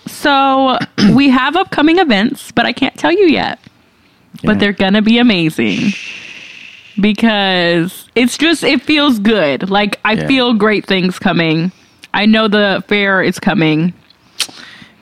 so 0.08 0.78
we 1.14 1.30
have 1.30 1.56
upcoming 1.56 2.00
events, 2.00 2.52
but 2.52 2.66
I 2.66 2.74
can't 2.74 2.96
tell 2.98 3.12
you 3.12 3.28
yet. 3.28 3.60
But 4.44 4.60
they're 4.60 4.74
gonna 4.74 5.02
be 5.02 5.18
amazing. 5.18 5.94
Because 7.00 8.08
it's 8.16 8.38
just 8.38 8.64
it 8.64 8.82
feels 8.82 9.20
good. 9.20 9.70
Like 9.70 10.00
I 10.06 10.14
Yeah. 10.14 10.28
feel 10.28 10.54
great 10.54 10.86
things 10.86 11.20
coming. 11.20 11.72
I 12.14 12.26
know 12.26 12.48
the 12.48 12.84
fair 12.88 13.22
is 13.22 13.40
coming. 13.40 13.94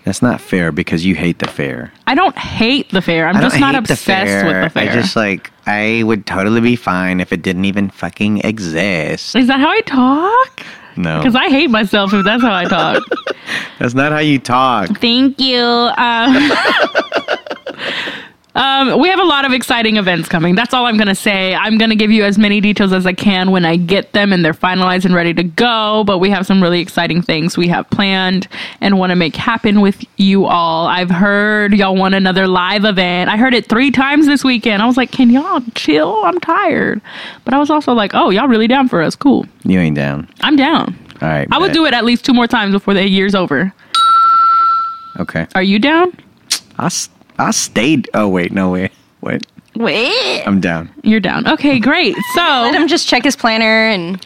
That's 0.03 0.21
not 0.21 0.39
fair 0.39 0.71
because 0.71 1.03
you 1.05 1.15
hate 1.15 1.39
the 1.39 1.47
fair. 1.47 1.91
I 2.05 2.13
don't 2.13 2.37
hate 2.37 2.89
the 2.91 3.01
fair. 3.01 3.27
I'm 3.27 3.41
just 3.41 3.59
not 3.59 3.73
hate 3.73 3.87
the 3.87 3.93
obsessed 3.93 4.45
with 4.45 4.63
the 4.63 4.69
fair. 4.69 4.89
I 4.91 4.93
just 4.93 5.15
like 5.15 5.51
I 5.65 6.03
would 6.03 6.25
totally 6.25 6.61
be 6.61 6.75
fine 6.75 7.19
if 7.19 7.33
it 7.33 7.41
didn't 7.41 7.65
even 7.65 7.89
fucking 7.89 8.39
exist. 8.43 9.35
Is 9.35 9.47
that 9.47 9.59
how 9.59 9.69
I 9.69 9.81
talk? 9.81 10.61
No, 10.97 11.17
Because 11.23 11.35
I 11.35 11.49
hate 11.49 11.69
myself 11.69 12.13
if 12.13 12.23
that's 12.23 12.41
how 12.43 12.53
I 12.53 12.65
talk. 12.65 13.03
that's 13.79 13.93
not 13.93 14.11
how 14.11 14.19
you 14.19 14.39
talk. 14.39 14.99
Thank 14.99 15.39
you. 15.39 15.59
Um, 15.59 16.51
um, 18.55 18.99
we 18.99 19.09
have 19.09 19.19
a 19.19 19.23
lot 19.25 19.43
of 19.45 19.51
exciting 19.51 19.97
events 19.97 20.29
coming. 20.29 20.55
That's 20.55 20.73
all 20.73 20.85
I'm 20.85 20.95
going 20.97 21.07
to 21.09 21.15
say. 21.15 21.53
I'm 21.53 21.77
going 21.77 21.89
to 21.89 21.95
give 21.95 22.09
you 22.11 22.23
as 22.23 22.37
many 22.37 22.61
details 22.61 22.93
as 22.93 23.05
I 23.05 23.11
can 23.13 23.51
when 23.51 23.65
I 23.65 23.75
get 23.75 24.13
them 24.13 24.31
and 24.31 24.45
they're 24.45 24.53
finalized 24.53 25.03
and 25.05 25.13
ready 25.13 25.33
to 25.33 25.43
go. 25.43 26.03
But 26.05 26.19
we 26.19 26.29
have 26.29 26.45
some 26.45 26.63
really 26.63 26.79
exciting 26.79 27.21
things 27.21 27.57
we 27.57 27.67
have 27.67 27.89
planned 27.89 28.47
and 28.81 28.97
want 28.97 29.11
to 29.11 29.15
make 29.15 29.35
happen 29.35 29.81
with 29.81 30.03
you 30.17 30.45
all. 30.45 30.87
I've 30.87 31.09
heard 31.11 31.73
y'all 31.73 31.95
want 31.95 32.15
another 32.15 32.47
live 32.47 32.85
event. 32.85 33.29
I 33.29 33.37
heard 33.37 33.53
it 33.53 33.67
three 33.67 33.91
times 33.91 34.25
this 34.25 34.43
weekend. 34.43 34.81
I 34.81 34.85
was 34.85 34.95
like, 34.97 35.11
can 35.11 35.29
y'all 35.29 35.61
chill? 35.75 36.23
I'm 36.23 36.39
tired. 36.39 37.01
But 37.43 37.53
I 37.53 37.57
was 37.59 37.69
also 37.69 37.91
like, 37.93 38.11
oh, 38.13 38.29
y'all 38.29 38.47
really 38.47 38.67
down 38.67 38.87
for 38.87 39.01
us? 39.01 39.15
Cool. 39.15 39.45
You 39.65 39.79
ain't 39.79 39.95
down. 39.97 40.29
I'm 40.41 40.55
down. 40.55 40.97
All 41.21 41.27
right. 41.27 41.47
I 41.51 41.57
would 41.57 41.73
do 41.73 41.85
it 41.85 41.93
at 41.93 42.05
least 42.05 42.23
two 42.23 42.33
more 42.33 42.47
times 42.47 42.71
before 42.73 42.93
the 42.93 43.07
year's 43.07 43.35
over. 43.35 43.73
Okay. 45.19 45.47
Are 45.55 45.63
you 45.63 45.79
down? 45.79 46.11
I 46.77 46.85
s- 46.87 47.09
I 47.37 47.51
stayed. 47.51 48.09
Oh 48.13 48.27
wait, 48.27 48.51
no 48.51 48.71
wait. 48.71 48.91
Wait. 49.21 49.45
Wait. 49.75 50.43
I'm 50.47 50.61
down. 50.61 50.89
You're 51.03 51.19
down. 51.19 51.47
Okay, 51.47 51.79
great. 51.79 52.15
So 52.33 52.41
let 52.41 52.73
him 52.75 52.87
just 52.87 53.07
check 53.07 53.23
his 53.23 53.35
planner 53.35 53.89
and 53.89 54.25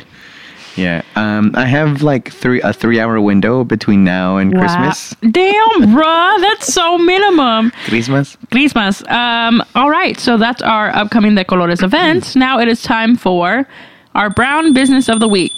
Yeah. 0.76 1.02
Um. 1.16 1.52
I 1.56 1.66
have 1.66 2.04
like 2.04 2.32
three 2.32 2.62
a 2.62 2.72
three 2.72 3.00
hour 3.00 3.20
window 3.20 3.64
between 3.64 4.04
now 4.04 4.38
and 4.38 4.54
Wow. 4.54 4.60
Christmas. 4.62 5.16
Damn, 5.32 5.82
bruh, 5.96 6.42
that's 6.42 6.72
so 6.72 6.98
minimum. 7.00 7.72
Christmas. 7.86 8.38
Christmas. 8.52 9.02
Um, 9.10 9.64
all 9.76 9.90
right, 9.90 10.20
so 10.20 10.38
that's 10.38 10.62
our 10.62 10.90
upcoming 10.96 11.34
De 11.36 11.44
Colores 11.44 11.82
events. 11.84 12.36
Now 12.36 12.60
it 12.60 12.68
is 12.68 12.84
time 12.84 13.16
for 13.18 13.68
our 14.14 14.30
brown 14.30 14.74
business 14.74 15.10
of 15.10 15.20
the 15.20 15.28
week. 15.28 15.54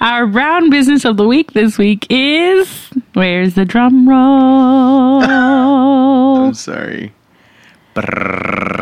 Our 0.00 0.26
brown 0.26 0.70
business 0.70 1.04
of 1.04 1.16
the 1.18 1.28
week 1.28 1.52
this 1.52 1.76
week 1.78 2.06
is 2.10 2.89
where's 3.14 3.54
the 3.54 3.64
drum 3.64 4.08
roll? 4.08 5.22
I'm 5.22 6.54
sorry. 6.54 7.12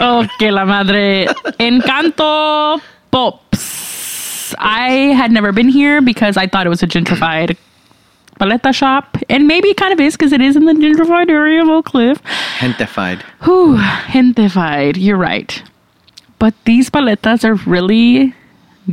Oh, 0.01 0.27
que 0.39 0.51
la 0.51 0.65
madre. 0.65 1.27
Encanto 1.59 2.81
Pops. 3.11 4.55
I 4.59 4.91
had 5.17 5.33
never 5.33 5.53
been 5.53 5.69
here 5.69 6.01
because 6.01 6.37
I 6.37 6.47
thought 6.47 6.67
it 6.67 6.71
was 6.71 6.83
a 6.83 6.87
gentrified 6.87 7.57
paleta 8.39 8.73
shop, 8.73 9.17
and 9.29 9.47
maybe 9.47 9.69
it 9.69 9.77
kind 9.77 9.93
of 9.93 10.01
is 10.01 10.17
because 10.17 10.33
it 10.33 10.41
is 10.41 10.57
in 10.57 10.65
the 10.65 10.73
gentrified 10.73 11.29
area 11.29 11.63
of 11.63 11.69
Oak 11.69 11.87
Cliff. 11.87 12.23
Gentified. 12.59 13.23
Whew, 13.43 13.77
gentified. 13.77 14.97
You're 14.97 15.17
right. 15.17 15.63
But 16.39 16.55
these 16.65 16.89
paletas 16.89 17.45
are 17.45 17.55
really 17.69 18.35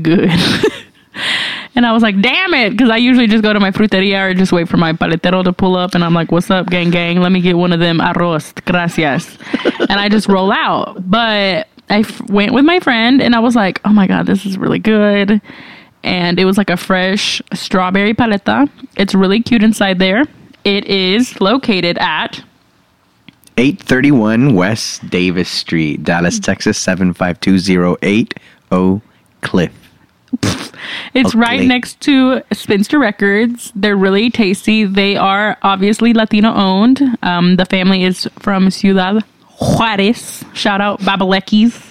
good. 0.01 0.31
and 1.75 1.85
I 1.85 1.91
was 1.91 2.01
like, 2.01 2.19
damn 2.21 2.53
it, 2.53 2.71
because 2.71 2.89
I 2.89 2.97
usually 2.97 3.27
just 3.27 3.43
go 3.43 3.51
to 3.51 3.59
my 3.59 3.71
fruteria 3.71 4.29
or 4.29 4.33
just 4.33 4.51
wait 4.51 4.69
for 4.69 4.77
my 4.77 4.93
paletero 4.93 5.43
to 5.43 5.53
pull 5.53 5.75
up, 5.75 5.93
and 5.93 6.03
I'm 6.03 6.13
like, 6.13 6.31
what's 6.31 6.49
up, 6.49 6.67
gang, 6.67 6.89
gang? 6.89 7.19
Let 7.19 7.31
me 7.31 7.41
get 7.41 7.57
one 7.57 7.73
of 7.73 7.79
them 7.79 7.99
arroz, 7.99 8.53
gracias. 8.65 9.37
and 9.89 9.99
I 9.99 10.09
just 10.09 10.27
roll 10.27 10.51
out. 10.51 11.09
But 11.09 11.67
I 11.89 11.99
f- 11.99 12.21
went 12.29 12.53
with 12.53 12.65
my 12.65 12.79
friend, 12.79 13.21
and 13.21 13.35
I 13.35 13.39
was 13.39 13.55
like, 13.55 13.81
oh 13.85 13.93
my 13.93 14.07
god, 14.07 14.25
this 14.25 14.45
is 14.45 14.57
really 14.57 14.79
good. 14.79 15.41
And 16.03 16.39
it 16.39 16.45
was 16.45 16.57
like 16.57 16.69
a 16.69 16.77
fresh 16.77 17.41
strawberry 17.53 18.13
paleta. 18.13 18.69
It's 18.95 19.13
really 19.15 19.41
cute 19.41 19.63
inside 19.63 19.99
there. 19.99 20.23
It 20.63 20.85
is 20.85 21.39
located 21.41 21.97
at 21.97 22.43
831 23.57 24.53
West 24.53 25.09
Davis 25.09 25.49
Street, 25.49 26.03
Dallas, 26.03 26.39
Texas 26.39 26.77
75208 26.77 28.33
Oak 28.71 29.01
Cliff. 29.41 29.84
It's 31.13 31.33
right 31.33 31.61
next 31.61 32.01
to 32.01 32.41
Spinster 32.51 32.99
Records. 32.99 33.71
They're 33.73 33.95
really 33.95 34.29
tasty. 34.29 34.83
They 34.83 35.15
are 35.15 35.57
obviously 35.61 36.13
Latino 36.13 36.53
owned. 36.53 37.01
Um, 37.23 37.55
the 37.55 37.65
family 37.65 38.03
is 38.03 38.27
from 38.39 38.69
Ciudad 38.69 39.23
Juarez. 39.59 40.43
Shout 40.53 40.81
out 40.81 40.99
Babalekis. 40.99 41.81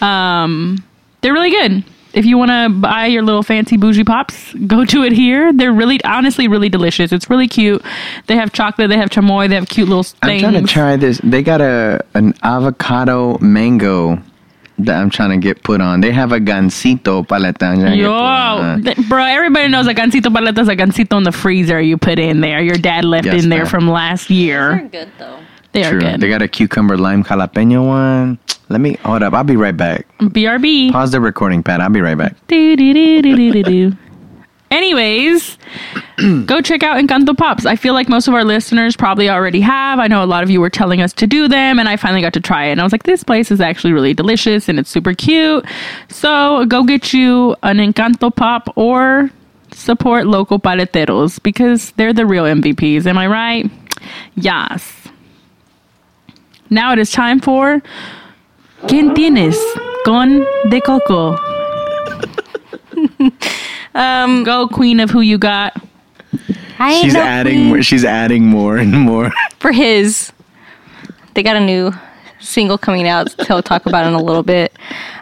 Um, 0.00 0.84
they're 1.20 1.32
really 1.32 1.50
good. 1.50 1.84
If 2.12 2.24
you 2.24 2.38
want 2.38 2.50
to 2.50 2.70
buy 2.70 3.06
your 3.06 3.22
little 3.22 3.42
fancy 3.42 3.76
bougie 3.76 4.04
pops, 4.04 4.54
go 4.66 4.84
to 4.84 5.02
it 5.02 5.12
here. 5.12 5.52
They're 5.52 5.72
really, 5.72 6.02
honestly, 6.04 6.48
really 6.48 6.68
delicious. 6.68 7.12
It's 7.12 7.28
really 7.28 7.48
cute. 7.48 7.84
They 8.26 8.36
have 8.36 8.52
chocolate. 8.52 8.88
They 8.88 8.96
have 8.96 9.10
chamoy. 9.10 9.48
They 9.48 9.56
have 9.56 9.68
cute 9.68 9.88
little 9.88 10.04
things. 10.04 10.44
I'm 10.44 10.52
trying 10.52 10.64
to 10.64 10.72
try 10.72 10.96
this. 10.96 11.20
They 11.22 11.42
got 11.42 11.60
a 11.60 12.04
an 12.14 12.32
avocado 12.42 13.38
mango 13.38 14.22
that 14.78 14.96
I'm 15.00 15.10
trying 15.10 15.30
to 15.30 15.38
get 15.38 15.62
put 15.62 15.80
on. 15.80 16.00
They 16.00 16.12
have 16.12 16.32
a 16.32 16.38
gansito 16.40 17.26
paleta. 17.26 17.62
I'm 17.62 17.78
trying 17.80 17.80
get 17.80 17.88
put 17.88 17.96
Yo, 17.96 18.12
uh, 18.14 18.18
on. 18.18 18.82
th- 18.82 19.08
bro, 19.08 19.24
everybody 19.24 19.68
knows 19.68 19.86
a 19.86 19.94
gansito 19.94 20.32
paleta 20.34 20.58
is 20.58 20.68
a 20.68 20.76
gansito 20.76 21.16
in 21.16 21.22
the 21.24 21.32
freezer 21.32 21.80
you 21.80 21.96
put 21.96 22.18
in 22.18 22.40
there. 22.40 22.60
Your 22.60 22.76
dad 22.76 23.04
left 23.04 23.26
Yes, 23.26 23.42
in 23.44 23.48
there 23.48 23.60
ma'am. 23.60 23.66
from 23.68 23.88
last 23.88 24.28
year. 24.30 24.76
They're 24.90 25.04
good 25.04 25.12
though. 25.18 25.38
They 25.72 25.84
are 25.84 25.98
good. 25.98 26.20
They 26.20 26.28
got 26.28 26.40
a 26.42 26.48
cucumber 26.48 26.96
lime 26.96 27.22
jalapeno 27.24 27.86
one. 27.86 28.38
Let 28.68 28.80
me 28.80 28.94
hold 29.04 29.22
up. 29.22 29.32
I'll 29.34 29.44
be 29.44 29.56
right 29.56 29.76
back. 29.76 30.06
BRB. 30.18 30.90
Pause 30.90 31.12
the 31.12 31.20
recording 31.20 31.62
pad. 31.62 31.80
I'll 31.80 31.90
be 31.90 32.00
right 32.00 32.16
back. 32.18 32.34
Do-do-do-do-do-do. 32.48 33.92
Anyways, 34.70 35.58
go 36.46 36.60
check 36.60 36.82
out 36.82 36.96
Encanto 36.96 37.36
Pops. 37.36 37.66
I 37.66 37.76
feel 37.76 37.94
like 37.94 38.08
most 38.08 38.26
of 38.26 38.34
our 38.34 38.44
listeners 38.44 38.96
probably 38.96 39.30
already 39.30 39.60
have. 39.60 39.98
I 39.98 40.08
know 40.08 40.24
a 40.24 40.26
lot 40.26 40.42
of 40.42 40.50
you 40.50 40.60
were 40.60 40.70
telling 40.70 41.00
us 41.00 41.12
to 41.14 41.26
do 41.26 41.46
them, 41.48 41.78
and 41.78 41.88
I 41.88 41.96
finally 41.96 42.20
got 42.20 42.32
to 42.34 42.40
try 42.40 42.66
it. 42.66 42.72
And 42.72 42.80
I 42.80 42.84
was 42.84 42.92
like, 42.92 43.04
this 43.04 43.22
place 43.22 43.50
is 43.50 43.60
actually 43.60 43.92
really 43.92 44.14
delicious 44.14 44.68
and 44.68 44.78
it's 44.78 44.90
super 44.90 45.14
cute. 45.14 45.64
So 46.08 46.66
go 46.66 46.84
get 46.84 47.12
you 47.12 47.54
an 47.62 47.78
Encanto 47.78 48.34
Pop 48.34 48.72
or 48.76 49.30
support 49.72 50.26
local 50.26 50.58
paleteros 50.58 51.42
because 51.42 51.92
they're 51.92 52.12
the 52.12 52.26
real 52.26 52.44
MVPs. 52.44 53.06
Am 53.06 53.18
I 53.18 53.26
right? 53.26 53.70
Yes. 54.34 54.92
Now 56.70 56.92
it 56.92 56.98
is 56.98 57.12
time 57.12 57.40
for 57.40 57.82
¿Quién 58.88 59.14
tienes 59.14 59.56
con 60.04 60.44
de 60.70 60.80
coco? 60.80 61.36
Um, 63.96 64.44
go 64.44 64.68
queen 64.68 65.00
of 65.00 65.10
who 65.10 65.20
you 65.20 65.38
got. 65.38 65.76
I 66.78 66.92
ain't 66.92 67.04
She's 67.04 67.14
no 67.14 67.20
adding. 67.20 67.54
queen. 67.54 67.68
More, 67.68 67.82
she's 67.82 68.04
adding 68.04 68.46
more 68.46 68.76
and 68.76 68.92
more. 68.92 69.32
for 69.58 69.72
his. 69.72 70.32
They 71.34 71.42
got 71.42 71.56
a 71.56 71.60
new 71.60 71.92
single 72.40 72.78
coming 72.78 73.08
out. 73.08 73.28
He'll 73.46 73.62
talk 73.62 73.86
about 73.86 74.04
it 74.04 74.08
in 74.08 74.14
a 74.14 74.22
little 74.22 74.42
bit. 74.42 74.72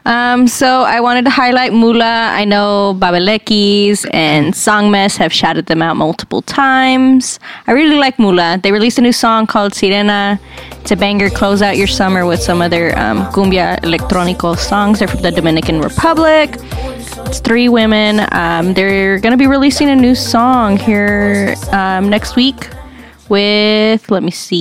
Um, 0.06 0.46
so 0.46 0.82
I 0.82 1.00
wanted 1.00 1.24
to 1.24 1.30
highlight 1.30 1.72
Mula. 1.72 2.30
I 2.32 2.44
know 2.44 2.94
Babelekis 2.98 4.06
and 4.12 4.54
Song 4.54 4.90
Mess 4.90 5.16
have 5.16 5.32
shouted 5.32 5.64
them 5.66 5.80
out 5.80 5.96
multiple 5.96 6.42
times. 6.42 7.40
I 7.66 7.72
really 7.72 7.96
like 7.96 8.18
Mula. 8.18 8.60
They 8.62 8.70
released 8.70 8.98
a 8.98 9.00
new 9.00 9.12
song 9.12 9.46
called 9.46 9.72
Sirena. 9.72 10.38
It's 10.72 10.90
a 10.90 10.96
banger. 10.96 11.30
Close 11.30 11.62
out 11.62 11.78
your 11.78 11.86
summer 11.86 12.26
with 12.26 12.42
some 12.42 12.60
of 12.60 12.70
their 12.70 12.98
um, 12.98 13.24
cumbia 13.32 13.80
electronico 13.80 14.58
songs. 14.58 14.98
They're 14.98 15.08
from 15.08 15.22
the 15.22 15.30
Dominican 15.30 15.80
Republic. 15.80 16.58
It's 17.26 17.40
three 17.40 17.70
women. 17.70 18.26
Um, 18.32 18.74
they're 18.74 19.18
going 19.20 19.32
to 19.32 19.38
be 19.38 19.46
releasing 19.46 19.88
a 19.88 19.96
new 19.96 20.14
song 20.14 20.76
here 20.76 21.54
um, 21.72 22.10
next 22.10 22.36
week 22.36 22.68
with, 23.30 24.10
let 24.10 24.22
me 24.22 24.30
see 24.30 24.60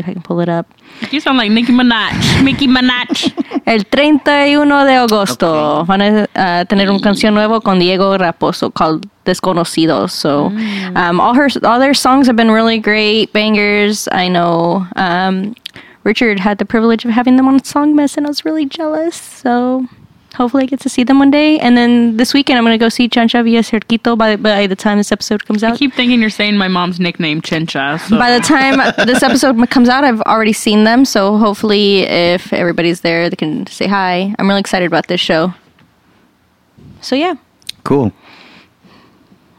if 0.00 0.06
I 0.06 0.12
can 0.12 0.20
pull 0.20 0.40
it 0.40 0.50
up. 0.50 0.66
You 1.10 1.20
sound 1.20 1.38
like 1.38 1.50
Nicki 1.50 1.72
Minaj. 1.72 2.42
Nicki 2.42 2.66
Minaj. 2.66 3.32
El 3.66 3.84
31 3.84 4.84
de 4.84 4.94
agosto 4.94 5.84
van 5.86 6.02
a 6.02 6.28
uh, 6.34 6.64
tener 6.66 6.90
un 6.90 6.98
canción 6.98 7.34
nuevo 7.34 7.60
con 7.60 7.78
Diego 7.78 8.18
Raposo 8.18 8.70
called 8.70 9.08
Desconocidos. 9.24 10.12
So, 10.12 10.52
um, 10.94 11.20
all 11.20 11.34
her 11.34 11.48
all 11.64 11.80
their 11.80 11.94
songs 11.94 12.26
have 12.26 12.36
been 12.36 12.50
really 12.50 12.78
great 12.78 13.32
bangers. 13.32 14.06
I 14.12 14.28
know 14.28 14.86
um, 14.96 15.54
Richard 16.04 16.38
had 16.40 16.58
the 16.58 16.66
privilege 16.66 17.04
of 17.06 17.10
having 17.10 17.36
them 17.36 17.48
on 17.48 17.64
Song 17.64 17.96
Mess, 17.96 18.16
and 18.18 18.26
I 18.26 18.28
was 18.28 18.44
really 18.44 18.66
jealous. 18.66 19.16
So, 19.16 19.86
hopefully, 20.34 20.64
I 20.64 20.66
get 20.66 20.80
to 20.80 20.88
see 20.88 21.04
them 21.04 21.18
one 21.18 21.30
day. 21.30 21.58
And 21.58 21.76
then 21.76 22.16
this 22.16 22.34
weekend, 22.34 22.58
I'm 22.58 22.64
going 22.64 22.78
to 22.78 22.82
go 22.84 22.88
see 22.88 23.08
Chancha 23.08 23.42
Vía 23.44 23.60
Circuito 23.62 24.16
by 24.16 24.36
by 24.36 24.66
the 24.66 24.76
time 24.76 24.98
this 24.98 25.12
episode 25.12 25.44
comes 25.46 25.62
out. 25.64 25.74
I 25.74 25.76
keep 25.76 25.94
thinking 25.94 26.20
you're 26.20 26.30
saying 26.30 26.56
my 26.56 26.68
mom's 26.68 27.00
nickname, 27.00 27.40
Chincha. 27.40 28.00
So. 28.08 28.18
By 28.18 28.36
the 28.36 28.44
time 28.44 28.76
this 29.06 29.22
episode 29.22 29.68
comes 29.70 29.88
out, 29.88 30.04
I've 30.04 30.20
already 30.22 30.52
seen 30.52 30.84
them. 30.84 31.04
So 31.04 31.36
hopefully, 31.38 32.00
if 32.00 32.52
everybody's 32.52 33.00
there, 33.00 33.30
they 33.30 33.36
can 33.36 33.66
say 33.66 33.86
hi. 33.86 34.34
I'm 34.38 34.48
really 34.48 34.60
excited 34.60 34.86
about 34.86 35.06
this 35.08 35.20
show. 35.20 35.54
So 37.00 37.14
yeah, 37.16 37.34
Cool. 37.84 38.12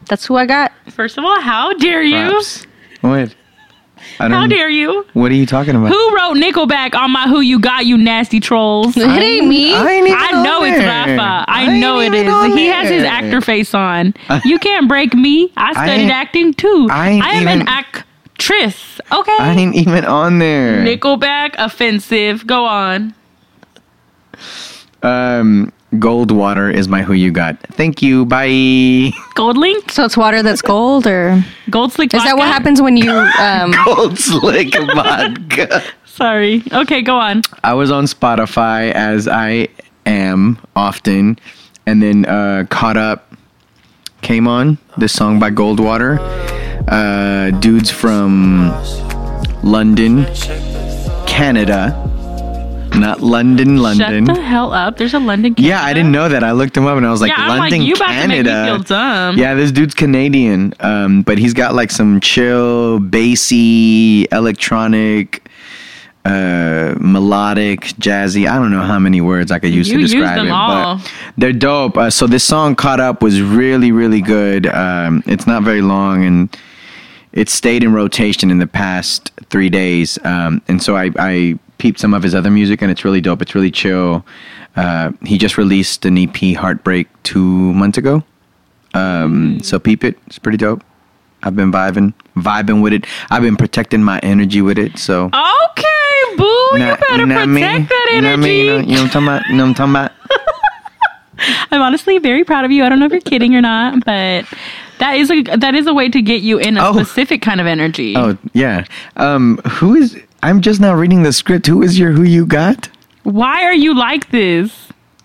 that's 0.07 0.25
who 0.25 0.35
I 0.35 0.45
got. 0.45 0.71
First 0.89 1.17
of 1.17 1.23
all, 1.25 1.39
how 1.41 1.73
dare 1.73 2.01
you? 2.01 2.29
Props. 2.31 2.65
What? 3.01 3.35
I 4.19 4.29
How 4.29 4.47
dare 4.47 4.69
you? 4.69 5.05
What 5.13 5.31
are 5.31 5.35
you 5.35 5.45
talking 5.45 5.75
about? 5.75 5.89
Who 5.89 6.15
wrote 6.15 6.35
Nickelback 6.37 6.95
on 6.95 7.11
my 7.11 7.27
Who 7.27 7.41
You 7.41 7.59
Got, 7.59 7.85
you 7.85 7.97
nasty 7.97 8.39
trolls? 8.39 8.95
It 8.95 9.03
ain't 9.07 9.47
me. 9.47 9.73
I 9.73 9.91
ain't 9.91 10.07
even 10.07 10.17
I 10.19 10.37
on 10.37 10.43
know 10.43 10.63
it's 10.63 10.77
there. 10.77 10.87
Rafa. 11.17 11.51
I, 11.51 11.63
ain't 11.63 11.79
know 11.81 11.99
it 11.99 12.07
even 12.13 12.27
is. 12.27 12.33
on 12.33 12.51
He 12.57 12.67
has 12.67 12.89
his 12.89 13.03
actor 13.03 13.41
face 13.41 13.73
on. 13.73 14.13
You 14.45 14.57
can't 14.59 14.87
break 14.87 15.13
me. 15.13 15.51
I 15.57 15.73
studied 15.73 16.03
ain't- 16.03 16.11
acting 16.11 16.53
too. 16.53 16.87
I 16.91 17.09
ain't 17.09 17.25
am 17.25 17.41
even- 17.41 17.61
an 17.61 17.67
actress. 17.67 18.99
Okay. 19.11 19.37
I 19.39 19.53
ain't 19.53 19.75
even 19.75 20.05
on 20.05 20.39
there. 20.39 20.77
Nickelback 20.85 21.55
offensive. 21.57 22.45
Go 22.47 22.65
on. 22.65 23.13
Um, 25.03 25.71
Goldwater 25.99 26.73
is 26.73 26.87
my 26.87 27.01
who 27.03 27.13
you 27.13 27.31
got. 27.31 27.59
Thank 27.73 28.01
you. 28.01 28.25
Bye. 28.25 29.11
Gold 29.33 29.57
link. 29.57 29.91
So 29.91 30.05
it's 30.05 30.15
water 30.17 30.43
that's 30.43 30.61
gold, 30.61 31.07
or 31.07 31.43
Gold 31.69 31.93
slick. 31.93 32.13
is 32.13 32.23
that 32.23 32.37
what 32.37 32.47
happens 32.47 32.81
when 32.81 32.97
you? 32.97 33.11
Um, 33.11 33.73
Gold 33.85 34.17
Slick 34.19 34.73
Vodka. 34.73 35.83
Sorry. 36.05 36.63
Okay, 36.71 37.01
go 37.01 37.17
on. 37.17 37.41
I 37.63 37.73
was 37.73 37.91
on 37.91 38.05
Spotify 38.05 38.91
as 38.91 39.27
I 39.27 39.67
am 40.05 40.57
often, 40.75 41.37
and 41.85 42.01
then 42.01 42.25
uh, 42.25 42.65
caught 42.69 42.97
up. 42.97 43.33
Came 44.21 44.47
on 44.47 44.77
this 44.97 45.13
song 45.13 45.39
by 45.39 45.51
Goldwater. 45.51 46.17
Uh, 46.87 47.51
dudes 47.59 47.91
from 47.91 48.69
London, 49.63 50.25
Canada, 51.27 51.93
not 52.99 53.21
London, 53.21 53.77
London. 53.77 54.25
Shut 54.25 54.35
the 54.35 54.41
hell 54.41 54.73
up. 54.73 54.97
There's 54.97 55.13
a 55.13 55.19
London. 55.19 55.55
Yeah, 55.57 55.83
I 55.83 55.93
didn't 55.93 56.11
know 56.11 56.29
that. 56.29 56.43
I 56.43 56.51
looked 56.51 56.75
him 56.75 56.85
up 56.85 56.97
and 56.97 57.05
I 57.05 57.11
was 57.11 57.21
like, 57.21 57.31
Yeah, 57.31 57.47
like, 57.47 57.59
London, 57.59 57.81
you 57.83 57.95
about 57.95 58.07
to 58.07 58.27
make 58.27 58.45
me 58.45 58.49
Canada. 58.49 59.33
Yeah, 59.37 59.53
this 59.53 59.71
dude's 59.71 59.93
Canadian, 59.93 60.73
um, 60.79 61.21
but 61.21 61.37
he's 61.37 61.53
got 61.53 61.73
like 61.75 61.91
some 61.91 62.19
chill, 62.21 62.99
bassy, 62.99 64.27
electronic, 64.31 65.47
uh, 66.25 66.95
melodic, 66.99 67.81
jazzy. 67.99 68.47
I 68.49 68.55
don't 68.55 68.71
know 68.71 68.81
how 68.81 68.97
many 68.99 69.21
words 69.21 69.51
I 69.51 69.59
could 69.59 69.73
use 69.73 69.89
You 69.89 69.97
to 69.97 70.03
describe 70.03 70.37
them 70.37 70.47
it, 70.47 70.51
all. 70.51 70.97
but 70.97 71.11
they're 71.37 71.53
dope. 71.53 71.97
Uh, 71.97 72.09
so 72.09 72.25
this 72.27 72.43
song 72.43 72.75
"Caught 72.75 72.99
Up" 72.99 73.21
was 73.21 73.41
really, 73.41 73.91
really 73.91 74.21
good. 74.21 74.65
Um, 74.67 75.23
it's 75.27 75.45
not 75.45 75.63
very 75.63 75.81
long 75.81 76.25
and 76.25 76.57
it 77.31 77.49
stayed 77.49 77.83
in 77.83 77.93
rotation 77.93 78.49
in 78.49 78.59
the 78.59 78.65
past 78.67 79.29
three 79.49 79.69
days. 79.69 80.17
Um, 80.23 80.61
and 80.69 80.81
so 80.81 80.95
I, 80.95 81.11
I 81.19 81.59
peeped 81.85 81.99
some 81.99 82.15
of 82.15 82.23
his 82.23 82.33
other 82.33 82.49
music, 82.49 82.81
and 82.81 82.89
it's 82.89 83.05
really 83.05 83.21
dope. 83.21 83.43
It's 83.43 83.53
really 83.53 83.69
chill. 83.69 84.25
Uh, 84.75 85.11
he 85.23 85.37
just 85.37 85.55
released 85.55 86.03
an 86.05 86.17
EP, 86.17 86.55
Heartbreak, 86.57 87.07
two 87.21 87.73
months 87.81 87.99
ago. 87.99 88.23
Um, 88.95 89.59
So 89.61 89.77
peep 89.77 90.03
it. 90.03 90.17
It's 90.25 90.39
pretty 90.39 90.57
dope. 90.57 90.81
I've 91.43 91.55
been 91.55 91.71
vibing, 91.71 92.13
vibing 92.35 92.81
with 92.81 92.91
it. 92.93 93.05
I've 93.29 93.43
been 93.43 93.55
protecting 93.55 94.01
my 94.03 94.17
energy 94.23 94.63
with 94.63 94.79
it. 94.79 94.97
So 94.97 95.25
Okay, 95.25 96.35
boo. 96.37 96.69
Nah, 96.73 96.89
you 96.89 96.97
better 96.97 97.23
I 97.23 97.25
protect 97.27 97.47
mean? 97.49 97.61
that 97.61 98.09
You 98.13 98.21
know 98.21 98.29
what 98.29 98.29
I 98.29 98.33
energy. 98.33 98.41
mean? 98.41 98.65
You 98.65 98.71
know, 98.71 98.79
you 98.79 98.85
know 98.85 98.93
what 98.93 99.01
I'm 99.03 99.09
talking 99.09 99.27
about? 99.27 99.41
You 99.49 99.55
know 99.57 99.63
what 99.63 99.69
I'm 99.69 99.75
talking 99.75 99.95
about? 99.95 100.11
I'm 101.71 101.81
honestly 101.81 102.17
very 102.17 102.43
proud 102.43 102.65
of 102.65 102.71
you. 102.71 102.83
I 102.83 102.89
don't 102.89 102.97
know 102.99 103.05
if 103.05 103.11
you're 103.11 103.21
kidding 103.21 103.53
or 103.55 103.61
not, 103.61 104.03
but 104.05 104.45
that 104.97 105.17
is 105.17 105.29
a 105.29 105.43
that 105.43 105.75
is 105.75 105.85
a 105.85 105.93
way 105.93 106.09
to 106.09 106.21
get 106.21 106.41
you 106.41 106.57
in 106.57 106.77
a 106.77 106.87
Oh. 106.87 106.93
specific 106.93 107.41
kind 107.43 107.61
of 107.61 107.67
energy. 107.67 108.15
Oh 108.17 108.37
yeah. 108.53 108.85
Um, 109.17 109.57
who 109.77 109.93
is? 109.95 110.17
I'm 110.45 110.61
just 110.61 110.79
now 110.79 110.93
reading 110.93 111.23
the 111.23 111.33
script. 111.33 111.65
Who 111.67 111.81
is 111.81 111.97
your 111.97 112.11
who 112.11 112.21
you 112.23 112.45
got? 112.45 112.87
Why 113.23 113.63
are 113.63 113.73
you 113.73 113.95
like 113.95 114.29
this? 114.29 114.71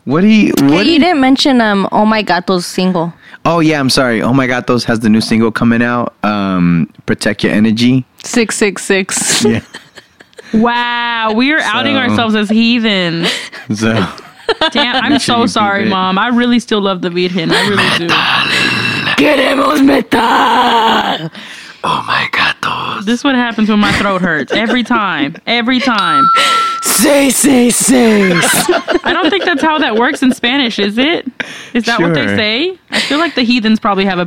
What 0.06 0.22
do 0.22 0.28
you? 0.28 0.52
What? 0.60 0.70
Hey, 0.70 0.84
you 0.84 0.92
you- 0.94 0.98
didn't 0.98 1.20
mention 1.20 1.60
um 1.60 1.86
Oh 1.92 2.06
My 2.06 2.22
Gato's 2.22 2.64
single. 2.64 3.12
oh 3.44 3.60
yeah, 3.60 3.78
I'm 3.80 3.90
sorry. 3.90 4.22
Oh 4.22 4.32
my 4.32 4.46
God, 4.46 4.66
those 4.66 4.84
has 4.84 5.00
the 5.00 5.08
new 5.10 5.20
single 5.20 5.50
coming 5.52 5.82
out. 5.82 6.14
Um, 6.24 6.88
protect 7.04 7.44
your 7.44 7.52
energy. 7.52 8.04
Six 8.24 8.56
six 8.56 8.82
six. 8.84 9.44
Yeah. 9.44 9.60
Wow, 10.52 11.32
we 11.36 11.52
are 11.52 11.60
outing 11.60 11.94
So- 11.94 12.00
ourselves 12.00 12.34
as 12.34 12.48
heathens. 12.50 13.28
So 13.72 13.92
Damn, 14.72 14.96
I'm 15.04 15.18
so 15.20 15.46
sorry, 15.46 15.88
mom. 15.88 16.18
I 16.18 16.26
really 16.28 16.58
still 16.58 16.80
love 16.80 17.02
the 17.02 17.10
beat 17.10 17.30
Virgen. 17.30 17.52
I 17.52 17.68
really 17.68 17.88
do. 17.98 18.08
Queremos 19.16 19.80
metal. 19.84 21.30
Oh 21.84 22.04
my 22.06 22.28
God, 22.32 22.56
those. 22.62 23.06
This 23.06 23.20
is 23.20 23.24
what 23.24 23.34
happens 23.34 23.68
when 23.68 23.78
my 23.78 23.92
throat 23.92 24.20
hurts. 24.20 24.52
Every 24.52 24.82
time. 24.82 25.36
Every 25.46 25.80
time. 25.80 26.24
Say 26.82 27.30
say 27.30 27.70
say. 27.70 28.30
I 28.32 29.12
don't 29.12 29.30
think 29.30 29.44
that's 29.44 29.62
how 29.62 29.78
that 29.78 29.96
works 29.96 30.22
in 30.22 30.32
Spanish, 30.32 30.78
is 30.78 30.98
it? 30.98 31.26
Is 31.74 31.84
that 31.86 32.00
what 32.00 32.14
they 32.14 32.26
say? 32.26 32.78
I 32.90 33.00
feel 33.00 33.18
like 33.18 33.34
the 33.34 33.42
heathens 33.42 33.78
probably 33.78 34.04
have 34.04 34.18
a 34.18 34.26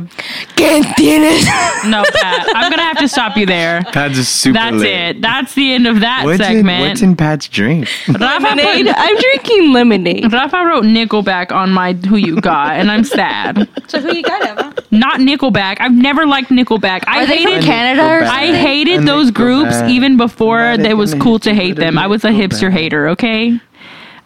¿Qué 0.56 0.82
tienes? 0.96 1.44
no, 1.90 2.02
Pat. 2.14 2.46
I'm 2.54 2.70
gonna 2.70 2.82
have 2.82 2.98
to 2.98 3.08
stop 3.08 3.36
you 3.36 3.44
there. 3.46 3.82
Pat's 3.92 4.18
is 4.18 4.28
super 4.28 4.54
That's 4.54 4.76
lit. 4.76 4.88
it. 5.16 5.20
That's 5.20 5.54
the 5.54 5.72
end 5.74 5.86
of 5.86 6.00
that 6.00 6.22
What's 6.24 6.40
in, 6.40 6.46
segment. 6.46 6.88
what's 6.88 7.02
in 7.02 7.16
Pat's 7.16 7.48
drink? 7.48 7.88
Rafa, 8.08 8.22
Lemonade. 8.24 8.86
put, 8.86 8.94
I'm 8.98 9.16
drinking 9.18 9.72
lemonade. 9.72 10.32
Rafa 10.32 10.64
wrote 10.64 10.84
Nickelback 10.84 11.52
on 11.52 11.70
my 11.70 11.92
Who 11.92 12.16
You 12.16 12.40
Got, 12.40 12.76
and 12.76 12.90
I'm 12.90 13.04
sad. 13.04 13.68
So 13.88 14.00
who 14.00 14.14
you 14.14 14.22
got, 14.22 14.42
Eva? 14.48 14.74
Not 14.90 15.20
Nickelback. 15.20 15.76
I've 15.80 15.92
never 15.94 16.24
liked 16.26 16.50
Nickelback. 16.50 17.04
I 17.06 17.24
Are 17.24 17.26
they 17.26 17.42
from 17.42 17.52
hated. 17.52 17.64
Canada 17.64 18.02
or 18.02 18.22
I 18.24 18.46
hated 18.56 19.02
those 19.06 19.30
groups 19.30 19.74
even 19.82 20.16
before 20.16 20.60
Nobody 20.76 20.88
it 20.90 20.94
was 20.94 21.14
cool 21.14 21.38
to 21.40 21.52
hate 21.54 21.76
them. 21.76 21.98
I 21.98 22.06
was 22.06 22.24
a 22.24 22.32
hipster 22.48 22.68
Nickelback. 22.70 22.72
hater. 22.72 23.08
Okay. 23.08 23.60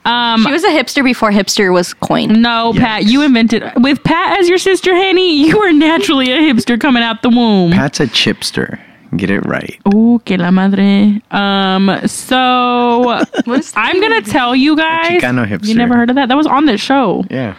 Um, 0.05 0.43
She 0.45 0.51
was 0.53 0.65
a 0.65 0.69
hipster 0.69 1.05
before 1.05 1.31
hipster 1.31 1.73
was 1.73 1.93
coined. 1.93 2.41
No, 2.41 2.73
Pat, 2.75 3.05
you 3.05 3.23
invented 3.23 3.63
with 3.77 4.03
Pat 4.05 4.39
as 4.39 4.49
your 4.49 4.57
sister, 4.59 4.95
Henny. 4.95 5.47
You 5.47 5.59
were 5.59 5.73
naturally 5.73 6.31
a 6.33 6.39
hipster 6.39 6.81
coming 6.81 7.03
out 7.03 7.21
the 7.23 7.29
womb. 7.29 7.73
Pat's 7.73 8.01
a 8.01 8.07
chipster. 8.07 8.81
Get 9.17 9.31
it 9.31 9.41
right. 9.47 9.79
Ooh, 9.95 10.21
que 10.25 10.37
la 10.39 10.51
madre. 10.51 11.21
Um, 11.31 11.99
so 12.07 13.11
I'm 13.77 14.01
gonna 14.01 14.23
tell 14.23 14.55
you 14.55 14.77
guys. 14.77 15.21
Chicano 15.21 15.47
hipster. 15.47 15.67
You 15.67 15.75
never 15.75 15.95
heard 15.97 16.11
of 16.11 16.17
that? 16.17 16.29
That 16.29 16.37
was 16.37 16.47
on 16.47 16.67
this 16.67 16.81
show. 16.81 17.25
Yeah. 17.31 17.55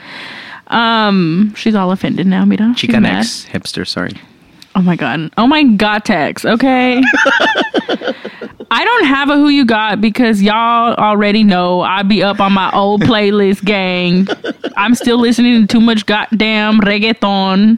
Um, 0.67 1.53
she's 1.55 1.75
all 1.75 1.91
offended 1.91 2.27
now, 2.27 2.45
mira. 2.45 2.73
She's 2.77 2.89
mad. 2.91 3.25
Chicanex 3.25 3.47
hipster. 3.47 3.87
Sorry. 3.87 4.11
Oh 4.79 4.81
my 4.81 4.95
god. 4.95 5.29
Oh 5.37 5.45
my 5.45 5.63
god, 5.63 6.05
Tex. 6.05 6.45
Okay. 6.45 7.01
I 8.71 8.85
don't 8.85 9.05
have 9.07 9.29
a 9.29 9.35
who 9.35 9.49
you 9.49 9.65
got 9.65 9.99
because 9.99 10.41
y'all 10.41 10.93
already 10.93 11.43
know 11.43 11.81
I 11.81 12.03
be 12.03 12.23
up 12.23 12.39
on 12.39 12.53
my 12.53 12.71
old 12.71 13.01
playlist 13.01 13.65
gang. 13.65 14.25
I'm 14.77 14.95
still 14.95 15.17
listening 15.17 15.59
to 15.59 15.67
too 15.67 15.81
much 15.81 16.05
goddamn 16.05 16.79
reggaeton. 16.79 17.77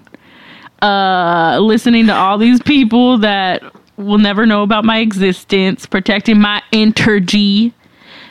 Uh 0.83 1.57
listening 1.59 2.05
to 2.05 2.13
all 2.13 2.37
these 2.37 2.61
people 2.61 3.17
that 3.17 3.63
will 3.97 4.19
never 4.19 4.45
know 4.45 4.61
about 4.61 4.85
my 4.85 4.99
existence, 4.99 5.87
protecting 5.87 6.39
my 6.39 6.61
energy, 6.71 7.73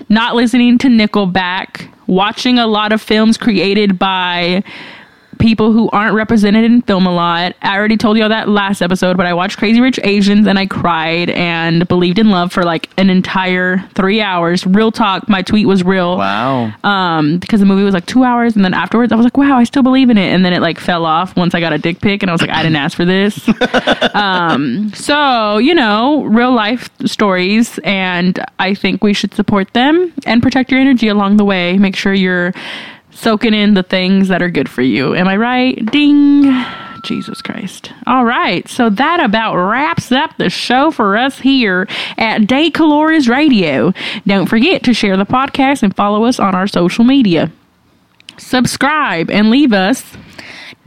not 0.08 0.36
listening 0.36 0.78
to 0.78 0.86
Nickelback, 0.86 1.92
watching 2.06 2.60
a 2.60 2.68
lot 2.68 2.92
of 2.92 3.02
films 3.02 3.36
created 3.36 3.98
by 3.98 4.62
people 5.40 5.72
who 5.72 5.90
aren't 5.90 6.14
represented 6.14 6.64
in 6.64 6.82
film 6.82 7.06
a 7.06 7.12
lot. 7.12 7.56
I 7.62 7.76
already 7.76 7.96
told 7.96 8.16
you 8.16 8.22
all 8.22 8.28
that 8.28 8.48
last 8.48 8.82
episode, 8.82 9.16
but 9.16 9.26
I 9.26 9.32
watched 9.32 9.58
Crazy 9.58 9.80
Rich 9.80 9.98
Asians 10.04 10.46
and 10.46 10.58
I 10.58 10.66
cried 10.66 11.30
and 11.30 11.88
believed 11.88 12.18
in 12.18 12.30
love 12.30 12.52
for 12.52 12.62
like 12.62 12.88
an 12.98 13.10
entire 13.10 13.78
three 13.94 14.20
hours. 14.20 14.66
Real 14.66 14.92
talk, 14.92 15.28
my 15.28 15.42
tweet 15.42 15.66
was 15.66 15.82
real. 15.82 16.18
Wow. 16.18 16.72
Um, 16.84 17.38
because 17.38 17.60
the 17.60 17.66
movie 17.66 17.82
was 17.82 17.94
like 17.94 18.06
two 18.06 18.22
hours, 18.22 18.54
and 18.54 18.64
then 18.64 18.74
afterwards 18.74 19.12
I 19.12 19.16
was 19.16 19.24
like, 19.24 19.36
wow, 19.36 19.56
I 19.56 19.64
still 19.64 19.82
believe 19.82 20.10
in 20.10 20.18
it. 20.18 20.32
And 20.32 20.44
then 20.44 20.52
it 20.52 20.60
like 20.60 20.78
fell 20.78 21.04
off 21.04 21.36
once 21.36 21.54
I 21.54 21.60
got 21.60 21.72
a 21.72 21.78
dick 21.78 22.00
pic, 22.00 22.22
and 22.22 22.30
I 22.30 22.34
was 22.34 22.40
like, 22.40 22.50
I 22.50 22.62
didn't 22.62 22.76
ask 22.76 22.96
for 22.96 23.04
this. 23.04 23.48
um, 24.14 24.92
so 24.92 25.58
you 25.58 25.74
know, 25.74 26.24
real 26.24 26.52
life 26.52 26.90
stories, 27.06 27.78
and 27.84 28.38
I 28.58 28.74
think 28.74 29.02
we 29.02 29.14
should 29.14 29.34
support 29.34 29.72
them 29.72 30.12
and 30.26 30.42
protect 30.42 30.70
your 30.70 30.80
energy 30.80 31.08
along 31.08 31.38
the 31.38 31.44
way. 31.44 31.78
Make 31.78 31.96
sure 31.96 32.12
you're 32.12 32.52
soaking 33.12 33.54
in 33.54 33.74
the 33.74 33.82
things 33.82 34.28
that 34.28 34.42
are 34.42 34.50
good 34.50 34.68
for 34.68 34.82
you. 34.82 35.14
Am 35.14 35.28
I 35.28 35.36
right? 35.36 35.86
Ding. 35.86 36.64
Jesus 37.02 37.40
Christ. 37.40 37.92
All 38.06 38.24
right. 38.24 38.68
So 38.68 38.90
that 38.90 39.20
about 39.20 39.56
wraps 39.56 40.12
up 40.12 40.36
the 40.36 40.50
show 40.50 40.90
for 40.90 41.16
us 41.16 41.38
here 41.38 41.88
at 42.18 42.46
De 42.46 42.70
Colores 42.70 43.28
Radio. 43.28 43.92
Don't 44.26 44.46
forget 44.46 44.82
to 44.84 44.94
share 44.94 45.16
the 45.16 45.24
podcast 45.24 45.82
and 45.82 45.96
follow 45.96 46.24
us 46.24 46.38
on 46.38 46.54
our 46.54 46.66
social 46.66 47.04
media. 47.04 47.50
Subscribe 48.36 49.30
and 49.30 49.50
leave 49.50 49.72
us. 49.72 50.04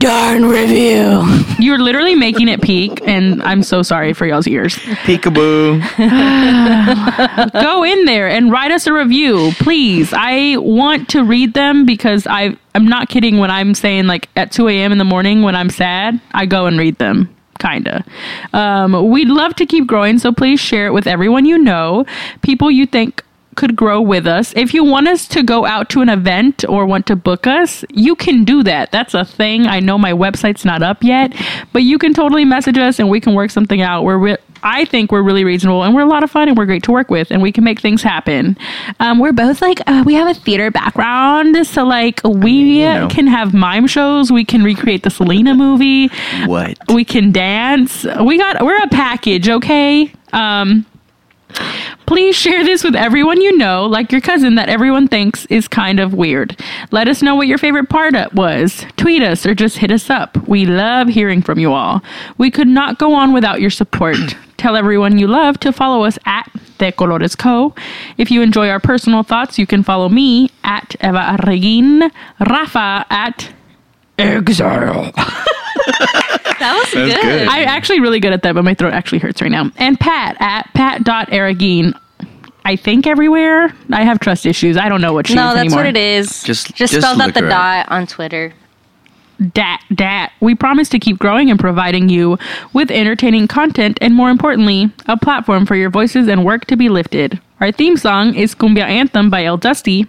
Darn 0.00 0.44
review. 0.46 1.22
You're 1.58 1.78
literally 1.78 2.14
making 2.14 2.48
it 2.48 2.60
peak, 2.60 3.00
and 3.06 3.42
I'm 3.42 3.62
so 3.62 3.82
sorry 3.82 4.12
for 4.12 4.26
y'all's 4.26 4.46
ears. 4.46 4.74
Peekaboo. 4.76 5.80
Go 7.62 7.84
in 7.84 8.04
there 8.04 8.28
and 8.28 8.52
write 8.52 8.70
us 8.70 8.86
a 8.86 8.92
review, 8.92 9.52
please. 9.60 10.12
I 10.12 10.56
want 10.58 11.08
to 11.10 11.24
read 11.24 11.54
them 11.54 11.86
because 11.86 12.26
I 12.26 12.56
I'm 12.74 12.86
not 12.86 13.08
kidding 13.08 13.38
when 13.38 13.50
I'm 13.50 13.72
saying 13.72 14.06
like 14.06 14.28
at 14.36 14.52
2 14.52 14.68
a.m. 14.68 14.92
in 14.92 14.98
the 14.98 15.04
morning 15.04 15.42
when 15.42 15.54
I'm 15.54 15.70
sad, 15.70 16.20
I 16.32 16.44
go 16.46 16.66
and 16.66 16.78
read 16.78 16.98
them. 16.98 17.34
Kinda. 17.60 18.04
Um, 18.52 19.08
we'd 19.10 19.28
love 19.28 19.54
to 19.56 19.64
keep 19.64 19.86
growing, 19.86 20.18
so 20.18 20.32
please 20.32 20.60
share 20.60 20.86
it 20.86 20.92
with 20.92 21.06
everyone 21.06 21.46
you 21.46 21.56
know, 21.56 22.04
people 22.42 22.70
you 22.70 22.84
think 22.84 23.23
could 23.54 23.76
grow 23.76 24.00
with 24.00 24.26
us. 24.26 24.52
If 24.56 24.74
you 24.74 24.84
want 24.84 25.08
us 25.08 25.26
to 25.28 25.42
go 25.42 25.64
out 25.64 25.88
to 25.90 26.00
an 26.02 26.08
event 26.08 26.64
or 26.68 26.86
want 26.86 27.06
to 27.06 27.16
book 27.16 27.46
us, 27.46 27.84
you 27.90 28.14
can 28.14 28.44
do 28.44 28.62
that. 28.62 28.92
That's 28.92 29.14
a 29.14 29.24
thing. 29.24 29.66
I 29.66 29.80
know 29.80 29.98
my 29.98 30.12
website's 30.12 30.64
not 30.64 30.82
up 30.82 31.02
yet, 31.02 31.32
but 31.72 31.82
you 31.82 31.98
can 31.98 32.12
totally 32.14 32.44
message 32.44 32.78
us 32.78 32.98
and 32.98 33.08
we 33.08 33.20
can 33.20 33.34
work 33.34 33.50
something 33.50 33.80
out. 33.80 34.04
We're 34.04 34.18
re- 34.18 34.36
I 34.64 34.86
think 34.86 35.12
we're 35.12 35.22
really 35.22 35.44
reasonable 35.44 35.82
and 35.82 35.94
we're 35.94 36.02
a 36.02 36.06
lot 36.06 36.24
of 36.24 36.30
fun 36.30 36.48
and 36.48 36.56
we're 36.56 36.64
great 36.64 36.82
to 36.84 36.92
work 36.92 37.10
with 37.10 37.30
and 37.30 37.42
we 37.42 37.52
can 37.52 37.64
make 37.64 37.80
things 37.80 38.02
happen. 38.02 38.56
Um, 38.98 39.18
we're 39.18 39.32
both 39.34 39.60
like 39.60 39.80
uh, 39.86 40.02
we 40.06 40.14
have 40.14 40.26
a 40.26 40.38
theater 40.38 40.70
background, 40.70 41.66
so 41.66 41.84
like 41.84 42.20
we 42.24 42.80
you 42.80 42.84
know. 42.86 43.08
can 43.08 43.26
have 43.26 43.52
mime 43.52 43.86
shows. 43.86 44.32
We 44.32 44.44
can 44.44 44.64
recreate 44.64 45.02
the 45.02 45.10
Selena 45.10 45.54
movie. 45.54 46.08
What? 46.46 46.78
We 46.92 47.04
can 47.04 47.30
dance. 47.30 48.04
We 48.04 48.38
got 48.38 48.64
we're 48.64 48.82
a 48.82 48.88
package, 48.88 49.48
okay? 49.50 50.10
Um 50.32 50.86
Please 52.06 52.36
share 52.36 52.64
this 52.64 52.84
with 52.84 52.94
everyone 52.94 53.40
you 53.40 53.56
know, 53.56 53.86
like 53.86 54.12
your 54.12 54.20
cousin 54.20 54.56
that 54.56 54.68
everyone 54.68 55.08
thinks 55.08 55.46
is 55.46 55.66
kind 55.68 55.98
of 55.98 56.12
weird. 56.12 56.60
Let 56.90 57.08
us 57.08 57.22
know 57.22 57.34
what 57.34 57.46
your 57.46 57.58
favorite 57.58 57.88
part 57.88 58.14
was. 58.34 58.84
Tweet 58.96 59.22
us 59.22 59.46
or 59.46 59.54
just 59.54 59.78
hit 59.78 59.90
us 59.90 60.10
up. 60.10 60.36
We 60.46 60.66
love 60.66 61.08
hearing 61.08 61.42
from 61.42 61.58
you 61.58 61.72
all. 61.72 62.02
We 62.36 62.50
could 62.50 62.68
not 62.68 62.98
go 62.98 63.14
on 63.14 63.32
without 63.32 63.60
your 63.60 63.70
support. 63.70 64.16
Tell 64.56 64.76
everyone 64.76 65.18
you 65.18 65.26
love 65.26 65.58
to 65.60 65.72
follow 65.72 66.04
us 66.04 66.18
at 66.26 66.50
De 66.78 66.92
Colores 66.92 67.36
Co. 67.36 67.74
If 68.18 68.30
you 68.30 68.42
enjoy 68.42 68.68
our 68.68 68.80
personal 68.80 69.22
thoughts, 69.22 69.58
you 69.58 69.66
can 69.66 69.82
follow 69.82 70.08
me 70.08 70.50
at 70.62 70.94
Eva 71.00 71.36
Arreguin, 71.38 72.10
Rafa 72.40 73.06
at 73.10 73.52
Exile. 74.18 75.12
That 75.86 76.72
was 76.82 76.92
That's 76.92 77.14
good. 77.14 77.20
good. 77.22 77.48
I'm 77.48 77.66
actually 77.68 78.00
really 78.00 78.20
good 78.20 78.32
at 78.32 78.42
that, 78.42 78.54
but 78.54 78.64
my 78.64 78.74
throat 78.74 78.92
actually 78.94 79.18
hurts 79.18 79.42
right 79.42 79.50
now. 79.50 79.70
And 79.76 79.98
Pat 79.98 80.36
at 80.40 80.72
pat.aragine. 80.74 81.94
I 82.64 82.76
think 82.76 83.06
everywhere. 83.06 83.74
I 83.92 84.04
have 84.04 84.20
trust 84.20 84.46
issues. 84.46 84.76
I 84.78 84.88
don't 84.88 85.00
know 85.02 85.12
what 85.12 85.26
she 85.26 85.34
No, 85.34 85.50
is 85.50 85.54
that's 85.56 85.74
what 85.74 85.84
it 85.86 85.96
is. 85.96 86.42
Just- 86.42 86.68
just 86.74 86.92
just 86.92 86.94
spelled 86.94 87.20
out 87.20 87.34
the 87.34 87.40
her 87.40 87.48
dot 87.48 87.86
on 87.90 88.06
Twitter. 88.06 88.54
Dat, 89.52 89.80
dat. 89.94 90.30
We 90.40 90.54
promise 90.54 90.88
to 90.90 90.98
keep 90.98 91.18
growing 91.18 91.50
and 91.50 91.58
providing 91.58 92.08
you 92.08 92.38
with 92.72 92.90
entertaining 92.90 93.48
content 93.48 93.98
and, 94.00 94.14
more 94.14 94.30
importantly, 94.30 94.90
a 95.06 95.16
platform 95.18 95.66
for 95.66 95.74
your 95.74 95.90
voices 95.90 96.28
and 96.28 96.44
work 96.44 96.66
to 96.66 96.76
be 96.76 96.88
lifted. 96.88 97.40
Our 97.60 97.72
theme 97.72 97.96
song 97.96 98.34
is 98.36 98.54
Cumbia 98.54 98.84
Anthem 98.84 99.28
by 99.30 99.44
El 99.44 99.56
Dusty. 99.56 100.06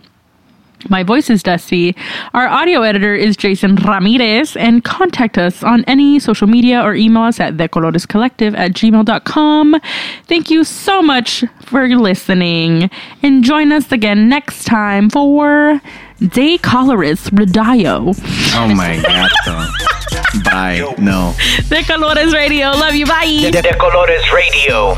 My 0.90 1.04
voice 1.04 1.30
is 1.30 1.42
Dusty. 1.42 1.96
Our 2.34 2.48
audio 2.48 2.82
editor 2.82 3.16
is 3.16 3.36
Jason 3.36 3.76
Ramirez. 3.76 4.56
And 4.56 4.84
contact 4.84 5.38
us 5.38 5.64
on 5.64 5.84
any 5.86 6.20
social 6.20 6.48
media 6.48 6.82
or 6.82 6.94
email 6.94 7.24
us 7.24 7.40
at 7.40 7.56
thecolorescollective 7.56 8.56
at 8.58 8.74
gmail.com. 8.74 9.76
Thank 10.28 10.50
you 10.52 10.64
so 10.64 11.02
much 11.02 11.44
for 11.62 11.88
listening. 11.88 12.90
And 13.24 13.44
join 13.44 13.72
us 13.72 13.92
again 13.92 14.30
next 14.30 14.66
time 14.66 15.10
for 15.10 15.82
De 16.20 16.58
Coloris 16.60 17.30
Radio. 17.38 18.14
Oh 18.56 18.74
my 18.76 19.02
god. 19.02 19.30
Bye. 20.44 20.96
No. 20.98 21.34
De 21.70 21.82
Colores 21.84 22.34
Radio. 22.34 22.72
Love 22.72 22.96
you. 22.96 23.06
Bye. 23.06 23.50
De 23.52 23.62
Colores 23.78 24.32
Radio. 24.32 24.96